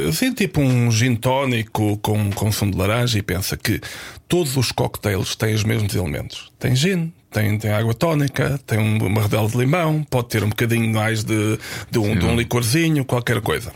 assim, 0.08 0.34
tipo 0.34 0.60
um 0.60 0.90
gin 0.90 1.16
tónico 1.16 1.96
com, 1.98 2.30
com 2.30 2.52
sumo 2.52 2.72
de 2.72 2.78
laranja 2.78 3.18
e 3.18 3.22
pensa 3.22 3.56
que 3.56 3.80
todos 4.28 4.56
os 4.56 4.70
cocktails 4.70 5.34
têm 5.34 5.54
os 5.54 5.64
mesmos 5.64 5.94
elementos. 5.94 6.52
Tem 6.58 6.76
gin, 6.76 7.12
tem, 7.30 7.58
tem 7.58 7.70
água 7.70 7.94
tónica, 7.94 8.58
tem 8.66 8.78
uma 8.78 9.22
rodela 9.22 9.48
de 9.48 9.56
limão, 9.56 10.02
pode 10.04 10.28
ter 10.28 10.44
um 10.44 10.48
bocadinho 10.48 10.92
mais 10.92 11.24
de, 11.24 11.58
de, 11.90 11.98
um, 11.98 12.16
de 12.16 12.24
um 12.24 12.36
licorzinho, 12.36 13.04
qualquer 13.04 13.40
coisa. 13.40 13.72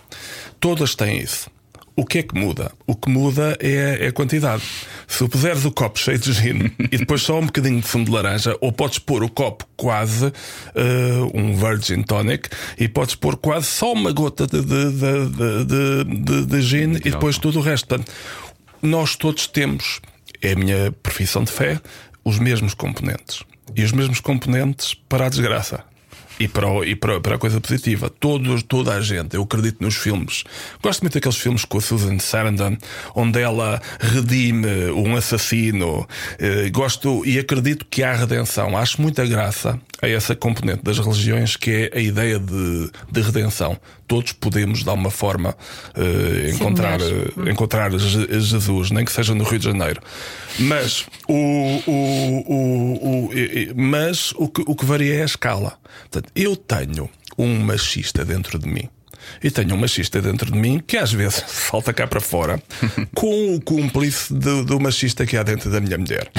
Todas 0.58 0.94
têm 0.94 1.18
isso. 1.18 1.50
O 1.96 2.04
que 2.06 2.18
é 2.18 2.22
que 2.22 2.34
muda? 2.34 2.72
O 2.86 2.94
que 2.94 3.10
muda 3.10 3.58
é, 3.60 4.04
é 4.04 4.06
a 4.06 4.12
quantidade. 4.12 4.62
Se 5.06 5.28
puseres 5.28 5.66
o 5.66 5.70
copo 5.70 5.98
cheio 5.98 6.18
de 6.18 6.32
gin 6.32 6.72
e 6.90 6.96
depois 6.96 7.20
só 7.20 7.38
um 7.38 7.44
bocadinho 7.44 7.78
de 7.78 7.86
sumo 7.86 8.06
de 8.06 8.10
laranja, 8.10 8.56
ou 8.60 8.72
podes 8.72 8.98
pôr 8.98 9.22
o 9.22 9.28
copo 9.28 9.66
quase 9.76 10.26
uh, 10.26 10.32
um 11.34 11.54
virgin 11.54 12.02
tonic 12.02 12.48
e 12.78 12.88
podes 12.88 13.14
pôr 13.16 13.36
quase 13.36 13.66
só 13.66 13.92
uma 13.92 14.12
gota 14.12 14.46
de, 14.46 14.62
de, 14.62 14.90
de, 14.92 16.04
de, 16.04 16.46
de 16.46 16.62
gin 16.62 16.92
e 17.04 17.10
depois 17.10 17.36
tudo 17.36 17.58
o 17.58 17.62
resto. 17.62 17.86
Portanto, 17.86 18.10
nós 18.80 19.14
todos 19.14 19.46
temos, 19.46 20.00
é 20.40 20.52
a 20.52 20.56
minha 20.56 20.92
profissão 21.02 21.44
de 21.44 21.52
fé, 21.52 21.78
os 22.24 22.38
mesmos 22.38 22.74
componentes. 22.74 23.42
E 23.74 23.82
os 23.82 23.92
mesmos 23.92 24.20
componentes 24.20 24.94
para 24.94 25.26
a 25.26 25.28
desgraça. 25.28 25.84
E, 26.38 26.48
para, 26.48 26.66
o, 26.66 26.82
e 26.82 26.96
para, 26.96 27.20
para, 27.20 27.34
a 27.34 27.38
coisa 27.38 27.60
positiva. 27.60 28.08
Todos, 28.08 28.62
toda 28.62 28.94
a 28.94 29.00
gente, 29.00 29.36
eu 29.36 29.42
acredito 29.42 29.82
nos 29.82 29.94
filmes. 29.94 30.42
Gosto 30.82 31.02
muito 31.02 31.12
daqueles 31.12 31.36
filmes 31.36 31.66
com 31.66 31.76
a 31.76 31.80
Susan 31.82 32.18
Sarandon, 32.18 32.78
onde 33.14 33.40
ela 33.40 33.80
redime 34.00 34.90
um 34.92 35.16
assassino. 35.16 36.08
Eh, 36.38 36.70
gosto 36.70 37.22
e 37.26 37.38
acredito 37.38 37.84
que 37.84 38.02
há 38.02 38.14
redenção. 38.14 38.74
Acho 38.74 39.02
muita 39.02 39.26
graça 39.26 39.78
a 40.02 40.08
essa 40.08 40.34
componente 40.34 40.82
das 40.82 40.98
religiões 40.98 41.56
que 41.56 41.90
é 41.92 41.98
a 41.98 42.00
ideia 42.00 42.38
de, 42.38 42.90
de 43.10 43.20
redenção. 43.20 43.78
Todos 44.06 44.32
podemos, 44.32 44.82
de 44.82 44.88
alguma 44.88 45.10
forma, 45.10 45.56
uh, 45.96 46.50
encontrar, 46.50 47.00
uh, 47.00 47.48
encontrar 47.48 47.90
Jesus, 47.92 48.90
nem 48.90 49.04
que 49.04 49.12
seja 49.12 49.34
no 49.34 49.44
Rio 49.44 49.58
de 49.58 49.64
Janeiro. 49.66 50.00
Mas 50.58 51.06
o, 51.28 51.34
o, 51.86 52.44
o, 52.46 53.26
o 53.26 53.30
mas 53.76 54.32
o, 54.36 54.48
que, 54.48 54.62
o 54.66 54.74
que 54.74 54.84
varia 54.84 55.14
é 55.14 55.22
a 55.22 55.26
escala. 55.26 55.78
Portanto, 56.10 56.30
eu 56.34 56.56
tenho 56.56 57.08
um 57.38 57.58
machista 57.60 58.24
dentro 58.24 58.58
de 58.58 58.68
mim. 58.68 58.88
E 59.42 59.50
tenho 59.50 59.74
um 59.74 59.78
machista 59.78 60.20
dentro 60.20 60.50
de 60.50 60.58
mim 60.58 60.82
que 60.84 60.96
às 60.96 61.12
vezes 61.12 61.44
salta 61.48 61.92
cá 61.92 62.06
para 62.06 62.20
fora 62.20 62.60
com 63.14 63.54
o 63.54 63.60
cúmplice 63.60 64.32
do, 64.32 64.64
do 64.64 64.80
machista 64.80 65.26
que 65.26 65.36
há 65.36 65.42
dentro 65.42 65.70
da 65.70 65.80
minha 65.80 65.98
mulher. 65.98 66.30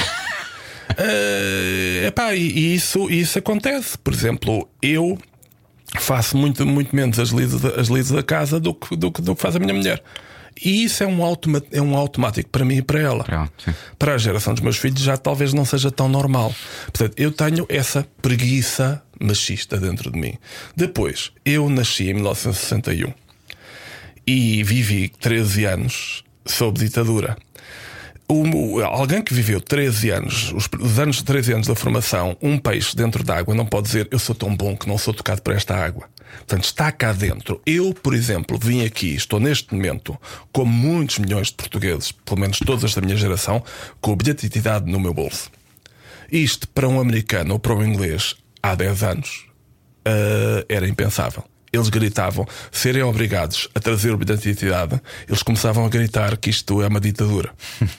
Uh, 0.97 2.07
epá, 2.07 2.33
e 2.35 2.75
isso, 2.75 3.09
isso 3.09 3.39
acontece. 3.39 3.97
Por 3.97 4.13
exemplo, 4.13 4.69
eu 4.81 5.17
faço 5.99 6.37
muito, 6.37 6.65
muito 6.65 6.95
menos 6.95 7.19
as 7.19 7.29
lides, 7.29 7.63
as 7.65 7.87
lides 7.87 8.11
da 8.11 8.23
casa 8.23 8.59
do 8.59 8.73
que, 8.73 8.95
do, 8.95 9.11
que, 9.11 9.21
do 9.21 9.35
que 9.35 9.41
faz 9.41 9.55
a 9.55 9.59
minha 9.59 9.73
mulher. 9.73 10.01
E 10.63 10.83
isso 10.83 11.03
é 11.03 11.07
um, 11.07 11.23
automa 11.23 11.61
é 11.71 11.81
um 11.81 11.95
automático 11.95 12.49
para 12.49 12.65
mim 12.65 12.77
e 12.77 12.81
para 12.81 12.99
ela. 12.99 13.23
Para, 13.23 13.35
ela 13.35 13.49
para 13.97 14.13
a 14.15 14.17
geração 14.17 14.53
dos 14.53 14.61
meus 14.61 14.77
filhos 14.77 15.01
já 15.01 15.17
talvez 15.17 15.53
não 15.53 15.65
seja 15.65 15.89
tão 15.89 16.09
normal. 16.09 16.53
Portanto, 16.85 17.13
eu 17.17 17.31
tenho 17.31 17.65
essa 17.69 18.05
preguiça 18.21 19.01
machista 19.19 19.77
dentro 19.77 20.11
de 20.11 20.19
mim. 20.19 20.33
Depois, 20.75 21.31
eu 21.45 21.69
nasci 21.69 22.09
em 22.09 22.15
1961 22.15 23.13
e 24.27 24.63
vivi 24.63 25.09
13 25.09 25.65
anos 25.65 26.23
sob 26.45 26.79
ditadura 26.79 27.37
alguém 28.85 29.21
que 29.21 29.33
viveu 29.33 29.59
13 29.59 30.09
anos, 30.09 30.53
os, 30.53 30.69
os, 30.79 30.99
anos 30.99 31.17
de 31.17 31.23
13 31.25 31.53
anos 31.53 31.67
da 31.67 31.75
formação, 31.75 32.37
um 32.41 32.57
peixe 32.57 32.95
dentro 32.95 33.23
d'água 33.23 33.53
não 33.53 33.65
pode 33.65 33.87
dizer 33.87 34.07
eu 34.11 34.19
sou 34.19 34.33
tão 34.33 34.55
bom 34.55 34.75
que 34.75 34.87
não 34.87 34.97
sou 34.97 35.13
tocado 35.13 35.41
por 35.41 35.53
esta 35.53 35.75
água. 35.75 36.09
Portanto, 36.37 36.63
está 36.63 36.91
cá 36.91 37.11
dentro. 37.11 37.61
Eu, 37.65 37.93
por 37.93 38.13
exemplo, 38.13 38.57
vim 38.57 38.85
aqui, 38.85 39.13
estou 39.15 39.39
neste 39.39 39.73
momento, 39.73 40.17
como 40.51 40.71
muitos 40.71 41.19
milhões 41.19 41.47
de 41.47 41.55
portugueses, 41.55 42.11
pelo 42.11 42.39
menos 42.39 42.59
todas 42.59 42.93
da 42.93 43.01
minha 43.01 43.17
geração, 43.17 43.63
com 43.99 44.13
o 44.13 44.15
bilhete 44.15 44.41
de 44.41 44.47
identidade 44.47 44.89
no 44.89 44.99
meu 44.99 45.13
bolso. 45.13 45.51
Isto, 46.31 46.67
para 46.69 46.87
um 46.87 46.99
americano 46.99 47.53
ou 47.53 47.59
para 47.59 47.75
um 47.75 47.83
inglês, 47.83 48.35
há 48.63 48.73
10 48.75 49.03
anos, 49.03 49.45
uh, 50.07 50.65
era 50.69 50.87
impensável. 50.87 51.43
Eles 51.71 51.89
gritavam, 51.89 52.45
serem 52.71 53.01
obrigados 53.03 53.69
a 53.73 53.79
trazer 53.79 54.11
uma 54.11 54.21
identidade, 54.21 55.01
eles 55.27 55.41
começavam 55.41 55.85
a 55.85 55.89
gritar 55.89 56.35
que 56.37 56.49
isto 56.49 56.81
é 56.81 56.87
uma 56.87 56.99
ditadura. 56.99 57.51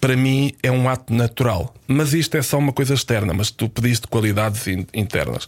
Para 0.00 0.16
mim 0.16 0.52
é 0.62 0.70
um 0.70 0.88
ato 0.88 1.12
natural, 1.12 1.74
mas 1.86 2.12
isto 2.12 2.36
é 2.36 2.42
só 2.42 2.58
uma 2.58 2.72
coisa 2.72 2.94
externa. 2.94 3.32
Mas 3.32 3.50
tu 3.50 3.68
pediste 3.68 4.06
qualidades 4.06 4.66
in 4.66 4.86
internas. 4.92 5.46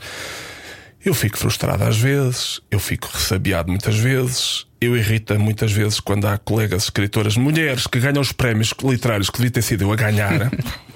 Eu 1.04 1.14
fico 1.14 1.36
frustrado 1.36 1.82
às 1.82 1.96
vezes, 1.96 2.60
eu 2.70 2.78
fico 2.78 3.08
ressabiado 3.12 3.68
muitas 3.68 3.96
vezes, 3.96 4.66
eu 4.80 4.96
irrita 4.96 5.36
muitas 5.36 5.72
vezes 5.72 5.98
quando 5.98 6.26
há 6.26 6.38
colegas 6.38 6.84
escritoras 6.84 7.36
mulheres 7.36 7.88
que 7.88 7.98
ganham 7.98 8.20
os 8.20 8.30
prémios 8.30 8.72
literários 8.84 9.28
que 9.28 9.38
devia 9.38 9.50
ter 9.50 9.62
sido 9.62 9.82
eu 9.82 9.92
a 9.92 9.96
ganhar. 9.96 10.50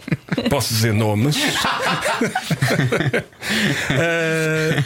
Posso 0.51 0.75
dizer 0.75 0.93
nomes. 0.93 1.37
uh, 1.37 1.41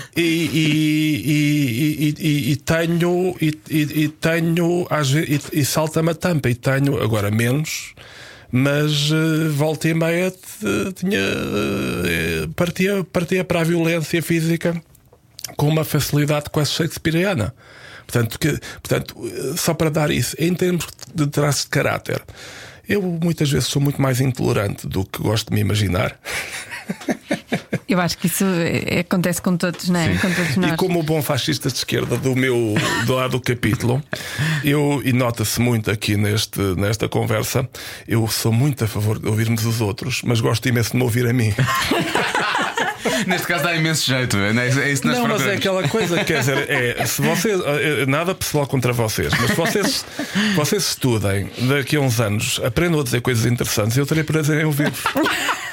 e, 0.16 0.22
e, 0.54 2.14
e, 2.18 2.52
e, 2.52 2.56
tenho 2.56 3.36
e, 3.40 4.08
tenho 4.08 4.86
às 4.90 5.10
vezes 5.10 5.48
e, 5.52 5.64
salta-me 5.64 6.10
a 6.10 6.14
tampa 6.14 6.48
e 6.48 6.54
tenho 6.54 7.02
agora 7.02 7.30
menos 7.30 7.94
mas 8.52 9.10
uh, 9.10 9.50
volta 9.50 9.88
e 9.88 9.94
meia 9.94 10.32
tinha 10.94 11.20
uh, 11.20 12.48
partia, 12.54 13.04
partia 13.04 13.44
para 13.44 13.60
a 13.60 13.64
violência 13.64 14.20
física 14.22 14.82
com 15.56 15.68
uma 15.68 15.84
facilidade 15.84 16.50
quase 16.50 16.70
shakespeariana. 16.72 17.54
Portanto, 18.06 18.38
que, 18.38 18.58
portanto, 18.82 19.14
só 19.56 19.72
para 19.72 19.88
dar 19.88 20.10
isso, 20.10 20.34
em 20.38 20.52
termos 20.52 20.86
de 21.14 21.26
traço 21.28 21.64
de 21.64 21.70
caráter, 21.70 22.20
eu 22.90 23.00
muitas 23.00 23.48
vezes 23.48 23.68
sou 23.68 23.80
muito 23.80 24.02
mais 24.02 24.20
intolerante 24.20 24.86
do 24.86 25.04
que 25.04 25.22
gosto 25.22 25.48
de 25.48 25.54
me 25.54 25.60
imaginar. 25.60 26.18
Eu 27.88 28.00
acho 28.00 28.18
que 28.18 28.26
isso 28.26 28.44
é, 28.44 29.00
acontece 29.00 29.40
com 29.40 29.56
todos, 29.56 29.88
não 29.88 30.00
é? 30.00 30.16
Com 30.18 30.32
todos 30.32 30.56
nós. 30.56 30.72
E 30.72 30.76
como 30.76 31.00
bom 31.02 31.22
fascista 31.22 31.68
de 31.68 31.76
esquerda 31.76 32.16
do 32.16 32.34
meu 32.34 32.74
do 33.06 33.14
lado 33.14 33.32
do 33.32 33.40
capítulo, 33.40 34.02
eu, 34.64 35.00
e 35.04 35.12
nota-se 35.12 35.60
muito 35.60 35.88
aqui 35.88 36.16
neste, 36.16 36.60
nesta 36.76 37.08
conversa, 37.08 37.68
eu 38.08 38.26
sou 38.26 38.52
muito 38.52 38.84
a 38.84 38.88
favor 38.88 39.20
de 39.20 39.28
ouvirmos 39.28 39.64
os 39.64 39.80
outros, 39.80 40.22
mas 40.24 40.40
gosto 40.40 40.68
imenso 40.68 40.90
de 40.90 40.96
me 40.96 41.04
ouvir 41.04 41.28
a 41.28 41.32
mim. 41.32 41.54
Neste 43.26 43.46
caso 43.46 43.64
dá 43.64 43.74
imenso 43.74 44.06
jeito, 44.06 44.36
é, 44.36 44.50
é 44.50 44.92
isso 44.92 45.02
que 45.02 45.08
nós 45.08 45.18
Não, 45.18 45.28
mas 45.28 45.42
é 45.42 45.54
aquela 45.54 45.86
coisa, 45.88 46.22
quer 46.24 46.40
dizer, 46.40 46.70
é, 46.70 47.06
se 47.06 47.22
vocês, 47.22 47.60
é, 47.60 48.06
nada 48.06 48.34
pessoal 48.34 48.66
contra 48.66 48.92
vocês, 48.92 49.32
mas 49.38 49.50
se 49.50 49.56
vocês, 49.56 50.04
vocês 50.54 50.82
estudem 50.88 51.50
daqui 51.68 51.96
a 51.96 52.00
uns 52.00 52.20
anos, 52.20 52.60
aprendam 52.64 53.00
a 53.00 53.04
dizer 53.04 53.20
coisas 53.20 53.46
interessantes, 53.46 53.96
eu 53.96 54.06
terei 54.06 54.24
prazer 54.24 54.60
em 54.60 54.64
ouvir-vos. 54.64 55.02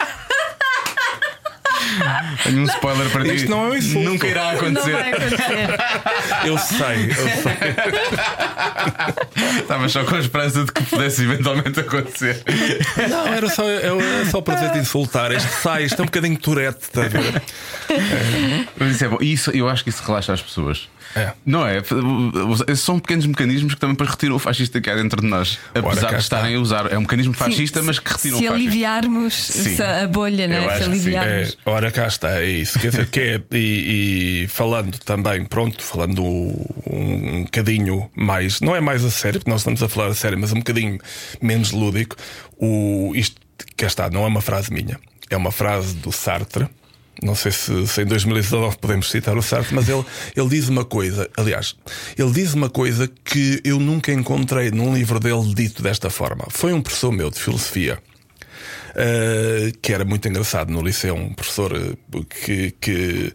Tenho 2.44 2.62
um 2.62 2.66
spoiler 2.66 3.10
para 3.10 3.24
ti. 3.24 3.36
Isto 3.36 3.50
não 3.50 3.66
é 3.66 3.70
um 3.70 3.76
insulto. 3.76 4.10
Nunca 4.10 4.28
irá 4.28 4.52
acontecer. 4.52 4.92
Não 4.92 5.00
vai 5.00 5.14
acontecer. 5.14 5.80
eu 6.46 6.58
sei, 6.58 7.06
eu 7.10 7.28
sei. 7.42 7.58
Estava 9.62 9.90
só 9.90 10.04
com 10.04 10.16
a 10.16 10.20
esperança 10.20 10.66
de 10.66 10.72
que 10.72 10.84
pudesse 10.84 11.24
eventualmente 11.24 11.80
acontecer. 11.80 12.44
Não, 13.10 13.28
era 13.28 13.50
só, 13.50 13.68
era 13.68 14.26
só 14.30 14.42
prazer 14.42 14.72
de 14.72 14.80
insultar. 14.80 15.32
Este 15.32 15.50
sai, 15.62 15.84
isto 15.84 16.00
é 16.00 16.04
um 16.04 16.06
bocadinho 16.06 16.38
turete, 16.38 16.84
está 16.84 17.04
a 17.04 17.08
ver? 17.08 17.42
Mas 18.78 18.96
isso 18.96 19.06
é 19.06 19.08
bom. 19.08 19.18
Isso, 19.22 19.52
eu 19.52 19.68
acho 19.68 19.84
que 19.84 19.90
isso 19.90 20.04
relaxa 20.04 20.34
as 20.34 20.42
pessoas. 20.42 20.88
É. 21.18 21.34
Não 21.46 21.66
é? 21.66 21.82
São 22.76 23.00
pequenos 23.00 23.26
mecanismos 23.26 23.74
que 23.74 23.80
também 23.80 23.94
depois 23.96 24.10
retiram 24.10 24.36
o 24.36 24.40
fascista 24.40 24.80
que 24.80 24.90
há 24.90 24.96
dentro 24.96 25.22
de 25.22 25.28
nós. 25.28 25.58
Apesar 25.74 26.12
de 26.14 26.20
estarem 26.20 26.56
a 26.56 26.60
usar. 26.60 26.92
É 26.92 26.98
um 26.98 27.02
mecanismo 27.02 27.34
fascista, 27.34 27.80
Sim, 27.80 27.86
mas 27.86 28.00
que 28.00 28.12
retiram 28.12 28.38
se 28.38 28.46
o 28.46 28.48
fascista. 28.48 28.54
aliviarmos 28.54 29.34
Sim. 29.34 29.82
a 29.82 30.08
bolha, 30.08 30.44
é? 30.44 30.66
acho 30.66 30.78
Se 30.78 30.84
aliviarmos. 30.84 31.58
É, 31.66 31.70
ora, 31.70 31.92
cá 31.92 32.08
está, 32.08 32.42
é 32.42 32.46
isso. 32.46 32.80
Quer 32.80 32.90
dizer, 32.92 33.10
que 33.10 33.20
é, 33.20 33.42
e, 33.52 34.44
e 34.44 34.48
falando 34.48 34.98
também, 35.00 35.44
pronto, 35.46 35.84
falando 35.84 36.24
um, 36.24 36.66
um 36.90 37.44
bocadinho 37.44 38.10
mais, 38.16 38.62
não 38.62 38.76
é 38.76 38.82
mais 38.82 39.04
a 39.04 39.10
sério, 39.12 39.40
porque 39.40 39.52
nós 39.52 39.62
estamos 39.62 39.82
a 39.82 39.90
falar 39.90 40.08
a 40.08 40.14
sério, 40.14 40.38
mas 40.40 40.52
um 40.52 40.58
bocadinho 40.58 40.98
menos 41.42 41.72
lúdico, 41.72 42.16
o, 42.58 43.12
isto, 43.16 43.36
cá 43.76 43.88
está, 43.88 44.10
não 44.10 44.24
é 44.24 44.28
uma 44.28 44.42
frase 44.42 44.72
minha, 44.72 45.00
é 45.30 45.38
uma 45.38 45.52
frase 45.52 45.96
do 45.96 46.12
Sartre. 46.12 46.68
Não 47.22 47.36
sei 47.36 47.52
se, 47.52 47.88
se 47.88 48.02
em 48.02 48.06
2019 48.06 48.78
podemos 48.78 49.10
citar 49.10 49.38
o 49.38 49.42
Sartre, 49.42 49.74
mas 49.74 49.90
ele, 49.90 50.06
ele 50.36 50.50
diz 50.50 50.70
uma 50.70 50.86
coisa, 50.86 51.30
aliás, 51.36 51.76
ele 52.18 52.32
diz 52.32 52.54
uma 52.54 52.70
coisa 52.70 53.10
que 53.26 53.60
eu 53.64 53.80
nunca 53.80 54.12
encontrei 54.12 54.70
num 54.72 54.94
livro 54.94 55.20
dele 55.20 55.54
dito 55.54 55.82
desta 55.82 56.10
forma. 56.10 56.46
Foi 56.50 56.74
um 56.74 56.82
professor 56.82 57.12
meu 57.12 57.30
de 57.30 57.40
filosofia 57.40 58.00
Uh, 58.98 59.78
que 59.80 59.94
era 59.94 60.04
muito 60.04 60.28
engraçado 60.28 60.72
no 60.72 60.82
liceu, 60.82 61.14
um 61.14 61.32
professor 61.32 61.72
uh, 61.72 62.26
que, 62.26 62.72
que, 62.82 63.32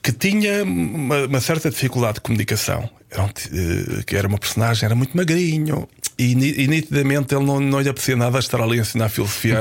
que 0.00 0.12
tinha 0.12 0.62
uma, 0.62 1.26
uma, 1.26 1.40
certa 1.40 1.68
dificuldade 1.68 2.14
de 2.14 2.20
comunicação. 2.20 2.88
Era, 3.14 3.22
um, 3.22 3.26
uh, 3.26 4.04
que 4.04 4.16
era 4.16 4.26
uma 4.26 4.38
personagem, 4.38 4.84
era 4.84 4.94
muito 4.94 5.16
magrinho. 5.16 5.88
E, 6.18 6.32
e 6.32 6.68
nitidamente 6.68 7.34
ele 7.34 7.44
não, 7.44 7.60
não 7.60 7.80
lhe 7.80 7.88
aprecia 7.88 8.16
nada 8.16 8.38
estar 8.38 8.60
ali 8.60 8.78
a 8.78 8.82
ensinar 8.82 9.08
filosofia 9.08 9.58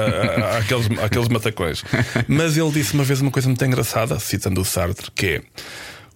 àqueles, 0.57 0.87
àqueles 0.99 1.27
matacões. 1.27 1.83
Mas 2.27 2.57
ele 2.57 2.71
disse 2.71 2.93
uma 2.93 3.03
vez 3.03 3.21
uma 3.21 3.31
coisa 3.31 3.47
muito 3.47 3.63
engraçada, 3.63 4.19
citando 4.19 4.59
o 4.61 4.65
Sartre, 4.65 5.09
que 5.11 5.27
é: 5.27 5.41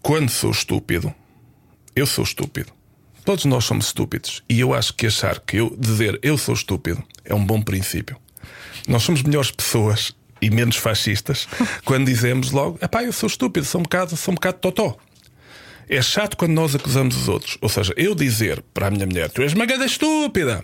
Quando 0.02 0.30
sou 0.30 0.52
estúpido, 0.52 1.14
eu 1.96 2.06
sou 2.06 2.24
estúpido. 2.24 2.72
Todos 3.24 3.46
nós 3.46 3.66
somos 3.66 3.88
estúpidos. 3.88 4.44
E 4.50 4.60
eu 4.60 4.74
acho 4.74 4.94
que 4.94 5.08
achar 5.08 5.40
que 5.40 5.58
eu 5.58 5.76
dizer 5.78 6.20
eu 6.24 6.38
sou 6.38 6.56
estúpido 6.56 7.04
é 7.26 7.36
um 7.36 7.44
bom 7.44 7.62
princípio. 7.62 8.16
Nós 8.88 9.04
somos 9.04 9.22
melhores 9.22 9.52
pessoas 9.52 10.16
e 10.42 10.50
menos 10.50 10.78
fascistas 10.78 11.48
quando 11.84 12.06
dizemos 12.06 12.52
logo: 12.52 12.78
pá, 12.88 13.04
eu 13.04 13.12
sou 13.12 13.28
estúpido, 13.28 13.66
sou 13.66 13.82
um 13.82 13.84
bocado, 13.84 14.16
sou 14.16 14.32
um 14.32 14.36
bocado 14.36 14.60
totó. 14.60 14.98
É 15.90 16.02
chato 16.02 16.36
quando 16.36 16.52
nós 16.52 16.76
acusamos 16.76 17.16
os 17.16 17.28
outros. 17.30 17.58
Ou 17.62 17.70
seja, 17.70 17.94
eu 17.96 18.14
dizer 18.14 18.62
para 18.74 18.88
a 18.88 18.92
minha 18.92 19.06
mulher: 19.06 19.30
tu 19.30 19.42
és 19.42 19.54
uma 19.54 19.66
gada 19.66 19.86
estúpida, 19.86 20.64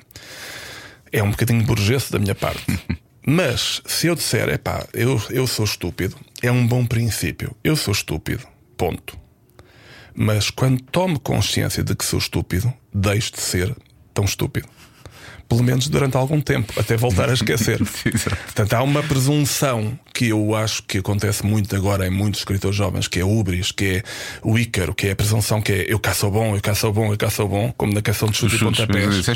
é 1.12 1.24
um 1.24 1.32
bocadinho 1.32 1.64
burguês 1.64 2.10
da 2.10 2.20
minha 2.20 2.36
parte. 2.36 2.64
Mas 3.26 3.82
se 3.86 4.08
eu 4.08 4.16
disser: 4.16 4.50
é 4.50 4.58
pá, 4.58 4.86
eu, 4.94 5.22
eu 5.30 5.48
sou 5.48 5.66
estúpido, 5.66 6.18
é 6.42 6.52
um 6.52 6.68
bom 6.68 6.86
princípio. 6.86 7.56
Eu 7.64 7.76
sou 7.76 7.94
estúpido. 7.94 8.46
Ponto. 8.76 9.18
Mas 10.16 10.50
quando 10.50 10.82
tomo 10.82 11.20
consciência 11.20 11.84
de 11.84 11.96
que 11.96 12.06
sou 12.06 12.20
estúpido, 12.20 12.72
deixo 12.94 13.34
de 13.34 13.42
ser 13.42 13.76
tão 14.14 14.26
estúpido 14.26 14.68
pelo 15.54 15.64
menos 15.64 15.88
durante 15.88 16.18
algum 16.18 16.42
tempo, 16.42 16.74
até 16.80 16.98
voltar 16.98 17.30
a 17.30 17.34
esquecer. 17.34 17.78
Portanto, 18.46 18.74
há 18.74 18.82
uma 18.82 19.04
presunção 19.04 19.98
que 20.12 20.30
eu 20.30 20.56
acho 20.56 20.82
que 20.84 20.98
acontece 20.98 21.46
muito 21.46 21.76
agora 21.76 22.08
em 22.08 22.10
muitos 22.10 22.42
escritores 22.42 22.76
jovens, 22.76 23.08
que 23.08 23.20
é 23.20 23.24
o 23.24 23.40
ubris, 23.40 23.72
que 23.72 23.86
é 23.86 24.04
o 24.42 24.58
ícaro, 24.58 24.96
que 24.96 25.08
é 25.08 25.12
a 25.12 25.16
presunção 25.16 25.62
que 25.62 25.72
é 25.72 25.86
eu 25.88 26.00
cá 26.00 26.14
sou 26.14 26.32
bom, 26.32 26.56
eu 26.56 26.62
cá 26.62 26.74
sou 26.74 26.92
bom, 26.92 27.12
eu 27.12 27.18
cá 27.18 27.30
sou 27.30 27.48
bom, 27.48 27.72
como 27.78 27.94
na 27.94 28.02
canção 28.02 28.30
de 28.30 28.38
chutes 28.38 28.60
e 28.60 28.64
pontapés. 28.64 29.28
É 29.28 29.32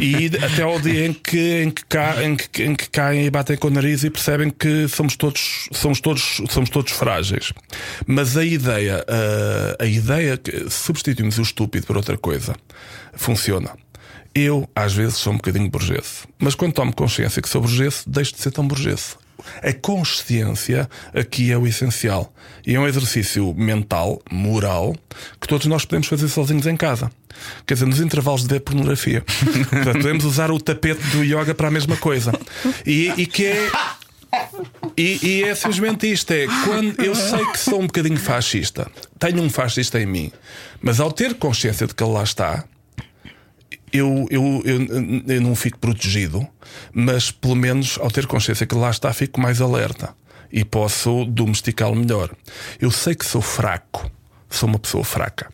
E 0.00 0.26
até 0.44 0.62
ao 0.62 0.80
dia 0.80 1.06
em 1.06 1.12
que, 1.12 1.62
em, 1.62 1.70
que 1.70 1.84
ca, 1.84 2.24
em, 2.24 2.36
que, 2.36 2.62
em 2.64 2.74
que 2.74 2.90
caem 2.90 3.26
e 3.26 3.30
batem 3.30 3.56
com 3.56 3.68
o 3.68 3.70
nariz 3.70 4.02
e 4.02 4.10
percebem 4.10 4.50
que 4.50 4.88
somos 4.88 5.16
todos, 5.16 5.68
somos 5.72 6.00
todos, 6.00 6.42
somos 6.50 6.68
todos 6.68 6.92
frágeis. 6.92 7.52
Mas 8.06 8.36
a 8.36 8.44
ideia, 8.44 9.04
a, 9.78 9.84
a 9.84 9.86
ideia 9.86 10.36
que 10.36 10.68
substituímos 10.68 11.38
o 11.38 11.42
estúpido 11.42 11.86
por 11.86 11.96
outra 11.96 12.18
coisa 12.18 12.54
funciona. 13.14 13.83
Eu, 14.34 14.68
às 14.74 14.92
vezes, 14.92 15.16
sou 15.16 15.32
um 15.32 15.36
bocadinho 15.36 15.70
burguês. 15.70 16.26
Mas 16.38 16.54
quando 16.54 16.72
tomo 16.72 16.94
consciência 16.94 17.40
que 17.40 17.48
sou 17.48 17.60
burguês, 17.60 18.02
deixo 18.06 18.34
de 18.34 18.40
ser 18.40 18.50
tão 18.50 18.66
burguês. 18.66 19.16
A 19.62 19.72
consciência 19.72 20.88
aqui 21.14 21.52
é 21.52 21.58
o 21.58 21.66
essencial. 21.66 22.32
E 22.66 22.74
é 22.74 22.80
um 22.80 22.86
exercício 22.86 23.54
mental, 23.54 24.20
moral, 24.30 24.96
que 25.40 25.46
todos 25.46 25.66
nós 25.66 25.84
podemos 25.84 26.08
fazer 26.08 26.28
sozinhos 26.28 26.66
em 26.66 26.76
casa. 26.76 27.10
Quer 27.66 27.74
dizer, 27.74 27.86
nos 27.86 28.00
intervalos 28.00 28.42
de 28.42 28.48
ver 28.48 28.60
pornografia. 28.60 29.22
Portanto, 29.70 29.98
podemos 29.98 30.24
usar 30.24 30.50
o 30.50 30.58
tapete 30.58 31.02
do 31.08 31.22
yoga 31.22 31.54
para 31.54 31.68
a 31.68 31.70
mesma 31.70 31.96
coisa. 31.96 32.32
E, 32.86 33.12
e 33.16 33.26
que 33.26 33.46
é. 33.46 33.70
E, 34.96 35.18
e, 35.22 35.44
é 35.44 35.54
simplesmente 35.54 36.10
isto: 36.10 36.32
é 36.32 36.46
quando 36.64 37.00
eu 37.00 37.14
sei 37.14 37.44
que 37.46 37.58
sou 37.58 37.80
um 37.80 37.86
bocadinho 37.86 38.18
fascista, 38.18 38.90
tenho 39.18 39.40
um 39.40 39.48
fascista 39.48 40.00
em 40.00 40.06
mim, 40.06 40.32
mas 40.80 40.98
ao 40.98 41.12
ter 41.12 41.34
consciência 41.34 41.86
de 41.86 41.94
que 41.94 42.02
ele 42.02 42.12
lá 42.12 42.22
está, 42.24 42.64
eu, 43.94 44.26
eu, 44.28 44.62
eu, 44.64 45.24
eu 45.34 45.40
não 45.40 45.54
fico 45.54 45.78
protegido, 45.78 46.44
mas 46.92 47.30
pelo 47.30 47.54
menos 47.54 47.96
ao 48.00 48.10
ter 48.10 48.26
consciência 48.26 48.66
que 48.66 48.74
lá 48.74 48.90
está, 48.90 49.12
fico 49.12 49.40
mais 49.40 49.60
alerta 49.60 50.12
e 50.50 50.64
posso 50.64 51.24
domesticá-lo 51.26 51.94
melhor. 51.94 52.34
Eu 52.80 52.90
sei 52.90 53.14
que 53.14 53.24
sou 53.24 53.40
fraco, 53.40 54.10
sou 54.50 54.68
uma 54.68 54.80
pessoa 54.80 55.04
fraca, 55.04 55.48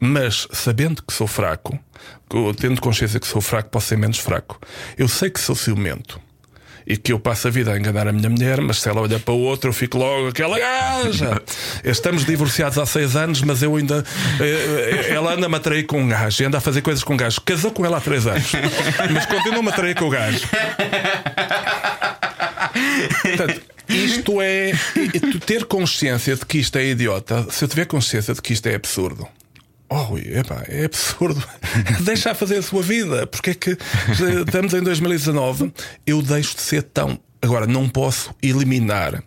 mas 0.00 0.48
sabendo 0.52 1.04
que 1.04 1.14
sou 1.14 1.28
fraco, 1.28 1.78
tendo 2.58 2.80
consciência 2.80 3.20
que 3.20 3.26
sou 3.26 3.40
fraco, 3.40 3.70
posso 3.70 3.86
ser 3.86 3.96
menos 3.96 4.18
fraco. 4.18 4.60
Eu 4.98 5.06
sei 5.06 5.30
que 5.30 5.38
sou 5.38 5.54
ciumento 5.54 6.20
e 6.86 6.96
que 6.96 7.12
eu 7.12 7.18
passo 7.18 7.48
a 7.48 7.50
vida 7.50 7.72
a 7.72 7.78
enganar 7.78 8.06
a 8.06 8.12
minha 8.12 8.30
mulher, 8.30 8.60
mas 8.60 8.80
se 8.80 8.88
ela 8.88 9.00
olha 9.00 9.18
para 9.18 9.34
o 9.34 9.40
outro, 9.40 9.70
eu 9.70 9.74
fico 9.74 9.98
logo 9.98 10.28
aquela 10.28 10.58
gaja. 10.58 11.42
Estamos 11.82 12.24
divorciados 12.24 12.78
há 12.78 12.86
seis 12.86 13.16
anos, 13.16 13.42
mas 13.42 13.62
eu 13.62 13.74
ainda. 13.74 14.04
Ela 15.08 15.34
anda-me 15.34 15.56
a 15.56 15.60
trair 15.60 15.84
com 15.84 16.00
um 16.00 16.08
gajo 16.08 16.42
e 16.42 16.46
anda 16.46 16.58
a 16.58 16.60
fazer 16.60 16.82
coisas 16.82 17.02
com 17.02 17.14
um 17.14 17.16
gajo. 17.16 17.40
Casou 17.40 17.70
com 17.70 17.84
ela 17.84 17.98
há 17.98 18.00
três 18.00 18.26
anos, 18.26 18.52
mas 19.12 19.26
continua-me 19.26 19.68
a 19.68 19.72
trair 19.72 19.94
com 19.96 20.06
o 20.06 20.10
gajo. 20.10 20.46
Portanto, 23.22 23.62
Isto 23.88 24.40
é. 24.40 24.72
tu 25.32 25.38
ter 25.40 25.64
consciência 25.64 26.34
de 26.34 26.44
que 26.44 26.58
isto 26.58 26.76
é 26.76 26.86
idiota, 26.86 27.46
se 27.50 27.64
eu 27.64 27.68
tiver 27.68 27.86
consciência 27.86 28.34
de 28.34 28.42
que 28.42 28.52
isto 28.52 28.66
é 28.66 28.74
absurdo. 28.74 29.26
Oh, 29.88 30.18
epá, 30.18 30.64
é 30.68 30.84
absurdo. 30.84 31.42
Deixa 32.02 32.32
a 32.32 32.34
fazer 32.34 32.56
a 32.58 32.62
sua 32.62 32.82
vida. 32.82 33.26
Porque 33.26 33.50
é 33.50 33.54
que 33.54 33.76
estamos 34.46 34.74
em 34.74 34.82
2019, 34.82 35.72
eu 36.06 36.20
deixo 36.22 36.56
de 36.56 36.62
ser 36.62 36.82
tão. 36.82 37.18
Agora, 37.40 37.66
não 37.66 37.88
posso 37.88 38.34
eliminar 38.42 39.22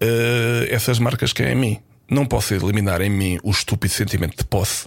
eh, 0.00 0.68
essas 0.70 0.98
marcas 0.98 1.32
que 1.32 1.42
é 1.42 1.52
em 1.52 1.56
mim. 1.56 1.78
Não 2.10 2.24
posso 2.26 2.54
eliminar 2.54 3.00
em 3.02 3.10
mim 3.10 3.38
o 3.42 3.50
estúpido 3.50 3.92
sentimento 3.92 4.36
de 4.38 4.44
posse. 4.44 4.86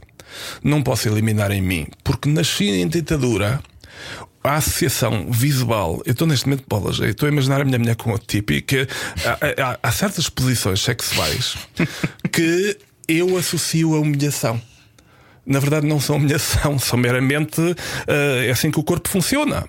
Não 0.64 0.82
posso 0.82 1.08
eliminar 1.08 1.52
em 1.52 1.62
mim, 1.62 1.88
porque 2.04 2.28
nasci 2.30 2.70
em 2.70 2.88
ditadura. 2.88 3.62
A 4.44 4.58
associação 4.58 5.32
visual, 5.32 6.02
eu 6.06 6.12
estou 6.12 6.28
neste 6.28 6.46
momento 6.48 6.66
bolas, 6.68 7.00
eu 7.00 7.10
estou 7.10 7.28
a 7.28 7.32
imaginar 7.32 7.62
a 7.62 7.66
minha 7.66 7.80
mulher 7.80 7.96
com 7.96 8.12
outro 8.12 8.28
tipo 8.28 8.54
e 8.54 8.62
que 8.62 8.88
há, 9.26 9.70
há- 9.72 9.80
há 9.82 9.92
certas 9.92 10.30
posições 10.30 10.82
sexuais 10.82 11.56
que 12.32 12.78
eu 13.08 13.36
associo 13.38 13.96
a 13.96 14.00
humilhação. 14.00 14.62
Na 15.46 15.60
verdade, 15.60 15.86
não 15.86 16.00
são 16.00 16.16
humilhação, 16.16 16.78
são 16.80 16.98
meramente 16.98 17.62
eh, 18.08 18.46
é 18.48 18.52
assim 18.52 18.72
que 18.72 18.80
o 18.80 18.84
corpo 18.84 19.08
funciona. 19.08 19.66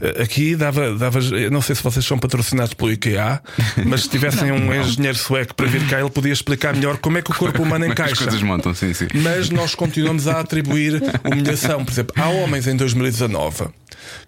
Eh, 0.00 0.22
aqui 0.22 0.54
dava, 0.54 0.94
dava, 0.96 1.18
não 1.50 1.62
sei 1.62 1.74
se 1.74 1.82
vocês 1.82 2.04
são 2.04 2.18
patrocinados 2.18 2.74
pelo 2.74 2.92
IKEA, 2.92 3.40
mas 3.86 4.02
se 4.02 4.10
tivessem 4.10 4.52
um 4.52 4.74
engenheiro 4.74 5.16
sueco 5.16 5.54
para 5.54 5.66
vir 5.66 5.86
cá, 5.88 5.98
ele 6.00 6.10
podia 6.10 6.32
explicar 6.32 6.74
melhor 6.74 6.98
como 6.98 7.16
é 7.18 7.22
que 7.22 7.30
o 7.30 7.34
corpo 7.34 7.62
humano 7.62 7.86
As 7.86 7.90
encaixa. 7.92 8.16
coisas 8.16 8.42
montam, 8.42 8.74
sim, 8.74 8.92
sim. 8.92 9.08
Mas 9.14 9.48
nós 9.48 9.74
continuamos 9.74 10.28
a 10.28 10.40
atribuir 10.40 11.02
humilhação. 11.24 11.82
Por 11.84 11.92
exemplo, 11.92 12.14
há 12.22 12.28
homens 12.28 12.66
em 12.66 12.76
2019 12.76 13.68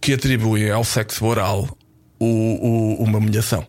que 0.01 0.15
atribuem 0.15 0.71
ao 0.71 0.83
sexo 0.85 1.27
oral 1.27 1.69
o, 2.19 2.27
o- 2.27 3.05
uma 3.05 3.19
humilhação. 3.19 3.67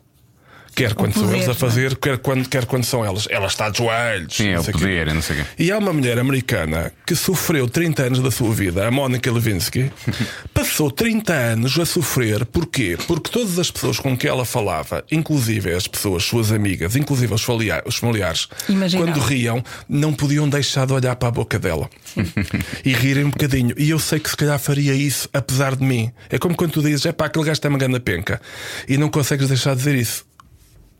Quer 0.78 0.94
quando 0.94 1.14
são 1.14 1.24
poder, 1.24 1.38
eles 1.38 1.46
a 1.46 1.48
não 1.48 1.54
é? 1.54 1.58
fazer, 1.60 1.96
quer 1.96 2.18
quando, 2.20 2.48
quer 2.48 2.66
quando 2.66 2.84
são 2.84 3.04
elas. 3.04 3.28
Ela 3.32 3.48
está 3.48 3.68
de 3.68 3.80
joelhos. 3.80 4.36
Sim, 4.36 4.50
é 4.50 4.60
o 4.60 4.64
poder, 4.64 5.12
não 5.12 5.24
sei 5.24 5.38
o 5.38 5.44
quê. 5.44 5.50
E 5.58 5.72
há 5.72 5.78
uma 5.80 5.92
mulher 5.92 6.20
americana 6.20 6.94
que 7.04 7.16
sofreu 7.16 7.68
30 7.68 8.04
anos 8.04 8.20
da 8.22 8.30
sua 8.30 8.54
vida, 8.54 8.88
a 8.88 8.92
Mónica 8.92 9.32
Lewinsky, 9.32 9.92
passou 10.54 10.92
30 10.92 11.34
anos 11.34 11.80
a 11.80 11.84
sofrer. 11.84 12.46
Porquê? 12.46 12.96
Porque 13.08 13.32
todas 13.32 13.58
as 13.58 13.72
pessoas 13.72 14.00
com 14.00 14.16
que 14.16 14.28
ela 14.28 14.46
falava, 14.46 15.04
inclusive 15.12 15.74
as 15.74 15.88
pessoas, 15.88 16.24
suas 16.24 16.52
amigas, 16.52 16.96
inclusive 16.96 17.34
os 17.34 17.48
os 17.88 17.96
familiares, 17.96 18.48
quando 18.96 19.20
riam, 19.20 19.64
não 19.90 20.14
podiam 20.14 20.48
deixar 20.48 20.86
de 20.86 20.94
olhar 20.94 21.16
para 21.16 21.30
a 21.30 21.32
boca 21.32 21.58
dela 21.58 21.90
e 22.86 22.94
rirem 22.94 23.24
um 23.24 23.32
bocadinho. 23.32 23.74
E 23.80 23.90
eu 23.90 23.98
sei 23.98 24.20
que 24.20 24.30
se 24.30 24.38
calhar 24.38 24.60
faria 24.60 24.94
isso, 24.94 25.28
apesar 25.34 25.76
de 25.76 25.84
mim. 25.84 26.12
É 26.30 26.38
como 26.38 26.56
quando 26.56 26.74
tu 26.74 26.84
dizes, 26.84 27.04
é 27.08 27.12
pá, 27.12 27.26
aquele 27.26 27.46
gajo 27.46 27.60
tem 27.60 27.70
uma 27.70 27.80
grande 27.80 28.00
penca 28.00 28.40
e 28.88 28.96
não 28.96 29.10
consegues 29.10 29.48
deixar 29.48 29.72
de 29.72 29.78
dizer 29.78 29.96
isso. 29.96 30.28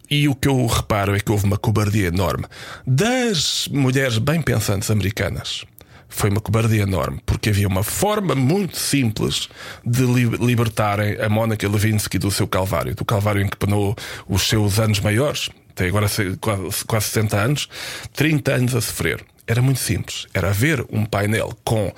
E 0.10 0.28
o 0.28 0.36
que 0.36 0.48
eu 0.48 0.66
reparo 0.66 1.16
é 1.16 1.20
que 1.20 1.32
houve 1.32 1.46
uma 1.46 1.58
cobardia 1.58 2.08
enorme 2.08 2.46
das 2.86 3.68
mulheres 3.72 4.18
bem 4.18 4.42
pensantes 4.42 4.90
americanas. 4.90 5.66
Foi 6.10 6.30
uma 6.30 6.40
cobardia 6.40 6.84
enorme, 6.84 7.20
porque 7.26 7.50
havia 7.50 7.68
uma 7.68 7.84
forma 7.84 8.34
muito 8.34 8.78
simples 8.78 9.50
de 9.86 10.04
li- 10.04 10.38
libertarem 10.40 11.20
a 11.22 11.28
Mónica 11.28 11.68
Lewinsky 11.68 12.18
do 12.18 12.32
seu 12.32 12.48
calvário, 12.48 12.96
do 12.96 13.04
calvário 13.04 13.42
em 13.42 13.48
que 13.50 13.58
penou 13.58 13.94
os 14.28 14.44
seus 14.44 14.80
anos 14.80 15.02
maiores, 15.02 15.50
tem 15.76 15.90
agora 15.90 16.08
se- 16.08 16.38
quase, 16.38 16.86
quase 16.86 17.06
60 17.08 17.38
anos, 17.38 17.68
30 18.14 18.54
anos 18.54 18.74
a 18.76 18.82
sofrer. 18.82 19.24
Era 19.46 19.62
muito 19.62 19.80
simples. 19.82 20.26
Era 20.34 20.50
haver 20.50 20.86
um 20.90 21.06
painel 21.06 21.54
com 21.66 21.94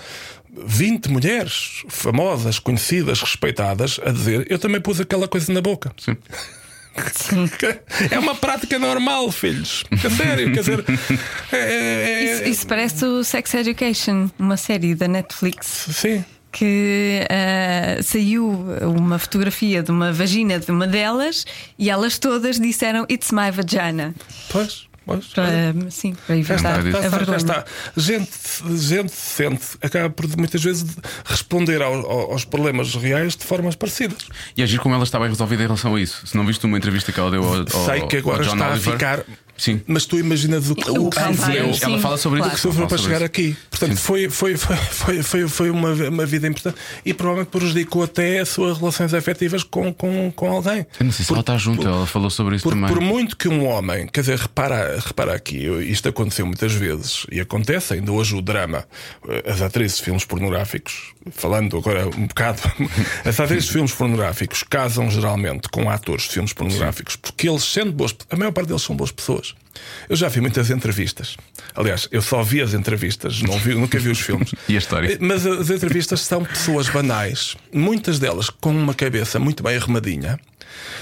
20 0.65 1.09
mulheres 1.09 1.83
famosas, 1.87 2.57
conhecidas, 2.59 3.21
respeitadas, 3.21 3.99
a 4.03 4.11
dizer: 4.11 4.45
Eu 4.49 4.57
também 4.59 4.81
pus 4.81 4.99
aquela 4.99 5.27
coisa 5.27 5.53
na 5.53 5.61
boca. 5.61 5.91
Sim. 5.97 6.17
É 8.11 8.19
uma 8.19 8.35
prática 8.35 8.77
normal, 8.79 9.31
filhos. 9.31 9.83
É 9.91 10.09
sério, 10.09 10.51
quer 10.53 10.59
dizer. 10.59 10.83
é- 11.51 11.57
é- 11.57 12.03
é- 12.11 12.23
Isso, 12.33 12.43
isso 12.43 12.67
parece 12.67 13.05
o 13.05 13.23
Sex 13.23 13.53
Education, 13.53 14.29
uma 14.37 14.57
série 14.57 14.95
da 14.95 15.07
Netflix. 15.07 15.87
Sim. 15.91 16.23
Que 16.51 17.27
ah, 17.29 18.01
saiu 18.01 18.49
uma 18.81 19.19
fotografia 19.19 19.83
de 19.83 19.91
uma 19.91 20.11
vagina 20.11 20.59
de 20.59 20.71
uma 20.71 20.87
delas 20.87 21.45
e 21.77 21.91
elas 21.91 22.17
todas 22.17 22.59
disseram 22.59 23.05
It's 23.09 23.31
my 23.31 23.51
vagina. 23.51 24.15
Pois, 24.49 24.88
pois. 25.09 25.25
Para, 25.27 25.91
sim, 25.91 26.15
para 26.25 26.35
Já 26.41 26.53
evitar 26.55 26.55
está, 26.55 27.07
a 27.07 27.09
vergonha. 27.09 27.65
Gente, 27.97 28.29
gente 28.77 29.11
sente, 29.11 29.65
acaba 29.81 30.09
por 30.09 30.25
muitas 30.37 30.63
vezes 30.63 30.85
responder 31.25 31.81
ao- 31.81 31.93
ao- 31.93 32.31
aos 32.31 32.45
problemas 32.45 32.93
reais 32.95 33.35
de 33.35 33.43
formas 33.45 33.75
parecidas. 33.75 34.27
E 34.55 34.63
agir 34.63 34.79
como 34.79 34.95
ela 34.95 35.03
está 35.03 35.19
bem 35.19 35.29
resolvida 35.29 35.63
em 35.63 35.65
relação 35.65 35.95
a 35.95 36.01
isso. 36.01 36.25
Se 36.27 36.35
não 36.37 36.45
viste 36.45 36.65
uma 36.65 36.77
entrevista 36.77 37.11
que 37.11 37.19
ela 37.19 37.31
deu 37.31 37.43
ao, 37.43 37.53
ao, 37.55 37.85
Sei 37.85 38.01
que 38.07 38.17
agora 38.17 38.37
ao 38.37 38.43
John 38.43 38.53
está 38.53 38.71
Oliver, 38.71 38.89
a 38.93 38.97
ficar. 38.97 39.23
Sim. 39.59 39.81
Mas 39.85 40.05
tu 40.05 40.17
imaginas 40.17 40.69
o, 40.69 40.73
O 40.73 41.07
o 41.07 41.09
calvário, 41.09 41.73
sofreu. 41.73 41.89
ela 41.89 41.99
fala 41.99 42.17
sobre 42.17 42.39
claro. 42.39 42.53
isso. 42.53 42.61
que 42.61 42.67
sofreu 42.69 42.87
para 42.87 42.97
chegar 42.97 43.21
aqui. 43.23 43.55
Portanto, 43.69 43.97
foi, 43.97 44.29
foi, 44.29 44.55
foi, 44.57 44.75
foi, 44.77 45.23
foi, 45.23 45.47
foi 45.47 45.69
uma, 45.69 45.91
uma 45.91 46.25
vida 46.25 46.47
importante 46.47 46.77
e 47.05 47.13
provavelmente 47.13 47.49
prejudicou 47.51 48.03
até 48.03 48.39
as 48.39 48.49
suas 48.49 48.77
relações 48.77 49.13
afetivas 49.13 49.63
com, 49.63 49.93
com, 49.93 50.31
com 50.31 50.49
alguém. 50.49 50.85
Eu 50.99 51.05
não 51.05 51.11
sei 51.11 51.25
se 51.25 51.31
ela 51.31 51.41
está 51.41 51.57
junto, 51.57 51.85
ela 51.85 52.07
falou 52.07 52.29
sobre 52.29 52.55
isso 52.55 52.63
Por, 52.63 52.73
também. 52.73 52.87
por 52.89 53.01
muito 53.01 53.35
que 53.35 53.47
um 53.49 53.67
homem, 53.67 54.07
quer 54.07 54.21
dizer, 54.21 54.37
repara, 54.37 54.97
repara 55.05 55.35
aqui, 55.35 55.57
isto 55.89 56.07
aconteceu 56.07 56.45
muitas 56.45 56.71
vezes 56.73 57.25
e 57.31 57.39
acontece 57.41 57.95
ainda 57.95 58.11
hoje 58.11 58.35
o 58.35 58.41
drama. 58.41 58.85
As 59.45 59.61
atrizes 59.61 59.97
de 59.97 60.03
filmes 60.03 60.23
pornográficos, 60.23 61.13
falando 61.31 61.77
agora 61.77 62.07
um 62.07 62.27
bocado, 62.27 62.61
as 63.25 63.39
atrizes 63.39 63.65
de 63.65 63.73
filmes 63.73 63.91
pornográficos 63.91 64.63
casam 64.63 65.11
geralmente 65.11 65.67
com 65.69 65.89
atores 65.89 66.23
de 66.23 66.29
filmes 66.29 66.53
pornográficos 66.53 67.15
porque 67.15 67.49
eles, 67.49 67.63
sendo 67.63 67.91
boas, 67.91 68.15
a 68.29 68.35
maior 68.35 68.51
parte 68.51 68.67
deles 68.67 68.81
são 68.81 68.95
boas 68.95 69.11
pessoas. 69.11 69.48
Eu 70.09 70.15
já 70.15 70.27
vi 70.27 70.41
muitas 70.41 70.69
entrevistas. 70.69 71.37
Aliás, 71.75 72.07
eu 72.11 72.21
só 72.21 72.41
vi 72.43 72.61
as 72.61 72.73
entrevistas, 72.73 73.41
não 73.41 73.57
vi, 73.59 73.73
nunca 73.75 73.97
vi 73.99 74.09
os 74.09 74.19
filmes. 74.19 74.51
E 74.67 74.75
a 74.75 74.77
história? 74.79 75.17
Mas 75.21 75.45
as 75.45 75.69
entrevistas 75.69 76.21
são 76.21 76.43
pessoas 76.43 76.89
banais, 76.89 77.55
muitas 77.73 78.19
delas 78.19 78.49
com 78.49 78.71
uma 78.71 78.93
cabeça 78.93 79.39
muito 79.39 79.63
bem 79.63 79.77
arrumadinha 79.77 80.39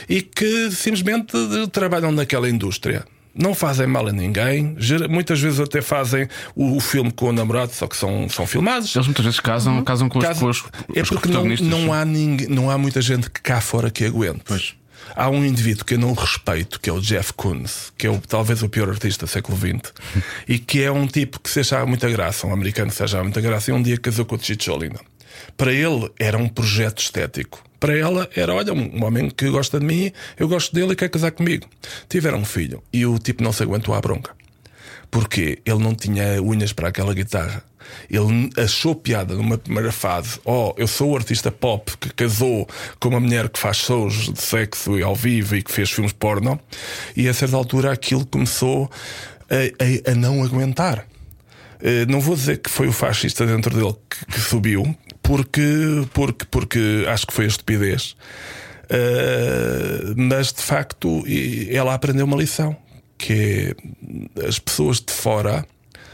e 0.08 0.22
que 0.22 0.72
simplesmente 0.72 1.34
trabalham 1.72 2.12
naquela 2.12 2.50
indústria. 2.50 3.06
Não 3.36 3.54
fazem 3.54 3.86
mal 3.86 4.08
a 4.08 4.12
ninguém, 4.12 4.76
muitas 5.10 5.40
vezes 5.40 5.60
até 5.60 5.80
fazem 5.80 6.28
o, 6.56 6.80
filme 6.80 7.12
com 7.12 7.28
o 7.30 7.32
namorado, 7.32 7.72
só 7.72 7.86
que 7.86 7.96
são, 7.96 8.28
são 8.30 8.48
filmados. 8.48 8.96
Eles 8.96 9.06
muitas 9.06 9.26
vezes 9.26 9.40
casam, 9.40 9.84
casam 9.84 10.10
com 10.10 10.18
os, 10.18 10.26
Caso- 10.26 10.40
com 10.40 10.50
os, 10.50 10.64
é 10.96 11.02
os 11.04 11.10
porque 11.10 11.30
não, 11.30 11.46
não, 11.46 11.94
há 11.94 12.04
ninguém, 12.04 12.48
não 12.48 12.72
há 12.72 12.78
muita 12.80 13.00
gente 13.00 13.30
que 13.30 13.40
cá 13.42 13.62
fora 13.62 13.92
que 13.92 14.06
aguente. 14.06 14.40
Pois. 14.44 14.74
Há 15.20 15.32
um 15.32 15.44
indivíduo 15.44 15.84
que 15.84 15.96
eu 15.96 15.98
não 15.98 16.14
respeito, 16.14 16.80
que 16.80 16.92
é 16.92 16.94
o 16.94 17.02
Jeff 17.02 17.34
Koons, 17.34 17.92
que 17.98 18.06
é 18.06 18.10
o, 18.12 18.20
talvez 18.20 18.62
o 18.62 18.70
pior 18.70 18.88
artista 18.88 19.26
do 19.26 19.30
século 19.30 19.58
XX, 19.58 19.92
e 20.48 20.60
que 20.60 20.84
é 20.84 20.92
um 20.92 21.08
tipo 21.08 21.40
que 21.40 21.50
se 21.50 21.62
achava 21.62 21.88
muita 21.88 22.08
graça, 22.08 22.46
um 22.46 22.54
americano 22.54 22.92
que 22.92 22.98
se 22.98 23.02
achava 23.02 23.24
muita 23.24 23.42
graça, 23.42 23.72
e 23.72 23.74
um 23.74 23.82
dia 23.82 23.98
casou 23.98 24.26
com 24.26 24.36
o 24.36 24.40
Chicholina. 24.40 25.00
Para 25.58 25.74
ele 25.74 26.08
era 26.20 26.38
um 26.38 26.48
projeto 26.48 27.00
estético. 27.00 27.64
Para 27.80 27.98
ela 27.98 28.30
era, 28.36 28.54
olha, 28.54 28.72
um 28.72 29.04
homem 29.04 29.28
que 29.32 29.50
gosta 29.50 29.80
de 29.80 29.88
mim, 29.88 30.12
eu 30.38 30.48
gosto 30.48 30.72
dele 30.72 30.94
e 30.94 30.96
quer 30.96 31.10
casar 31.10 31.32
comigo. 31.32 31.68
Tiveram 32.08 32.38
um 32.38 32.46
filho 32.46 32.84
e 32.94 33.04
o 33.04 33.18
tipo 33.18 33.44
não 33.44 33.52
se 33.52 33.64
aguentou 33.64 33.96
à 33.96 34.02
bronca. 34.02 34.37
Porque 35.10 35.60
ele 35.66 35.80
não 35.84 35.96
tinha 35.96 36.42
unhas 36.42 36.74
para 36.74 36.90
aquela 36.90 37.14
guitarra. 37.14 37.64
Ele 38.10 38.50
achou 38.58 38.94
piada 38.94 39.34
numa 39.34 39.58
primeira 39.58 39.92
fase. 39.92 40.40
Oh, 40.44 40.74
eu 40.78 40.88
sou 40.88 41.12
o 41.12 41.16
artista 41.16 41.50
pop 41.52 41.96
que 41.98 42.10
casou 42.14 42.68
com 43.00 43.10
uma 43.10 43.20
mulher 43.20 43.48
que 43.48 43.58
faz 43.58 43.78
shows 43.78 44.30
de 44.34 44.42
sexo 44.42 45.00
e 45.00 45.04
ao 45.04 45.16
vivo 45.16 45.56
e 45.56 45.64
que 45.64 45.72
fez 45.72 45.90
filmes 45.90 46.12
porno. 46.12 46.60
E 47.16 47.30
a 47.30 47.34
certa 47.34 47.56
altura 47.56 47.92
aquilo 47.94 48.26
começou 48.26 48.92
a, 49.50 50.10
a- 50.10 50.12
a 50.12 50.16
não 50.16 50.44
aguentar. 50.44 51.06
Eh, 51.82 52.06
não 52.08 52.20
vou 52.20 52.36
dizer 52.36 52.58
que 52.58 52.70
foi 52.70 52.88
o 52.88 52.92
fascista 52.92 53.46
dentro 53.46 53.74
dele 53.74 53.96
que, 54.10 54.26
que 54.34 54.40
subiu, 54.42 54.94
porque, 55.24 55.62
porque, 56.14 56.46
porque 56.52 57.06
acho 57.08 57.26
que 57.28 57.34
foi 57.34 57.46
a 57.46 57.48
estupidez. 57.48 58.16
Eh, 58.90 60.14
mas 60.16 60.52
de 60.52 60.62
facto 60.62 61.24
ela 61.70 61.94
aprendeu 61.94 62.26
uma 62.26 62.36
lição 62.38 62.76
que 63.18 63.76
é 64.38 64.48
as 64.48 64.60
pessoas 64.60 65.00
de 65.02 65.12
fora 65.12 65.66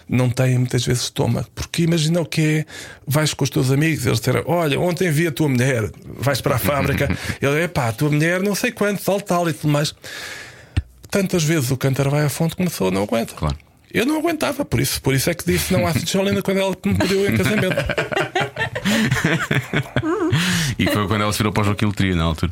não 0.08 0.30
têm 0.30 0.58
muitas 0.58 0.86
vezes 0.86 1.04
estômago, 1.04 1.47
porque 1.56 1.84
imagina 1.84 2.22
o 2.22 2.26
que 2.26 2.41
é 2.41 2.66
vais 3.08 3.34
com 3.34 3.43
os 3.43 3.49
teus 3.49 3.72
amigos, 3.72 4.06
eles 4.06 4.20
disseram, 4.20 4.43
olha, 4.45 4.80
ontem 4.80 5.10
vi 5.10 5.28
a 5.28 5.32
tua 5.32 5.47
mulher, 5.47 5.89
vais 6.06 6.41
para 6.41 6.56
a 6.56 6.60
fábrica, 6.60 7.10
ele 7.41 7.62
é 7.62 7.68
pá, 7.68 7.88
a 7.88 7.93
tua 7.93 8.10
mulher 8.10 8.41
não 8.41 8.54
sei 8.54 8.72
quanto, 8.72 9.04
tal, 9.04 9.22
tal 9.22 9.49
e 9.49 9.54
tudo 9.54 9.72
mais. 9.72 9.95
Tantas 11.10 11.43
vezes 11.43 11.72
o 11.72 11.78
cântaro 11.78 12.10
vai 12.10 12.26
à 12.26 12.30
fonte 12.30 12.56
que 12.56 12.62
uma 12.62 12.70
pessoa 12.70 12.91
não 12.91 13.04
aguenta. 13.04 13.34
Claro. 13.34 13.56
Eu 13.93 14.06
não 14.06 14.18
aguentava, 14.18 14.66
por 14.66 14.80
isso, 14.80 14.99
por 15.01 15.14
isso 15.14 15.30
é 15.30 15.34
que 15.36 15.45
disse 15.45 15.72
não 15.72 15.86
há 15.86 15.93
Jolina 15.93 16.41
quando 16.41 16.58
ela 16.58 16.76
me 16.84 16.95
pediu 16.95 17.30
em 17.30 17.38
casamento. 17.38 17.76
E 20.80 20.86
foi 20.88 21.08
quando 21.08 21.22
ela 21.22 21.32
se 21.32 21.38
virou 21.38 21.51
para 21.54 21.62
o 21.62 21.66
Joaquim 21.66 21.86
Letria 21.86 22.16
na 22.16 22.24
altura. 22.24 22.51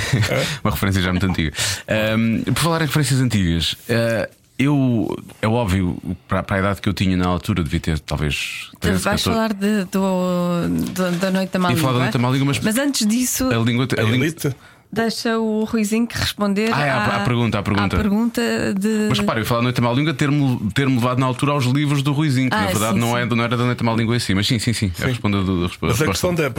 Uma 0.64 0.70
referência 0.72 1.00
já 1.02 1.10
muito 1.10 1.26
antiga. 1.26 1.52
Ahm, 1.88 2.42
por 2.44 2.56
falar 2.62 2.82
em 2.82 2.86
referências 2.86 3.20
antigas, 3.20 3.76
ah, 3.88 4.28
eu, 4.58 5.16
é 5.40 5.48
óbvio, 5.48 5.96
para, 6.28 6.42
para 6.42 6.56
a 6.56 6.58
idade 6.60 6.80
que 6.80 6.88
eu 6.88 6.92
tinha 6.92 7.16
na 7.16 7.26
altura, 7.26 7.62
devia 7.64 7.80
ter 7.80 7.98
talvez. 8.00 8.70
13, 8.80 9.02
Vais 9.02 9.22
14. 9.22 9.24
falar 9.24 9.52
de- 9.54 9.84
do, 9.86 10.68
do- 10.92 11.18
da 11.18 11.30
Noite 11.30 11.50
da 11.52 11.58
Má 11.58 11.70
Ia 11.72 11.76
falar 11.76 11.92
da 11.92 11.98
Língua? 11.98 11.98
Noite 12.00 12.12
da 12.12 12.18
Má 12.18 12.30
Língua, 12.30 12.54
mas- 12.62 12.76
antes 12.78 13.06
disso, 13.06 13.48
A 13.50 13.56
língua. 13.58 13.88
A 13.96 14.00
A 14.00 14.04
língua. 14.04 14.54
Deixa 14.92 15.38
o 15.38 15.64
Ruizinho 15.64 16.06
responder 16.12 16.70
Ah, 16.72 16.84
é, 16.84 16.90
à- 16.90 16.96
à, 16.98 17.16
à 17.16 17.20
pergunta, 17.20 17.58
à 17.58 17.62
pergunta. 17.62 17.96
pergunta 17.96 18.42
de. 18.78 19.06
Mas 19.08 19.18
repara, 19.18 19.40
eu 19.40 19.46
falar 19.46 19.60
da 19.60 19.64
Noite 19.64 19.80
à 19.80 19.82
Má 19.82 19.92
Língua 19.92 20.12
ter-me 20.14 20.58
ter-me 20.74 20.94
levado 20.96 21.18
na 21.18 21.26
altura 21.26 21.52
aos 21.52 21.64
livros 21.64 22.02
do 22.02 22.12
Ruizinho, 22.12 22.50
que 22.50 22.56
Ah, 22.56 22.60
na 22.62 22.66
verdade 22.66 22.94
sim, 22.94 23.00
não, 23.00 23.12
sim. 23.14 23.18
É, 23.18 23.24
não 23.26 23.42
era 23.44 23.56
da 23.56 23.64
Noite 23.64 23.80
à 23.80 23.84
Má 23.84 23.94
Língua 23.94 24.16
em 24.16 24.18
si, 24.18 24.34
mas 24.34 24.46
sim, 24.46 24.58
sim, 24.58 24.72
sim. 24.72 24.92
É 25.00 25.04
a 25.04 25.06
resposta 25.08 25.42
do, 25.42 25.64
a 25.64 25.68
resposta 25.68 25.86
Mas 25.86 26.02
a 26.02 26.06
questão 26.06 26.34
da. 26.34 26.50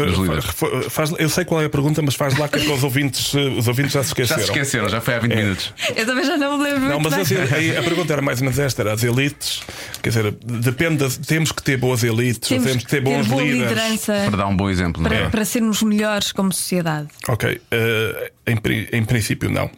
faz- 0.90 1.14
eu 1.20 1.30
sei 1.30 1.46
qual 1.46 1.62
é 1.62 1.66
a 1.66 1.70
pergunta, 1.70 2.02
mas 2.02 2.16
faz 2.16 2.38
lá 2.38 2.48
que, 2.48 2.58
é 2.58 2.62
que 2.62 2.72
os, 2.72 2.84
ouvintes, 2.84 3.34
eh, 3.36 3.50
os 3.58 3.68
ouvintes 3.68 3.92
já 3.94 4.02
se 4.04 4.10
Já 4.10 4.24
esqueceram. 4.24 4.40
se 4.42 4.46
esqueceram, 4.52 4.90
já 4.90 5.02
foi 5.02 5.14
há 5.16 5.20
20 5.20 5.32
É. 5.32 5.36
minutos. 5.44 5.74
Eu 5.96 6.06
também 6.06 6.26
já 6.26 6.38
não 6.38 6.58
me 6.58 6.64
lembro. 6.64 6.90
Não, 6.90 7.00
mas 7.00 7.14
assim, 7.14 7.36
aí 7.38 7.78
a 7.78 7.84
pergunta 7.84 8.12
era 8.14 8.22
mais 8.22 8.40
ou 8.40 8.46
menos 8.46 8.58
esta: 8.60 8.82
era 8.82 8.94
as 8.94 9.04
elites, 9.04 9.62
quer 10.02 10.10
dizer, 10.10 10.32
depende, 10.44 11.08
temos 11.20 11.52
que 11.52 11.62
ter 11.62 11.78
boas 11.78 12.04
elites, 12.04 12.50
temos, 12.50 12.76
que 12.78 12.86
ter 12.88 13.02
bons 13.02 13.28
boa 13.28 13.42
líderes. 13.44 13.70
liderança 13.70 14.14
Para 14.28 14.38
dar 14.38 14.48
um 14.48 14.56
bom 14.56 14.70
exemplo, 14.70 15.02
não 15.02 15.10
para, 15.10 15.20
é? 15.20 15.30
para 15.30 15.46
sermos 15.46 15.82
melhores 15.84 16.32
como 16.32 16.52
sociedade. 16.52 17.08
Ok, 17.28 17.62
eh, 17.72 18.23
em, 18.46 18.58
em 18.92 19.04
princípio 19.06 19.50
não. 19.50 19.70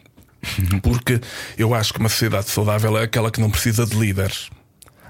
Porque 0.82 1.20
eu 1.58 1.74
acho 1.74 1.92
que 1.92 1.98
uma 1.98 2.08
sociedade 2.08 2.48
saudável 2.48 2.96
é 2.98 3.02
aquela 3.02 3.30
que 3.30 3.40
não 3.40 3.50
precisa 3.50 3.84
de 3.84 3.96
líderes. 3.96 4.48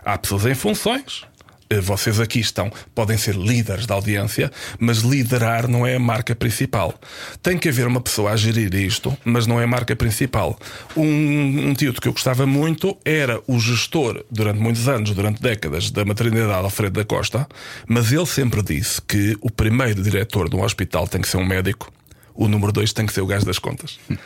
Há 0.05 0.17
pessoas 0.17 0.47
em 0.47 0.55
funções. 0.55 1.25
eh, 1.69 1.81
Vocês 1.81 2.21
aqui 2.21 2.39
estão, 2.39 2.73
podem 2.95 3.19
ser 3.19 3.35
líderes 3.35 3.85
da 3.87 3.95
audiência, 3.95 4.51
mas 4.79 4.99
liderar 4.99 5.69
não 5.69 5.87
é 5.87 5.97
a 5.97 5.99
marca 5.99 6.35
principal. 6.35 6.95
Tem 7.43 7.59
que 7.59 7.69
haver 7.69 7.87
uma 7.87 8.01
pessoa 8.01 8.31
a 8.31 8.37
gerir 8.37 8.73
isto, 8.75 9.15
mas 9.25 9.47
não 9.47 9.61
é 9.61 9.65
a 9.65 9.67
marca 9.67 9.95
principal. 9.95 10.59
Um, 10.97 11.69
um 11.69 11.75
título 11.75 12.01
que 12.01 12.09
eu 12.09 12.13
gostava 12.13 12.47
muito 12.47 12.97
era 13.05 13.39
o 13.47 13.59
gestor, 13.59 14.25
durante 14.31 14.61
muitos 14.61 14.89
anos, 14.89 15.11
durante 15.11 15.43
décadas, 15.43 15.91
da 15.91 16.05
maternidade 16.05 16.65
Alfredo 16.65 17.01
da 17.01 17.05
Costa, 17.05 17.47
mas 17.87 18.11
ele 18.13 18.27
sempre 18.27 18.63
disse 18.63 19.03
que 19.03 19.37
o 19.43 19.51
primeiro 19.51 20.03
diretor 20.03 20.49
de 20.49 20.57
um 20.57 20.63
hospital 20.63 21.07
tem 21.09 21.21
que 21.21 21.29
ser 21.29 21.37
um 21.37 21.45
médico 21.45 21.93
o 22.37 22.49
número 22.49 22.73
dois 22.73 22.93
tem 22.93 23.07
que 23.07 23.13
ser 23.13 23.21
o 23.21 23.27
gajo 23.27 23.45
das 23.47 23.59
contas. 23.59 23.99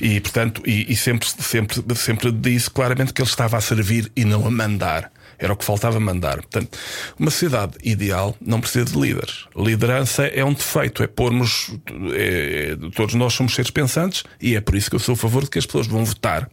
E, 0.00 0.20
portanto, 0.20 0.62
e, 0.64 0.92
e 0.92 0.96
sempre, 0.96 1.28
sempre, 1.28 1.82
sempre 1.96 2.30
disse 2.30 2.70
claramente 2.70 3.12
que 3.12 3.20
ele 3.20 3.28
estava 3.28 3.56
a 3.56 3.60
servir 3.60 4.10
e 4.14 4.24
não 4.24 4.46
a 4.46 4.50
mandar. 4.50 5.10
Era 5.36 5.52
o 5.52 5.56
que 5.56 5.64
faltava 5.64 5.98
mandar. 5.98 6.36
Portanto, 6.36 6.78
uma 7.18 7.30
sociedade 7.30 7.74
ideal 7.82 8.36
não 8.40 8.60
precisa 8.60 8.84
de 8.84 8.96
líderes. 8.98 9.46
Liderança 9.56 10.24
é 10.26 10.44
um 10.44 10.52
defeito, 10.52 11.02
é 11.02 11.06
pormos. 11.08 11.72
é- 12.14 12.76
é- 12.76 12.90
todos 12.94 13.14
nós 13.16 13.32
somos 13.34 13.54
seres 13.54 13.70
pensantes 13.72 14.22
e 14.40 14.54
é 14.54 14.60
por 14.60 14.76
isso 14.76 14.88
que 14.88 14.96
eu 14.96 15.00
sou 15.00 15.14
a 15.14 15.16
favor 15.16 15.42
de 15.44 15.50
que 15.50 15.58
as 15.58 15.66
pessoas 15.66 15.86
vão 15.88 16.04
votar, 16.04 16.48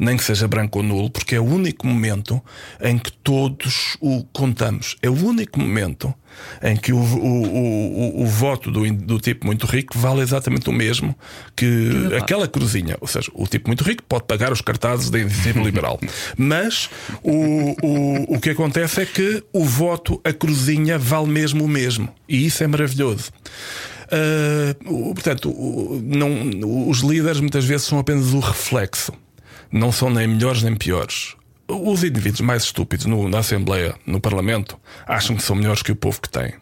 nem 0.00 0.16
que 0.16 0.24
seja 0.24 0.48
branco 0.48 0.78
ou 0.78 0.84
nulo, 0.84 1.10
porque 1.10 1.34
é 1.34 1.40
o 1.40 1.44
único 1.44 1.86
momento 1.86 2.42
em 2.80 2.98
que 2.98 3.12
todos 3.12 3.98
o 4.00 4.24
contamos. 4.32 4.96
É 5.02 5.10
o 5.10 5.14
único 5.14 5.60
momento 5.60 6.12
em 6.62 6.74
que 6.74 6.92
o, 6.92 6.96
o, 6.96 7.42
o, 7.42 8.22
o, 8.22 8.26
voto 8.26 8.70
do, 8.70 8.90
do 8.94 9.20
tipo 9.20 9.44
muito 9.46 9.66
rico 9.66 9.98
vale 9.98 10.22
exatamente 10.22 10.70
o 10.70 10.72
mesmo 10.72 11.14
que 11.54 11.90
aquela 12.16 12.48
cruzinha. 12.48 12.96
Ou 13.00 13.06
seja, 13.06 13.30
o 13.34 13.46
tipo 13.46 13.68
muito 13.68 13.84
rico 13.84 14.02
pode 14.04 14.24
pagar 14.24 14.50
os 14.50 14.62
cartazes 14.62 15.10
da 15.10 15.18
iniciativa 15.18 15.60
liberal. 15.60 16.00
Mas 16.36 16.88
o, 17.22 17.76
o, 17.86 18.36
o 18.36 18.40
que 18.40 18.50
acontece 18.50 19.02
é 19.02 19.06
que 19.06 19.44
o 19.52 19.64
voto, 19.64 20.18
a 20.24 20.32
cruzinha, 20.32 20.98
vale 20.98 21.28
mesmo 21.28 21.64
o 21.64 21.68
mesmo. 21.68 22.08
E 22.26 22.46
isso 22.46 22.64
é 22.64 22.66
maravilhoso. 22.66 23.30
O- 24.86 25.14
portanto, 25.14 25.54
não, 26.02 26.88
os 26.88 27.00
líderes 27.00 27.40
muitas 27.40 27.64
vezes 27.64 27.86
são 27.86 27.98
apenas 27.98 28.32
o 28.32 28.40
reflexo. 28.40 29.12
Não 29.72 29.92
são 29.92 30.10
nem 30.10 30.26
melhores 30.26 30.62
nem 30.62 30.74
piores. 30.74 31.34
Os 31.68 32.02
indivíduos 32.02 32.40
mais 32.40 32.64
estúpidos 32.64 33.06
no- 33.06 33.28
na 33.28 33.38
Assembleia, 33.38 33.94
no 34.04 34.20
Parlamento, 34.20 34.76
acham 35.06 35.36
que 35.36 35.42
são 35.42 35.54
melhores 35.54 35.82
que 35.82 35.92
o 35.92 35.96
povo 35.96 36.20
que 36.20 36.28
tem. 36.28 36.52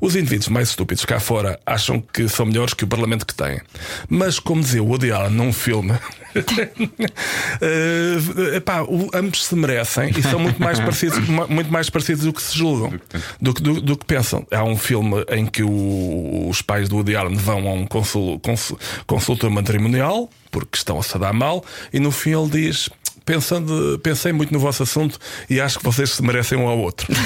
Os 0.00 0.14
indivíduos 0.14 0.46
mais 0.48 0.68
estúpidos 0.68 1.04
cá 1.04 1.18
fora 1.18 1.58
acham 1.66 2.00
que 2.00 2.28
são 2.28 2.46
melhores 2.46 2.72
que 2.72 2.84
o 2.84 2.86
Parlamento 2.86 3.26
que 3.26 3.34
tem. 3.34 3.60
Mas, 4.08 4.38
como 4.38 4.62
dizia 4.62 4.80
o 4.82 4.86
Woody 4.86 5.10
Allen 5.10 5.32
num 5.32 5.52
filme, 5.52 5.92
eh, 7.60 8.56
epá, 8.56 8.82
o- 8.82 9.10
ambos 9.14 9.44
se 9.46 9.54
merecem 9.56 10.10
e 10.16 10.22
são 10.22 10.38
muito 10.38 10.60
mais 10.62 10.78
parecidos, 10.78 11.18
mu- 11.28 11.48
muito 11.48 11.72
mais 11.72 11.90
parecidos 11.90 12.24
do 12.24 12.32
que 12.32 12.42
se 12.42 12.56
julgam, 12.56 12.92
do 13.40 13.54
que, 13.54 13.62
do, 13.62 13.80
do 13.80 13.96
que 13.96 14.04
pensam. 14.04 14.46
Há 14.50 14.62
um 14.64 14.76
filme 14.76 15.24
em 15.30 15.46
que 15.46 15.62
o- 15.62 16.46
os 16.48 16.62
pais 16.62 16.88
do 16.88 16.96
Woody 16.96 17.16
Allen 17.16 17.36
vão 17.36 17.66
a 17.68 17.72
um 17.72 17.86
consul, 17.86 18.38
consul, 18.40 18.78
consultor 19.06 19.50
matrimonial 19.50 20.30
porque 20.52 20.76
estão 20.76 21.00
a 21.00 21.18
dar 21.18 21.32
mal 21.32 21.64
e 21.92 21.98
no 21.98 22.12
fim 22.12 22.38
ele 22.38 22.48
diz. 22.48 22.88
Pensando, 23.24 24.00
pensei 24.02 24.32
muito 24.32 24.52
no 24.52 24.58
vosso 24.58 24.82
assunto 24.82 25.16
e 25.48 25.60
acho 25.60 25.78
que 25.78 25.84
vocês 25.84 26.10
se 26.10 26.22
merecem 26.22 26.58
um 26.58 26.66
ao 26.66 26.76
outro. 26.76 27.06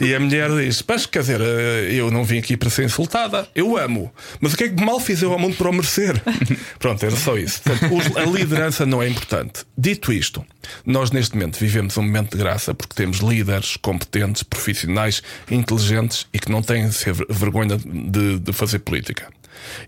E 0.00 0.14
a 0.14 0.20
mulher 0.20 0.50
diz: 0.50 0.84
Mas 0.86 1.06
quer 1.06 1.20
dizer, 1.20 1.40
eh, 1.40 1.92
eu 1.92 2.10
não 2.10 2.24
vim 2.24 2.38
aqui 2.38 2.56
para 2.56 2.68
ser 2.68 2.84
insultada, 2.84 3.48
eu 3.54 3.76
amo. 3.76 4.12
Mas 4.40 4.52
o 4.52 4.56
que 4.56 4.64
é 4.64 4.68
que 4.68 4.84
mal 4.84 5.00
fiz 5.00 5.22
eu 5.22 5.32
ao 5.32 5.38
mundo 5.38 5.56
para 5.56 5.70
o 5.70 5.72
merecer? 5.72 6.20
Pronto, 6.78 7.04
era 7.04 7.16
só 7.16 7.36
isso. 7.36 7.62
Portanto, 7.62 8.18
a 8.18 8.24
liderança 8.24 8.84
não 8.84 9.02
é 9.02 9.08
importante. 9.08 9.64
Dito 9.76 10.12
isto, 10.12 10.44
nós 10.84 11.10
neste 11.10 11.34
momento 11.34 11.58
vivemos 11.58 11.96
um 11.96 12.02
momento 12.02 12.32
de 12.32 12.38
graça 12.38 12.74
porque 12.74 12.94
temos 12.94 13.18
líderes 13.18 13.76
competentes, 13.76 14.42
profissionais, 14.42 15.22
inteligentes 15.50 16.26
e 16.32 16.38
que 16.38 16.50
não 16.50 16.62
têm 16.62 16.88
vergonha 17.28 17.78
de, 17.78 18.38
de 18.38 18.52
fazer 18.52 18.80
política. 18.80 19.28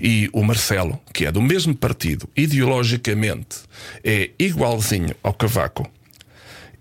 E 0.00 0.28
o 0.32 0.42
Marcelo, 0.42 1.00
que 1.12 1.26
é 1.26 1.32
do 1.32 1.42
mesmo 1.42 1.74
partido, 1.74 2.28
ideologicamente 2.36 3.58
é 4.04 4.30
igualzinho 4.38 5.14
ao 5.22 5.32
Cavaco, 5.32 5.88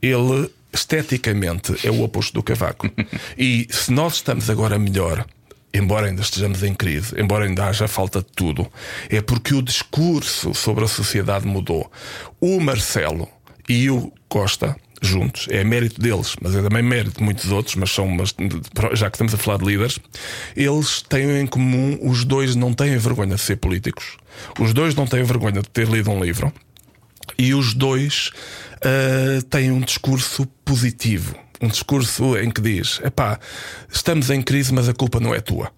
ele 0.01 0.49
esteticamente 0.73 1.75
é 1.85 1.91
o 1.91 2.03
oposto 2.03 2.33
do 2.33 2.43
cavaco. 2.43 2.89
e 3.37 3.67
se 3.69 3.91
nós 3.91 4.15
estamos 4.15 4.49
agora 4.49 4.77
melhor, 4.77 5.25
embora 5.73 6.07
ainda 6.07 6.21
estejamos 6.21 6.63
em 6.63 6.73
crise, 6.73 7.19
embora 7.19 7.45
ainda 7.45 7.65
haja 7.65 7.87
falta 7.87 8.19
de 8.19 8.27
tudo, 8.35 8.71
é 9.09 9.21
porque 9.21 9.53
o 9.53 9.61
discurso 9.61 10.53
sobre 10.53 10.83
a 10.83 10.87
sociedade 10.87 11.47
mudou. 11.47 11.91
O 12.39 12.59
Marcelo 12.59 13.27
e 13.67 13.89
o 13.89 14.11
Costa. 14.27 14.75
Juntos, 15.01 15.47
é 15.51 15.63
mérito 15.63 16.01
deles, 16.01 16.35
mas 16.41 16.55
é 16.55 16.61
também 16.61 16.81
mérito 16.81 17.19
de 17.19 17.23
muitos 17.23 17.51
outros, 17.51 17.75
mas 17.75 17.91
são, 17.91 18.07
mas, 18.07 18.33
já 18.93 19.09
que 19.09 19.15
estamos 19.15 19.33
a 19.33 19.37
falar 19.37 19.59
de 19.59 19.65
líderes, 19.65 19.99
eles 20.55 21.03
têm 21.03 21.39
em 21.39 21.45
comum, 21.45 21.99
os 22.01 22.25
dois 22.25 22.55
não 22.55 22.73
têm 22.73 22.97
vergonha 22.97 23.35
de 23.35 23.41
ser 23.41 23.57
políticos, 23.57 24.17
os 24.59 24.73
dois 24.73 24.95
não 24.95 25.05
têm 25.05 25.23
vergonha 25.23 25.61
de 25.61 25.69
ter 25.69 25.87
lido 25.87 26.09
um 26.09 26.23
livro, 26.23 26.51
e 27.37 27.53
os 27.53 27.75
dois 27.75 28.31
ah, 28.81 29.41
têm 29.49 29.71
um 29.71 29.81
discurso 29.81 30.45
positivo. 30.63 31.35
Um 31.61 31.67
discurso 31.67 32.37
em 32.37 32.51
que 32.51 32.61
diz: 32.61 32.99
epá, 33.03 33.39
estamos 33.91 34.29
em 34.29 34.41
crise, 34.41 34.73
mas 34.73 34.87
a 34.87 34.93
culpa 34.93 35.19
não 35.19 35.33
é 35.33 35.41
tua. 35.41 35.71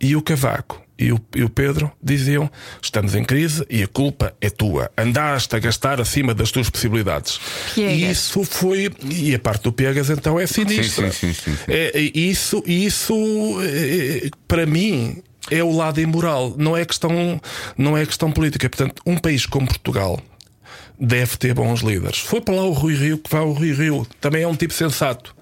E 0.00 0.14
o 0.14 0.22
Cavaco 0.22 0.83
e 0.98 1.12
o, 1.12 1.20
e 1.34 1.42
o 1.42 1.50
Pedro 1.50 1.90
diziam: 2.02 2.50
estamos 2.80 3.14
em 3.14 3.24
crise 3.24 3.64
e 3.68 3.82
a 3.82 3.88
culpa 3.88 4.34
é 4.40 4.48
tua. 4.48 4.90
Andaste 4.96 5.54
a 5.56 5.58
gastar 5.58 6.00
acima 6.00 6.34
das 6.34 6.50
tuas 6.50 6.70
possibilidades. 6.70 7.40
Piegas. 7.74 7.98
E 7.98 8.10
isso 8.10 8.44
foi. 8.44 8.90
E 9.10 9.34
a 9.34 9.38
parte 9.38 9.64
do 9.64 9.72
Piegas 9.72 10.10
então 10.10 10.38
é 10.38 10.46
sinistra. 10.46 11.10
sim, 11.10 11.32
sim, 11.32 11.34
sim, 11.34 11.56
sim. 11.56 11.72
É, 11.72 11.98
é, 11.98 12.18
isso, 12.18 12.62
isso 12.66 13.14
é, 13.62 14.30
para 14.46 14.66
mim 14.66 15.22
é 15.50 15.62
o 15.62 15.76
lado 15.76 16.00
imoral, 16.00 16.54
não 16.56 16.76
é 16.76 16.84
questão, 16.84 17.40
não 17.76 17.96
é 17.96 18.06
questão 18.06 18.30
política. 18.30 18.68
Portanto, 18.68 19.02
um 19.04 19.18
país 19.18 19.46
como 19.46 19.66
Portugal 19.66 20.20
deve 20.98 21.36
ter 21.36 21.54
bons 21.54 21.80
líderes. 21.80 22.18
Foi 22.18 22.40
para 22.40 22.54
lá 22.54 22.62
o 22.62 22.72
Rui 22.72 22.94
Rio 22.94 23.18
que 23.18 23.30
vá 23.30 23.40
o 23.40 23.52
Rui 23.52 23.72
Rio, 23.72 24.06
também 24.20 24.42
é 24.42 24.48
um 24.48 24.54
tipo 24.54 24.72
sensato. 24.72 25.34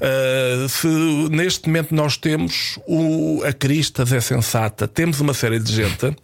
Uh, 0.00 0.68
se 0.68 0.86
neste 1.30 1.68
momento 1.68 1.94
nós 1.94 2.16
temos 2.16 2.78
o, 2.86 3.42
a 3.44 3.52
Cristas 3.52 4.12
é 4.12 4.20
sensata, 4.20 4.88
temos 4.88 5.20
uma 5.20 5.32
série 5.34 5.58
de 5.58 5.72
gente 5.72 6.16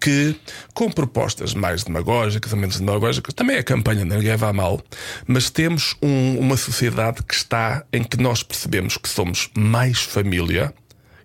que, 0.00 0.36
com 0.74 0.90
propostas 0.90 1.52
mais 1.54 1.82
demagógicas 1.84 2.52
ou 2.52 2.58
menos 2.58 2.78
demagógicas, 2.78 3.34
também 3.34 3.56
a 3.58 3.62
campanha 3.62 4.04
ninguém 4.04 4.36
vai 4.36 4.52
mal, 4.52 4.80
mas 5.26 5.50
temos 5.50 5.96
um- 6.02 6.38
uma 6.38 6.56
sociedade 6.56 7.22
que 7.22 7.34
está 7.34 7.84
em 7.92 8.02
que 8.04 8.16
nós 8.16 8.42
percebemos 8.42 8.96
que 8.96 9.08
somos 9.08 9.50
mais 9.56 9.98
família. 10.00 10.72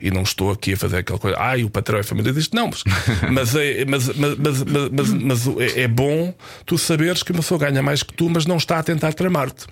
E 0.03 0.09
não 0.09 0.23
estou 0.23 0.49
aqui 0.49 0.73
a 0.73 0.77
fazer 0.77 0.97
aquela 0.97 1.19
coisa, 1.19 1.37
ai, 1.39 1.63
o 1.63 1.69
patrão 1.69 1.99
é 1.99 2.01
família 2.01 2.33
disto, 2.33 2.55
não, 2.55 2.69
mas, 2.71 2.83
mas, 3.31 3.55
é, 3.55 3.85
mas, 3.85 4.07
mas, 4.07 4.35
mas, 4.35 4.63
mas, 4.63 4.89
mas- 4.91 5.09
mas 5.45 5.47
é, 5.77 5.81
é 5.81 5.87
bom 5.87 6.33
tu 6.65 6.75
saberes 6.75 7.21
que 7.21 7.31
uma 7.31 7.41
pessoa 7.41 7.59
ganha 7.59 7.83
mais 7.83 8.01
que 8.01 8.11
tu, 8.11 8.27
mas 8.27 8.47
não 8.47 8.57
está 8.57 8.79
a 8.79 8.83
tentar 8.83 9.13
tramar-te. 9.13 9.67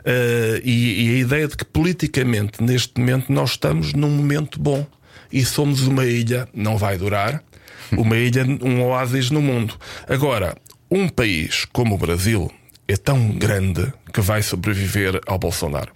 Uh, 0.00 0.60
e, 0.64 1.10
e 1.10 1.14
a 1.14 1.18
ideia 1.18 1.48
de 1.48 1.56
que 1.56 1.64
politicamente, 1.64 2.62
neste 2.62 2.98
momento, 2.98 3.32
nós 3.32 3.50
estamos 3.50 3.92
num 3.92 4.10
momento 4.10 4.60
bom 4.60 4.86
e 5.32 5.44
somos 5.44 5.82
uma 5.82 6.04
ilha, 6.04 6.48
não 6.54 6.76
vai 6.76 6.96
durar, 6.96 7.42
uma 7.92 8.16
ilha, 8.16 8.44
um 8.62 8.82
oásis 8.82 9.30
no 9.30 9.42
mundo. 9.42 9.74
Agora, 10.08 10.56
um 10.90 11.08
país 11.08 11.66
como 11.72 11.94
o 11.94 11.98
Brasil 11.98 12.50
é 12.86 12.96
tão 12.96 13.30
grande 13.32 13.92
que 14.12 14.20
vai 14.20 14.42
sobreviver 14.42 15.20
ao 15.26 15.38
Bolsonaro. 15.38 15.92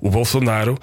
O 0.00 0.08
Bolsonaro 0.08 0.78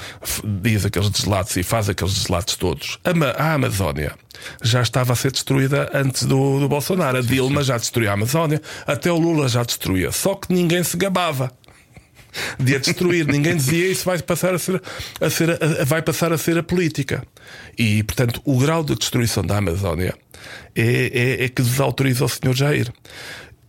diz 0.62 0.86
aqueles 0.86 1.10
deslates 1.10 1.56
e 1.58 1.64
faz 1.64 1.90
aqueles 1.90 2.14
deslates 2.14 2.56
todos. 2.56 3.00
A 3.36 3.54
Amazónia 3.54 4.14
já 4.62 4.82
estava 4.82 5.14
a 5.14 5.16
ser 5.16 5.32
destruída 5.32 5.90
antes 5.92 6.24
do, 6.24 6.60
do 6.60 6.70
Bolsonaro. 6.70 7.18
A 7.18 7.22
Dilma 7.22 7.64
já 7.64 7.78
destruiu 7.78 8.12
a 8.12 8.14
Amazónia, 8.14 8.62
até 8.86 9.12
o 9.12 9.18
Lula 9.18 9.50
já 9.50 9.64
destruía. 9.64 10.12
Só 10.12 10.36
que 10.36 10.54
ninguém 10.54 10.84
se 10.84 10.96
gabava. 10.96 11.52
De 12.60 12.76
a 12.76 12.80
destruir. 12.80 13.26
Ninguém 13.32 13.56
dizia 13.56 13.88
isso 13.92 14.06
vai 14.06 14.22
passar 14.22 14.54
a 14.54 14.60
ser, 14.60 14.82
a 15.22 15.30
ser 15.30 15.50
a- 15.52 15.82
a- 15.82 15.86
vai 15.86 16.02
passar 16.02 16.32
a 16.34 16.38
ser 16.38 16.58
a 16.58 16.64
política. 16.64 17.24
E, 17.78 18.04
portanto, 18.04 18.42
o 18.46 18.58
grau 18.58 18.84
de 18.84 18.96
destruição 18.96 19.44
da 19.44 19.58
Amazónia 19.58 20.14
é, 20.76 21.12
é, 21.42 21.44
é 21.46 21.50
que 21.50 21.62
desautoriza 21.62 22.26
o 22.26 22.30
Sr. 22.30 22.54
Jair. 22.56 22.94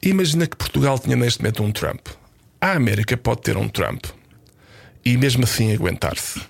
Imagina 0.02 0.46
que 0.46 0.56
Portugal 0.56 0.98
tinha 0.98 1.16
neste 1.16 1.40
momento 1.40 1.62
um 1.62 1.72
Trump. 1.72 2.06
A 2.60 2.72
América 2.72 3.16
pode 3.16 3.42
ter 3.42 3.56
um 3.56 3.68
Trump 3.68 4.04
e 5.04 5.16
mesmo 5.16 5.44
assim 5.44 5.72
aguentar-se. 5.74 6.40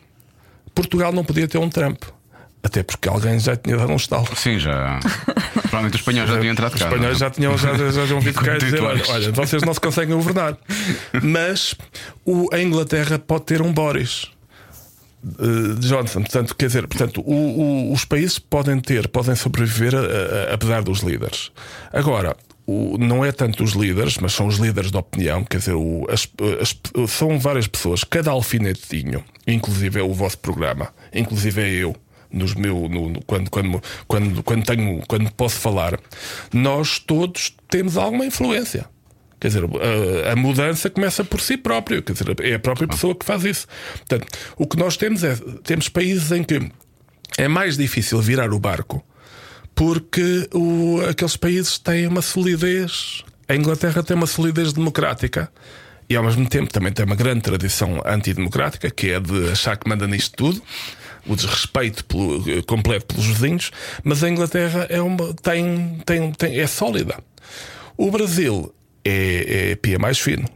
Portugal 0.74 1.12
não 1.12 1.24
podia 1.24 1.46
ter 1.48 1.58
um 1.58 1.68
Trump. 1.68 2.02
Até 2.68 2.82
porque 2.82 3.08
alguém 3.08 3.38
já 3.40 3.56
tinha 3.56 3.76
dado 3.78 3.90
um 3.90 3.96
estalo. 3.96 4.28
Sim, 4.36 4.58
já. 4.58 5.00
Provavelmente 5.54 5.94
os 5.94 6.00
espanhóis 6.00 6.28
já 6.28 6.34
deviam 6.36 6.52
entrar 6.52 6.68
de 6.68 6.74
Os 6.74 6.80
cá. 6.82 6.88
espanhóis 6.88 7.12
não 7.14 7.18
já 7.18 7.26
é? 7.26 7.30
tinham, 7.30 7.56
já, 7.58 7.74
já, 7.74 7.90
já 7.90 8.06
tinham 8.06 8.20
vindo 8.22 8.34
cá 8.40 8.54
e 8.56 8.58
dizer: 8.58 8.82
olha, 8.82 9.02
olha, 9.08 9.32
vocês 9.32 9.62
não 9.62 9.72
se 9.74 9.80
conseguem 9.80 10.14
governar. 10.14 10.56
Mas 11.22 11.74
o, 12.24 12.48
a 12.52 12.60
Inglaterra 12.60 13.18
pode 13.18 13.44
ter 13.44 13.62
um 13.62 13.72
Boris. 13.72 14.26
eh, 15.24 15.74
Johnson, 15.80 16.20
portanto, 16.20 16.54
quer 16.54 16.66
dizer, 16.66 16.86
portanto, 16.86 17.22
o- 17.26 17.32
o- 17.60 17.92
os 17.92 18.04
países 18.04 18.38
podem 18.38 18.78
ter, 18.80 19.08
podem 19.08 19.34
sobreviver 19.34 19.94
a- 19.94 20.50
a- 20.50 20.54
apesar 20.54 20.82
dos 20.82 21.00
líderes. 21.00 21.50
Agora, 21.92 22.36
o- 22.66 22.96
não 22.98 23.24
é 23.24 23.32
tanto 23.32 23.64
os 23.64 23.72
líderes, 23.72 24.18
mas 24.18 24.32
são 24.34 24.46
os 24.46 24.56
líderes 24.58 24.90
de 24.90 24.96
opinião, 24.96 25.42
quer 25.44 25.56
dizer, 25.58 25.72
o- 25.74 26.06
as- 26.10 26.28
as- 26.60 27.10
são 27.10 27.38
várias 27.38 27.66
pessoas, 27.66 28.04
cada 28.04 28.30
alfinetinho, 28.30 29.24
inclusive 29.46 29.98
é 29.98 30.02
o 30.02 30.12
vosso 30.12 30.38
programa, 30.38 30.88
inclusive 31.14 31.62
é 31.62 31.68
eu. 31.70 31.96
Nos 32.30 32.54
meu, 32.54 32.88
no- 32.88 33.08
no- 33.08 33.22
quando, 33.24 33.50
quando, 33.50 33.82
quando, 34.06 34.42
quando, 34.42 34.64
tenho, 34.64 35.02
quando 35.08 35.32
posso 35.32 35.56
falar, 35.56 35.98
nós 36.52 36.98
todos 36.98 37.54
temos 37.70 37.96
alguma 37.96 38.26
influência. 38.26 38.84
Quer 39.40 39.48
dizer, 39.48 39.64
a, 39.64 40.32
a 40.32 40.36
mudança 40.36 40.90
começa 40.90 41.22
por 41.24 41.40
si 41.40 41.56
próprio. 41.56 42.02
Quer 42.02 42.12
dizer, 42.12 42.36
é 42.42 42.54
a 42.54 42.58
própria 42.58 42.88
pessoa 42.88 43.14
que 43.14 43.24
faz 43.24 43.44
isso. 43.44 43.66
Portanto, 43.98 44.26
o 44.56 44.66
que 44.66 44.76
nós 44.76 44.96
temos 44.96 45.22
é 45.24 45.36
temos 45.62 45.88
países 45.88 46.30
em 46.32 46.42
que 46.42 46.60
é 47.38 47.46
mais 47.48 47.76
difícil 47.76 48.20
virar 48.20 48.52
o 48.52 48.58
barco 48.58 49.02
porque 49.74 50.48
o- 50.52 51.00
aqueles 51.08 51.36
países 51.36 51.78
têm 51.78 52.06
uma 52.08 52.20
solidez. 52.20 53.22
A 53.48 53.54
Inglaterra 53.54 54.02
tem 54.02 54.16
uma 54.16 54.26
solidez 54.26 54.72
democrática. 54.72 55.50
E 56.10 56.16
ao 56.16 56.24
mesmo 56.24 56.48
tempo 56.48 56.72
também 56.72 56.90
tem 56.90 57.04
uma 57.04 57.14
grande 57.14 57.42
tradição 57.42 58.00
antidemocrática, 58.04 58.90
que 58.90 59.10
é 59.10 59.20
de 59.20 59.50
achar 59.50 59.76
que 59.76 59.86
manda 59.88 60.06
nisto 60.06 60.34
tudo, 60.36 60.60
o 61.26 61.34
desrespeito 61.36 62.04
pelo- 62.04 62.44
eh, 62.50 62.62
completo 62.62 63.06
pelos 63.06 63.26
vizinhos, 63.26 63.70
mas 64.04 64.22
a 64.24 64.28
Inglaterra 64.28 64.86
é, 64.88 65.00
uma, 65.00 65.32
tem, 65.34 65.98
tem, 66.06 66.32
tem- 66.32 66.58
é 66.60 66.66
sólida. 66.66 67.16
O 67.96 68.10
Brasil 68.10 68.72
é, 69.04 69.70
é 69.72 69.76
pia 69.76 69.98
mais 69.98 70.18
fino. 70.18 70.48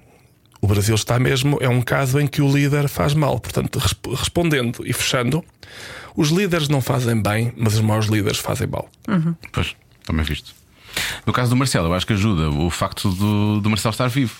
O 0.61 0.67
Brasil 0.69 0.95
está 0.95 1.19
mesmo, 1.19 1.59
é 1.61 1.69
um 1.69 1.83
caso 1.83 2.21
em 2.21 2.27
que 2.27 2.41
o 2.41 2.51
líder 2.53 2.89
faz 2.89 3.15
mal. 3.15 3.41
Portanto, 3.41 3.79
resp- 3.81 4.07
respondendo 4.15 4.87
e 4.87 4.93
fechando, 4.93 5.45
os 6.17 6.29
líderes 6.29 6.69
não 6.69 6.81
fazem 6.81 7.21
bem, 7.21 7.53
mas 7.57 7.75
os 7.75 7.81
maus 7.81 8.07
líderes 8.07 8.39
fazem 8.39 8.69
mal. 8.69 8.89
Pois, 9.53 9.75
também 10.05 10.25
visto. 10.25 10.55
No 11.27 11.33
caso 11.33 11.51
do 11.51 11.57
Marcelo, 11.57 11.89
eu 11.89 11.95
acho 11.95 12.07
que 12.07 12.13
ajuda 12.13 12.49
o 12.51 12.71
facto 12.71 13.11
do, 13.11 13.61
do 13.61 13.69
Marcelo 13.71 13.93
estar 13.93 14.09
vivo. 14.09 14.35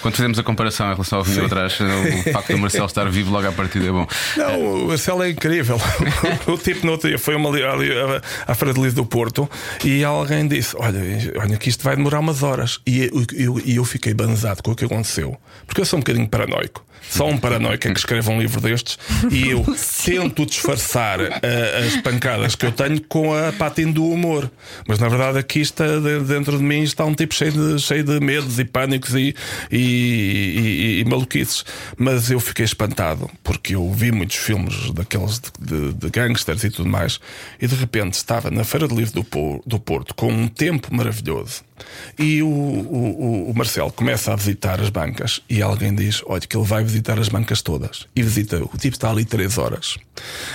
Quando 0.00 0.14
fizemos 0.16 0.38
a 0.38 0.42
comparação 0.42 0.86
em 0.88 0.92
relação 0.92 1.18
ao 1.18 1.24
vinho 1.24 1.44
atrás, 1.46 1.78
o 1.80 2.32
facto 2.32 2.52
do 2.52 2.58
Marcelo 2.58 2.86
estar 2.86 3.08
vivo 3.10 3.30
logo 3.32 3.46
à 3.48 3.52
partida 3.52 3.86
é 3.86 3.90
bom. 3.90 4.06
Não, 4.36 4.84
o 4.84 4.88
Marcelo 4.88 5.22
é 5.22 5.30
incrível. 5.30 5.80
o 6.46 6.58
tipo 6.58 6.86
no 6.86 6.92
outro 6.92 7.08
dia 7.08 7.18
foi 7.18 7.34
uma, 7.34 7.48
ali, 7.48 7.62
ali, 7.62 7.90
à- 7.92 8.54
Livro 8.76 8.92
do 8.92 9.06
Porto 9.06 9.48
e 9.84 10.04
alguém 10.04 10.46
disse: 10.46 10.76
Olha, 10.78 11.00
olha 11.38 11.56
que 11.56 11.68
isto 11.68 11.82
vai 11.82 11.96
demorar 11.96 12.20
umas 12.20 12.42
horas. 12.42 12.80
E 12.86 13.04
eu, 13.04 13.26
eu, 13.34 13.60
eu 13.66 13.84
fiquei 13.84 14.14
banzado 14.14 14.62
com 14.62 14.70
o 14.72 14.74
que 14.76 14.84
aconteceu, 14.84 15.36
porque 15.66 15.80
eu 15.80 15.84
sou 15.86 15.98
um 15.98 16.00
bocadinho 16.00 16.28
paranoico. 16.28 16.85
Só 17.08 17.26
um 17.28 17.38
paranoico 17.38 17.86
é 17.88 17.92
que 17.92 17.98
escreve 17.98 18.28
um 18.30 18.40
livro 18.40 18.60
destes 18.60 18.98
e 19.30 19.48
eu 19.50 19.64
tento 20.04 20.44
disfarçar 20.46 21.20
ah, 21.20 21.86
as 21.86 21.96
pancadas 21.98 22.54
que 22.54 22.66
eu 22.66 22.72
tenho 22.72 23.00
com 23.02 23.34
a 23.34 23.52
patina 23.52 23.92
do 23.92 24.04
humor. 24.06 24.50
Mas 24.86 24.98
na 24.98 25.08
verdade 25.08 25.38
aqui 25.38 25.60
está 25.60 25.86
de- 25.86 26.20
dentro 26.20 26.56
de 26.58 26.64
mim 26.64 26.82
está 26.82 27.04
um 27.04 27.14
tipo 27.14 27.34
cheio 27.34 27.52
de, 27.52 27.80
cheio 27.80 28.04
de 28.04 28.18
medos 28.20 28.58
e 28.58 28.64
pânicos 28.64 29.14
e, 29.14 29.34
e, 29.70 29.76
e, 29.78 31.00
e 31.00 31.04
maluquices. 31.04 31.64
Mas 31.96 32.30
eu 32.30 32.40
fiquei 32.40 32.64
espantado 32.64 33.30
porque 33.42 33.74
eu 33.74 33.90
vi 33.92 34.10
muitos 34.12 34.36
filmes 34.36 34.90
daqueles 34.92 35.38
de, 35.40 35.50
de, 35.60 35.92
de 35.94 36.10
gangsters 36.10 36.64
e 36.64 36.70
tudo 36.70 36.88
mais 36.88 37.20
e 37.60 37.66
de 37.66 37.74
repente 37.74 38.14
estava 38.14 38.50
na 38.50 38.64
Feira 38.64 38.88
de 38.88 38.94
Livro 38.94 39.22
do, 39.22 39.62
do 39.66 39.78
Porto 39.78 40.14
com 40.14 40.32
um 40.32 40.48
tempo 40.48 40.94
maravilhoso. 40.94 41.62
E 42.18 42.42
o, 42.42 42.48
o, 42.48 43.48
o- 43.48 43.50
o 43.50 43.54
Marcelo 43.54 43.92
começa 43.92 44.32
a 44.32 44.36
visitar 44.36 44.80
as 44.80 44.88
bancas 44.88 45.40
e 45.48 45.60
alguém 45.62 45.94
diz: 45.94 46.22
Olha, 46.26 46.40
que 46.40 46.56
ele 46.56 46.64
vai 46.66 46.82
visitar 46.82 47.18
as 47.18 47.28
bancas 47.28 47.60
todas. 47.62 48.06
E 48.16 48.22
visita, 48.22 48.56
o 48.62 48.70
tipo 48.78 48.96
está 48.96 49.10
ali 49.10 49.24
três 49.24 49.58
horas 49.58 49.96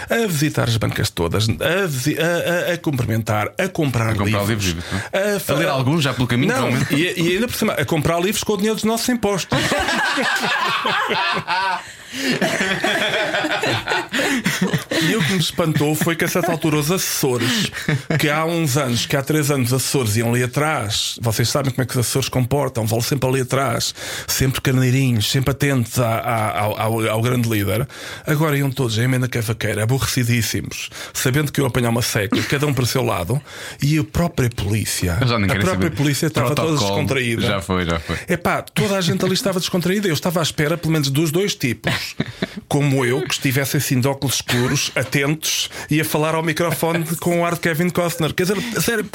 a 0.09 0.25
visitar 0.27 0.67
as 0.67 0.75
bancas 0.77 1.11
todas, 1.11 1.47
a, 1.47 1.51
a, 1.53 2.71
a- 2.71 2.73
a 2.73 2.77
cumprimentar, 2.79 3.51
a 3.59 3.67
comprar, 3.67 4.09
A 4.09 4.15
comprar 4.15 4.43
livros, 4.45 4.65
livros, 4.65 4.85
é? 5.11 5.37
fa- 5.37 5.53
A 5.53 5.57
ler 5.57 5.67
alguns 5.69 6.03
já 6.03 6.13
pelo 6.15 6.27
caminho, 6.27 6.51
Não, 6.51 6.69
e, 6.97 7.13
e 7.21 7.33
ainda 7.35 7.47
por 7.47 7.55
cima, 7.55 7.73
a 7.73 7.85
comprar 7.85 8.19
livros 8.19 8.43
com 8.43 8.53
o 8.53 8.57
dinheiro 8.57 8.75
dos 8.75 8.83
nossos 8.85 9.07
impostos. 9.09 9.55
E 15.09 15.15
o 15.15 15.23
que 15.23 15.33
me 15.33 15.39
espantou 15.39 15.95
foi 15.95 16.15
que 16.15 16.25
a 16.25 16.27
certa 16.27 16.51
altura 16.51 16.77
os 16.77 16.91
assessores, 16.91 17.71
que 18.19 18.29
há 18.29 18.45
uns 18.45 18.77
anos, 18.77 19.05
que 19.05 19.15
há 19.15 19.21
três 19.23 19.49
anos, 19.49 19.67
os 19.71 19.73
assessores 19.73 20.15
iam 20.17 20.29
ali 20.33 20.43
atrás, 20.43 21.17
vocês 21.21 21.49
sabem 21.49 21.71
como 21.71 21.83
é 21.83 21.85
que 21.85 21.93
os 21.93 21.97
assessores 21.99 22.29
comportam, 22.29 22.85
vão 22.85 23.01
sempre 23.01 23.27
ali 23.29 23.41
atrás, 23.41 23.93
sempre 24.27 24.61
carneirinhos, 24.61 25.29
sempre 25.29 25.51
atentos 25.51 25.99
à- 25.99 26.17
à- 26.19 26.59
ao, 26.59 27.07
ao- 27.07 27.21
grande 27.21 27.47
líder. 27.49 27.87
Agora 28.25 28.57
iam 28.57 28.69
todos 28.71 28.97
em 28.97 29.03
emenda 29.03 29.27
cavaqueira, 29.27 29.83
aborrecidíssimos, 29.83 30.89
sabendo 31.13 31.51
que 31.51 31.59
eu 31.61 31.65
apanhar 31.65 31.89
uma 31.89 32.01
seca, 32.01 32.41
cada 32.43 32.67
um 32.67 32.73
para 32.73 32.83
o 32.83 32.87
seu 32.87 33.03
lado, 33.03 33.41
e 33.81 33.97
a 33.97 34.03
própria 34.03 34.49
polícia, 34.49 35.13
a 35.13 35.17
própria 35.61 35.89
saber. 35.89 35.91
polícia 35.95 36.27
estava 36.27 36.53
toda 36.55 36.77
descontraída. 36.77 37.41
Já 37.41 37.61
foi, 37.61 37.85
já 37.85 37.99
foi. 37.99 38.17
Epá, 38.27 38.61
toda 38.61 38.97
a 38.97 39.01
gente 39.01 39.23
ali 39.25 39.33
estava 39.33 39.59
descontraída. 39.59 40.07
Eu 40.07 40.13
estava 40.13 40.39
à 40.39 40.43
espera, 40.43 40.77
pelo 40.77 40.91
menos, 40.93 41.09
dos 41.09 41.31
dois 41.31 41.55
tipos, 41.55 41.93
como 42.67 43.05
eu, 43.05 43.21
que 43.21 43.33
estivessem 43.33 43.77
assim 43.77 43.99
de 43.99 44.07
óculos 44.07 44.35
escuros, 44.35 44.90
atentos 44.95 45.69
e 45.89 46.01
a 46.01 46.05
falar 46.05 46.35
ao 46.35 46.43
microfone 46.43 47.05
com 47.19 47.41
o 47.41 47.45
ar 47.45 47.55
de 47.55 47.61
Kevin 47.61 47.89
Costner. 47.89 48.33
Quer 48.33 48.43
dizer, 48.43 48.81
sério. 48.81 49.09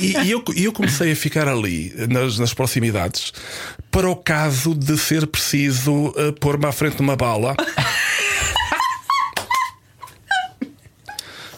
E, 0.00 0.16
e 0.18 0.30
eu, 0.30 0.42
eu 0.56 0.72
comecei 0.72 1.12
a 1.12 1.16
ficar 1.16 1.48
ali, 1.48 1.92
nas, 2.08 2.38
nas 2.38 2.54
proximidades, 2.54 3.32
para 3.90 4.08
o 4.08 4.16
caso 4.16 4.74
de 4.74 4.96
ser 4.98 5.26
preciso 5.26 6.12
eh, 6.16 6.32
pôr-me 6.40 6.66
à 6.66 6.72
frente 6.72 6.96
de 6.96 7.02
uma 7.02 7.16
bala. 7.16 7.56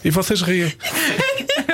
E 0.03 0.09
vocês 0.09 0.41
riem. 0.41 0.73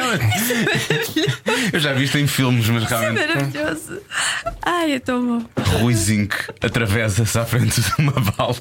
Eu 1.73 1.79
já 1.79 1.93
vi 1.93 2.03
isto 2.05 2.17
em 2.17 2.27
filmes, 2.27 2.67
mas 2.69 2.83
realmente. 2.85 3.27
Maravilhoso. 3.27 3.99
Ai, 4.63 4.93
é 4.93 4.99
tão 4.99 5.25
bom. 5.39 5.45
Rui 5.79 5.93
Zinc 5.93 6.35
atravessa-se 6.61 7.37
à 7.37 7.45
frente 7.45 7.81
de 7.81 7.91
uma 7.99 8.11
bala. 8.13 8.55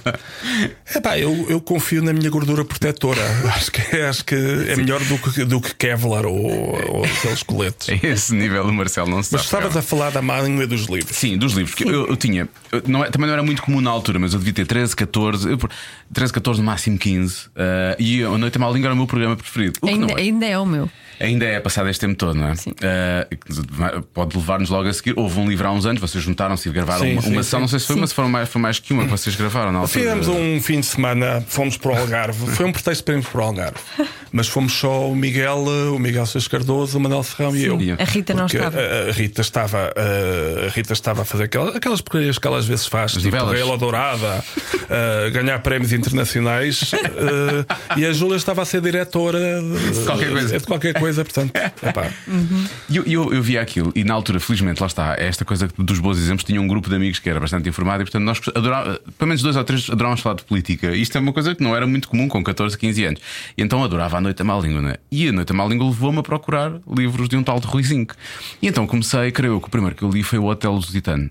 Epá, 0.95 1.19
eu, 1.19 1.47
eu 1.49 1.61
confio 1.61 2.03
na 2.03 2.13
minha 2.13 2.31
gordura 2.31 2.65
protetora. 2.65 3.21
Acho 3.55 3.71
que, 3.73 3.97
acho 3.97 4.25
que 4.25 4.35
é 4.35 4.77
melhor 4.77 5.01
do 5.05 5.19
que, 5.19 5.45
do 5.45 5.61
que 5.61 5.75
Kevlar 5.75 6.27
ou, 6.27 6.37
ou 6.37 7.05
aqueles 7.05 7.43
coletes. 7.43 7.89
A 8.03 8.07
esse 8.07 8.35
nível 8.35 8.65
o 8.67 8.73
Marcelo 8.73 9.09
não 9.11 9.23
se 9.23 9.33
Mas 9.33 9.43
estavas 9.45 9.77
a 9.77 9.83
falar 9.83 10.11
da 10.11 10.23
má 10.23 10.41
língua 10.41 10.67
dos 10.67 10.87
livros. 10.87 11.17
Sim, 11.17 11.37
dos 11.37 11.53
livros. 11.53 11.75
que 11.75 11.85
Eu, 11.85 12.07
eu 12.09 12.17
tinha. 12.17 12.49
eu- 12.73 12.83
não 12.87 13.05
é- 13.05 13.11
também 13.11 13.27
não 13.27 13.35
era 13.35 13.43
muito 13.43 13.63
comum 13.63 13.81
na 13.81 13.91
altura, 13.91 14.19
mas 14.19 14.33
eu 14.33 14.39
devia 14.39 14.55
ter 14.55 14.67
13, 14.67 14.95
14. 14.97 15.49
eu 15.49 15.59
por- 15.59 15.71
13, 16.13 16.33
14, 16.33 16.61
no 16.61 16.67
máximo 16.67 16.99
15. 16.99 17.47
eh, 17.57 17.97
e 17.99 18.23
a 18.23 18.31
Noite 18.39 18.57
à 18.57 18.61
Má 18.61 18.69
Língua 18.71 18.87
era 18.89 18.95
o 18.95 18.97
meu 18.97 19.07
programa 19.07 19.37
preferido. 19.37 19.79
O 19.83 19.87
que 19.87 19.93
Ainda, 19.93 20.07
não 20.07 20.17
é. 20.17 20.21
ainda 20.21 20.47
é 20.47 20.59
o 20.59 20.67
meu. 20.67 20.91
Ainda 21.19 21.36
é 21.45 21.61
passado 21.61 21.89
este 21.89 22.01
tempo 22.01 22.15
todo, 22.17 22.35
não 22.35 22.49
é? 22.49 22.55
Sim. 22.57 22.73
Vai- 23.71 24.01
pode 24.13 24.37
levar-nos 24.37 24.71
logo 24.71 24.89
a 24.89 24.93
seguir. 24.93 25.15
Houve 25.19 25.39
um 25.41 25.49
livro 25.49 25.67
há 25.67 25.73
uns 25.73 25.87
anos, 25.87 26.01
vocês 26.01 26.23
juntaram-se 26.23 26.69
e 26.69 26.73
gravaram 26.73 27.05
Sim, 27.05 27.13
uma, 27.13 27.23
sim, 27.23 27.33
uma 27.33 27.43
sessão. 27.43 27.59
sim. 27.59 27.63
Não 27.63 27.69
sei 27.69 27.79
se 27.81 27.87
foi, 27.87 27.97
mas 27.97 28.13
foram 28.13 28.29
mais, 28.29 28.49
foi 28.49 28.61
mais 28.61 28.79
que 28.79 28.93
uma 28.93 29.05
que 29.05 29.11
vocês 29.11 29.35
gravaram 29.37 29.73
na 29.73 29.81
altura. 29.81 29.99
Fizemos 30.01 30.29
um 30.29 30.61
fim 30.61 30.81
de 30.81 30.87
semana, 30.87 31.45
fomos 31.47 31.77
para 31.77 31.93
o 31.93 31.97
Algarve. 31.97 32.47
Foi 32.57 32.65
um 32.67 32.73
pretexto 32.73 33.05
para 33.05 33.15
irmos 33.15 33.29
para 33.29 33.41
o 33.41 33.45
Algarve. 33.45 33.79
Mas 34.33 34.49
fomos 34.49 34.73
só 34.73 35.09
o 35.11 35.15
Miguel, 35.17 35.59
o 35.95 35.99
Miguel 35.99 36.27
Seixas 36.27 36.49
Cardoso, 36.49 36.99
o 36.99 37.01
Manuel 37.01 37.23
Serrão 37.23 37.55
e 37.57 37.65
eu. 37.65 37.79
A 37.99 38.05
Rita 38.05 38.35
não 38.35 38.45
Porque 38.47 38.57
estava. 38.57 38.79
A, 38.79 39.09
a 39.09 39.13
Rita 39.13 39.41
estava 39.41 39.93
a, 39.97 40.67
a 40.67 40.71
Rita 40.71 40.93
estava 40.93 41.23
a 41.23 41.25
fazer 41.25 41.45
aquelas, 41.45 41.77
aquelas 41.77 42.01
porcarias 42.01 42.39
que 42.39 42.47
ela 42.47 42.59
às 42.59 42.67
vezes 42.67 42.87
faz, 42.87 43.13
tipo 43.13 43.25
novelas. 43.25 43.53
Raila 43.53 43.79
Dourada, 43.79 44.45
a 45.27 45.31
ganhar 45.31 45.59
prémios 45.61 45.93
internacionais. 45.93 46.93
eh, 46.95 47.99
e 48.01 48.07
a 48.07 48.13
Júlia 48.13 48.37
estava 48.37 48.63
a 48.63 48.65
ser 48.65 48.81
diretora 48.81 49.39
de, 49.39 50.05
Qualquer 50.05 50.31
coisa. 50.31 50.59
de 50.59 50.67
qualquer 50.67 50.99
coisa, 50.99 51.25
portanto, 51.27 51.53
epá. 51.83 52.11
E 52.89 52.97
eu, 52.97 53.05
eu, 53.05 53.35
eu 53.35 53.43
via 53.43 53.61
aquilo, 53.61 53.93
e 53.95 54.05
na 54.05 54.15
altura, 54.15 54.41
felizmente, 54.41 54.81
lá 54.81 54.87
está, 54.87 55.15
é 55.19 55.27
esta 55.27 55.45
coisa 55.45 55.69
dos 55.77 55.99
bons 55.99 56.19
exemplos, 56.19 56.45
tinha 56.45 56.61
um 56.61 56.67
grupo 56.67 56.89
de 56.89 56.97
amigos 56.97 57.19
que 57.19 57.29
era 57.29 57.41
bastante 57.41 57.69
informado 57.69 58.03
e, 58.03 58.05
portanto, 58.05 58.25
nós 58.25 58.41
adorávamos, 58.55 58.99
pelo 59.19 59.29
menos 59.29 59.43
dois 59.43 59.57
ou 59.57 59.65
três 59.65 59.91
adorávamos 59.91 60.21
falar 60.21 60.37
de 60.37 60.45
política. 60.45 60.95
Isto 60.95 61.19
é 61.19 61.21
uma 61.21 61.33
coisa 61.33 61.55
que 61.55 61.63
não 61.63 61.75
era 61.75 61.87
muito 61.87 62.09
comum 62.09 62.29
com 62.29 62.43
14, 62.43 62.77
15 62.77 63.05
anos. 63.05 63.21
E 63.57 63.63
então 63.63 63.83
adorava 63.83 64.17
a 64.19 64.21
Noite 64.21 64.39
da 64.39 64.45
Má 64.45 64.59
Língua, 64.59 64.81
né? 64.81 64.95
E 65.11 65.29
a 65.29 65.33
Noite 65.33 65.49
da 65.49 65.55
Má 65.55 65.65
Língua 65.67 65.87
levou-me 65.87 66.19
a 66.19 66.23
procurar 66.23 66.73
livros 66.89 67.29
de 67.29 67.37
um 67.37 67.43
tal 67.43 67.61
de 67.61 67.67
Rui 67.67 67.83
Zinc. 67.83 68.15
E 68.63 68.69
então 68.69 68.87
comecei, 68.87 69.31
creio 69.33 69.55
eu, 69.55 69.61
que 69.61 69.69
o 69.69 69.71
primeiro 69.71 69.97
que 69.97 70.03
eu 70.03 70.11
li 70.11 70.23
foi 70.23 70.39
o 70.39 70.47
Hotel 70.47 70.73
Lusitano. 70.73 71.31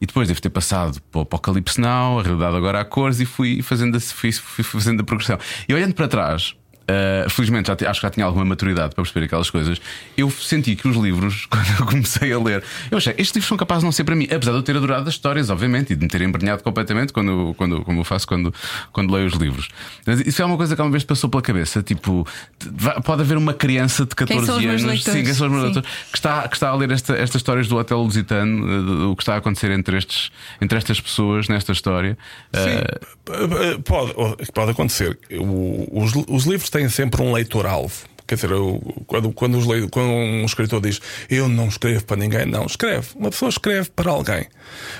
E 0.00 0.06
depois 0.06 0.28
devo 0.28 0.40
ter 0.40 0.48
passado 0.48 1.00
para 1.10 1.18
o 1.18 1.22
Apocalipse 1.22 1.80
Now, 1.80 2.18
a 2.18 2.22
realidade 2.22 2.56
agora 2.56 2.80
a 2.80 2.84
cores, 2.84 3.20
e 3.20 3.26
fui 3.26 3.60
fazendo, 3.60 3.96
a, 3.96 4.00
fui, 4.00 4.32
fui 4.32 4.64
fazendo 4.64 5.00
a 5.00 5.04
progressão. 5.04 5.38
E 5.68 5.74
olhando 5.74 5.94
para 5.94 6.08
trás, 6.08 6.54
Uh, 6.90 7.30
felizmente 7.30 7.68
já 7.68 7.90
acho 7.90 8.00
que 8.00 8.06
já 8.06 8.10
tinha 8.10 8.26
alguma 8.26 8.44
maturidade 8.44 8.94
para 8.94 9.04
perceber 9.04 9.26
aquelas 9.26 9.48
coisas. 9.48 9.80
Eu 10.16 10.28
senti 10.28 10.74
que 10.74 10.88
os 10.88 10.96
livros, 10.96 11.46
quando 11.50 11.68
eu 11.78 11.86
comecei 11.86 12.32
a 12.32 12.38
ler, 12.38 12.64
eu 12.90 12.98
achei, 12.98 13.12
estes 13.12 13.34
livros 13.36 13.48
são 13.48 13.56
capazes 13.56 13.82
de 13.82 13.84
não 13.84 13.92
ser 13.92 14.02
para 14.02 14.16
mim, 14.16 14.24
apesar 14.24 14.50
de 14.52 14.58
eu 14.58 14.62
ter 14.62 14.76
adorado 14.76 15.08
as 15.08 15.14
histórias, 15.14 15.50
obviamente, 15.50 15.92
e 15.92 15.96
de 15.96 16.02
me 16.02 16.08
ter 16.08 16.20
embrenhado 16.22 16.62
completamente 16.64 17.12
quando, 17.12 17.54
quando, 17.56 17.82
como 17.82 18.00
eu 18.00 18.04
faço 18.04 18.26
quando, 18.26 18.52
quando 18.92 19.12
leio 19.12 19.26
os 19.26 19.34
livros. 19.34 19.68
Mas 20.04 20.20
isso 20.20 20.42
é 20.42 20.44
uma 20.44 20.56
coisa 20.56 20.74
que 20.74 20.82
uma 20.82 20.90
vez 20.90 21.04
passou 21.04 21.30
pela 21.30 21.42
cabeça. 21.42 21.82
Tipo, 21.82 22.26
pode 23.04 23.22
haver 23.22 23.36
uma 23.36 23.54
criança 23.54 24.04
de 24.04 24.14
14 24.14 24.66
anos 24.66 25.04
sim, 25.04 25.24
quem 25.24 25.34
são 25.34 25.46
os 25.46 25.52
meus 25.52 25.64
leitores, 25.64 25.88
que, 26.10 26.16
está, 26.16 26.48
que 26.48 26.56
está 26.56 26.70
a 26.70 26.74
ler 26.74 26.90
esta, 26.90 27.14
estas 27.14 27.36
histórias 27.36 27.68
do 27.68 27.76
Hotel 27.76 27.98
Lusitano, 27.98 29.12
o 29.12 29.16
que 29.16 29.22
está 29.22 29.34
a 29.34 29.36
acontecer 29.38 29.70
entre, 29.70 29.96
estes, 29.96 30.30
entre 30.60 30.76
estas 30.76 31.00
pessoas 31.00 31.48
nesta 31.48 31.72
história. 31.72 32.18
Sim, 32.52 33.34
uh... 33.76 33.82
pode, 33.82 34.14
pode 34.52 34.70
acontecer. 34.72 35.18
O, 35.38 36.02
os, 36.02 36.12
os 36.28 36.44
livros 36.46 36.70
têm 36.70 36.79
têm 36.80 36.88
sempre 36.88 37.22
um 37.22 37.32
leitor-alvo. 37.32 38.08
Quer 38.26 38.36
dizer, 38.36 38.50
eu, 38.52 38.80
quando, 39.08 39.32
quando, 39.32 39.58
os, 39.58 39.66
quando, 39.90 40.08
um 40.08 40.44
escritor 40.44 40.80
diz 40.80 41.00
eu 41.28 41.48
não 41.48 41.66
escrevo 41.66 42.04
para 42.04 42.16
ninguém, 42.16 42.46
não, 42.46 42.64
escreve. 42.64 43.08
Uma 43.16 43.28
pessoa 43.28 43.48
escreve 43.48 43.90
para 43.90 44.12
alguém. 44.12 44.46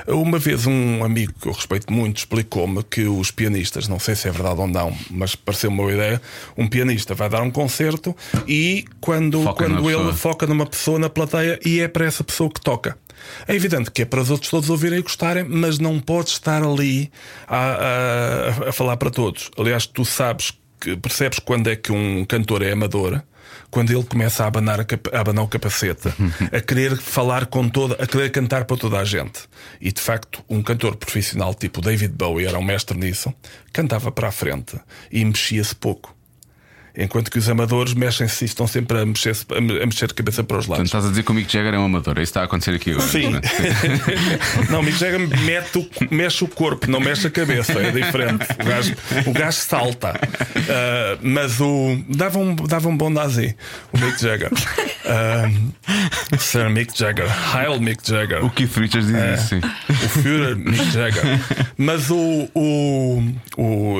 Uma 0.08 0.36
vez 0.36 0.66
um 0.66 1.04
amigo 1.04 1.32
que 1.40 1.46
eu 1.46 1.52
respeito 1.52 1.92
muito 1.92 2.18
explicou-me 2.18 2.82
que 2.82 3.04
os 3.04 3.30
pianistas, 3.30 3.86
não 3.86 4.00
sei 4.00 4.16
se 4.16 4.26
é 4.26 4.32
verdade 4.32 4.60
ou 4.60 4.66
não, 4.66 4.92
mas 5.12 5.36
pareceu 5.36 5.70
uma 5.70 5.84
boa 5.84 5.92
ideia, 5.92 6.20
um 6.58 6.66
pianista 6.66 7.14
vai 7.14 7.28
dar 7.28 7.40
um 7.42 7.52
concerto 7.52 8.16
e 8.48 8.84
quando, 9.00 9.44
quando 9.54 9.88
ele 9.88 10.12
foca 10.12 10.44
numa 10.44 10.66
pessoa 10.66 10.98
na 10.98 11.08
plateia 11.08 11.58
e 11.64 11.78
é 11.78 11.86
para 11.86 12.04
essa 12.04 12.24
pessoa 12.24 12.50
que 12.50 12.60
toca. 12.60 12.98
É 13.46 13.54
evidente 13.54 13.92
que 13.92 14.02
é 14.02 14.04
para 14.04 14.22
os 14.22 14.30
outros 14.30 14.50
todos 14.50 14.68
ouvirem 14.70 14.98
e 14.98 15.02
gostarem, 15.02 15.44
mas 15.44 15.78
não 15.78 16.00
pode 16.00 16.30
estar 16.30 16.64
ali 16.64 17.12
a, 17.46 17.58
a, 17.58 18.68
a 18.70 18.72
falar 18.72 18.96
para 18.96 19.10
todos. 19.10 19.52
Aliás, 19.56 19.86
tu 19.86 20.04
sabes 20.04 20.52
que 20.80 20.96
percebes 20.96 21.38
quando 21.38 21.68
é 21.68 21.76
que 21.76 21.92
um 21.92 22.24
cantor 22.24 22.62
é 22.62 22.72
amador 22.72 23.22
quando 23.70 23.92
ele 23.92 24.04
começa 24.04 24.44
a 24.44 24.46
abanar, 24.46 24.80
a 24.80 25.20
abanar 25.20 25.44
o 25.44 25.48
capacete, 25.48 26.08
a 26.52 26.60
querer 26.60 26.96
falar 26.96 27.46
com 27.46 27.68
toda, 27.68 27.94
a 28.02 28.06
querer 28.06 28.30
cantar 28.30 28.64
para 28.64 28.76
toda 28.76 28.98
a 28.98 29.04
gente. 29.04 29.42
E 29.80 29.92
de 29.92 30.00
facto, 30.00 30.42
um 30.48 30.62
cantor 30.62 30.96
profissional 30.96 31.54
tipo 31.54 31.80
David 31.80 32.14
Bowie 32.14 32.46
era 32.46 32.58
um 32.58 32.64
mestre 32.64 32.98
nisso, 32.98 33.32
cantava 33.72 34.10
para 34.10 34.28
a 34.28 34.32
frente 34.32 34.78
e 35.10 35.24
mexia-se 35.24 35.74
pouco. 35.74 36.14
Enquanto 36.96 37.30
que 37.30 37.38
os 37.38 37.48
amadores 37.48 37.94
mexem-se 37.94 38.44
e 38.44 38.46
estão 38.46 38.66
sempre 38.66 38.98
a 38.98 39.06
mexer, 39.06 39.36
a 39.50 39.60
mexer 39.86 40.06
a 40.06 40.08
cabeça 40.08 40.42
para 40.42 40.58
os 40.58 40.66
lados. 40.66 40.68
Portanto, 40.68 40.86
estás 40.86 41.04
a 41.06 41.08
dizer 41.08 41.22
que 41.22 41.30
o 41.30 41.34
Mick 41.34 41.52
Jagger 41.52 41.74
é 41.74 41.78
um 41.78 41.84
amador, 41.84 42.18
é 42.18 42.22
isso 42.22 42.32
que 42.32 42.38
está 42.38 42.42
a 42.42 42.44
acontecer 42.44 42.74
aqui 42.74 42.90
agora. 42.90 43.06
Sim. 43.06 43.32
não, 44.68 44.80
o 44.80 44.82
Mick 44.82 44.98
Jagger 44.98 45.20
mete 45.42 45.78
o, 45.78 45.88
mexe 46.10 46.44
o 46.44 46.48
corpo, 46.48 46.90
não 46.90 47.00
mexe 47.00 47.26
a 47.26 47.30
cabeça, 47.30 47.72
é 47.72 47.90
diferente. 47.90 48.46
O 48.60 48.64
gajo, 48.64 48.96
o 49.26 49.32
gajo 49.32 49.58
salta. 49.58 50.10
Uh, 50.10 51.18
mas 51.22 51.60
o. 51.60 52.02
Dava 52.08 52.38
um, 52.38 52.54
dava 52.54 52.88
um 52.88 52.96
bom 52.96 53.10
nazi, 53.10 53.56
o 53.92 53.98
Mick 53.98 54.20
Jagger. 54.20 54.50
Uh, 54.52 56.38
Sir 56.38 56.70
Mick 56.70 56.96
Jagger, 56.96 57.26
Heil 57.54 57.80
Mick 57.80 58.06
Jagger. 58.06 58.44
O 58.44 58.50
Keith 58.50 58.76
Richards 58.76 59.06
diz 59.06 59.16
é, 59.16 59.34
isso, 59.34 59.48
sim. 59.48 59.60
O 59.88 60.08
Führer 60.08 60.56
Mick 60.56 60.90
Jagger. 60.90 61.22
Mas 61.76 62.10
o, 62.10 62.48
o, 62.54 63.22
o. 63.56 63.98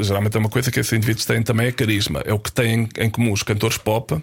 Geralmente 0.00 0.36
é 0.36 0.40
uma 0.40 0.48
coisa 0.48 0.70
que 0.70 0.80
esses 0.80 0.92
indivíduos 0.92 1.24
têm 1.24 1.42
também 1.42 1.66
é 1.66 1.72
carisma 1.72 2.22
é 2.30 2.32
o 2.32 2.38
que 2.38 2.52
têm 2.52 2.88
em 2.96 3.10
comum 3.10 3.32
os 3.32 3.42
cantores 3.42 3.76
pop 3.76 4.14
uh, 4.14 4.22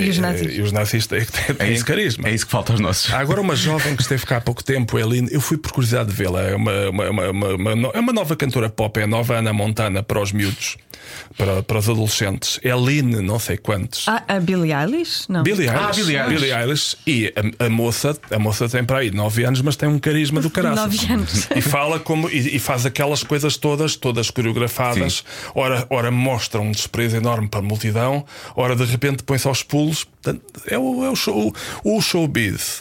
e 0.00 0.08
os 0.08 0.18
nazis. 0.18 0.56
E 0.56 0.62
os 0.62 0.72
nazis 0.72 1.06
têm, 1.06 1.24
têm, 1.24 1.54
têm 1.54 1.68
é 1.68 1.72
isso, 1.72 1.84
carisma. 1.84 2.28
É 2.28 2.34
isso 2.34 2.46
que 2.46 2.52
falta 2.52 2.72
aos 2.72 2.80
nossos. 2.80 3.12
Há 3.12 3.18
agora 3.18 3.40
uma 3.40 3.54
jovem 3.54 3.94
que 3.94 4.02
esteve 4.02 4.24
cá 4.24 4.38
há 4.38 4.40
pouco 4.40 4.64
tempo, 4.64 4.98
Eline, 4.98 5.28
eu 5.30 5.40
fui 5.40 5.58
por 5.58 5.72
curiosidade 5.72 6.08
de 6.08 6.14
vê-la. 6.14 6.42
É 6.42 6.56
uma, 6.56 6.88
uma, 6.88 7.10
uma, 7.10 7.48
uma, 7.54 7.90
é 7.92 8.00
uma 8.00 8.12
nova 8.12 8.34
cantora 8.34 8.70
pop, 8.70 8.98
é 8.98 9.02
a 9.02 9.06
nova 9.06 9.36
Ana 9.36 9.52
Montana 9.52 10.02
para 10.02 10.20
os 10.20 10.32
miúdos. 10.32 10.76
Para, 11.36 11.62
para 11.62 11.78
os 11.78 11.88
adolescentes, 11.88 12.60
Eline, 12.62 13.20
não 13.20 13.38
sei 13.38 13.56
quantos. 13.56 14.06
Ah, 14.06 14.22
a 14.28 14.40
Billie 14.40 14.72
Eilish? 14.72 15.24
Não. 15.28 15.42
Billie 15.42 15.68
Eilish. 15.68 15.82
Ah, 15.82 15.92
Billie 15.92 16.16
Eilish. 16.16 16.40
Billie 16.40 16.54
Eilish. 16.54 16.96
E 17.06 17.34
a, 17.58 17.66
a, 17.66 17.68
moça, 17.68 18.16
a 18.30 18.38
moça 18.38 18.68
tem 18.68 18.84
para 18.84 18.98
aí 18.98 19.10
9 19.10 19.44
anos, 19.44 19.60
mas 19.62 19.74
tem 19.74 19.88
um 19.88 19.98
carisma 19.98 20.40
do 20.40 20.48
caralho. 20.50 20.76
9 20.76 21.12
anos. 21.12 21.48
E 21.54 21.60
fala 21.60 21.98
como. 21.98 22.28
E, 22.28 22.56
e, 22.56 22.58
faz 22.58 22.86
aquelas 22.86 23.24
coisas 23.24 23.56
todas, 23.56 23.96
todas 23.96 24.30
coreografadas. 24.30 25.24
Ora, 25.54 25.86
ora 25.90 26.10
mostra 26.10 26.60
um 26.60 26.70
desprezo 26.70 27.01
enorme 27.14 27.48
para 27.48 27.60
a 27.60 27.62
multidão, 27.62 28.24
ora 28.54 28.76
de 28.76 28.84
repente 28.84 29.22
põe-se 29.22 29.46
aos 29.46 29.62
pulos. 29.62 30.06
É 30.66 30.78
o, 30.78 31.04
é 31.04 31.10
o, 31.10 31.16
show, 31.16 31.54
o 31.84 32.00
showbiz. 32.00 32.80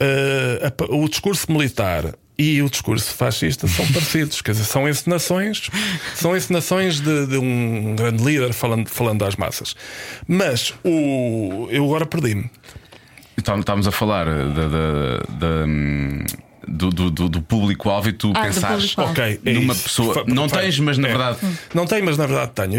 Uh, 0.00 0.96
o 0.96 1.08
discurso 1.08 1.52
militar 1.52 2.14
e 2.38 2.62
o 2.62 2.70
discurso 2.70 3.12
fascista 3.12 3.68
são 3.68 3.86
parecidos, 3.92 4.40
quer 4.40 4.52
dizer, 4.52 4.64
são 4.64 4.88
encenações, 4.88 5.68
são 6.14 6.34
encenações 6.34 6.98
de, 6.98 7.26
de 7.26 7.36
um 7.36 7.94
grande 7.94 8.24
líder 8.24 8.54
falando, 8.54 8.88
falando 8.88 9.22
às 9.26 9.36
massas. 9.36 9.76
Mas 10.26 10.72
o, 10.82 11.68
eu 11.70 11.84
agora 11.84 12.06
perdi-me. 12.06 12.50
Então, 13.36 13.58
estávamos 13.58 13.86
a 13.86 13.92
falar 13.92 14.26
da, 14.26 15.66
hum, 16.70 16.90
do, 16.90 17.10
do, 17.10 17.28
do 17.28 17.42
público-alvo 17.42 18.08
e 18.08 18.12
tu 18.12 18.32
ah, 18.34 18.42
pensares 18.42 18.96
ok, 18.96 19.40
é 19.44 19.52
numa 19.52 19.72
isso. 19.72 19.82
pessoa. 19.84 20.24
Não 20.26 20.48
tens, 20.48 20.78
mas 20.78 20.98
na 20.98 21.08
é. 21.08 21.10
verdade. 21.10 21.38
Não 21.74 21.86
tenho, 21.86 22.04
mas 22.04 22.16
na 22.16 22.26
verdade 22.26 22.52
tenho. 22.54 22.78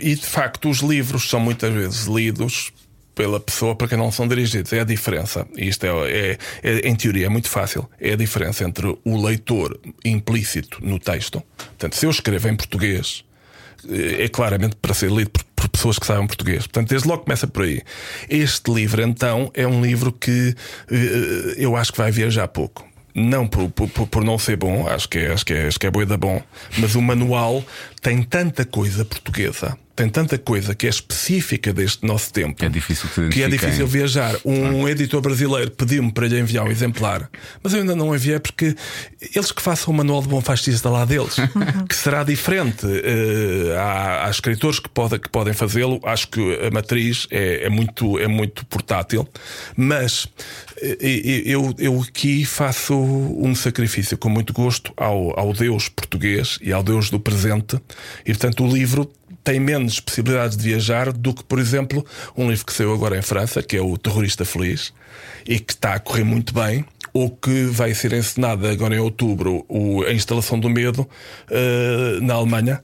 E 0.00 0.14
de 0.14 0.26
facto, 0.26 0.68
os 0.68 0.78
livros 0.78 1.28
são 1.28 1.40
muitas 1.40 1.72
vezes 1.72 2.06
lidos 2.06 2.72
pela 3.14 3.38
pessoa 3.38 3.76
para 3.76 3.88
quem 3.88 3.96
não 3.96 4.10
são 4.10 4.26
dirigidos. 4.26 4.72
É 4.72 4.80
a 4.80 4.84
diferença. 4.84 5.46
Isto 5.56 5.86
é, 5.86 5.90
é, 6.10 6.38
é, 6.62 6.88
em 6.88 6.94
teoria, 6.94 7.26
é 7.26 7.28
muito 7.28 7.48
fácil. 7.48 7.88
É 8.00 8.12
a 8.12 8.16
diferença 8.16 8.64
entre 8.64 8.86
o 9.04 9.24
leitor 9.24 9.78
implícito 10.04 10.78
no 10.84 10.98
texto. 10.98 11.42
Portanto, 11.56 11.94
se 11.94 12.06
eu 12.06 12.10
escrevo 12.10 12.48
em 12.48 12.56
português, 12.56 13.24
é 13.88 14.28
claramente 14.28 14.76
para 14.76 14.94
ser 14.94 15.10
lido 15.10 15.30
por, 15.30 15.44
por, 15.44 15.68
pessoas 15.68 15.98
que 15.98 16.06
sabem 16.06 16.26
português. 16.26 16.66
Portanto, 16.66 16.88
desde 16.88 17.08
logo 17.08 17.22
começa 17.22 17.46
por 17.46 17.64
aí. 17.64 17.82
Este 18.28 18.72
livro, 18.72 19.02
então, 19.02 19.50
é 19.54 19.66
um 19.66 19.82
livro 19.82 20.12
que 20.12 20.54
eh, 20.90 21.54
eu 21.56 21.76
acho 21.76 21.92
que 21.92 21.98
vai 21.98 22.10
viajar 22.10 22.48
pouco 22.48 22.93
não 23.14 23.46
por, 23.46 23.70
por, 23.70 23.88
por, 24.08 24.24
não 24.24 24.38
ser 24.38 24.56
bom, 24.56 24.88
acho 24.88 25.08
que, 25.08 25.18
é, 25.18 25.32
acho, 25.32 25.46
que 25.46 25.52
é, 25.52 25.66
acho 25.66 25.78
que 25.78 25.86
é 25.86 25.90
boa 25.90 26.04
da 26.04 26.16
bom, 26.16 26.42
mas 26.78 26.94
o 26.94 27.02
manual 27.02 27.64
tem 28.02 28.22
tanta 28.22 28.64
coisa 28.64 29.04
portuguesa, 29.04 29.78
tem 29.96 30.08
tanta 30.08 30.36
coisa 30.36 30.74
que 30.74 30.86
é 30.86 30.90
específica 30.90 31.72
deste 31.72 32.04
nosso 32.04 32.32
tempo 32.32 32.56
que 32.56 32.64
é 32.64 32.68
difícil, 32.68 33.08
que 33.30 33.42
é 33.42 33.48
difícil 33.48 33.86
viajar. 33.86 34.34
Um 34.44 34.86
ah. 34.86 34.90
editor 34.90 35.20
brasileiro 35.20 35.70
pediu-me 35.70 36.12
para 36.12 36.26
lhe 36.26 36.38
enviar 36.38 36.66
um 36.66 36.70
exemplar, 36.70 37.30
mas 37.62 37.72
eu 37.72 37.80
ainda 37.80 37.94
não 37.94 38.14
enviei 38.14 38.40
porque 38.40 38.74
eles 39.34 39.52
que 39.52 39.62
façam 39.62 39.94
o 39.94 39.96
manual 39.96 40.20
de 40.20 40.28
bom 40.28 40.40
fascista 40.40 40.90
lá 40.90 41.04
deles, 41.04 41.36
que 41.88 41.94
será 41.94 42.24
diferente. 42.24 42.84
Uh, 42.86 43.72
há, 43.78 44.26
há, 44.26 44.30
escritores 44.30 44.80
que, 44.80 44.88
pode, 44.88 45.18
que 45.18 45.28
podem 45.28 45.54
fazê-lo, 45.54 46.00
acho 46.02 46.28
que 46.28 46.40
a 46.66 46.70
matriz 46.70 47.28
é, 47.30 47.64
é, 47.64 47.68
muito, 47.68 48.18
é 48.18 48.26
muito 48.26 48.66
portátil, 48.66 49.28
mas 49.76 50.26
eu, 51.00 51.72
eu 51.78 52.00
aqui 52.00 52.44
faço 52.44 52.94
um 52.94 53.54
sacrifício 53.54 54.18
com 54.18 54.28
muito 54.28 54.52
gosto 54.52 54.92
ao, 54.96 55.38
ao 55.38 55.52
Deus 55.52 55.88
português 55.88 56.58
e 56.60 56.72
ao 56.72 56.82
Deus 56.82 57.10
do 57.10 57.20
presente, 57.20 57.80
e 58.26 58.32
portanto 58.32 58.64
o 58.64 58.72
livro 58.72 59.10
tem 59.44 59.60
menos 59.60 60.00
possibilidades 60.00 60.56
de 60.56 60.64
viajar 60.64 61.12
do 61.12 61.34
que, 61.34 61.44
por 61.44 61.58
exemplo, 61.58 62.04
um 62.36 62.48
livro 62.48 62.64
que 62.64 62.72
saiu 62.72 62.94
agora 62.94 63.18
em 63.18 63.22
França, 63.22 63.62
que 63.62 63.76
é 63.76 63.82
O 63.82 63.96
Terrorista 63.98 64.44
Feliz, 64.44 64.92
e 65.46 65.60
que 65.60 65.74
está 65.74 65.94
a 65.94 66.00
correr 66.00 66.24
muito 66.24 66.54
bem, 66.54 66.84
ou 67.12 67.30
que 67.30 67.66
vai 67.66 67.94
ser 67.94 68.14
encenada 68.14 68.70
agora 68.72 68.96
em 68.96 68.98
outubro 68.98 69.64
o, 69.68 70.02
a 70.02 70.12
instalação 70.12 70.58
do 70.58 70.70
medo 70.70 71.02
uh, 71.02 72.20
na 72.22 72.34
Alemanha. 72.34 72.82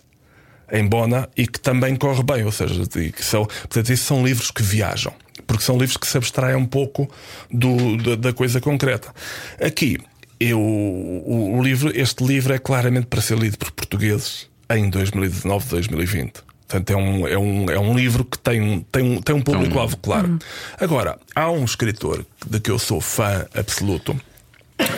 Em 0.72 0.86
Bona 0.86 1.28
e 1.36 1.48
que 1.48 1.58
também 1.58 1.96
corre 1.96 2.22
bem, 2.22 2.44
ou 2.44 2.52
seja, 2.52 2.86
que 2.86 3.24
são, 3.24 3.44
portanto, 3.44 3.90
esses 3.90 4.06
são 4.06 4.24
livros 4.24 4.52
que 4.52 4.62
viajam 4.62 5.12
porque 5.44 5.64
são 5.64 5.76
livros 5.76 5.96
que 5.96 6.06
se 6.06 6.16
abstraem 6.16 6.54
um 6.54 6.64
pouco 6.64 7.11
do, 7.50 7.96
da, 7.96 8.14
da 8.14 8.32
coisa 8.32 8.61
concreta. 8.61 9.12
Aqui, 9.61 9.98
eu, 10.38 10.61
o, 10.61 11.58
o, 11.58 11.62
livro, 11.62 11.90
este 11.92 12.24
livro 12.24 12.54
é 12.54 12.58
claramente 12.58 13.08
para 13.08 13.20
ser 13.20 13.36
lido 13.36 13.58
por 13.58 13.72
portugueses 13.72 14.48
em 14.70 14.88
2019, 14.88 15.68
2020. 15.68 16.49
Portanto, 16.70 16.90
é 16.90 16.96
um, 16.96 17.26
é 17.26 17.36
um, 17.36 17.70
é 17.70 17.78
um 17.80 17.96
livro 17.96 18.24
que 18.24 18.38
tem, 18.38 18.86
tem, 18.92 19.20
tem 19.20 19.34
um 19.34 19.42
público-alvo 19.42 19.96
claro. 19.96 20.28
Uhum. 20.28 20.38
Agora, 20.78 21.18
há 21.34 21.50
um 21.50 21.64
escritor 21.64 22.24
de 22.46 22.60
que 22.60 22.70
eu 22.70 22.78
sou 22.78 23.00
fã 23.00 23.44
absoluto, 23.52 24.18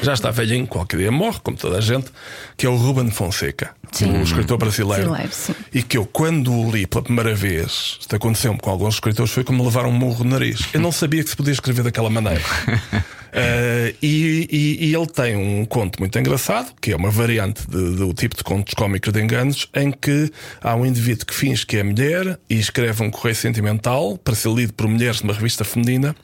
já 0.02 0.12
está 0.12 0.30
velhinho, 0.30 0.66
qualquer 0.66 0.98
dia 0.98 1.10
morre, 1.10 1.40
como 1.42 1.56
toda 1.56 1.78
a 1.78 1.80
gente, 1.80 2.12
que 2.58 2.66
é 2.66 2.68
o 2.68 2.76
Ruben 2.76 3.10
Fonseca, 3.10 3.74
sim. 3.98 4.18
o 4.18 4.22
escritor 4.22 4.58
brasileiro. 4.58 5.10
brasileiro 5.10 5.62
e 5.72 5.82
que 5.82 5.96
eu, 5.96 6.06
quando 6.06 6.52
o 6.52 6.70
li 6.70 6.86
pela 6.86 7.02
primeira 7.02 7.34
vez, 7.34 7.98
isto 8.00 8.14
aconteceu-me 8.14 8.58
com 8.58 8.70
alguns 8.70 8.94
escritores, 8.94 9.32
foi 9.32 9.44
como 9.44 9.64
levar 9.64 9.86
um 9.86 9.92
morro 9.92 10.24
no 10.24 10.30
nariz. 10.30 10.68
Eu 10.72 10.80
não 10.80 10.92
sabia 10.92 11.22
que 11.22 11.30
se 11.30 11.36
podia 11.36 11.52
escrever 11.52 11.82
daquela 11.82 12.10
maneira. 12.10 12.42
Uh, 12.42 13.96
e, 14.02 14.48
e, 14.50 14.86
e, 14.88 14.94
ele 14.94 15.06
tem 15.06 15.36
um 15.36 15.64
conto 15.64 15.98
muito 15.98 16.18
engraçado, 16.18 16.72
que 16.80 16.92
é 16.92 16.96
uma 16.96 17.10
variante 17.10 17.66
de, 17.66 17.96
do 17.96 18.12
tipo 18.12 18.36
de 18.36 18.44
contos 18.44 18.74
cómicos 18.74 19.12
de 19.12 19.22
enganos, 19.22 19.66
em 19.74 19.90
que 19.90 20.30
há 20.60 20.74
um 20.74 20.84
indivíduo 20.84 21.26
que 21.26 21.34
finge 21.34 21.64
que 21.64 21.78
é 21.78 21.82
mulher 21.82 22.38
e 22.50 22.58
escreve 22.58 23.02
um 23.02 23.10
correio 23.10 23.36
sentimental 23.36 24.18
para 24.18 24.34
ser 24.34 24.50
lido 24.52 24.74
por 24.74 24.86
mulheres 24.86 25.22
numa 25.22 25.32
revista 25.32 25.64
feminina, 25.64 26.14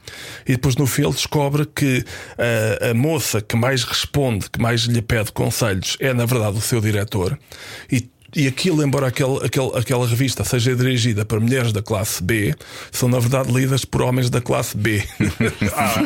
e 0.46 0.52
depois 0.52 0.76
no 0.76 0.86
fim 0.86 1.02
ele 1.02 1.12
descobre 1.12 1.64
que 1.64 1.98
uh, 2.00 2.90
a 2.90 2.94
moça 2.94 3.40
que 3.40 3.56
mais 3.56 3.82
responde, 3.82 4.50
que 4.50 4.60
mais 4.60 4.82
lhe 4.82 5.00
pede 5.00 5.32
conselhos, 5.32 5.96
é 6.00 6.12
na 6.12 6.26
verdade 6.26 6.58
o 6.58 6.60
seu 6.60 6.80
diretor. 6.80 7.38
E 7.90 8.08
e 8.36 8.46
aquilo, 8.46 8.82
embora 8.84 9.06
aquele, 9.06 9.38
aquele, 9.44 9.70
aquela 9.74 10.06
revista 10.06 10.44
seja 10.44 10.76
dirigida 10.76 11.24
para 11.24 11.40
mulheres 11.40 11.72
da 11.72 11.82
classe 11.82 12.22
B, 12.22 12.54
são 12.92 13.08
na 13.08 13.18
verdade 13.18 13.50
lidas 13.50 13.86
por 13.86 14.02
homens 14.02 14.28
da 14.28 14.40
classe 14.40 14.76
B. 14.76 15.02
ah, 15.74 16.02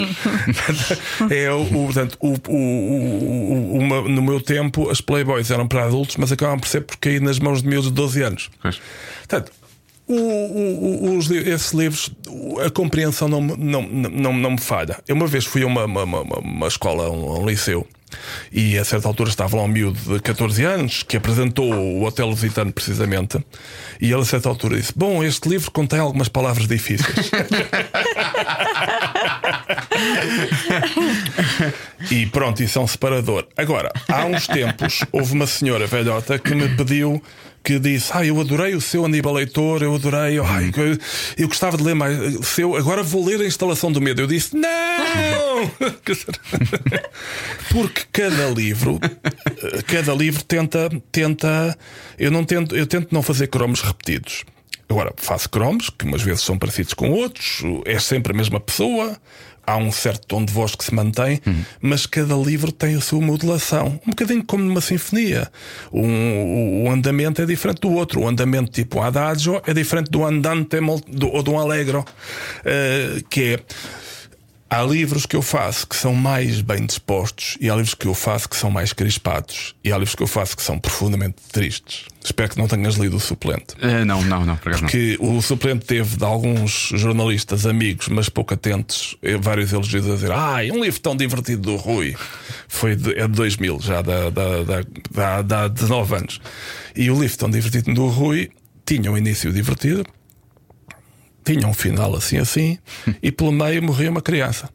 é 1.29 1.51
o, 1.51 1.67
portanto, 1.67 2.17
o, 2.21 2.35
o, 2.49 3.79
uma, 3.79 4.03
no 4.03 4.23
meu 4.23 4.41
tempo 4.41 4.89
as 4.89 5.01
Playboys 5.01 5.51
eram 5.51 5.67
para 5.67 5.85
adultos, 5.85 6.17
mas 6.17 6.31
acabam 6.31 6.61
por 6.61 6.69
ser 6.69 6.83
porque 6.83 7.11
caí 7.11 7.21
nas 7.21 7.41
mãos 7.41 7.61
de 7.61 7.69
meus 7.69 7.87
de 7.87 7.91
12 7.91 8.23
anos. 8.23 8.51
Portanto, 9.19 9.51
o, 10.07 10.15
o, 10.15 11.17
os, 11.17 11.29
esses 11.29 11.73
livros, 11.73 12.11
a 12.65 12.71
compreensão 12.71 13.27
não, 13.29 13.41
não, 13.41 13.83
não, 13.83 14.33
não 14.33 14.51
me 14.53 14.61
falha. 14.61 15.03
Eu 15.09 15.17
uma 15.17 15.27
vez 15.27 15.45
fui 15.45 15.65
a 15.65 15.67
uma, 15.67 15.87
uma, 15.87 16.05
uma, 16.05 16.39
uma 16.39 16.69
escola, 16.69 17.11
um, 17.11 17.41
um 17.41 17.47
liceu. 17.47 17.85
E 18.53 18.79
a 18.79 18.85
certa 18.85 19.09
altura 19.09 19.31
estava 19.31 19.57
lá 19.57 19.63
um 19.63 19.69
miúdo 19.69 20.15
de 20.15 20.21
14 20.21 20.63
anos 20.65 21.03
que 21.03 21.17
apresentou 21.17 21.73
o 21.73 22.05
Hotel 22.05 22.27
Lusitano 22.27 22.73
precisamente. 22.73 23.39
E 24.01 24.13
ele 24.13 24.23
a 24.23 24.25
certa 24.25 24.49
altura 24.49 24.77
disse: 24.77 24.93
Bom, 24.95 25.25
este 25.25 25.49
livro 25.49 25.71
contém 25.71 25.99
algumas 25.99 26.29
palavras 26.29 26.67
difíceis. 26.67 27.31
e 32.11 32.27
pronto, 32.27 32.63
isso 32.63 32.79
é 32.79 32.83
um 32.83 32.87
separador. 32.87 33.47
Agora, 33.57 33.91
há 34.09 34.25
uns 34.25 34.47
tempos 34.47 35.01
houve 35.13 35.33
uma 35.33 35.47
senhora 35.47 35.87
velhota 35.87 36.39
que 36.39 36.55
me 36.55 36.69
pediu 36.77 37.23
que 37.63 37.79
disse: 37.79 38.11
Ah, 38.15 38.25
eu 38.25 38.41
adorei 38.41 38.75
o 38.75 38.81
seu 38.81 39.05
Aníbal 39.05 39.35
Leitor, 39.35 39.83
eu 39.83 39.95
adorei, 39.95 40.39
ai, 40.39 40.73
eu, 40.77 40.99
eu 41.37 41.49
gostava 41.49 41.77
de 41.77 41.83
ler 41.83 41.95
mais. 41.95 42.17
Seu, 42.47 42.77
agora 42.77 43.03
vou 43.03 43.25
ler 43.25 43.41
a 43.41 43.47
instalação 43.47 43.93
do 43.93 44.01
medo. 44.01 44.23
Eu 44.23 44.27
disse: 44.27 44.57
Não! 44.57 45.71
Porque 47.71 48.03
cada 48.13 48.49
livro, 48.51 48.99
cada 49.87 50.15
livro 50.15 50.43
tenta, 50.45 50.89
tenta. 51.11 51.77
Eu 52.19 52.31
não 52.31 52.45
tento, 52.45 52.77
eu 52.77 52.87
tento 52.87 53.13
não 53.13 53.23
fazer 53.23 53.47
cromos 53.47 53.81
repetidos. 53.81 54.45
Agora, 54.89 55.13
faço 55.17 55.49
cromos, 55.49 55.89
que 55.89 56.05
umas 56.05 56.21
vezes 56.21 56.43
são 56.43 56.59
parecidos 56.59 56.93
com 56.93 57.11
outros, 57.11 57.63
é 57.87 57.99
sempre 57.99 58.33
a 58.33 58.37
mesma 58.37 58.61
pessoa, 58.61 59.17
há 59.73 59.77
um 59.77 59.91
certo 59.91 60.27
tom 60.27 60.45
de 60.45 60.53
voz 60.53 60.75
que 60.75 60.85
se 60.85 60.95
mantém, 60.95 61.41
uhum. 61.47 61.65
mas 61.81 62.07
cada 62.07 62.35
livro 62.37 62.71
tem 62.71 62.95
a 62.95 63.01
sua 63.01 63.21
modulação. 63.21 64.01
Um 64.07 64.11
bocadinho 64.11 64.45
como 64.45 64.65
numa 64.65 64.81
sinfonia. 64.81 65.51
Um, 65.93 66.83
o, 66.83 66.85
o, 66.85 66.91
andamento 66.91 67.41
é 67.43 67.47
diferente 67.47 67.81
do 67.81 67.93
outro. 67.93 68.21
O 68.21 68.29
andamento 68.29 68.71
tipo 68.71 69.01
adagio 69.01 69.61
é 69.67 69.73
diferente 69.73 70.11
do 70.11 70.25
andante 70.25 70.77
ou 70.79 71.43
do 71.43 71.57
allegro, 71.57 72.01
uh, 72.01 73.25
que 73.29 73.55
é 73.55 73.61
Há 74.73 74.83
livros 74.85 75.27
que 75.27 75.37
eu 75.37 75.43
faço 75.43 75.87
que 75.87 75.95
são 75.95 76.15
mais 76.15 76.63
bem 76.63 76.87
dispostos 76.87 77.59
e 77.61 77.69
há 77.69 77.75
livros 77.75 77.93
que 77.93 78.07
eu 78.07 78.15
faço 78.15 78.49
que 78.49 78.57
são 78.57 78.71
mais 78.71 78.95
crispados 78.95 79.75
e 79.85 79.93
há 79.93 79.99
livros 79.99 80.15
que 80.15 80.23
eu 80.23 80.27
faço 80.27 80.57
que 80.57 80.63
são 80.63 80.79
profundamente 80.79 81.37
tristes. 81.53 82.07
Espero 82.25 82.49
que 82.49 82.57
não 82.59 82.67
tenhas 82.67 82.95
lido 82.95 83.17
o 83.17 83.21
suplente. 83.21 83.75
Uh, 83.75 84.07
não, 84.07 84.23
não, 84.23 84.47
não, 84.47 84.57
Porque 84.57 85.19
não. 85.21 85.37
o 85.37 85.43
suplente 85.43 85.85
teve 85.85 86.17
de 86.17 86.25
alguns 86.25 86.89
jornalistas 86.95 87.67
amigos, 87.67 88.09
mas 88.09 88.31
pouco 88.31 88.55
atentos, 88.55 89.15
eh, 89.23 89.37
vários 89.37 89.75
elogios 89.75 90.09
a 90.09 90.15
dizer: 90.15 90.33
Ah, 90.33 90.61
um 90.73 90.83
livro 90.83 91.01
tão 91.01 91.15
divertido 91.15 91.61
do 91.61 91.77
Rui. 91.77 92.17
Foi 92.67 92.97
de, 92.97 93.13
é 93.13 93.29
de 93.29 93.35
2000, 93.35 93.79
já 93.83 94.01
dá, 94.01 94.31
dá, 94.31 94.63
dá, 94.63 94.83
dá, 95.11 95.43
dá 95.43 95.69
19 95.69 96.15
anos. 96.15 96.41
E 96.97 97.11
o 97.11 97.21
livro 97.21 97.37
tão 97.37 97.51
divertido 97.51 97.93
do 97.93 98.07
Rui 98.07 98.49
tinha 98.87 99.13
um 99.13 99.19
início 99.19 99.53
divertido 99.53 100.07
tinha 101.45 101.67
um 101.67 101.75
final 101.75 102.15
assim 102.15 102.39
assim, 102.39 102.79
e 103.23 103.31
pelo 103.33 103.53
meio 103.53 103.83
morria 103.83 104.11
uma 104.11 104.23
criança. 104.23 104.69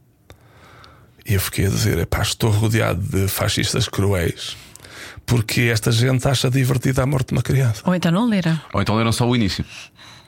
E 1.27 1.34
eu 1.34 1.41
fiquei 1.41 1.65
a 1.65 1.69
dizer: 1.69 2.06
pá, 2.06 2.22
estou 2.22 2.49
rodeado 2.49 3.02
de 3.02 3.27
fascistas 3.27 3.88
cruéis. 3.88 4.56
Porque 5.26 5.61
esta 5.64 5.91
gente 5.91 6.26
acha 6.26 6.49
divertida 6.49 7.03
a 7.03 7.06
morte 7.06 7.27
de 7.30 7.34
uma 7.34 7.41
criança. 7.41 7.81
Ou 7.85 7.94
então 7.94 8.10
não 8.10 8.30
leram. 8.30 8.57
Ou 8.73 8.81
então 8.81 8.95
leram 8.95 9.11
só 9.11 9.27
o 9.27 9.35
início. 9.35 9.65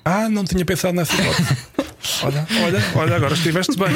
Ah, 0.03 0.27
não 0.27 0.43
tinha 0.43 0.65
pensado 0.65 0.93
nessa 0.93 1.13
hipótese. 1.13 1.57
olha, 2.23 2.47
olha, 2.63 2.83
olha, 2.95 3.15
agora 3.15 3.33
estiveste 3.33 3.77
bem. 3.77 3.89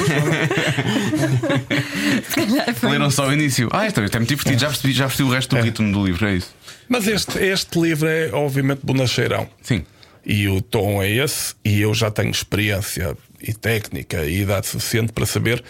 leram 2.90 3.10
só 3.12 3.28
o 3.28 3.34
início. 3.34 3.68
Ah, 3.72 3.86
isto, 3.86 4.00
é 4.00 4.04
muito 4.04 4.30
divertido. 4.30 4.60
Já 4.60 4.68
percebi, 4.68 4.94
já 4.94 5.08
percebi 5.08 5.30
o 5.30 5.34
resto 5.34 5.50
do 5.50 5.58
é. 5.58 5.62
ritmo 5.62 5.92
do 5.92 6.06
livro, 6.06 6.26
é 6.26 6.36
isso. 6.36 6.54
Mas 6.88 7.08
este, 7.08 7.40
este 7.40 7.80
livro 7.80 8.08
é, 8.08 8.30
obviamente, 8.32 8.82
bonacheirão. 8.84 9.50
Sim. 9.62 9.84
E 10.26 10.48
o 10.48 10.62
tom 10.62 11.02
é 11.04 11.10
esse, 11.10 11.54
e 11.66 11.82
eu 11.82 11.94
já 11.94 12.10
tenho 12.10 12.32
experiência 12.32 13.18
e 13.42 13.54
técnica 13.54 14.26
e 14.26 14.42
idade 14.42 14.68
suficiente 14.68 15.12
para 15.12 15.26
saber 15.26 15.64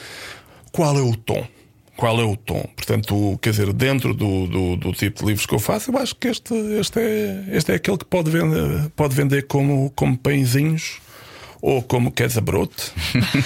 qual 0.72 0.98
é 0.98 1.02
o 1.02 1.16
tom. 1.16 1.46
Qual 1.96 2.20
é 2.20 2.24
o 2.24 2.36
tom? 2.36 2.68
Portanto, 2.76 3.38
quer 3.42 3.52
dizer, 3.52 3.72
dentro 3.72 4.14
do, 4.14 4.48
do, 4.48 4.76
do, 4.76 4.92
tipo 4.94 5.20
de 5.20 5.26
livros 5.28 5.46
que 5.46 5.54
eu 5.54 5.60
faço, 5.60 5.92
eu 5.92 5.98
acho 5.98 6.16
que 6.16 6.28
este, 6.28 6.54
este, 6.80 7.00
é, 7.00 7.46
este 7.52 7.72
é 7.72 7.76
aquele 7.76 7.98
que 7.98 8.06
pode 8.06 8.32
vender, 8.32 8.90
pode 8.96 9.16
vender 9.16 9.48
como, 9.48 9.92
como 9.96 10.18
pãezinhos 10.18 11.00
ou 11.64 11.82
como 11.82 12.12
Quetzalbrot, 12.12 12.70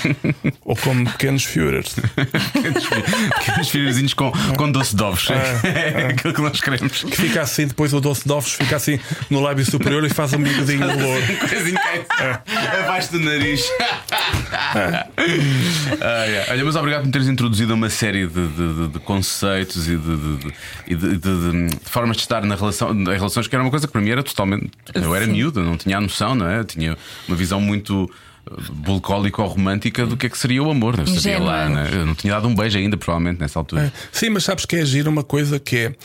ou 0.66 0.76
como 0.76 1.08
pequenos 1.12 1.44
Führers. 1.44 1.94
pequenos 3.46 3.70
Führerzinhos 3.70 4.16
com, 4.16 4.32
com 4.58 4.72
doce 4.72 4.96
de 4.96 5.04
ovos. 5.04 5.30
É, 5.30 5.36
é, 5.70 6.02
é, 6.02 6.06
aquilo 6.08 6.34
que 6.34 6.42
nós 6.42 6.60
queremos. 6.60 7.04
Que 7.04 7.16
fica 7.16 7.44
assim, 7.44 7.68
depois 7.68 7.94
o 7.94 8.02
doce 8.02 8.26
de 8.26 8.32
ovos 8.34 8.54
fica 8.54 8.76
assim 8.76 9.00
no 9.30 9.40
lábio 9.40 9.64
superior 9.64 10.04
e 10.04 10.10
faz 10.10 10.34
um 10.34 10.40
bigodinho 10.40 10.80
de 10.98 11.00
louro. 11.00 11.24
é. 12.20 12.80
abaixo 12.80 13.12
do 13.12 13.20
nariz. 13.20 13.64
Ah, 14.52 15.06
é. 16.26 16.48
Olha, 16.50 16.66
mas 16.66 16.76
obrigado 16.76 17.02
por 17.02 17.06
me 17.06 17.12
teres 17.12 17.28
introduzido 17.28 17.76
uma 17.76 17.92
série 17.92 18.26
de, 18.26 18.48
de, 18.48 18.88
de 18.88 19.00
conceitos 19.00 19.88
e, 19.88 19.96
de, 19.96 21.18
de, 21.20 21.68
formas 21.84 22.18
de 22.18 22.24
estar 22.24 22.44
na 22.44 22.56
relação, 22.56 23.00
em 23.00 23.04
relações 23.06 23.48
que 23.48 23.56
era 23.56 23.64
uma 23.64 23.70
coisa 23.70 23.86
que 23.86 23.94
para 23.94 24.02
mim 24.02 24.10
era 24.10 24.24
totalmente. 24.24 24.72
Eu 24.92 25.14
era 25.16 25.28
miúdo, 25.28 25.62
não 25.62 25.78
tinha 25.78 25.98
a 25.98 26.02
noção, 26.02 26.34
não 26.34 26.50
é? 26.50 26.58
Eu 26.58 26.66
tinha 26.66 26.98
uma 27.28 27.38
visão 27.38 27.62
muito 27.62 28.07
bucólico 28.70 29.42
ou 29.42 29.48
romântica 29.48 30.06
do 30.06 30.18
que 30.18 30.28
é 30.28 30.30
que 30.30 30.38
seria 30.38 30.62
o 30.62 30.70
amor. 30.70 30.98
Não 30.98 31.06
sabia 31.06 31.40
lá, 31.40 31.70
né? 31.70 31.90
Eu 31.92 32.06
não 32.06 32.16
tinha 32.16 32.34
dado 32.34 32.48
um 32.48 32.56
beijo 32.56 32.78
ainda, 32.78 32.98
provavelmente, 32.98 33.40
nessa 33.40 33.60
altura. 33.60 33.86
É. 33.86 33.92
Sim, 34.12 34.30
mas 34.30 34.44
sabes 34.44 34.66
que 34.66 34.76
é 34.76 34.82
agir 34.82 35.08
uma 35.08 35.24
coisa 35.24 35.60
que 35.60 35.78
é. 35.78 35.96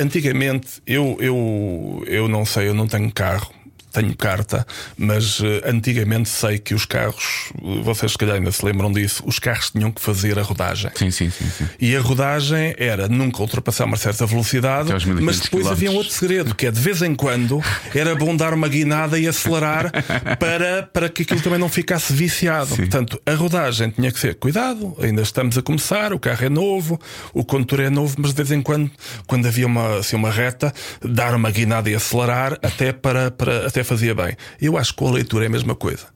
Antigamente, 0.00 0.82
eu, 0.86 1.16
eu, 1.20 2.02
eu 2.06 2.28
não 2.28 2.44
sei, 2.44 2.68
eu 2.68 2.74
não 2.74 2.86
tenho 2.86 3.10
carro 3.12 3.53
tenho 3.94 4.14
carta, 4.16 4.66
mas 4.98 5.38
uh, 5.38 5.62
antigamente 5.64 6.28
sei 6.28 6.58
que 6.58 6.74
os 6.74 6.84
carros, 6.84 7.52
vocês 7.82 8.12
se 8.12 8.18
calhar 8.18 8.36
ainda 8.36 8.50
se 8.50 8.64
lembram 8.64 8.92
disso, 8.92 9.22
os 9.24 9.38
carros 9.38 9.70
tinham 9.70 9.90
que 9.92 10.00
fazer 10.00 10.36
a 10.38 10.42
rodagem. 10.42 10.90
Sim, 10.96 11.10
sim, 11.10 11.30
sim. 11.30 11.48
sim. 11.48 11.68
E 11.80 11.94
a 11.96 12.00
rodagem 12.00 12.74
era 12.76 13.08
nunca 13.08 13.40
ultrapassar 13.40 13.84
uma 13.84 13.96
certa 13.96 14.26
velocidade, 14.26 14.90
mas 15.22 15.40
depois 15.40 15.66
havia 15.66 15.90
um 15.90 15.94
outro 15.94 16.12
segredo, 16.12 16.54
que 16.54 16.66
é 16.66 16.70
de 16.72 16.80
vez 16.80 17.02
em 17.02 17.14
quando 17.14 17.62
era 17.94 18.16
bom 18.16 18.36
dar 18.36 18.52
uma 18.52 18.68
guinada 18.68 19.18
e 19.18 19.28
acelerar 19.28 19.92
para, 20.38 20.82
para 20.92 21.08
que 21.08 21.22
aquilo 21.22 21.40
também 21.40 21.58
não 21.58 21.68
ficasse 21.68 22.12
viciado. 22.12 22.70
Sim. 22.70 22.76
Portanto, 22.76 23.20
a 23.24 23.34
rodagem 23.34 23.90
tinha 23.90 24.10
que 24.10 24.18
ser 24.18 24.34
cuidado, 24.34 24.96
ainda 25.00 25.22
estamos 25.22 25.56
a 25.56 25.62
começar, 25.62 26.12
o 26.12 26.18
carro 26.18 26.44
é 26.44 26.48
novo, 26.48 27.00
o 27.32 27.44
condutor 27.44 27.80
é 27.80 27.90
novo, 27.90 28.16
mas 28.18 28.32
de 28.32 28.42
vez 28.42 28.50
em 28.50 28.60
quando, 28.60 28.90
quando 29.26 29.46
havia 29.46 29.66
uma, 29.66 29.98
assim, 29.98 30.16
uma 30.16 30.30
reta, 30.30 30.74
dar 31.00 31.34
uma 31.34 31.50
guinada 31.50 31.88
e 31.88 31.94
acelerar 31.94 32.58
até 32.60 32.92
para, 32.92 33.30
para 33.30 33.68
até 33.68 33.83
fazia 33.84 34.14
bem. 34.14 34.36
Eu 34.60 34.76
acho 34.76 34.92
que 34.92 34.98
com 34.98 35.08
a 35.08 35.12
leitura 35.12 35.44
é 35.44 35.48
a 35.48 35.50
mesma 35.50 35.74
coisa. 35.74 36.06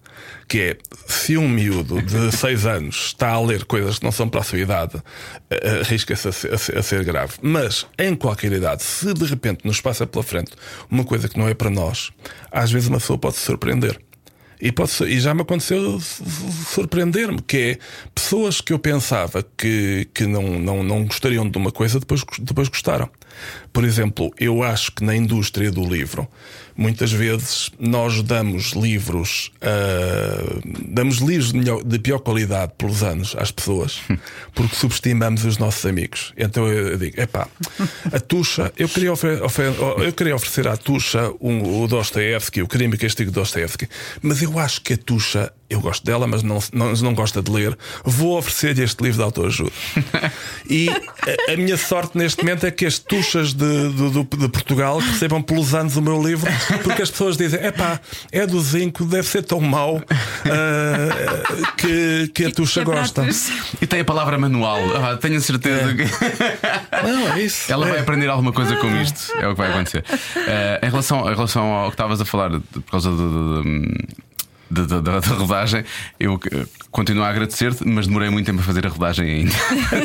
Que 0.48 0.60
é, 0.60 0.78
se 1.06 1.36
um 1.36 1.48
miúdo 1.48 2.02
de 2.02 2.32
6 2.34 2.66
anos 2.66 2.96
está 3.06 3.30
a 3.30 3.40
ler 3.40 3.64
coisas 3.64 3.98
que 3.98 4.04
não 4.04 4.12
são 4.12 4.28
para 4.28 4.40
a 4.40 4.44
sua 4.44 4.58
idade, 4.58 5.00
eh, 5.50 5.80
arrisca-se 5.80 6.28
a, 6.28 6.78
a, 6.78 6.82
ser 6.82 7.04
grave. 7.04 7.34
Mas, 7.42 7.86
em 7.98 8.14
qualquer 8.14 8.52
idade, 8.52 8.82
se 8.82 9.12
de 9.12 9.24
repente 9.24 9.64
nos 9.64 9.80
passa 9.80 10.06
pela 10.06 10.24
frente 10.24 10.52
uma 10.90 11.04
coisa 11.04 11.28
que 11.28 11.38
não 11.38 11.48
é 11.48 11.54
para 11.54 11.70
nós, 11.70 12.10
às 12.50 12.72
vezes 12.72 12.88
uma 12.88 12.98
pessoa 12.98 13.18
pode 13.18 13.36
se 13.36 13.42
surpreender. 13.42 14.00
E, 14.60 14.74
e 15.06 15.20
já 15.20 15.32
me 15.34 15.42
aconteceu 15.42 16.00
surpreender-me, 16.00 17.40
que 17.40 17.56
é 17.56 17.78
pessoas 18.12 18.60
que 18.60 18.72
eu 18.72 18.78
pensava 18.78 19.44
que, 19.56 20.08
que 20.12 20.26
não, 20.26 20.58
não, 20.58 20.82
não 20.82 21.04
gostariam 21.04 21.48
de 21.48 21.56
uma 21.56 21.70
coisa, 21.70 22.00
depois, 22.00 22.24
depois 22.40 22.68
gostaram. 22.68 23.08
Por 23.72 23.84
exemplo, 23.84 24.32
eu 24.38 24.64
acho 24.64 24.90
que 24.92 25.04
na 25.04 25.14
indústria 25.14 25.70
do 25.70 25.84
livro, 25.84 26.26
muitas 26.78 27.10
vezes 27.10 27.72
nós 27.76 28.22
damos 28.22 28.70
livros, 28.72 29.50
uh, 29.56 30.62
damos 30.86 31.16
livros 31.16 31.50
de, 31.50 31.59
melhor, 31.59 31.82
de, 31.82 31.98
pior 31.98 32.20
qualidade 32.20 32.72
pelos 32.78 33.02
anos 33.02 33.34
às 33.36 33.50
pessoas, 33.50 34.00
porque 34.55 34.76
subestimamos 34.76 35.44
os 35.44 35.59
nossos 35.59 35.84
amigos. 35.84 36.32
Então 36.36 36.68
eu 36.68 36.96
digo: 36.96 37.20
epá, 37.20 37.48
a 38.12 38.20
Tuxa, 38.20 38.72
eu 38.76 38.88
queria, 38.88 39.10
eu 39.10 40.12
queria 40.12 40.36
oferecer 40.36 40.68
à 40.68 40.76
Tuxa 40.76 41.32
um, 41.40 41.82
o 41.82 41.88
Dostoevsky, 41.88 42.62
o 42.62 42.68
crime 42.68 42.94
e 42.94 42.98
castigo 42.98 43.32
de 43.32 43.34
Dostoevsky, 43.34 43.88
mas 44.22 44.40
eu 44.40 44.56
acho 44.56 44.80
que 44.80 44.92
a 44.92 44.96
Tuxa 44.96 45.52
eu 45.70 45.80
gosto 45.80 46.05
dela, 46.05 46.26
mas 46.26 46.42
não, 46.42 46.59
não, 46.72 46.92
não 46.94 47.14
gosta 47.14 47.42
de 47.42 47.50
ler, 47.50 47.76
vou 48.02 48.38
oferecer-lhe 48.38 48.82
este 48.82 49.02
livro 49.02 49.18
de 49.18 49.24
autoajuda. 49.24 49.70
e 50.68 50.88
a, 50.88 51.52
a, 51.52 51.56
minha 51.56 51.76
sorte 51.76 52.16
neste 52.16 52.42
momento 52.42 52.64
é 52.64 52.70
que 52.70 52.86
as 52.86 52.98
tuchas 52.98 53.52
de, 53.52 53.92
de, 53.92 54.10
de, 54.10 54.48
Portugal 54.48 54.98
recebam 54.98 55.42
pelos 55.42 55.74
anos 55.74 55.96
o 55.96 56.02
meu 56.02 56.22
livro, 56.22 56.50
porque 56.82 57.02
as 57.02 57.10
pessoas 57.10 57.36
dizem: 57.36 57.60
é 57.60 57.70
pá, 57.70 58.00
é 58.30 58.46
do 58.46 58.60
zinco, 58.60 59.04
deve 59.04 59.26
ser 59.26 59.42
tão 59.42 59.60
mau 59.60 59.96
uh, 59.96 60.02
que, 61.76 62.30
que 62.34 62.44
a 62.46 62.50
tucha 62.50 62.84
gosta. 62.84 63.26
E 63.80 63.86
tem 63.86 64.00
a 64.00 64.04
palavra 64.04 64.38
manual, 64.38 64.80
ah, 64.96 65.16
tenho 65.16 65.40
certeza 65.40 65.90
é. 65.90 65.94
que. 65.94 66.04
Não, 67.06 67.32
é 67.32 67.40
isso. 67.40 67.72
Ela 67.72 67.86
é. 67.86 67.90
vai 67.90 68.00
aprender 68.00 68.28
alguma 68.28 68.52
coisa 68.52 68.76
com 68.76 68.88
isto, 69.00 69.32
é 69.38 69.46
o 69.46 69.52
que 69.52 69.58
vai 69.58 69.70
acontecer. 69.70 70.04
Uh, 70.36 70.86
em, 70.86 70.90
relação, 70.90 71.30
em 71.30 71.34
relação 71.34 71.72
ao 71.72 71.88
que 71.88 71.94
estavas 71.94 72.20
a 72.20 72.24
falar, 72.24 72.50
por 72.50 72.82
causa 72.82 73.10
do 73.10 73.64
da, 74.70 74.84
da, 74.84 75.00
da, 75.00 75.18
rodagem, 75.20 75.84
eu 76.20 76.38
eh, 76.52 76.66
continuo 76.90 77.22
a 77.22 77.28
agradecer-te, 77.28 77.86
mas 77.86 78.06
demorei 78.06 78.28
muito 78.30 78.46
tempo 78.46 78.60
a 78.60 78.62
fazer 78.62 78.86
a 78.86 78.90
rodagem 78.90 79.26
ainda. 79.26 79.52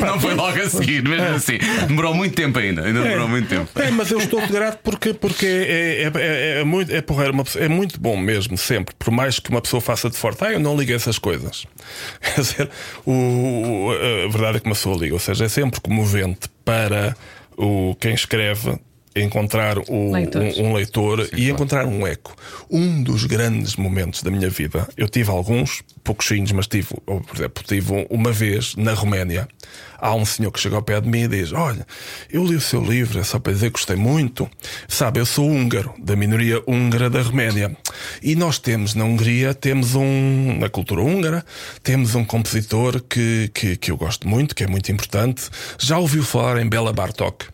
não 0.06 0.18
foi 0.18 0.34
logo 0.34 0.58
a 0.58 0.68
seguir, 0.68 1.02
mesmo 1.02 1.26
assim. 1.34 1.58
Demorou 1.86 2.14
muito 2.14 2.34
tempo 2.34 2.58
ainda, 2.58 2.82
ainda 2.82 3.02
demorou 3.02 3.26
é, 3.26 3.30
muito 3.30 3.48
tempo. 3.48 3.68
É, 3.76 3.90
mas 3.90 4.10
eu 4.10 4.18
estou 4.18 4.46
grato 4.46 4.80
porque, 4.82 5.12
porque 5.12 5.46
é, 5.46 6.02
é, 6.02 6.12
é, 6.14 6.60
é 6.60 6.64
muito, 6.64 6.94
é, 6.94 7.00
porra, 7.00 7.26
é, 7.56 7.68
muito 7.68 8.00
bom 8.00 8.16
mesmo, 8.16 8.56
sempre. 8.56 8.94
Por 8.98 9.10
mais 9.10 9.38
que 9.38 9.50
uma 9.50 9.60
pessoa 9.60 9.80
faça 9.80 10.08
de 10.08 10.16
forte, 10.16 10.44
ah, 10.44 10.52
eu 10.52 10.60
não 10.60 10.76
ligo 10.76 10.92
essas 10.92 11.18
coisas. 11.18 11.66
Quer 12.20 12.40
dizer, 12.40 12.70
o, 13.06 13.90
a 14.26 14.30
verdade 14.30 14.56
é 14.58 14.60
que 14.60 14.66
uma 14.66 14.74
pessoa 14.74 14.96
liga, 14.96 15.14
ou 15.14 15.20
seja, 15.20 15.44
é 15.44 15.48
sempre 15.48 15.80
comovente 15.80 16.48
para 16.64 17.16
o, 17.56 17.94
quem 18.00 18.14
escreve 18.14 18.78
encontrar 19.16 19.78
o, 19.78 19.84
um, 19.88 20.12
um, 20.58 20.72
leitor 20.74 21.24
Sim, 21.24 21.26
e 21.26 21.28
claro. 21.28 21.50
encontrar 21.52 21.86
um 21.86 22.06
eco. 22.06 22.34
Um 22.70 23.02
dos 23.02 23.24
grandes 23.24 23.76
momentos 23.76 24.22
da 24.22 24.30
minha 24.30 24.50
vida, 24.50 24.88
eu 24.96 25.08
tive 25.08 25.30
alguns, 25.30 25.82
pouquinhos, 26.02 26.50
mas 26.52 26.66
tive, 26.66 26.88
por 27.04 27.22
exemplo, 27.34 27.64
tive 27.64 28.06
uma 28.10 28.32
vez 28.32 28.74
na 28.76 28.92
Roménia. 28.92 29.48
Há 29.98 30.14
um 30.14 30.24
senhor 30.26 30.50
que 30.50 30.60
chega 30.60 30.76
ao 30.76 30.82
pé 30.82 31.00
de 31.00 31.08
mim 31.08 31.22
e 31.22 31.28
diz: 31.28 31.52
Olha, 31.52 31.86
eu 32.30 32.44
li 32.44 32.56
o 32.56 32.60
seu 32.60 32.82
livro, 32.82 33.18
é 33.18 33.24
só 33.24 33.38
para 33.38 33.52
dizer 33.52 33.66
que 33.66 33.78
gostei 33.78 33.96
muito. 33.96 34.50
Sabe, 34.86 35.20
eu 35.20 35.24
sou 35.24 35.48
húngaro, 35.48 35.94
da 35.98 36.14
minoria 36.14 36.62
húngara 36.66 37.08
da 37.08 37.22
Roménia. 37.22 37.74
E 38.22 38.36
nós 38.36 38.58
temos 38.58 38.94
na 38.94 39.04
Hungria, 39.04 39.54
temos 39.54 39.94
um, 39.94 40.58
na 40.58 40.68
cultura 40.68 41.00
húngara, 41.00 41.44
temos 41.82 42.14
um 42.14 42.24
compositor 42.24 43.00
que, 43.00 43.50
que, 43.54 43.76
que 43.76 43.90
eu 43.90 43.96
gosto 43.96 44.28
muito, 44.28 44.54
que 44.54 44.64
é 44.64 44.66
muito 44.66 44.92
importante. 44.92 45.48
Já 45.78 45.96
ouviu 45.98 46.22
falar 46.22 46.60
em 46.60 46.68
Bela 46.68 46.92
Bartok? 46.92 47.53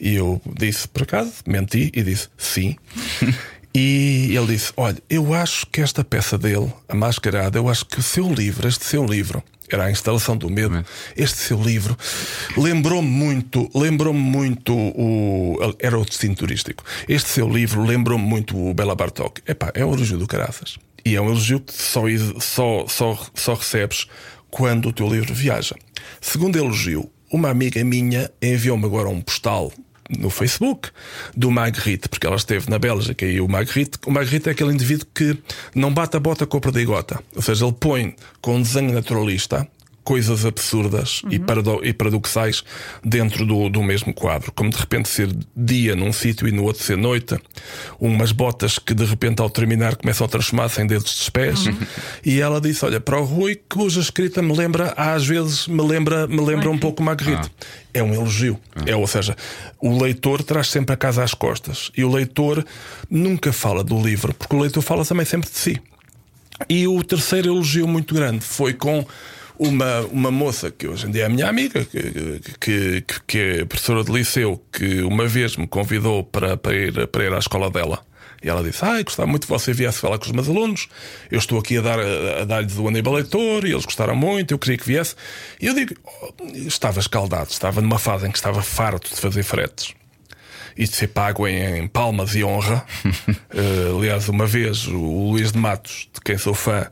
E 0.00 0.14
eu 0.14 0.40
disse, 0.58 0.88
por 0.88 1.02
acaso, 1.02 1.32
menti 1.46 1.90
e 1.94 2.02
disse 2.02 2.28
sim. 2.36 2.76
e 3.74 4.34
ele 4.36 4.46
disse: 4.48 4.72
Olha, 4.76 4.98
eu 5.08 5.32
acho 5.34 5.66
que 5.66 5.80
esta 5.80 6.04
peça 6.04 6.36
dele, 6.36 6.72
A 6.88 6.94
Mascarada, 6.94 7.58
eu 7.58 7.68
acho 7.68 7.86
que 7.86 7.98
o 7.98 8.02
seu 8.02 8.32
livro, 8.32 8.68
este 8.68 8.84
seu 8.84 9.04
livro, 9.04 9.42
era 9.70 9.84
a 9.84 9.90
instalação 9.90 10.36
do 10.36 10.50
medo. 10.50 10.84
Este 11.16 11.38
seu 11.38 11.60
livro 11.60 11.96
lembrou-me 12.56 13.08
muito, 13.08 13.70
lembrou-me 13.74 14.20
muito 14.20 14.74
o. 14.74 15.56
Era 15.78 15.98
o 15.98 16.04
destino 16.04 16.34
turístico. 16.34 16.84
Este 17.08 17.30
seu 17.30 17.48
livro 17.48 17.82
lembrou-me 17.82 18.24
muito 18.24 18.56
o 18.56 18.74
Bela 18.74 18.94
Bartok. 18.94 19.40
Epá, 19.46 19.72
é 19.74 19.84
um 19.84 19.94
elogio 19.94 20.18
do 20.18 20.26
caraças. 20.26 20.78
E 21.04 21.16
é 21.16 21.20
um 21.20 21.26
elogio 21.26 21.60
que 21.60 21.72
só, 21.72 22.02
só, 22.38 22.86
só, 22.86 23.26
só 23.34 23.54
recebes 23.54 24.06
quando 24.50 24.88
o 24.88 24.92
teu 24.92 25.08
livro 25.08 25.34
viaja. 25.34 25.74
Segundo 26.20 26.56
elogio, 26.56 27.10
uma 27.32 27.48
amiga 27.48 27.82
minha 27.82 28.30
enviou-me 28.40 28.84
agora 28.84 29.08
um 29.08 29.20
postal 29.20 29.72
no 30.18 30.30
Facebook 30.30 30.90
do 31.36 31.50
Magritte, 31.50 32.08
porque 32.08 32.26
ela 32.26 32.36
esteve 32.36 32.70
na 32.70 32.78
Bélgica 32.78 33.24
e 33.24 33.40
o 33.40 33.48
Magritte, 33.48 33.98
o 34.06 34.10
Magritte 34.10 34.48
é 34.48 34.52
aquele 34.52 34.72
indivíduo 34.72 35.06
que 35.14 35.36
não 35.74 35.92
bate 35.92 36.16
a 36.16 36.20
bota 36.20 36.46
com 36.46 36.56
a 36.56 36.60
perdigota, 36.60 37.22
ou 37.34 37.42
seja, 37.42 37.64
ele 37.64 37.74
põe 37.78 38.14
com 38.40 38.56
um 38.56 38.62
desenho 38.62 38.92
naturalista 38.92 39.68
coisas 40.04 40.44
absurdas 40.44 41.22
uhum. 41.22 41.32
e, 41.32 41.38
parado 41.38 41.80
e 41.82 41.92
paradoxais 41.92 42.64
dentro 43.04 43.46
do, 43.46 43.68
do 43.68 43.82
mesmo 43.82 44.12
quadro. 44.12 44.52
Como 44.52 44.70
de 44.70 44.76
repente 44.76 45.08
ser 45.08 45.28
dia 45.56 45.94
num 45.94 46.12
sítio 46.12 46.48
e 46.48 46.52
no 46.52 46.64
outro 46.64 46.82
ser 46.82 46.96
noite, 46.96 47.38
umas 48.00 48.32
botas 48.32 48.78
que 48.78 48.94
de 48.94 49.04
repente 49.04 49.40
ao 49.40 49.48
terminar 49.48 49.96
começam 49.96 50.26
a 50.26 50.28
transformar-se 50.28 50.80
em 50.82 50.86
dedos 50.86 51.04
dos 51.04 51.30
pés. 51.30 51.66
Uhum. 51.66 51.76
E 52.24 52.40
ela 52.40 52.60
disse: 52.60 52.84
Olha, 52.84 53.00
para 53.00 53.18
o 53.18 53.24
Rui, 53.24 53.60
cuja 53.68 54.00
escrita 54.00 54.42
me 54.42 54.54
lembra, 54.56 54.92
às 54.96 55.26
vezes 55.26 55.66
me 55.66 55.82
lembra, 55.82 56.26
me 56.26 56.40
lembra 56.40 56.70
um 56.70 56.78
pouco 56.78 57.02
Marguerite. 57.02 57.50
Ah. 57.60 57.66
É 57.94 58.02
um 58.02 58.12
elogio. 58.12 58.58
Ah. 58.74 58.82
É, 58.86 58.96
ou 58.96 59.06
seja, 59.06 59.36
o 59.80 60.00
leitor 60.02 60.42
traz 60.42 60.68
sempre 60.68 60.94
a 60.94 60.96
casa 60.96 61.22
às 61.22 61.34
costas. 61.34 61.90
E 61.96 62.04
o 62.04 62.10
leitor 62.10 62.64
nunca 63.08 63.52
fala 63.52 63.84
do 63.84 64.00
livro, 64.00 64.34
porque 64.34 64.56
o 64.56 64.60
leitor 64.60 64.82
fala 64.82 65.04
também 65.04 65.26
sempre 65.26 65.50
de 65.50 65.56
si. 65.56 65.80
E 66.68 66.86
o 66.86 67.02
terceiro 67.02 67.48
elogio 67.48 67.86
muito 67.86 68.14
grande 68.14 68.44
foi 68.44 68.72
com 68.72 69.04
uma, 69.68 70.00
uma 70.12 70.30
moça 70.30 70.70
que 70.70 70.86
hoje 70.86 71.06
em 71.06 71.10
dia 71.10 71.24
é 71.24 71.28
minha 71.28 71.48
amiga, 71.48 71.84
que, 71.84 72.50
que, 72.60 73.04
que 73.26 73.38
é 73.38 73.64
professora 73.64 74.04
de 74.04 74.12
liceu, 74.12 74.62
que 74.72 75.02
uma 75.02 75.26
vez 75.26 75.56
me 75.56 75.66
convidou 75.66 76.24
para, 76.24 76.56
para, 76.56 76.74
ir, 76.74 77.06
para 77.08 77.24
ir 77.24 77.32
à 77.32 77.38
escola 77.38 77.70
dela. 77.70 78.04
E 78.42 78.48
ela 78.48 78.62
disse: 78.62 78.84
Ai, 78.84 79.04
gostava 79.04 79.28
muito 79.28 79.46
que 79.46 79.52
você 79.52 79.72
viesse 79.72 80.00
falar 80.00 80.18
com 80.18 80.24
os 80.24 80.32
meus 80.32 80.48
alunos. 80.48 80.88
Eu 81.30 81.38
estou 81.38 81.58
aqui 81.60 81.78
a 81.78 81.80
dar 81.80 82.00
a, 82.00 82.42
a 82.42 82.44
dar-lhes 82.44 82.76
o 82.76 82.88
Aníbal 82.88 83.14
Leitor 83.14 83.64
e 83.64 83.70
eles 83.70 83.84
gostaram 83.84 84.16
muito. 84.16 84.52
Eu 84.52 84.58
queria 84.58 84.76
que 84.76 84.86
viesse. 84.86 85.14
E 85.60 85.66
eu 85.66 85.74
digo: 85.74 85.94
oh, 86.04 86.46
Estava 86.66 86.98
escaldado, 86.98 87.50
estava 87.50 87.80
numa 87.80 88.00
fase 88.00 88.26
em 88.26 88.32
que 88.32 88.38
estava 88.38 88.60
farto 88.60 89.14
de 89.14 89.20
fazer 89.20 89.44
fretes 89.44 89.94
e 90.76 90.84
de 90.84 90.94
ser 90.94 91.08
pago 91.08 91.46
em, 91.46 91.86
palmas 91.86 92.34
e 92.34 92.44
honra. 92.44 92.84
uh, 93.04 93.96
aliás, 93.98 94.28
uma 94.28 94.46
vez 94.46 94.86
o 94.86 95.30
Luís 95.30 95.52
de 95.52 95.58
Matos, 95.58 96.08
de 96.12 96.20
quem 96.20 96.38
sou 96.38 96.54
fã, 96.54 96.86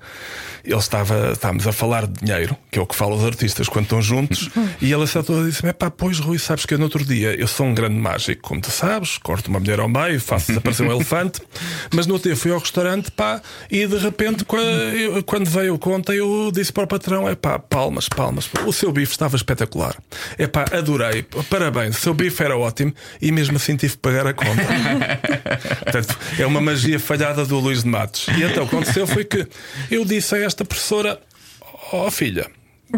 ele 0.65 0.77
estava, 0.77 1.33
estávamos 1.33 1.67
a 1.67 1.73
falar 1.73 2.07
de 2.07 2.25
dinheiro, 2.25 2.57
que 2.71 2.79
é 2.79 2.83
o 2.83 2.87
que 2.87 2.95
falam 2.95 3.17
os 3.17 3.25
artistas 3.25 3.69
quando 3.69 3.85
estão 3.85 4.03
juntos, 4.03 4.51
e 4.81 4.93
ele 4.93 5.03
acertou 5.03 5.43
e 5.43 5.51
disse: 5.51 5.67
É 5.67 5.73
pá, 5.73 5.91
pois 5.91 6.19
Rui, 6.19 6.39
sabes 6.39 6.67
que 6.67 6.75
eu 6.75 6.79
no 6.79 6.85
outro 6.85 7.05
dia 7.05 7.35
eu 7.35 7.47
sou 7.47 7.67
um 7.67 7.75
grande 7.75 7.97
mágico, 7.97 8.43
como 8.43 8.61
tu 8.61 8.71
sabes, 8.71 9.19
corto 9.19 9.49
uma 9.49 9.59
mulher 9.59 9.81
ao 9.81 9.89
meio, 9.89 10.21
faço 10.21 10.49
desaparecer 10.49 10.87
um 10.87 10.93
elefante, 10.95 11.41
mas 11.95 12.07
no 12.07 12.15
outro 12.15 12.29
dia 12.29 12.37
fui 12.37 12.53
ao 12.53 12.59
restaurante, 12.59 13.11
pá, 13.11 13.41
e 13.71 13.87
de 13.87 13.97
repente, 13.97 14.45
quando 14.45 15.49
veio 15.49 15.75
a 15.75 15.79
conta, 15.79 16.15
eu 16.15 16.51
disse 16.53 16.73
para 16.73 16.85
o 16.85 16.87
patrão: 16.87 17.29
É 17.29 17.35
pá, 17.35 17.59
palmas, 17.59 18.09
palmas, 18.09 18.49
o 18.67 18.73
seu 18.73 18.93
bife 18.93 19.13
estava 19.13 19.37
espetacular, 19.37 19.97
é 20.37 20.47
pá, 20.47 20.65
adorei, 20.73 21.23
parabéns, 21.49 21.97
o 21.99 22.01
seu 22.01 22.15
bife 22.15 22.43
era 22.43 22.57
ótimo, 22.57 22.95
e 23.21 23.33
mesmo 23.33 23.57
assim 23.57 23.70
tive 23.77 23.95
que 23.95 23.99
pagar 23.99 24.27
a 24.27 24.33
conta. 24.33 24.51
Portanto, 25.85 26.19
é 26.39 26.47
uma 26.47 26.61
magia 26.61 26.99
falhada 26.99 27.45
do 27.45 27.59
Luís 27.59 27.83
de 27.83 27.89
Matos. 27.89 28.27
E 28.29 28.43
então, 28.43 28.65
o 28.65 28.69
que 28.69 28.75
aconteceu 28.77 29.07
foi 29.07 29.25
que 29.25 29.47
eu 29.91 30.05
disse 30.05 30.35
a 30.35 30.39
esta 30.39 30.65
professora: 30.65 31.21
Ó 31.93 32.07
oh, 32.07 32.11
filha, 32.11 32.47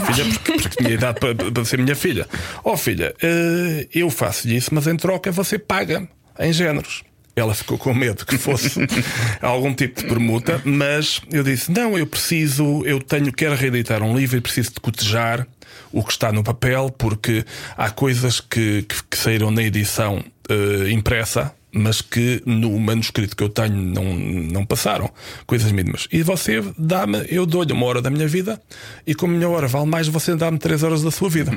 filha 0.07 0.25
porque, 0.25 0.53
porque, 0.53 0.83
tinha 0.83 0.95
idade 0.95 1.21
para, 1.21 1.35
para, 1.35 1.65
ser 1.65 1.79
minha 1.79 1.97
filha, 1.97 2.27
ó 2.65 2.73
oh, 2.73 2.77
filha, 2.77 3.15
uh, 3.23 3.89
eu 3.95 4.11
faço 4.11 4.49
isso, 4.49 4.75
mas 4.75 4.87
em 4.87 4.97
troca 4.97 5.31
você 5.31 5.59
paga 5.59 6.09
em 6.39 6.53
géneros. 6.53 7.03
Ela 7.35 7.55
ficou 7.55 7.79
com 7.79 7.95
medo 7.95 8.27
que 8.27 8.37
fosse 8.37 8.79
algum 9.41 9.73
tipo 9.73 10.03
de 10.03 10.07
permuta, 10.07 10.61
mas 10.65 11.23
eu 11.31 11.43
disse: 11.43 11.73
não, 11.73 11.97
eu 11.97 12.07
preciso, 12.07 12.85
eu 12.85 13.01
tenho, 13.01 13.33
quero 13.33 13.55
reeditar 13.55 14.03
um 14.03 14.15
livro 14.15 14.37
e 14.37 14.41
preciso 14.41 14.73
de 14.75 14.81
cotejar 14.81 15.47
o 15.91 16.05
que 16.05 16.13
está 16.13 16.31
no 16.31 16.45
papel, 16.45 16.91
porque 16.91 17.45
há 17.77 17.91
coisas 17.91 18.41
que, 18.41 18.83
que, 18.83 19.03
que 19.11 19.17
saíram 19.17 19.51
na 19.51 19.63
edição 19.63 20.23
uh, 20.53 20.89
impressa 20.89 21.55
mas 21.73 22.03
que 22.03 22.43
no 22.45 22.79
manuscrito 22.79 23.35
que 23.35 23.43
eu 23.43 23.49
tenho 23.49 23.75
não, 23.75 24.05
não 24.15 24.67
passaram. 24.67 25.11
Coisas 25.47 25.73
mínimas. 25.73 26.07
E 26.13 26.23
você 26.23 26.63
dá-me, 26.77 27.25
eu 27.29 27.47
dou-lhe 27.47 27.73
uma 27.73 27.87
hora 27.87 28.03
da 28.03 28.11
minha 28.11 28.29
vida 28.29 28.61
e 29.07 29.15
como 29.15 29.33
a 29.33 29.37
minha 29.37 29.49
hora 29.49 29.67
vale 29.67 29.87
mais, 29.87 30.07
você 30.07 30.37
dá-me 30.37 30.59
três 30.59 30.83
horas 30.83 31.03
da 31.03 31.11
sua 31.11 31.31
vida. 31.31 31.51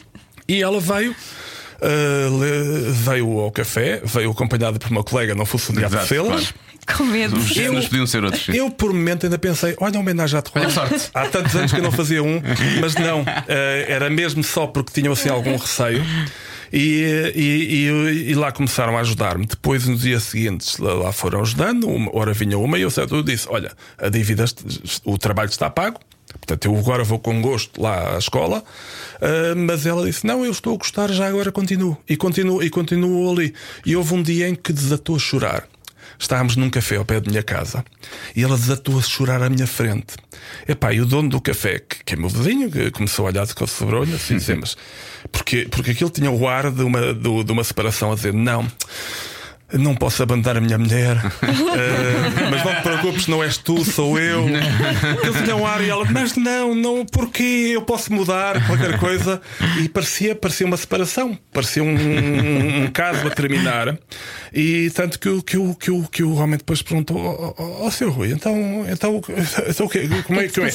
e 0.46 0.62
ela 0.62 0.78
veio. 0.78 1.16
Uh, 1.84 2.92
veio 2.92 3.40
ao 3.40 3.50
café, 3.50 4.00
veio 4.04 4.30
acompanhada 4.30 4.78
por 4.78 4.88
uma 4.88 5.02
colega, 5.02 5.34
não 5.34 5.44
fosse 5.44 5.72
um 5.72 5.74
dia 5.74 5.88
de 5.88 6.06
selas. 6.06 6.54
Com 6.96 7.02
medo. 7.04 7.36
Os 7.36 7.56
eu, 7.56 7.74
podiam 7.74 8.06
ser 8.06 8.22
outros. 8.22 8.48
Eu, 8.50 8.70
por 8.70 8.92
momento, 8.92 9.26
ainda 9.26 9.36
pensei: 9.36 9.74
olha, 9.80 9.98
homenagem 9.98 10.38
à 10.38 10.70
sorte. 10.70 11.10
Há 11.12 11.26
tantos 11.26 11.56
anos 11.56 11.72
que 11.72 11.78
eu 11.78 11.82
não 11.82 11.90
fazia 11.90 12.22
um, 12.22 12.40
mas 12.80 12.94
não, 12.94 13.22
uh, 13.22 13.26
era 13.88 14.08
mesmo 14.08 14.44
só 14.44 14.68
porque 14.68 14.92
tinham 14.92 15.12
assim 15.12 15.28
algum 15.28 15.56
receio. 15.56 16.04
E, 16.72 17.32
e, 17.34 17.86
e, 17.86 18.30
e 18.30 18.34
lá 18.34 18.50
começaram 18.50 18.96
a 18.96 19.00
ajudar-me. 19.00 19.44
Depois, 19.46 19.86
nos 19.86 20.02
dias 20.02 20.22
seguintes, 20.22 20.78
lá, 20.78 21.12
foram 21.12 21.42
ajudando. 21.42 21.88
Uma 21.88 22.16
hora 22.16 22.32
vinha 22.32 22.56
uma 22.58 22.78
e 22.78 22.82
eu, 22.82 22.90
certo, 22.90 23.16
eu 23.16 23.22
disse: 23.22 23.46
Olha, 23.50 23.72
a 23.98 24.08
dívida, 24.08 24.44
o 25.04 25.18
trabalho 25.18 25.50
está 25.50 25.68
pago. 25.68 26.00
Portanto, 26.32 26.64
eu 26.64 26.76
agora 26.76 27.04
vou 27.04 27.18
com 27.18 27.42
gosto 27.42 27.80
lá 27.80 28.14
à 28.14 28.18
escola, 28.18 28.64
uh, 29.20 29.56
mas 29.56 29.84
ela 29.84 30.06
disse: 30.06 30.26
Não, 30.26 30.44
eu 30.44 30.50
estou 30.50 30.74
a 30.74 30.78
gostar, 30.78 31.12
já 31.12 31.26
agora 31.26 31.52
continuo. 31.52 31.96
E 32.08 32.16
continuo, 32.16 32.62
e 32.62 32.70
continuo 32.70 33.30
ali. 33.30 33.54
E 33.84 33.94
houve 33.94 34.14
um 34.14 34.22
dia 34.22 34.48
em 34.48 34.54
que 34.54 34.72
desatou 34.72 35.16
a 35.16 35.18
chorar. 35.18 35.68
Estávamos 36.22 36.54
num 36.54 36.70
café 36.70 36.96
ao 36.96 37.04
pé 37.04 37.18
da 37.18 37.28
minha 37.28 37.42
casa 37.42 37.84
e 38.36 38.44
ela 38.44 38.56
desatou 38.56 38.96
a 38.96 39.02
chorar 39.02 39.42
à 39.42 39.50
minha 39.50 39.66
frente. 39.66 40.14
Epá, 40.68 40.92
e 40.92 41.00
o 41.00 41.04
dono 41.04 41.28
do 41.28 41.40
café, 41.40 41.80
que, 41.80 42.04
que 42.04 42.14
é 42.14 42.16
meu 42.16 42.28
vizinho, 42.28 42.70
que 42.70 42.92
começou 42.92 43.26
a 43.26 43.30
olhar 43.30 43.44
de 43.44 43.52
sobre-olho, 43.68 44.14
assim, 44.14 44.36
dizer, 44.38 44.56
mas 44.56 44.76
porque, 45.32 45.66
porque 45.68 45.90
aquilo 45.90 46.10
tinha 46.10 46.30
o 46.30 46.48
ar 46.48 46.70
de 46.70 46.84
uma, 46.84 47.12
de, 47.12 47.44
de 47.44 47.52
uma 47.52 47.64
separação 47.64 48.12
a 48.12 48.14
dizer: 48.14 48.32
Não 48.32 48.70
não 49.78 49.94
posso 49.94 50.22
abandonar 50.22 50.56
a 50.56 50.60
minha 50.60 50.78
mulher, 50.78 51.16
uh, 51.16 51.22
mas 52.50 52.64
não 52.64 52.74
te 52.74 52.82
preocupes, 52.82 53.26
não 53.26 53.42
és 53.42 53.56
tu, 53.56 53.84
sou 53.84 54.18
eu. 54.18 54.46
Ele 54.48 55.42
tinha 55.42 55.56
um 55.56 55.66
ar 55.66 55.82
e 55.82 55.88
ela, 55.88 56.04
mas 56.04 56.36
não, 56.36 56.74
não, 56.74 57.06
porquê? 57.06 57.70
Eu 57.74 57.82
posso 57.82 58.12
mudar 58.12 58.66
qualquer 58.66 58.98
coisa. 58.98 59.40
E 59.80 59.88
parecia, 59.88 60.34
parecia 60.34 60.66
uma 60.66 60.76
separação, 60.76 61.38
parecia 61.52 61.82
um, 61.82 61.94
um, 61.94 62.84
um 62.84 62.86
caso 62.88 63.26
a 63.26 63.30
terminar. 63.30 63.98
E 64.52 64.90
tanto 64.90 65.18
que, 65.18 65.28
o, 65.28 65.42
que, 65.42 65.56
o, 65.56 65.74
que, 65.74 65.90
o, 65.90 66.02
que 66.04 66.22
o 66.22 66.34
homem 66.34 66.58
depois 66.58 66.82
perguntou 66.82 67.18
ao 67.18 67.54
oh, 67.58 67.86
oh, 67.86 67.90
seu 67.90 68.10
Rui, 68.10 68.32
então, 68.32 68.84
então, 68.88 69.22
então 69.68 69.88
como 70.26 70.40
é 70.40 70.48
que 70.48 70.60
é? 70.60 70.70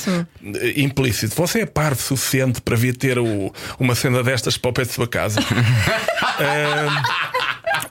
Implícito, 0.81 1.35
você 1.35 1.61
é 1.61 1.65
parte 1.65 2.01
suficiente 2.01 2.61
para 2.61 2.75
vir 2.75 2.95
ter 2.97 3.19
o, 3.19 3.53
uma 3.79 3.93
cena 3.93 4.23
destas 4.23 4.57
para 4.57 4.69
o 4.69 4.73
pé 4.73 4.83
de 4.83 4.93
sua 4.93 5.07
casa? 5.07 5.39
uh, 5.39 7.36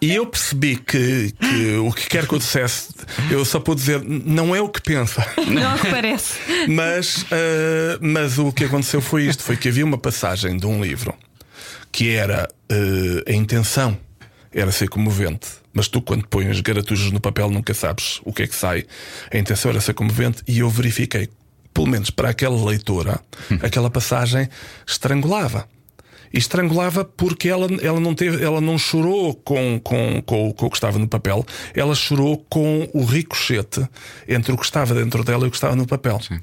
E 0.01 0.15
eu 0.15 0.27
percebi 0.27 0.77
que, 0.77 1.33
que, 1.33 1.77
o 1.77 1.93
que 1.93 2.09
quer 2.09 2.27
que 2.27 2.35
eu 2.35 2.39
dissesse, 2.39 2.95
eu 3.31 3.45
só 3.45 3.61
pude 3.61 3.81
dizer, 3.81 4.03
não 4.03 4.55
é 4.55 4.61
o 4.61 4.69
que 4.69 4.81
pensa. 4.81 5.27
Não 5.47 5.63
é 5.63 5.75
o 5.75 5.79
que 5.79 5.91
parece. 5.91 6.39
mas, 6.69 7.23
uh, 7.23 7.99
mas 8.01 8.39
o 8.39 8.53
que 8.53 8.65
aconteceu 8.65 9.01
foi 9.01 9.25
isto: 9.25 9.43
foi 9.43 9.57
que 9.57 9.69
havia 9.69 9.85
uma 9.85 9.99
passagem 9.99 10.57
de 10.57 10.67
um 10.67 10.83
livro 10.83 11.15
que 11.93 12.11
era 12.11 12.49
uh, 12.71 13.31
a 13.31 13.33
intenção 13.33 13.97
era 14.53 14.73
ser 14.73 14.89
comovente. 14.89 15.49
Mas 15.73 15.89
tu, 15.89 16.01
quando 16.01 16.27
pões 16.27 16.61
garatujos 16.61 17.13
no 17.13 17.21
papel, 17.21 17.51
nunca 17.51 17.75
sabes 17.75 18.21
o 18.25 18.33
que 18.33 18.43
é 18.43 18.47
que 18.47 18.55
sai. 18.55 18.87
A 19.33 19.37
intenção 19.37 19.71
era 19.71 19.81
ser 19.81 19.93
comovente 19.93 20.43
e 20.49 20.61
eu 20.61 20.71
verifiquei, 20.71 21.29
pelo 21.75 21.87
menos 21.87 22.11
para 22.11 22.31
aquela 22.31 22.65
leitora, 22.65 23.21
aquela 23.63 23.91
passagem 23.91 24.49
estrangulava 24.87 25.69
e 26.33 26.39
estrangulava 26.39 27.05
porque 27.05 27.49
ela, 27.49 27.69
ela, 27.83 28.01
não, 28.01 28.15
teve, 28.15 28.43
ela 28.43 28.61
não 28.61 28.79
chorou 28.79 29.35
com, 29.35 29.81
com, 29.81 30.23
com, 30.23 30.53
com 30.53 30.67
o 30.67 30.71
que 30.71 30.77
estava 30.77 30.99
no 30.99 31.09
papel, 31.09 31.45
ela 31.75 31.95
chorou 31.95 32.45
com 32.49 32.89
o 32.93 33.05
ricochete 33.05 33.87
entre 34.29 34.53
o 34.53 34.57
que 34.57 34.65
estava 34.65 34.95
dentro 34.95 35.25
dela 35.25 35.45
e 35.45 35.49
o 35.49 35.51
que 35.51 35.57
estava 35.57 35.77
no 35.77 35.87
papel. 35.87 36.21
Sim. 36.21 36.41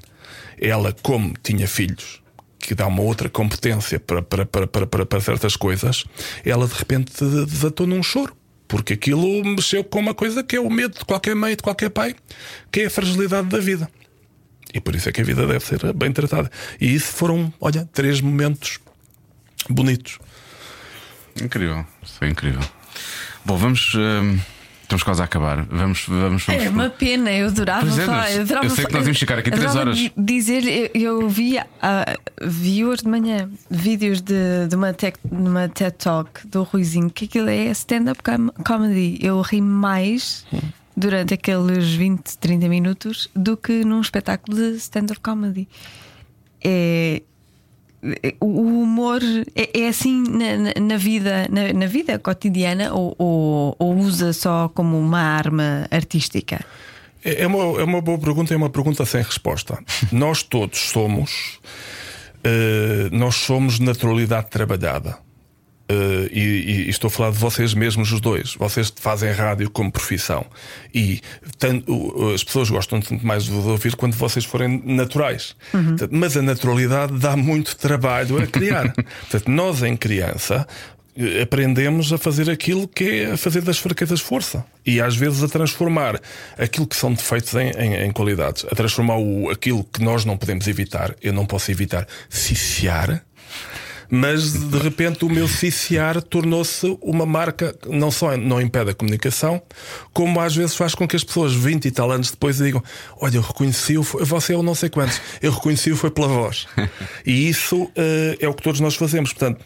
Ela, 0.60 0.94
como 1.02 1.34
tinha 1.42 1.66
filhos, 1.66 2.22
que 2.58 2.74
dá 2.74 2.86
uma 2.86 3.02
outra 3.02 3.28
competência 3.28 4.00
para, 4.00 4.22
para, 4.22 4.46
para, 4.46 4.66
para, 4.66 5.06
para 5.06 5.20
certas 5.20 5.56
coisas, 5.56 6.04
ela 6.44 6.66
de 6.66 6.74
repente 6.74 7.12
desatou 7.22 7.86
num 7.86 8.02
choro. 8.02 8.34
Porque 8.66 8.94
aquilo 8.94 9.44
mexeu 9.44 9.84
com 9.84 9.98
uma 9.98 10.14
coisa 10.14 10.42
que 10.42 10.56
é 10.56 10.60
o 10.60 10.70
medo 10.70 10.98
de 10.98 11.04
qualquer 11.04 11.36
mãe, 11.36 11.54
de 11.54 11.62
qualquer 11.62 11.90
pai, 11.90 12.14
que 12.72 12.80
é 12.80 12.86
a 12.86 12.90
fragilidade 12.90 13.48
da 13.48 13.58
vida. 13.58 13.88
E 14.72 14.80
por 14.80 14.96
isso 14.96 15.08
é 15.08 15.12
que 15.12 15.20
a 15.20 15.24
vida 15.24 15.46
deve 15.46 15.64
ser 15.64 15.92
bem 15.92 16.10
tratada. 16.10 16.50
E 16.80 16.92
isso 16.94 17.12
foram, 17.12 17.52
olha, 17.60 17.88
três 17.92 18.20
momentos 18.20 18.80
bonitos. 19.68 20.18
Incrível, 21.42 21.84
foi 22.18 22.28
incrível. 22.28 22.60
Bom, 23.44 23.56
vamos. 23.56 23.92
Hum, 23.94 24.38
estamos 24.82 25.02
quase 25.02 25.20
a 25.20 25.24
acabar. 25.24 25.64
Vamos, 25.64 26.04
vamos, 26.06 26.44
vamos 26.44 26.48
É 26.64 26.68
uma 26.68 26.88
pena, 26.90 27.32
eu 27.32 27.48
adorava 27.48 27.80
Pois 27.80 27.98
é, 27.98 28.04
falar. 28.06 28.32
eu, 28.32 28.42
adorava 28.42 28.66
eu 28.66 28.70
sei 28.70 28.84
que 28.86 28.92
nós 28.92 29.02
íamos 29.04 29.18
ficar 29.18 29.38
aqui 29.38 29.50
três 29.50 29.64
adorava 29.66 29.90
horas. 29.90 29.98
di- 29.98 30.12
Dizer, 30.16 30.64
eu, 30.94 31.20
eu 31.20 31.28
vi, 31.28 31.58
ah, 31.58 32.16
vi 32.40 32.84
hoje 32.84 33.02
de 33.02 33.08
manhã 33.08 33.50
vídeos 33.68 34.20
de, 34.20 34.68
de 34.68 34.76
uma, 34.76 34.92
tech, 34.92 35.18
uma 35.30 35.68
TED 35.68 35.96
Talk 35.96 36.46
do 36.46 36.62
Ruizinho, 36.62 37.10
que 37.10 37.24
aquilo 37.24 37.48
é 37.48 37.64
stand-up 37.72 38.22
com- 38.22 38.50
comedy. 38.62 39.18
Eu 39.20 39.40
ri 39.40 39.60
mais 39.60 40.46
durante 40.96 41.34
aqueles 41.34 41.92
20, 41.94 42.38
30 42.38 42.68
minutos 42.68 43.28
do 43.34 43.56
que 43.56 43.84
num 43.84 44.00
espetáculo 44.00 44.56
de 44.56 44.76
stand-up 44.76 45.18
comedy. 45.20 45.68
É, 46.62 47.20
o 48.40 48.46
humor 48.82 49.20
é, 49.54 49.80
é 49.82 49.88
assim 49.88 50.22
na, 50.28 50.80
na- 50.80 50.96
vida 50.96 51.46
na, 51.50 51.72
na 51.72 51.86
vida 51.86 52.18
cotidiana 52.18 52.92
ou, 52.92 53.14
ou- 53.18 53.76
ou 53.78 53.96
usa 53.96 54.32
só 54.32 54.68
como 54.68 54.98
uma 54.98 55.20
arma 55.20 55.86
artística? 55.90 56.60
É 57.24 57.42
é 57.42 57.46
uma, 57.46 57.80
é 57.80 57.84
uma 57.84 58.00
boa 58.02 58.18
pergunta 58.18 58.52
é 58.52 58.56
uma 58.56 58.68
pergunta 58.70 59.04
sem 59.06 59.22
resposta. 59.22 59.78
nós 60.12 60.42
todos 60.42 60.78
somos. 60.90 61.58
eh, 62.44 63.08
nós 63.10 63.36
somos 63.36 63.78
naturalidade 63.80 64.50
trabalhada. 64.50 65.16
Eh, 65.88 66.30
e, 66.32 66.40
e- 66.40 66.88
estou 66.88 67.08
a 67.08 67.10
falar 67.10 67.30
de 67.30 67.38
vocês 67.38 67.74
mesmos, 67.74 68.10
os 68.10 68.20
dois. 68.20 68.54
Vocês 68.54 68.90
fazem 68.96 69.30
rádio 69.32 69.68
como 69.70 69.92
profissão. 69.92 70.46
E 70.94 71.20
tanto, 71.58 71.92
o- 71.92 72.32
as 72.32 72.42
pessoas 72.42 72.70
gostam 72.70 73.00
tanto 73.02 73.24
mais 73.26 73.44
de 73.44 73.50
vos 73.50 73.66
ouvir 73.66 73.94
quando 73.94 74.14
vocês 74.14 74.44
forem 74.46 74.82
naturais. 74.84 75.54
Portanto, 75.70 76.08
Mas 76.10 76.36
a 76.36 76.42
naturalidade 76.42 77.18
dá 77.18 77.36
muito 77.36 77.76
trabalho 77.76 78.38
a 78.42 78.46
criar. 78.46 78.94
Portanto, 79.28 79.50
nós, 79.50 79.82
em 79.82 79.94
criança, 79.94 80.66
eh, 81.18 81.42
aprendemos 81.42 82.10
a 82.14 82.16
fazer 82.18 82.48
aquilo 82.48 82.88
que 82.88 83.04
é 83.04 83.32
a 83.32 83.36
fazer 83.36 83.60
das 83.60 83.76
fraquezas 83.78 84.20
força. 84.20 84.64
E 84.86 85.02
às 85.02 85.14
vezes 85.14 85.42
a 85.42 85.48
transformar 85.48 86.18
aquilo 86.56 86.86
que 86.86 86.96
são 86.96 87.12
defeitos 87.12 87.52
em, 87.56 87.70
em, 87.72 87.94
em 88.06 88.10
qualidades. 88.10 88.64
A 88.70 88.74
transformar 88.74 89.18
o, 89.18 89.50
aquilo 89.50 89.84
que 89.84 90.02
nós 90.02 90.24
não 90.24 90.38
podemos 90.38 90.66
evitar. 90.66 91.14
Eu 91.20 91.34
não 91.34 91.44
posso 91.44 91.70
evitar 91.70 92.06
ciciar 92.30 93.22
mas 94.14 94.52
de 94.52 94.78
repente 94.78 95.24
o 95.24 95.28
meu 95.28 95.48
ciciar 95.48 96.22
tornou-se 96.22 96.96
uma 97.02 97.26
marca, 97.26 97.76
não 97.88 98.12
só 98.12 98.36
não 98.36 98.60
impede 98.60 98.90
a 98.90 98.94
comunicação, 98.94 99.60
como 100.12 100.38
às 100.40 100.54
vezes 100.54 100.76
faz 100.76 100.94
com 100.94 101.06
que 101.06 101.16
as 101.16 101.24
pessoas 101.24 101.52
20 101.52 101.86
e 101.86 101.90
tal 101.90 102.12
anos 102.12 102.30
depois 102.30 102.58
digam: 102.58 102.80
Olha, 103.20 103.38
eu 103.38 103.42
reconheci-o, 103.42 104.02
você 104.02 104.52
é 104.52 104.56
o 104.56 104.62
não 104.62 104.74
sei 104.74 104.88
quantos, 104.88 105.20
eu 105.42 105.50
reconheci-o 105.50 105.96
foi 105.96 106.10
pela 106.10 106.28
voz. 106.28 106.66
E 107.26 107.48
isso 107.48 107.90
eh, 107.96 108.36
é 108.38 108.48
o 108.48 108.54
que 108.54 108.62
todos 108.62 108.80
nós 108.80 108.94
fazemos. 108.94 109.32
Portanto, 109.32 109.64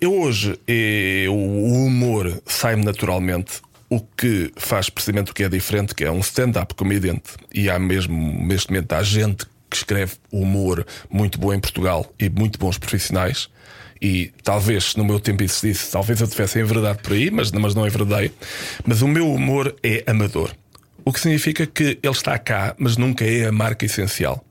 eu 0.00 0.14
hoje 0.20 0.58
eh, 0.66 1.26
o 1.28 1.84
humor 1.86 2.40
sai-me 2.46 2.84
naturalmente. 2.84 3.60
O 3.90 4.00
que 4.00 4.52
faz 4.56 4.88
precisamente 4.88 5.30
o 5.30 5.34
que 5.34 5.44
é 5.44 5.48
diferente, 5.48 5.94
que 5.94 6.04
é 6.04 6.10
um 6.10 6.20
stand-up 6.20 6.74
comediante, 6.74 7.32
e 7.52 7.68
há 7.68 7.78
mesmo, 7.78 8.16
neste 8.44 8.70
momento, 8.70 8.92
há 8.92 9.02
gente 9.02 9.46
que 9.74 9.78
escreve 9.78 10.12
humor 10.30 10.86
muito 11.10 11.36
bom 11.36 11.52
em 11.52 11.58
Portugal 11.58 12.06
e 12.16 12.30
muito 12.30 12.60
bons 12.60 12.78
profissionais. 12.78 13.48
E 14.00 14.30
talvez, 14.44 14.94
no 14.94 15.04
meu 15.04 15.18
tempo 15.18 15.42
isso 15.42 15.66
disse, 15.66 15.90
talvez 15.90 16.20
eu 16.20 16.28
tivesse 16.28 16.62
verdade 16.62 16.98
por 17.02 17.12
aí, 17.12 17.28
mas, 17.28 17.50
mas 17.50 17.74
não 17.74 17.84
é 17.84 17.90
verdade. 17.90 18.32
Mas 18.86 19.02
o 19.02 19.08
meu 19.08 19.28
humor 19.32 19.74
é 19.82 20.04
amador. 20.06 20.54
O 21.04 21.12
que 21.12 21.18
significa 21.18 21.66
que 21.66 21.98
ele 22.00 22.12
está 22.12 22.38
cá, 22.38 22.74
mas 22.78 22.96
nunca 22.96 23.24
é 23.24 23.46
a 23.46 23.52
marca 23.52 23.84
essencial. 23.84 24.44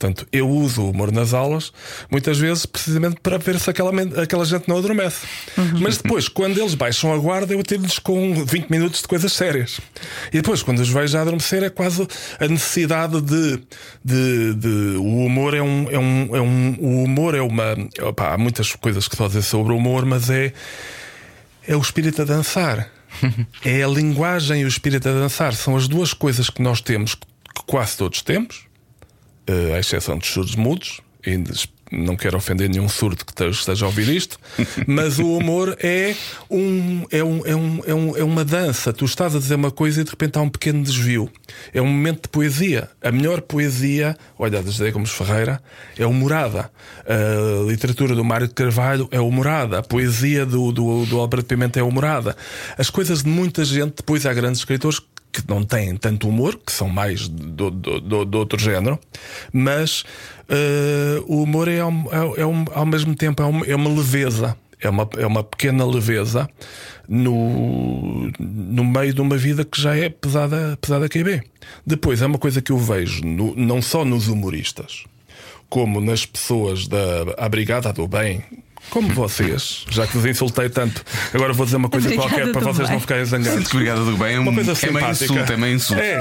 Portanto, 0.00 0.26
eu 0.32 0.48
uso 0.48 0.80
o 0.80 0.90
humor 0.92 1.12
nas 1.12 1.34
aulas, 1.34 1.74
muitas 2.10 2.38
vezes 2.38 2.64
precisamente 2.64 3.16
para 3.22 3.36
ver 3.36 3.60
se 3.60 3.68
aquela, 3.68 3.92
aquela 4.22 4.46
gente 4.46 4.66
não 4.66 4.78
adormece. 4.78 5.26
Mas 5.78 5.98
depois, 5.98 6.26
quando 6.26 6.58
eles 6.58 6.74
baixam 6.74 7.12
a 7.12 7.18
guarda, 7.18 7.52
eu 7.52 7.62
tiro-lhes 7.62 7.98
com 7.98 8.42
20 8.46 8.70
minutos 8.70 9.02
de 9.02 9.06
coisas 9.08 9.30
sérias. 9.30 9.78
E 10.32 10.38
depois, 10.38 10.62
quando 10.62 10.78
os 10.78 10.88
vejo 10.88 11.18
a 11.18 11.20
adormecer, 11.20 11.62
é 11.62 11.68
quase 11.68 12.08
a 12.38 12.48
necessidade 12.48 13.20
de. 13.20 13.60
de, 14.02 14.54
de- 14.54 14.96
o 14.96 15.26
humor 15.26 15.52
é 15.52 15.60
um, 15.60 15.86
é 15.90 15.98
um, 15.98 16.34
é 16.36 16.40
um. 16.40 16.76
O 16.80 17.04
humor 17.04 17.34
é 17.34 17.42
uma. 17.42 17.76
opá, 18.00 18.32
há 18.32 18.38
muitas 18.38 18.74
coisas 18.74 19.06
que 19.06 19.14
se 19.14 19.22
dizer 19.28 19.42
sobre 19.42 19.74
o 19.74 19.76
humor, 19.76 20.06
mas 20.06 20.30
é. 20.30 20.54
É 21.68 21.76
o 21.76 21.80
espírito 21.80 22.22
a 22.22 22.24
dançar. 22.24 22.90
é 23.62 23.82
a 23.82 23.86
linguagem 23.86 24.62
e 24.62 24.64
o 24.64 24.68
espírito 24.68 25.10
a 25.10 25.12
dançar. 25.12 25.52
São 25.52 25.76
as 25.76 25.86
duas 25.86 26.14
coisas 26.14 26.48
que 26.48 26.62
nós 26.62 26.80
temos, 26.80 27.14
que 27.14 27.62
quase 27.66 27.98
todos 27.98 28.22
temos 28.22 28.69
à 29.74 29.78
exceção 29.78 30.18
dos 30.18 30.28
surdos 30.28 30.56
mudos. 30.56 31.00
Ainda 31.26 31.52
não 31.90 32.16
quero 32.16 32.36
ofender 32.36 32.68
nenhum 32.68 32.88
surdo 32.88 33.24
que 33.24 33.34
te- 33.34 33.48
esteja 33.48 33.84
a 33.84 33.88
ouvir 33.88 34.08
isto, 34.08 34.38
mas 34.86 35.18
o 35.18 35.36
humor 35.36 35.76
é, 35.80 36.14
um, 36.50 37.04
é, 37.10 37.22
um, 37.22 37.46
é, 37.46 37.56
um, 37.56 37.82
é, 37.86 37.94
um, 37.94 38.16
é 38.18 38.24
uma 38.24 38.44
dança. 38.44 38.92
Tu 38.92 39.04
estás 39.04 39.34
a 39.34 39.38
dizer 39.38 39.56
uma 39.56 39.70
coisa 39.70 40.00
e 40.00 40.04
de 40.04 40.10
repente 40.10 40.38
há 40.38 40.42
um 40.42 40.48
pequeno 40.48 40.82
desvio. 40.82 41.30
É 41.74 41.80
um 41.82 41.86
momento 41.86 42.22
de 42.22 42.28
poesia. 42.28 42.88
A 43.02 43.10
melhor 43.10 43.40
poesia, 43.40 44.16
olha, 44.38 44.62
da 44.62 44.70
José 44.70 44.90
Gomes 44.90 45.10
Ferreira, 45.10 45.60
é 45.98 46.06
o 46.06 46.12
Morada. 46.12 46.70
A 47.06 47.68
literatura 47.68 48.14
do 48.14 48.24
Mário 48.24 48.48
de 48.48 48.54
Carvalho 48.54 49.08
é 49.10 49.20
o 49.20 49.30
Morada. 49.30 49.78
A 49.78 49.82
poesia 49.82 50.46
do, 50.46 50.72
do, 50.72 51.06
do 51.06 51.18
Alberto 51.18 51.46
Pimenta 51.46 51.80
é 51.80 51.82
o 51.82 51.90
Morada. 51.90 52.36
As 52.78 52.90
coisas 52.90 53.22
de 53.22 53.28
muita 53.28 53.64
gente, 53.64 53.96
depois 53.96 54.26
há 54.26 54.32
grandes 54.32 54.60
escritores 54.60 55.00
que 55.32 55.42
não 55.48 55.62
têm 55.62 55.96
tanto 55.96 56.28
humor, 56.28 56.58
que 56.64 56.72
são 56.72 56.88
mais 56.88 57.28
do, 57.28 57.70
do, 57.70 58.00
do, 58.00 58.24
do 58.24 58.38
outro 58.38 58.58
género, 58.58 58.98
mas 59.52 60.04
eh, 60.50 61.22
o 61.26 61.42
humor 61.42 61.68
é, 61.68 61.84
um- 61.84 62.06
é, 62.10 62.40
é 62.42 62.46
um- 62.46 62.64
ao 62.74 62.84
mesmo 62.84 63.14
tempo 63.14 63.42
é, 63.42 63.46
um- 63.46 63.64
é 63.64 63.74
uma 63.76 63.88
leveza, 63.90 64.56
é 64.80 64.88
uma, 64.90 65.08
é 65.18 65.26
uma 65.26 65.42
pequena 65.44 65.84
leveza 65.86 66.48
no, 67.08 68.30
no 68.38 68.84
meio 68.84 69.12
de 69.14 69.20
uma 69.20 69.36
vida 69.36 69.64
que 69.64 69.80
já 69.80 69.96
é 69.96 70.08
pesada, 70.08 70.76
pesada 70.80 71.08
QB. 71.08 71.42
Depois, 71.86 72.22
é 72.22 72.26
uma 72.26 72.38
coisa 72.38 72.60
que 72.62 72.72
eu 72.72 72.78
vejo 72.78 73.22
no- 73.24 73.54
não 73.56 73.80
só 73.82 74.04
nos 74.04 74.28
humoristas, 74.28 75.04
como 75.68 76.00
nas 76.00 76.24
pessoas 76.26 76.86
da 76.88 76.98
a 77.38 77.48
Brigada 77.48 77.92
do 77.92 78.06
Bem. 78.08 78.42
Como 78.88 79.08
vocês, 79.10 79.84
já 79.88 80.06
que 80.06 80.16
vos 80.16 80.26
insultei 80.26 80.68
tanto, 80.68 81.04
agora 81.32 81.52
vou 81.52 81.64
dizer 81.64 81.76
uma 81.76 81.88
coisa 81.88 82.08
Brigada 82.08 82.28
qualquer 82.28 82.52
para 82.52 82.60
vocês 82.60 82.88
Bem. 82.88 82.96
não 82.96 83.00
ficarem 83.00 83.24
zangados. 83.24 83.58
Sinto 83.58 83.70
que 83.70 83.76
Brigada 83.76 84.04
do 84.04 84.16
Bem 84.16 84.34
é, 84.34 84.38
um, 84.40 84.42
Uma 84.42 84.54
coisa 84.54 84.72
é 84.72 84.90
meio 84.90 85.14
simpática. 85.14 85.24
insulto, 85.24 85.52
é 85.52 85.56
meio 85.56 85.74
insulto. 85.74 86.02
É, 86.02 86.20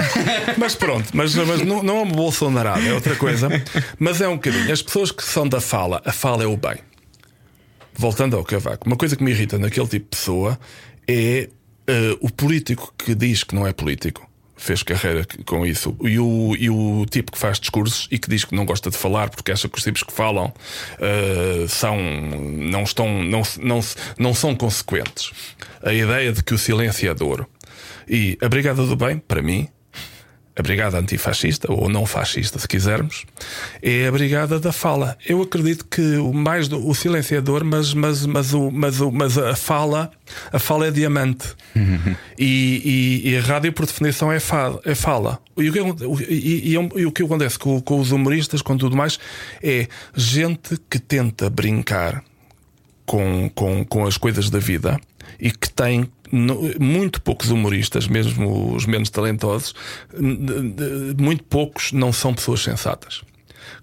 mas 0.58 0.76
pronto, 0.76 1.10
mas, 1.14 1.34
mas 1.34 1.62
não, 1.64 1.82
não 1.82 1.98
é 1.98 2.02
uma 2.02 2.14
bolsonarada, 2.14 2.82
é 2.82 2.94
outra 2.94 3.16
coisa. 3.16 3.50
Mas 3.98 4.22
é 4.22 4.28
um 4.28 4.36
bocadinho. 4.36 4.72
As 4.72 4.82
pessoas 4.82 5.12
que 5.12 5.24
são 5.24 5.48
da 5.48 5.62
fala, 5.62 6.02
a 6.06 6.12
fala 6.12 6.44
é 6.44 6.48
o 6.48 6.56
bem. 6.58 6.78
Voltando 7.94 8.38
ao 8.38 8.44
cavaco, 8.44 8.86
uma 8.86 8.96
coisa 8.96 9.16
que 9.16 9.24
me 9.24 9.32
irrita 9.32 9.58
naquele 9.58 9.88
tipo 9.88 10.06
de 10.06 10.18
pessoa 10.18 10.60
é 11.08 11.50
eh, 11.88 12.18
o 12.22 12.30
político 12.30 12.94
que 12.96 13.16
diz 13.16 13.44
que 13.44 13.56
não 13.56 13.66
é 13.66 13.74
político. 13.74 14.29
Fez 14.60 14.84
carreira 14.84 15.26
com 15.46 15.66
isso. 15.66 15.96
E 16.02 16.20
o, 16.20 16.54
e 16.60 16.70
o 16.70 17.06
tipo 17.10 17.32
que 17.32 17.38
faz 17.38 17.58
discursos 17.62 18.10
e 18.12 18.20
que 18.20 18.30
diz 18.30 18.44
que 18.44 18.54
não 18.54 18.66
gosta 18.66 18.90
de 18.90 18.98
falar 18.98 19.30
porque 19.30 19.54
acha 19.54 19.70
que 19.70 19.78
os 19.78 19.84
tipos 19.84 20.04
que 20.04 20.12
falam 20.12 20.54
eh, 21.00 21.66
são, 21.70 21.98
não, 21.98 22.84
estão, 22.84 23.24
não, 23.24 23.42
não, 23.62 23.80
não 24.18 24.34
são 24.34 24.54
consequentes. 24.54 25.32
A 25.82 25.94
ideia 25.94 26.34
de 26.34 26.44
que 26.44 26.54
o 26.54 26.58
silêncio 26.58 27.10
é 27.10 27.14
dor. 27.14 27.48
E 28.08 28.38
a 28.42 28.50
Brigada 28.50 28.86
do 28.86 28.98
Bem, 28.98 29.18
para 29.18 29.42
mim, 29.42 29.70
a 30.60 30.62
brigada 30.62 30.98
antifascista, 31.00 31.72
ou 31.72 31.88
não 31.88 32.06
fascista, 32.06 32.60
se 32.60 32.68
quisermos, 32.68 33.26
é 33.82 34.06
a 34.08 34.12
brigada 34.12 34.60
da 34.60 34.74
fala. 34.74 35.18
Eu 35.26 35.42
acredito 35.42 35.86
que 35.86 36.02
o 36.18 36.34
mais 36.34 36.68
do, 36.68 36.86
o 36.86 36.94
silenciador, 36.94 37.64
mas, 37.64 37.94
mas, 37.94 38.26
mas, 38.26 38.54
o, 38.54 38.70
mas, 38.70 39.00
o, 39.00 39.10
mas 39.10 39.38
a 39.38 39.56
fala, 39.56 40.12
a 40.52 40.60
fala 40.60 40.88
é 40.88 40.92
diamante. 40.92 41.48
E, 42.38 43.22
e- 43.24 43.30
e 43.32 43.38
a 43.38 43.42
rádio, 43.42 43.72
por 43.72 43.86
definição, 43.86 44.30
é, 44.32 44.40
fa, 44.40 44.78
é 44.84 44.94
fala. 44.94 45.40
E 45.58 45.70
o, 45.70 45.74
que, 45.74 45.80
o- 45.80 46.22
e, 46.30 46.72
e 46.72 46.76
é 46.78 46.90
e 46.98 47.06
o 47.06 47.12
que 47.12 47.24
acontece 47.24 47.58
com, 47.58 47.80
com 47.82 48.00
os 48.00 48.12
humoristas, 48.12 48.62
com 48.62 48.78
tudo 48.78 48.98
mais, 48.98 49.18
é 49.64 49.88
gente 50.14 50.78
que 50.90 51.00
tenta 51.00 51.50
brincar 51.50 52.22
com, 53.06 53.50
com, 53.56 53.86
com 53.86 54.06
as 54.06 54.18
coisas 54.18 54.50
da 54.50 54.60
vida 54.60 55.00
e 55.40 55.52
que 55.52 55.70
tem 55.70 56.10
muito 56.32 57.22
poucos 57.22 57.50
humoristas, 57.50 58.08
mesmo 58.08 58.76
os 58.76 58.86
menos 58.86 59.10
talentosos, 59.10 59.74
muito 61.18 61.44
poucos 61.44 61.92
não 61.92 62.14
são 62.14 62.34
pessoas 62.34 62.62
sensatas. 62.62 63.22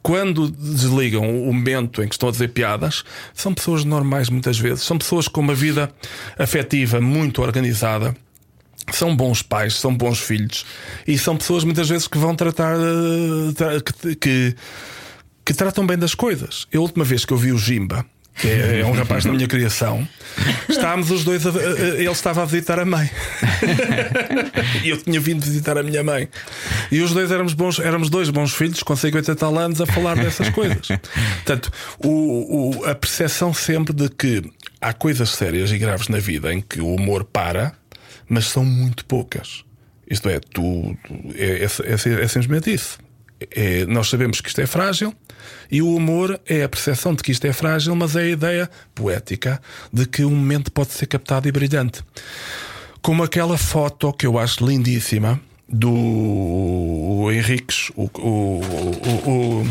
Quando 0.02 0.48
desligam 0.50 1.28
o 1.48 1.52
momento 1.52 2.02
em 2.02 2.08
que 2.08 2.14
estão 2.14 2.28
a 2.28 2.32
dizer 2.32 2.48
piadas, 2.48 3.04
são 3.34 3.52
pessoas 3.52 3.84
normais 3.84 4.28
muitas 4.28 4.58
vezes, 4.58 4.84
são 4.84 4.98
pessoas 4.98 5.28
com 5.28 5.40
uma 5.40 5.54
vida 5.54 5.90
afetiva 6.38 7.00
muito 7.00 7.42
organizada. 7.42 8.16
São 8.92 9.16
bons 9.16 9.42
pais, 9.42 9.74
são 9.74 9.92
bons 9.92 10.20
filhos 10.20 10.64
e 11.08 11.18
são 11.18 11.36
pessoas 11.36 11.64
muitas 11.64 11.88
vezes 11.88 12.06
que 12.06 12.18
vão 12.18 12.36
tratar 12.36 12.76
eh, 12.76 13.80
que, 13.80 14.14
que, 14.14 14.56
que 15.44 15.54
tratam 15.54 15.84
bem 15.84 15.98
das 15.98 16.14
coisas. 16.14 16.68
A 16.72 16.78
última 16.78 17.04
vez 17.04 17.24
que 17.24 17.32
eu 17.32 17.36
vi 17.36 17.50
o 17.50 17.58
Jimba, 17.58 18.06
que 18.38 18.48
é, 18.48 18.80
é 18.80 18.84
um 18.86 18.92
rapaz 18.92 19.24
da 19.24 19.32
minha 19.32 19.46
criação, 19.48 20.06
estávamos 20.68 21.10
os 21.10 21.24
dois. 21.24 21.46
A, 21.46 21.50
a- 21.50 21.52
a- 21.52 21.56
ele 21.96 22.10
estava 22.10 22.42
a 22.42 22.44
visitar 22.44 22.78
a 22.78 22.84
mãe. 22.84 23.10
e 24.84 24.90
eu 24.90 24.96
tinha 24.98 25.20
vindo 25.20 25.44
visitar 25.44 25.76
a 25.78 25.82
minha 25.82 26.02
mãe. 26.02 26.28
E 26.90 27.00
os 27.00 27.12
dois 27.12 27.30
éramos 27.30 27.54
bons, 27.54 27.78
éramos 27.78 28.10
dois 28.10 28.30
bons 28.30 28.52
filhos 28.54 28.82
com 28.82 28.94
50 28.94 29.32
e 29.32 29.34
tal 29.34 29.56
anos 29.58 29.80
a 29.80 29.86
falar 29.86 30.16
dessas 30.16 30.48
coisas. 30.50 30.88
Portanto, 31.36 31.70
o, 31.98 32.78
o- 32.80 32.84
a 32.84 32.94
percepção 32.94 33.52
sempre 33.54 33.92
de 33.94 34.08
que 34.08 34.42
há 34.80 34.92
coisas 34.92 35.30
sérias 35.30 35.70
e 35.72 35.78
graves 35.78 36.08
na 36.08 36.18
vida 36.18 36.52
em 36.52 36.60
que 36.60 36.80
o 36.80 36.94
humor 36.94 37.24
para, 37.24 37.72
mas 38.28 38.46
são 38.46 38.64
muito 38.64 39.04
poucas. 39.04 39.64
Isto 40.08 40.28
é, 40.28 40.38
tu- 40.38 40.96
é, 41.34 41.64
é, 41.64 41.64
é, 41.64 42.24
é 42.24 42.28
simplesmente 42.28 42.72
isso. 42.72 42.98
É, 43.50 43.84
nós 43.86 44.08
sabemos 44.08 44.40
que 44.40 44.48
isto 44.48 44.60
é 44.60 44.66
frágil 44.66 45.12
e 45.70 45.82
o 45.82 45.94
humor 45.94 46.40
é 46.46 46.62
a 46.62 46.68
percepção 46.68 47.14
de 47.14 47.22
que 47.22 47.30
isto 47.32 47.44
é 47.46 47.52
frágil, 47.52 47.94
mas 47.94 48.16
é 48.16 48.20
a 48.22 48.28
ideia 48.28 48.70
poética 48.94 49.60
de 49.92 50.06
que 50.06 50.24
um 50.24 50.30
momento 50.30 50.72
pode 50.72 50.92
ser 50.92 51.06
captado 51.06 51.46
e 51.46 51.52
brilhante. 51.52 52.02
Como 53.02 53.22
aquela 53.22 53.58
foto 53.58 54.12
que 54.12 54.26
eu 54.26 54.38
acho 54.38 54.64
lindíssima 54.66 55.38
do 55.68 57.28
Henriques, 57.30 57.90
o, 57.94 58.04
o, 58.18 58.60
o- 59.04 59.30
o- 59.62 59.66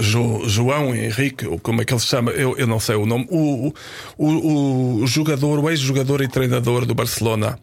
Jo- 0.00 0.46
João 0.48 0.94
Henrique, 0.94 1.46
ou 1.46 1.58
como 1.58 1.80
é 1.80 1.84
que 1.84 1.92
ele 1.94 2.00
se 2.00 2.06
chama? 2.08 2.30
Eu, 2.32 2.56
eu 2.58 2.66
não 2.66 2.78
sei 2.80 2.96
o 2.96 3.06
nome. 3.06 3.26
O, 3.30 3.72
o, 4.18 4.26
o- 4.28 5.02
o 5.02 5.06
jogador, 5.06 5.58
o 5.60 5.70
ex-jogador 5.70 6.20
e 6.22 6.28
treinador 6.28 6.84
do 6.84 6.94
Barcelona. 6.94 7.58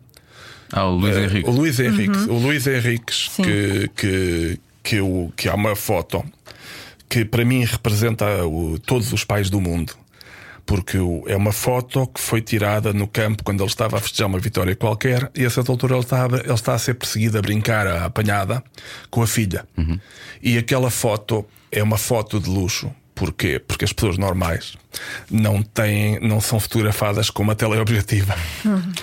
Ah, 0.71 0.85
o 0.87 0.95
Luís 0.95 1.15
Henrique. 1.17 1.49
O 1.49 1.51
Luís 1.51 1.79
Henriques, 1.79 2.25
o 2.25 2.33
Luís 2.33 2.65
Henriques 2.65 3.29
Sim. 3.31 3.43
que, 3.43 3.89
que, 3.95 4.59
que, 4.83 4.99
o, 4.99 5.31
que 5.35 5.47
há 5.49 5.55
uma 5.55 5.75
foto 5.75 6.23
que 7.09 7.23
para 7.25 7.45
mim 7.45 7.63
representa 7.63 8.45
o- 8.45 8.77
todos 8.79 9.13
os 9.13 9.23
pais 9.23 9.49
do 9.49 9.61
mundo. 9.61 9.93
Porque 10.65 10.97
é 11.27 11.35
uma 11.35 11.51
foto 11.51 12.07
que 12.07 12.21
foi 12.21 12.41
tirada 12.41 12.93
no 12.93 13.05
campo 13.05 13.43
quando 13.43 13.61
ele 13.61 13.67
estava 13.69 13.97
a 13.97 13.99
festejar 13.99 14.27
uma 14.29 14.39
vitória 14.39 14.73
qualquer 14.75 15.29
e 15.35 15.45
a 15.45 15.49
certa 15.49 15.71
altura 15.71 15.95
ele 15.95 16.03
está, 16.03 16.23
a- 16.23 16.39
ele 16.39 16.53
está 16.53 16.73
a 16.73 16.79
ser 16.79 16.93
perseguido 16.95 17.37
a 17.37 17.41
brincar, 17.41 17.85
a 17.85 18.05
apanhada, 18.05 18.63
com 19.09 19.21
a 19.21 19.27
filha. 19.27 19.67
E 20.41 20.57
aquela 20.57 20.89
foto 20.89 21.45
é 21.71 21.83
uma 21.83 21.97
foto 21.97 22.39
de 22.39 22.49
luxo. 22.49 22.89
Porquê? 23.15 23.59
Porque 23.59 23.85
as 23.85 23.93
pessoas 23.93 24.17
normais 24.17 24.73
não 25.29 25.61
têm, 25.61 26.19
não 26.19 26.41
são 26.41 26.59
fotografadas 26.59 27.29
com 27.29 27.43
uma 27.43 27.55
teleobjetiva. 27.55 28.35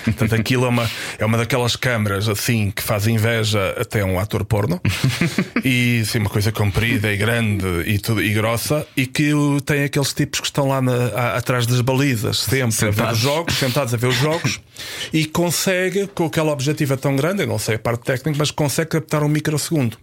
Portanto, 0.04 0.34
aquilo 0.34 0.64
é 0.64 0.68
uma, 0.68 0.90
é 1.18 1.24
uma 1.24 1.38
daquelas 1.38 1.76
câmaras 1.76 2.28
assim 2.28 2.72
que 2.72 2.82
faz 2.82 3.06
inveja 3.06 3.74
até 3.78 4.00
a 4.00 4.04
um 4.06 4.18
ator 4.18 4.44
porno 4.44 4.80
e 5.64 6.00
assim, 6.02 6.18
uma 6.18 6.28
coisa 6.30 6.50
comprida 6.50 7.12
e 7.12 7.16
grande 7.16 7.66
e, 7.86 7.98
tudo, 7.98 8.20
e 8.22 8.32
grossa 8.32 8.84
e 8.96 9.06
que 9.06 9.30
tem 9.64 9.84
aqueles 9.84 10.12
tipos 10.12 10.40
que 10.40 10.46
estão 10.46 10.66
lá 10.66 10.82
na- 10.82 10.92
a- 11.14 11.36
atrás 11.36 11.64
das 11.66 11.80
balizas, 11.80 12.38
sempre 12.40 12.62
a 12.62 12.66
ver 12.66 12.72
Sentados. 12.96 13.12
os 13.18 13.22
jogos, 13.22 13.54
sentados 13.56 13.94
a 13.94 13.96
ver 13.96 14.06
os 14.08 14.16
jogos 14.16 14.60
e 15.12 15.24
consegue, 15.24 16.08
com 16.08 16.26
aquela 16.26 16.50
objetiva 16.52 16.96
tão 16.96 17.14
grande, 17.14 17.42
eu 17.42 17.46
não 17.46 17.58
sei 17.58 17.76
a 17.76 17.78
parte 17.78 18.02
técnica, 18.04 18.36
mas 18.38 18.50
consegue 18.50 18.90
captar 18.90 19.22
um 19.22 19.28
microsegundo. 19.28 19.96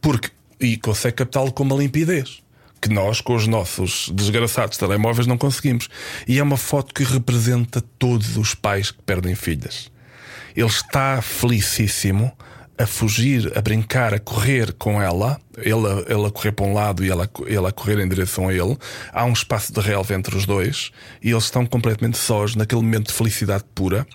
Porque, 0.00 0.30
e 0.60 0.76
consegue 0.78 1.16
captá-lo 1.16 1.52
com 1.52 1.62
uma 1.64 1.76
limpidez. 1.76 2.38
Que 2.80 2.88
nós, 2.88 3.20
com 3.20 3.34
os 3.34 3.46
nossos 3.46 4.10
desgraçados 4.14 4.76
telemóveis, 4.78 5.26
não 5.26 5.38
conseguimos. 5.38 5.88
E 6.28 6.38
é 6.38 6.42
uma 6.42 6.56
foto 6.56 6.94
que 6.94 7.02
representa 7.04 7.80
todos 7.98 8.36
os 8.36 8.54
pais 8.54 8.90
que 8.90 9.02
perdem 9.02 9.34
filhas. 9.34 9.90
Ele 10.54 10.66
está 10.66 11.20
felicíssimo 11.22 12.32
a 12.78 12.86
fugir, 12.86 13.50
a 13.56 13.62
brincar, 13.62 14.12
a 14.12 14.18
correr 14.18 14.72
com 14.74 15.00
ela, 15.00 15.40
ele, 15.56 15.86
a- 15.86 16.04
ele 16.12 16.26
a 16.26 16.30
correr 16.30 16.52
para 16.52 16.66
um 16.66 16.74
lado 16.74 17.02
e 17.04 17.10
ela, 17.10 17.24
a 17.24 17.26
co- 17.26 17.46
ele 17.48 17.66
a 17.66 17.72
correr 17.72 17.98
em 17.98 18.08
direção 18.08 18.48
a 18.48 18.52
ele. 18.52 18.76
Há 19.12 19.24
um 19.24 19.32
espaço 19.32 19.72
de 19.72 19.80
relva 19.80 20.14
entre 20.14 20.36
os 20.36 20.44
dois 20.44 20.90
e 21.22 21.30
eles 21.30 21.44
estão 21.44 21.64
completamente 21.64 22.18
sós 22.18 22.54
naquele 22.54 22.82
momento 22.82 23.06
de 23.08 23.14
felicidade 23.14 23.64
pura 23.74 24.06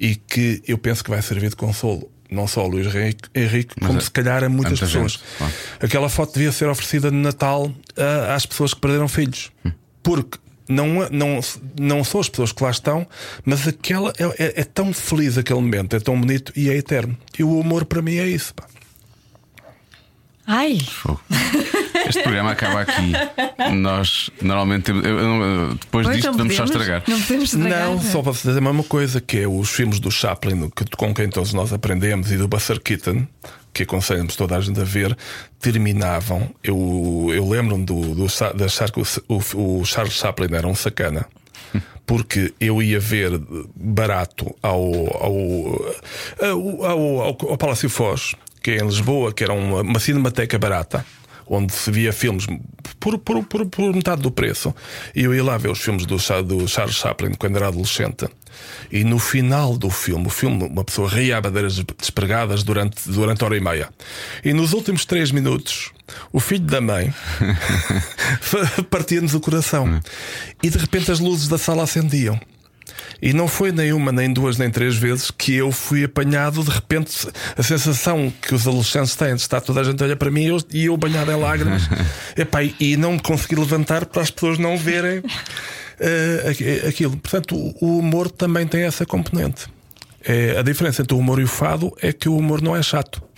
e 0.00 0.16
que 0.16 0.62
eu 0.66 0.78
penso 0.78 1.04
que 1.04 1.10
vai 1.10 1.20
servir 1.20 1.50
de 1.50 1.56
consolo. 1.56 2.10
Não 2.34 2.46
só 2.48 2.62
ao 2.62 2.68
Luís 2.68 2.86
Henrique, 2.94 3.28
Henrique 3.34 3.74
como 3.80 3.98
a- 3.98 4.00
se 4.02 4.10
calhar 4.10 4.42
a 4.44 4.48
muitas 4.48 4.72
muita 4.80 4.86
pessoas. 4.86 5.12
gente, 5.12 5.22
claro. 5.38 5.52
Aquela 5.80 6.08
foto 6.08 6.34
devia 6.34 6.52
ser 6.52 6.68
oferecida 6.68 7.10
de 7.10 7.16
Natal 7.16 7.72
às 8.34 8.44
pessoas 8.44 8.74
que 8.74 8.80
perderam 8.80 9.08
filhos. 9.08 9.50
Porque 10.02 10.38
não, 10.68 11.08
não, 11.10 11.40
não 11.78 12.02
são 12.04 12.20
as 12.20 12.28
pessoas 12.28 12.50
que 12.52 12.62
lá 12.62 12.70
estão, 12.70 13.06
mas 13.44 13.66
aquela 13.68 14.12
é, 14.18 14.24
é- 14.44 14.60
é 14.60 14.64
tão 14.64 14.92
feliz 14.92 15.38
aquele 15.38 15.60
momento, 15.60 15.94
é 15.96 16.00
tão 16.00 16.18
bonito 16.20 16.52
e 16.56 16.68
é 16.70 16.74
eterno. 16.76 17.16
E 17.38 17.44
o 17.44 17.58
humor 17.60 17.84
para 17.84 18.02
mim 18.02 18.16
é 18.16 18.26
isso. 18.26 18.54
pá. 18.54 18.64
Ai. 20.46 20.78
Este 22.08 22.22
programa 22.22 22.50
acaba 22.52 22.80
aqui. 22.82 23.12
Nós 23.74 24.30
normalmente 24.42 24.84
temos. 24.84 25.04
eu- 25.04 25.18
eu 25.18 25.74
depois 25.74 26.06
pois 26.06 26.16
disto 26.16 26.30
não 26.30 26.38
vamos 26.38 26.54
só 26.56 26.62
podemos- 26.64 26.82
estragar. 26.82 27.02
Não 27.08 27.20
podemos 27.22 27.52
estragar. 27.54 27.86
Não, 27.88 28.00
só 28.00 28.22
para 28.22 28.32
dizer 28.32 28.58
a 28.58 28.60
mesma 28.60 28.82
coisa, 28.84 29.20
que 29.20 29.38
é 29.38 29.48
os 29.48 29.70
filmes 29.70 29.98
do 30.00 30.10
Chaplin, 30.10 30.70
que, 30.70 30.84
com 30.96 31.14
quem 31.14 31.28
todos 31.28 31.52
nós 31.52 31.72
aprendemos, 31.72 32.30
e 32.30 32.36
do 32.36 32.46
Buster 32.48 32.80
Keaton, 32.80 33.26
que 33.72 33.82
aconselhamos 33.84 34.36
toda 34.36 34.56
a 34.56 34.60
gente 34.60 34.80
a 34.80 34.84
ver, 34.84 35.16
terminavam. 35.60 36.50
Eu, 36.62 37.30
eu 37.34 37.48
lembro-me 37.48 37.84
do, 37.84 38.14
do, 38.14 38.28
Sa- 38.28 38.52
da 38.52 38.68
Char- 38.68 38.90
o, 39.28 39.78
o 39.80 39.84
Charles 39.84 40.14
Chaplin 40.14 40.48
era 40.54 40.66
um 40.68 40.74
sacana. 40.74 41.26
Porque 42.06 42.52
eu 42.60 42.82
ia 42.82 43.00
ver 43.00 43.40
barato 43.74 44.54
ao, 44.62 44.82
ao, 45.22 45.90
ao, 46.40 46.84
ao, 46.84 47.20
ao- 47.22 47.50
ao 47.50 47.56
Palácio 47.56 47.88
Foz, 47.88 48.34
que 48.62 48.72
é 48.72 48.76
em 48.76 48.86
Lisboa, 48.86 49.32
que 49.32 49.42
era 49.42 49.54
uma, 49.54 49.80
uma 49.80 49.98
cinemateca 49.98 50.58
barata, 50.58 51.04
onde 51.46 51.72
se 51.72 51.90
via 51.90 52.12
filmes 52.12 52.46
por, 52.98 53.18
por, 53.18 53.44
por, 53.44 53.66
por 53.66 53.94
metade 53.94 54.22
do 54.22 54.30
preço. 54.30 54.74
E 55.14 55.24
eu 55.24 55.34
ia 55.34 55.44
lá 55.44 55.56
ver 55.56 55.70
os 55.70 55.80
filmes 55.80 56.06
do, 56.06 56.16
do 56.42 56.68
Charles 56.68 56.96
Chaplin 56.96 57.34
quando 57.34 57.56
era 57.56 57.68
adolescente. 57.68 58.28
E 58.90 59.04
no 59.04 59.18
final 59.18 59.76
do 59.76 59.90
filme, 59.90 60.26
o 60.26 60.30
filme, 60.30 60.64
uma 60.64 60.84
pessoa 60.84 61.08
ria 61.08 61.36
a 61.36 61.40
bandeiras 61.40 61.78
despregadas 61.98 62.62
durante, 62.62 63.08
durante 63.10 63.44
hora 63.44 63.56
e 63.56 63.60
meia. 63.60 63.88
E 64.44 64.52
nos 64.52 64.72
últimos 64.72 65.04
três 65.04 65.30
minutos, 65.30 65.90
o 66.32 66.40
filho 66.40 66.64
da 66.64 66.80
mãe 66.80 67.12
partia-nos 68.90 69.34
o 69.34 69.40
coração. 69.40 70.00
E 70.62 70.70
de 70.70 70.78
repente 70.78 71.10
as 71.10 71.18
luzes 71.18 71.48
da 71.48 71.58
sala 71.58 71.82
acendiam. 71.82 72.38
E 73.22 73.32
não 73.32 73.48
foi 73.48 73.72
nem 73.72 73.92
uma, 73.92 74.10
nem 74.12 74.32
duas, 74.32 74.58
nem 74.58 74.70
três 74.70 74.96
vezes 74.96 75.30
que 75.30 75.54
eu 75.54 75.70
fui 75.72 76.04
apanhado 76.04 76.62
de 76.62 76.70
repente 76.70 77.28
a 77.56 77.62
sensação 77.62 78.32
que 78.42 78.54
os 78.54 78.66
adolescentes 78.66 79.14
têm 79.16 79.34
de 79.34 79.40
estar 79.40 79.60
toda 79.60 79.80
a 79.80 79.84
gente 79.84 80.02
a 80.02 80.06
olhar 80.06 80.16
para 80.16 80.30
mim 80.30 80.42
e 80.42 80.46
eu, 80.48 80.58
e 80.72 80.84
eu 80.86 80.96
banhado 80.96 81.30
em 81.32 81.36
lágrimas 81.40 81.82
Epá, 82.36 82.62
e- 82.62 82.74
e 82.80 82.96
não 82.96 83.12
me 83.12 83.20
consegui 83.20 83.54
levantar 83.56 84.06
para 84.06 84.22
as 84.22 84.30
pessoas 84.30 84.58
não 84.58 84.76
verem 84.76 85.22
aqu- 86.50 86.88
aquilo. 86.88 87.16
Portanto, 87.16 87.56
o, 87.56 87.74
o 87.80 87.98
humor 87.98 88.30
também 88.30 88.66
tem 88.66 88.82
essa 88.82 89.06
componente. 89.06 89.66
É, 90.24 90.56
a 90.58 90.62
diferença 90.62 91.02
entre 91.02 91.14
o 91.14 91.18
humor 91.18 91.38
e 91.40 91.44
o 91.44 91.48
fado 91.48 91.92
é 92.02 92.12
que 92.12 92.28
o 92.28 92.36
humor 92.36 92.60
não 92.62 92.74
é 92.76 92.82
chato. 92.82 93.22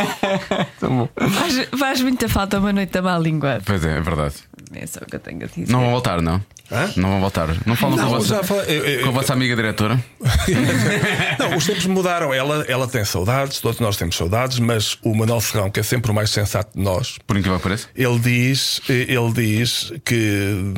Faz, 1.30 1.68
faz 1.78 2.00
muita 2.00 2.28
falta 2.28 2.58
uma 2.58 2.72
noite 2.72 2.90
da 2.92 3.02
má 3.02 3.18
língua. 3.18 3.60
Pois 3.64 3.84
é, 3.84 3.96
é 3.98 4.00
verdade. 4.00 4.34
É 4.74 4.86
só 4.86 5.00
o 5.00 5.06
que 5.06 5.16
eu 5.16 5.20
tenho 5.20 5.42
a 5.44 5.46
dizer. 5.46 5.68
Não 5.70 5.80
vão 5.80 5.90
voltar, 5.90 6.20
não? 6.22 6.40
Hã? 6.70 6.88
Não 6.96 7.08
vão 7.10 7.20
voltar. 7.20 7.48
Não 7.66 7.74
falam 7.74 7.96
com, 7.96 8.02
a 8.02 8.04
Não, 8.04 8.10
vossa, 8.12 8.36
já 8.36 8.42
falei- 8.44 8.78
eu- 8.78 8.84
eu- 8.86 9.02
com 9.02 9.08
a 9.08 9.12
vossa 9.12 9.32
amiga 9.32 9.56
diretora? 9.56 9.98
Não, 11.38 11.56
os 11.56 11.66
tempos 11.66 11.86
mudaram. 11.86 12.32
Ela, 12.32 12.64
ela 12.68 12.86
tem 12.86 13.04
saudades, 13.04 13.60
todos 13.60 13.80
nós 13.80 13.96
temos 13.96 14.16
saudades, 14.16 14.58
mas 14.60 14.96
o 15.02 15.14
Manuel 15.14 15.40
Serrão, 15.40 15.70
que 15.70 15.80
é 15.80 15.82
sempre 15.82 16.10
o 16.10 16.14
mais 16.14 16.30
sensato 16.30 16.76
de 16.78 16.82
nós, 16.84 17.18
Por 17.26 17.36
incrível 17.36 17.58
que 17.58 17.62
pareça? 17.64 17.88
ele 17.96 18.18
diz, 18.20 18.80
ele 18.88 19.32
diz 19.34 19.92
que 20.04 20.14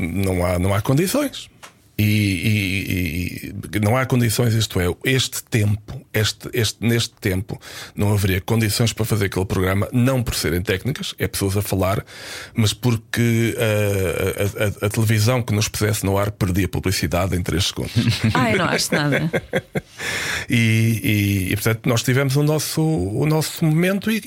não 0.00 0.44
há, 0.46 0.58
não 0.58 0.72
há 0.74 0.80
condições. 0.80 1.50
E, 1.98 2.04
e- 2.04 3.52
e- 3.76 3.80
não 3.80 3.96
há 3.96 4.06
condições, 4.06 4.54
isto 4.54 4.80
é, 4.80 4.86
este 5.04 5.44
tempo, 5.44 6.00
este, 6.12 6.48
este, 6.52 6.78
neste 6.84 7.14
tempo, 7.20 7.60
não 7.96 8.12
haveria 8.12 8.40
condições 8.40 8.92
para 8.92 9.04
fazer 9.04 9.26
aquele 9.26 9.46
programa, 9.46 9.88
não 9.92 10.22
por 10.22 10.34
serem 10.34 10.60
técnicas, 10.62 11.14
é 11.18 11.26
pessoas 11.26 11.56
a 11.56 11.62
falar, 11.62 12.04
mas 12.54 12.72
porque 12.72 13.56
ah, 13.58 14.64
a, 14.82 14.84
a- 14.84 14.86
a 14.86 14.90
televisão 14.90 15.42
que 15.42 15.54
nos 15.54 15.68
pusesse 15.68 16.04
no 16.04 16.18
ar 16.18 16.30
perdia 16.30 16.68
publicidade 16.68 17.36
em 17.36 17.42
3 17.42 17.64
segundos. 17.64 17.92
Ai, 18.34 18.54
não 18.56 18.64
acho 18.66 18.94
nada. 18.94 19.30
E, 20.48 21.00
e- 21.48 21.52
e, 21.52 21.56
portanto 21.56 21.88
nós 21.88 22.02
tivemos 22.02 22.34
o 22.36 22.42
nosso, 22.42 22.82
o 22.82 23.24
nosso 23.26 23.64
momento 23.64 24.10
e- 24.10 24.20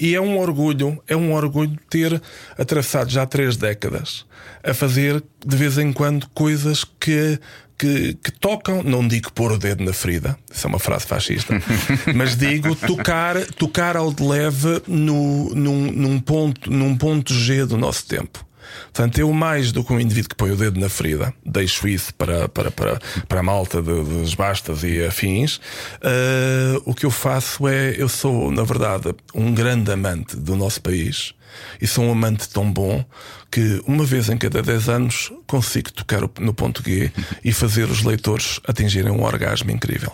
e 0.00 0.14
é 0.14 0.20
um 0.20 0.38
orgulho, 0.38 1.02
é 1.08 1.16
um 1.16 1.32
orgulho 1.32 1.76
ter 1.90 2.20
atravessado 2.56 3.10
já 3.10 3.26
três 3.26 3.56
décadas 3.56 4.24
a 4.62 4.72
fazer 4.72 5.22
de 5.44 5.56
vez 5.56 5.78
em 5.78 5.92
quando 5.92 6.28
coisas 6.28 6.84
que, 6.84 7.38
que, 7.78 8.14
que 8.14 8.30
tocam, 8.32 8.82
não 8.82 9.06
digo 9.06 9.32
pôr 9.32 9.52
o 9.52 9.58
dedo 9.58 9.84
na 9.84 9.92
ferida, 9.92 10.38
isso 10.50 10.66
é 10.66 10.68
uma 10.68 10.78
frase 10.78 11.06
fascista, 11.06 11.54
mas 12.14 12.36
digo 12.36 12.74
tocar, 12.74 13.36
tocar 13.52 13.96
ao 13.96 14.12
de 14.12 14.22
leve 14.22 14.82
no, 14.86 15.54
num, 15.54 15.90
num 15.92 16.20
ponto, 16.20 16.70
num 16.70 16.96
ponto 16.96 17.32
G 17.32 17.66
do 17.66 17.76
nosso 17.76 18.06
tempo. 18.06 18.46
Portanto, 18.84 19.18
eu 19.18 19.32
mais 19.32 19.72
do 19.72 19.84
que 19.84 19.92
um 19.92 20.00
indivíduo 20.00 20.30
que 20.30 20.34
põe 20.34 20.50
o 20.50 20.56
dedo 20.56 20.80
na 20.80 20.88
ferida, 20.88 21.32
deixo 21.44 21.86
isso 21.88 22.14
para, 22.14 22.48
para, 22.48 22.70
para, 22.70 22.98
para 23.28 23.40
a 23.40 23.42
malta 23.42 23.82
dos 23.82 24.34
bastas 24.34 24.82
e 24.82 25.04
afins. 25.04 25.60
eh, 26.02 26.80
o 26.84 26.94
que 26.94 27.06
eu 27.06 27.10
faço 27.10 27.68
é, 27.68 27.94
eu 27.96 28.08
sou, 28.08 28.50
na 28.50 28.62
verdade, 28.62 29.14
um 29.34 29.52
grande 29.52 29.90
amante 29.90 30.36
do 30.36 30.56
nosso 30.56 30.80
país 30.80 31.34
e 31.80 31.86
sou 31.86 32.04
um 32.04 32.12
amante 32.12 32.48
tão 32.48 32.70
bom 32.70 33.04
que 33.50 33.82
uma 33.86 34.04
vez 34.04 34.28
em 34.28 34.36
cada 34.36 34.62
10 34.62 34.88
anos 34.88 35.32
consigo 35.46 35.92
tocar 35.92 36.22
no 36.40 36.52
ponto 36.52 36.82
G 36.82 37.10
e 37.44 37.52
fazer 37.52 37.88
os 37.90 38.02
leitores 38.02 38.60
atingirem 38.66 39.12
um 39.12 39.22
orgasmo 39.22 39.70
incrível. 39.70 40.12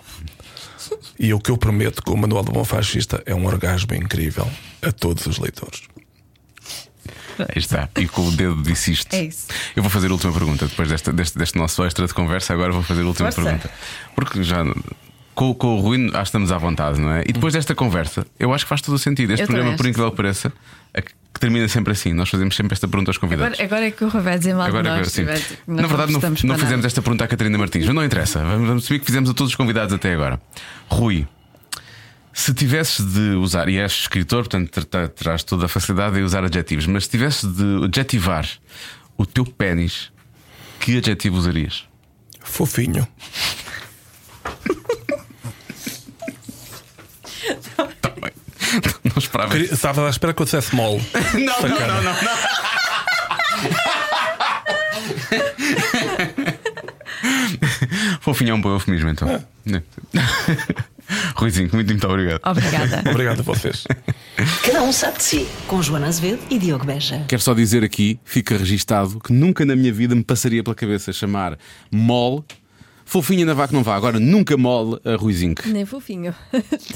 E 1.18 1.32
o 1.32 1.40
que 1.40 1.51
eu 1.51 1.56
prometo 1.56 2.02
com 2.02 2.12
o 2.12 2.16
Manual 2.16 2.43
do 2.43 2.52
Bom 2.52 2.64
Fascista 2.64 3.22
é 3.24 3.34
um 3.34 3.47
orgasmo 3.47 3.94
incrível 3.94 4.48
a 4.82 4.90
todos 4.93 5.26
os 5.26 5.39
leitores. 5.39 5.82
Aí 7.39 7.47
está. 7.57 7.89
E 7.99 8.07
com 8.09 8.27
o 8.29 8.31
dedo 8.31 8.63
disse 8.63 8.93
isto. 8.93 9.13
É 9.15 9.25
isso. 9.25 9.47
Eu 9.77 9.83
vou 9.83 9.91
fazer 9.91 10.09
a 10.09 10.13
última 10.13 10.33
pergunta. 10.33 10.67
Depois 10.67 10.89
desta, 10.89 11.13
deste, 11.13 11.39
deste 11.39 11.57
nosso 11.59 11.85
extra 11.85 12.07
de 12.07 12.15
conversa, 12.15 12.53
agora 12.53 12.73
vou 12.73 12.83
fazer 12.83 13.03
a 13.03 13.07
última 13.07 13.31
Força. 13.33 13.43
pergunta. 13.51 13.71
Porque 14.15 14.43
já. 14.43 14.65
Com, 15.35 15.55
com 15.55 15.79
o 15.79 15.81
Rui, 15.81 16.07
acho 16.09 16.13
que 16.13 16.23
estamos 16.25 16.53
à 16.53 16.59
vontade, 16.59 17.01
não 17.01 17.11
é? 17.11 17.23
E 17.27 17.33
depois 17.33 17.55
desta 17.55 17.75
conversa, 17.75 18.27
eu 18.39 18.53
acho 18.53 18.67
que 18.67 18.69
faz 18.69 18.83
todo 18.83 18.95
o 18.97 18.99
sentido. 18.99 19.33
Este 19.33 19.45
Eu 19.45 19.47
programa, 19.47 19.75
por 19.79 19.87
incrível 19.87 20.11
que 20.11 20.17
pareça, 20.19 20.53
é 20.93 21.01
que 21.01 21.11
termina 21.41 21.67
sempre 21.69 21.93
assim. 21.93 22.13
Nós 22.13 22.29
fazemos 22.29 22.55
sempre 22.55 22.75
esta 22.75 22.87
pergunta 22.87 23.09
aos 23.11 23.17
convidados. 23.17 23.55
Agora, 23.59 23.65
agora 23.65 23.87
é 23.87 23.91
que 23.91 24.05
o 24.05 24.09
Rui 24.09 24.21
vai 24.21 24.39
dizer 24.39 24.53
mal 24.55 24.67
Agora, 24.67 24.89
agora 24.91 25.01
nós. 25.05 25.11
sim. 25.13 25.25
nós 25.25 25.43
Na 25.67 25.87
verdade, 25.87 26.13
não, 26.13 26.21
não 26.21 26.31
fizemos 26.37 26.69
nada. 26.69 26.87
esta 26.87 27.01
pergunta 27.01 27.25
à 27.25 27.29
Catarina 27.29 27.57
Martins, 27.57 27.87
mas 27.87 27.95
não 27.95 28.05
interessa. 28.05 28.41
Vamos, 28.41 28.69
vamos 28.69 28.85
assumir 28.85 28.99
que 29.01 29.07
fizemos 29.07 29.31
a 29.31 29.33
todos 29.33 29.53
os 29.53 29.57
convidados 29.57 29.95
até 29.95 30.13
agora. 30.13 30.39
Rui, 30.91 31.27
se 32.33 32.55
tivesses 32.55 33.05
de 33.13 33.35
usar, 33.37 33.69
e 33.69 33.79
és 33.79 33.93
escritor, 33.93 34.43
portanto 34.45 34.71
ter- 34.71 34.85
ter- 34.85 35.09
terás 35.11 35.43
toda 35.45 35.67
a 35.67 35.69
facilidade 35.69 36.19
em 36.19 36.23
usar 36.23 36.45
adjetivos, 36.45 36.87
mas 36.87 37.05
se 37.05 37.11
tivesses 37.11 37.45
de 37.55 37.85
adjetivar 37.85 38.47
o 39.17 39.25
teu 39.27 39.45
pênis, 39.45 40.11
que 40.81 40.97
adjetivo 40.99 41.37
usarias? 41.37 41.85
Fofinho. 42.41 43.07
Tá 48.01 48.11
bem. 48.21 48.33
Não 49.05 49.19
esperava. 49.19 49.53
Queria- 49.53 49.73
Estava 49.73 50.07
à 50.07 50.11
espera 50.11 50.33
que 50.35 50.43
eu 50.43 50.45
dissesse 50.45 50.75
mole. 50.75 51.01
Não, 51.35 51.69
não, 51.69 51.69
não, 51.69 52.03
não, 52.03 52.13
não. 52.13 52.13
Fofinho 58.21 58.51
é 58.51 58.55
um 58.55 58.61
bom 58.61 58.71
eufemismo, 58.73 59.09
então. 59.11 59.29
É. 59.29 59.83
Ruizinho, 61.35 61.70
muito, 61.73 61.89
muito 61.89 62.09
obrigado. 62.09 62.40
Obrigada. 62.44 63.03
Obrigado 63.11 63.40
a 63.40 63.43
vocês. 63.43 63.85
Cada 64.65 64.82
um 64.82 64.93
sabe 64.93 65.19
de 65.19 65.24
si. 65.24 65.49
Com 65.66 65.82
Joana 65.82 66.07
Azevedo 66.07 66.40
e 66.51 66.59
Diogo 66.59 66.85
Beja. 66.85 67.24
Quero 67.28 67.43
só 67.43 67.55
dizer 67.55 67.85
aqui, 67.85 68.19
fica 68.24 68.57
registado, 68.57 69.19
que 69.20 69.32
nunca 69.32 69.65
na 69.65 69.77
minha 69.77 69.93
vida 69.93 70.15
me 70.15 70.24
passaria 70.24 70.62
pela 70.62 70.74
cabeça 70.74 71.12
chamar 71.12 71.59
mole. 71.90 72.43
Fofinha 73.05 73.44
na 73.44 73.53
vaca 73.53 73.74
não 73.74 73.82
vá, 73.82 73.94
agora 73.94 74.19
nunca 74.19 74.57
mole 74.57 74.99
a 75.05 75.16
Ruizinho. 75.16 75.55
Nem 75.66 75.85
fofinho. 75.85 76.35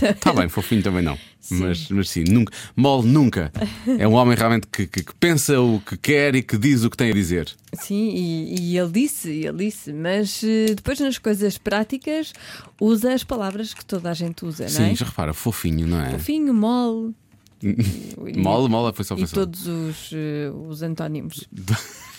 Está 0.03 0.33
bem, 0.33 0.49
fofinho 0.49 0.83
também 0.83 1.03
não. 1.03 1.19
Mas, 1.51 1.89
mas 1.91 2.09
sim, 2.11 2.25
nunca, 2.29 2.53
mole 2.75 3.09
nunca. 3.09 3.53
É 3.99 4.07
um 4.07 4.13
homem 4.15 4.37
realmente 4.37 4.67
que, 4.67 4.87
que- 4.87 5.03
que 5.05 5.15
pensa 5.15 5.61
o 5.61 5.81
que 5.81 5.97
quer 5.97 6.35
e 6.35 6.43
que 6.43 6.57
diz 6.59 6.85
o 6.85 6.91
que 6.91 6.97
tem 6.97 7.11
a 7.11 7.15
dizer. 7.15 7.51
Sim, 7.75 8.11
e, 8.15 8.61
e 8.73 8.79
ele 8.79 8.91
disse, 8.91 9.31
ele 9.31 9.65
disse, 9.67 9.93
mas 9.93 10.43
eh, 10.45 10.75
depois 10.75 10.99
nas 11.01 11.19
coisas 11.19 11.57
práticas 11.59 12.33
usa 12.81 13.13
as 13.15 13.23
palavras 13.25 13.73
que 13.75 13.85
toda 13.85 14.11
a 14.11 14.15
gente 14.15 14.45
usa, 14.45 14.65
não 14.65 14.71
Sim, 14.71 14.91
é? 14.93 14.95
já 14.95 15.05
repara, 15.07 15.33
fofinho, 15.35 15.87
não 15.87 16.01
é? 16.01 16.11
Fofinho, 16.11 16.53
mole. 16.55 17.15
e- 17.63 17.77
Mole, 18.39 18.69
mole, 18.69 18.93
foi 18.95 19.05
só 19.05 19.15
E 19.15 19.19
foi 19.19 19.27
só. 19.29 19.35
todos 19.37 19.67
os, 19.67 20.11
eh, 20.13 20.51
os 20.69 20.83
antónimos. 20.83 21.45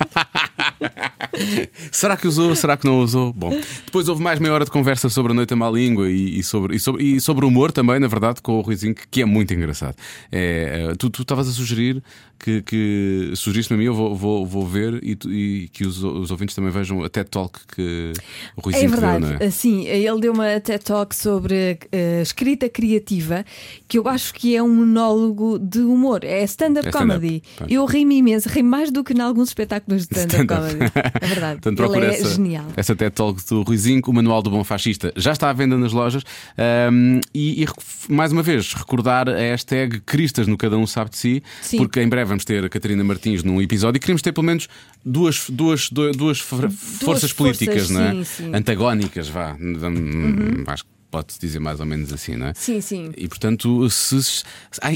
Será 1.92 2.16
que 2.16 2.26
usou? 2.26 2.54
Será 2.54 2.76
que 2.76 2.86
não 2.86 3.00
usou? 3.00 3.32
Bom, 3.32 3.50
depois 3.84 4.08
houve 4.08 4.22
mais 4.22 4.38
meia 4.38 4.52
hora 4.52 4.64
de 4.64 4.70
conversa 4.70 5.08
sobre 5.08 5.32
a 5.32 5.34
noite 5.34 5.52
à 5.52 5.56
má 5.56 5.70
língua 5.70 6.10
e, 6.10 6.38
e 6.38 6.42
sobre, 6.42 6.76
e, 6.76 6.80
sobre, 6.80 7.02
e 7.04 7.20
sobre 7.20 7.46
humor 7.46 7.72
também, 7.72 7.98
na 7.98 8.08
verdade, 8.08 8.42
com 8.42 8.58
o 8.58 8.60
Ruizinho, 8.60 8.94
que, 8.94 9.06
que 9.08 9.22
é 9.22 9.24
muito 9.24 9.54
engraçado. 9.54 9.94
É, 10.30 10.88
é, 10.90 10.94
tu 10.96 11.10
tu 11.10 11.22
estavas 11.22 11.48
a 11.48 11.52
sugerir 11.52 12.02
que, 12.42 12.62
que 12.62 13.32
sugeriste-me 13.34 13.76
a 13.76 13.78
mim, 13.78 13.84
eu 13.86 13.94
vou, 13.94 14.14
vou, 14.16 14.46
vou 14.46 14.66
ver 14.66 14.98
e, 15.02 15.16
e 15.28 15.68
que 15.72 15.84
os, 15.86 16.02
os 16.02 16.30
ouvintes 16.30 16.54
também 16.54 16.70
vejam 16.70 17.04
a 17.04 17.08
TED 17.08 17.28
Talk 17.28 17.58
que 17.74 18.12
o 18.56 18.60
Ruizinho 18.62 18.84
É 18.84 18.88
verdade, 18.88 19.26
deu, 19.26 19.36
é? 19.46 19.50
sim, 19.50 19.86
ele 19.86 20.20
deu 20.20 20.32
uma 20.32 20.58
TED 20.60 20.82
Talk 20.84 21.14
sobre 21.14 21.78
eh, 21.92 22.22
escrita 22.22 22.68
criativa 22.68 23.44
que 23.86 23.98
eu 23.98 24.08
acho 24.08 24.32
que 24.34 24.56
é 24.56 24.62
um 24.62 24.74
monólogo 24.74 25.58
de 25.58 25.80
humor, 25.80 26.24
é 26.24 26.42
stand-up 26.44 26.86
É 26.86 26.90
stand-up, 26.90 27.20
comedy. 27.20 27.42
pois. 27.56 27.70
eu 27.70 27.84
ri-me 27.84 28.16
imenso, 28.18 28.48
ri 28.48 28.62
mais 28.62 28.90
do 28.90 29.04
que 29.04 29.12
em 29.12 29.20
alguns 29.20 29.48
espetáculos 29.48 30.06
de 30.06 30.18
stand-up 30.18 30.52
Stand-up. 30.54 30.72
comedy. 30.78 30.92
É 31.20 31.26
verdade, 31.26 31.60
Portanto, 31.60 31.94
ele 31.94 32.06
é 32.06 32.08
essa, 32.14 32.30
genial. 32.34 32.64
essa 32.76 32.96
TED 32.96 33.12
Talk 33.14 33.42
do 33.48 33.62
Ruizinho, 33.62 34.00
o 34.06 34.12
Manual 34.12 34.42
do 34.42 34.50
Bom 34.50 34.64
Fascista. 34.64 35.12
Já 35.16 35.32
está 35.32 35.50
à 35.50 35.52
venda 35.52 35.76
nas 35.76 35.92
lojas. 35.92 36.22
Ahm, 36.56 37.20
e, 37.34 37.62
e 37.62 37.64
rec- 37.64 37.76
mais 38.08 38.32
uma 38.32 38.42
vez, 38.42 38.72
recordar 38.74 39.28
a 39.28 39.36
hashtag 39.36 40.00
Cristas 40.00 40.46
no 40.46 40.56
Cada 40.56 40.76
Um 40.78 40.86
Sabe 40.86 41.10
de 41.10 41.16
Si, 41.16 41.42
Sim. 41.62 41.76
porque 41.78 42.00
em 42.00 42.08
breve 42.08 42.29
vamos 42.30 42.44
ter 42.44 42.64
a 42.64 42.68
Catarina 42.68 43.04
Martins 43.04 43.42
num 43.44 43.60
episódio 43.60 43.98
e 43.98 44.00
queremos 44.00 44.22
ter 44.22 44.32
pelo 44.32 44.46
menos 44.46 44.68
duas, 45.04 45.44
duas, 45.50 45.90
duas, 45.90 46.16
duas 46.16 46.38
for- 46.40 46.70
forças 46.70 47.32
políticas, 47.32 47.88
forças, 47.88 47.90
não 47.90 48.02
é? 48.02 48.12
sim, 48.12 48.24
sim. 48.24 48.54
Antagónicas, 48.54 49.28
vá. 49.28 49.54
Hum, 49.60 50.64
Acho 50.66 50.84
que 50.84 50.90
pode-se 51.10 51.38
dizer 51.40 51.58
mais 51.58 51.80
ou 51.80 51.86
menos 51.86 52.12
assim, 52.12 52.36
não 52.36 52.46
é? 52.48 52.54
Sim, 52.54 52.80
sim. 52.80 53.10
E 53.16 53.26
portanto, 53.28 53.88
se, 53.90 54.22
se- 54.22 54.44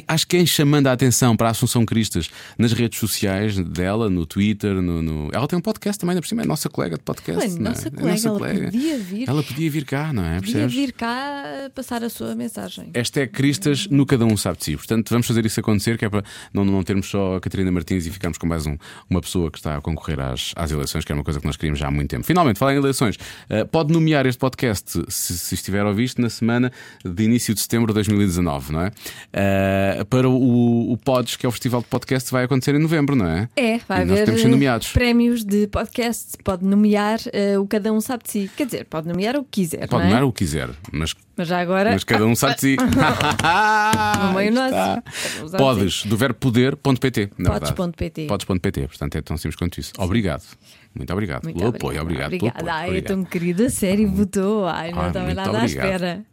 acho 0.06 0.26
que 0.26 0.36
quem 0.36 0.46
chamando 0.46 0.86
a 0.86 0.92
atenção 0.92 1.36
para 1.36 1.48
a 1.48 1.50
Assunção 1.50 1.84
Cristas 1.84 2.30
nas 2.58 2.72
redes 2.72 2.98
sociais 2.98 3.56
dela, 3.58 4.08
no 4.08 4.24
Twitter, 4.26 4.74
no, 4.74 5.02
no- 5.02 5.30
ela 5.32 5.46
tem 5.48 5.58
um 5.58 5.62
podcast 5.62 5.98
também, 5.98 6.12
ainda 6.12 6.22
por 6.22 6.28
cima, 6.28 6.42
é 6.42 6.46
nossa 6.46 6.68
colega 6.68 6.96
de 6.96 7.02
podcast. 7.02 7.42
Ué, 7.42 7.48
não 7.58 7.66
é? 7.66 7.70
nossa 7.70 7.88
É 7.88 7.90
colega, 7.90 8.28
ela 8.28 8.38
podia 8.70 8.98
vir. 8.98 9.28
Ela 9.28 9.42
podia 9.42 9.70
vir 9.70 9.84
cá, 9.84 10.12
não 10.12 10.24
é? 10.24 10.34
Podia 10.36 10.52
Percebes? 10.52 10.74
vir 10.74 10.92
cá 10.92 11.70
passar 11.74 12.02
a 12.04 12.08
sua 12.08 12.34
mensagem. 12.34 12.90
Hashtag 12.94 13.32
Cristas 13.32 13.86
no 13.88 14.06
Cada 14.06 14.24
Um 14.24 14.36
Sabe 14.36 14.58
de 14.58 14.64
Si. 14.64 14.76
Portanto, 14.76 15.10
vamos 15.10 15.26
fazer 15.26 15.44
isso 15.44 15.58
acontecer, 15.60 15.98
que 15.98 16.04
é 16.04 16.08
para 16.08 16.22
não, 16.52 16.64
não 16.64 16.82
termos 16.82 17.06
só 17.08 17.36
a 17.36 17.40
Catarina 17.40 17.70
Martins 17.72 18.06
e 18.06 18.10
ficarmos 18.10 18.38
com 18.38 18.46
mais 18.46 18.66
um, 18.66 18.76
uma 19.08 19.20
pessoa 19.20 19.50
que 19.50 19.58
está 19.58 19.76
a 19.76 19.80
concorrer 19.80 20.20
às, 20.20 20.52
às 20.56 20.70
eleições, 20.70 21.04
que 21.04 21.12
é 21.12 21.14
uma 21.14 21.24
coisa 21.24 21.40
que 21.40 21.46
nós 21.46 21.56
queríamos 21.56 21.78
já 21.78 21.88
há 21.88 21.90
muito 21.90 22.10
tempo. 22.10 22.24
Finalmente, 22.24 22.58
falar 22.58 22.74
em 22.74 22.78
eleições, 22.78 23.16
eh, 23.48 23.64
pode 23.64 23.92
nomear 23.92 24.26
este 24.26 24.38
podcast, 24.38 25.02
se, 25.08 25.38
se 25.38 25.54
estiver 25.54 25.80
a 25.80 25.88
ouvir, 25.88 26.03
previsto 26.04 26.20
na 26.20 26.28
semana 26.28 26.70
de 27.04 27.24
início 27.24 27.54
de 27.54 27.60
setembro 27.60 27.88
de 27.88 27.94
2019, 27.94 28.72
não 28.72 28.80
é? 28.82 28.88
Uh, 28.88 30.04
para 30.04 30.28
o, 30.28 30.92
o 30.92 30.96
Pods, 30.98 31.36
que 31.36 31.46
é 31.46 31.48
o 31.48 31.52
festival 31.52 31.80
de 31.80 31.88
podcast, 31.88 32.30
vai 32.30 32.44
acontecer 32.44 32.74
em 32.74 32.78
novembro, 32.78 33.16
não 33.16 33.26
é? 33.26 33.48
É, 33.56 33.78
vai 33.88 34.00
e 34.00 34.02
haver 34.02 34.48
nomeados. 34.48 34.92
prémios 34.92 35.44
de 35.44 35.66
podcast. 35.66 36.36
Pode 36.44 36.64
nomear 36.64 37.18
uh, 37.20 37.60
o 37.60 37.66
Cada 37.66 37.92
Um 37.92 38.00
Sabe 38.00 38.24
de 38.24 38.30
Si. 38.30 38.50
Quer 38.56 38.66
dizer, 38.66 38.84
pode 38.84 39.08
nomear 39.08 39.36
o 39.36 39.44
que 39.44 39.62
quiser. 39.62 39.88
Pode 39.88 40.02
é? 40.02 40.06
nomear 40.06 40.24
o 40.24 40.32
que 40.32 40.44
quiser, 40.44 40.70
mas, 40.92 41.14
Mas 41.36 41.48
já 41.48 41.60
agora. 41.60 41.92
mas 41.92 42.04
cada 42.04 42.26
um 42.26 42.34
sabe 42.34 42.54
de 42.54 42.60
si. 42.60 42.76
No 44.24 44.32
meio 44.34 44.50
está. 44.50 45.02
nosso. 45.40 45.56
Podes, 45.56 46.04
do 46.04 46.16
verbo 46.16 46.38
poder.pt. 46.38 47.30
Podes.pt. 47.36 48.26
Podes.pt, 48.26 48.88
portanto 48.88 49.16
é 49.16 49.22
tão 49.22 49.36
simples 49.36 49.56
quanto 49.56 49.78
isso. 49.80 49.92
Obrigado. 49.98 50.42
Muito 50.94 51.12
obrigado 51.12 51.42
Muito 51.44 51.56
pelo 51.58 51.70
apoio, 51.70 52.02
obrigado. 52.02 52.30
pelo 52.30 52.46
Obrigada. 52.46 52.60
apoio, 52.60 52.72
Ai, 52.74 52.84
é 52.84 52.88
obrigado. 52.90 53.08
tão 53.08 53.24
querido, 53.24 53.64
a 53.64 53.70
sério, 53.70 54.08
votou. 54.10 54.66
Ai, 54.66 54.92
não 54.92 55.00
Ah, 55.02 55.06
estava 55.08 55.24
muito 55.26 55.36
nada 55.36 55.50
obrigado. 55.58 55.62
à 55.62 55.66
espera. 55.90 56.24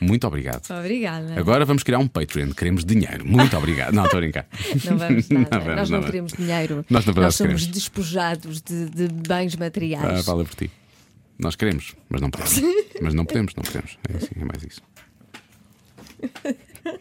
Muito 0.00 0.26
obrigado. 0.26 0.70
Obrigada. 0.70 1.38
Agora 1.38 1.64
vamos 1.66 1.82
criar 1.82 1.98
um 1.98 2.08
Patreon, 2.08 2.52
queremos 2.52 2.84
dinheiro. 2.86 3.26
Muito 3.26 3.54
obrigado. 3.54 3.92
Não, 3.92 4.04
estou 4.06 4.16
a 4.16 4.20
brincar. 4.22 4.46
Não 4.88 4.96
vamos 4.96 5.28
nada. 5.28 5.44
Não 5.50 5.60
vamos, 5.60 5.76
Nós 5.76 5.90
não 5.90 5.96
não 5.98 6.00
vamos. 6.00 6.06
queremos 6.06 6.32
dinheiro. 6.32 6.86
Nós, 6.88 7.04
na 7.04 7.12
verdade, 7.12 7.26
Nós 7.26 7.34
somos 7.34 7.52
queremos. 7.60 7.66
despojados 7.66 8.62
de, 8.62 8.88
de 8.88 9.08
bens 9.08 9.54
Ah, 9.54 9.58
materiais. 9.60 10.24
fala 10.24 10.42
por 10.44 10.54
ti. 10.54 10.70
Nós 11.38 11.54
queremos, 11.54 11.94
mas 12.08 12.20
não 12.22 12.30
podemos. 12.30 12.62
mas 13.02 13.12
não 13.14 13.24
podemos, 13.26 13.54
não 13.54 13.62
podemos. 13.62 13.98
É, 14.08 14.16
assim, 14.16 14.30
é 14.40 14.44
mais 14.44 14.62
isso. 14.64 14.80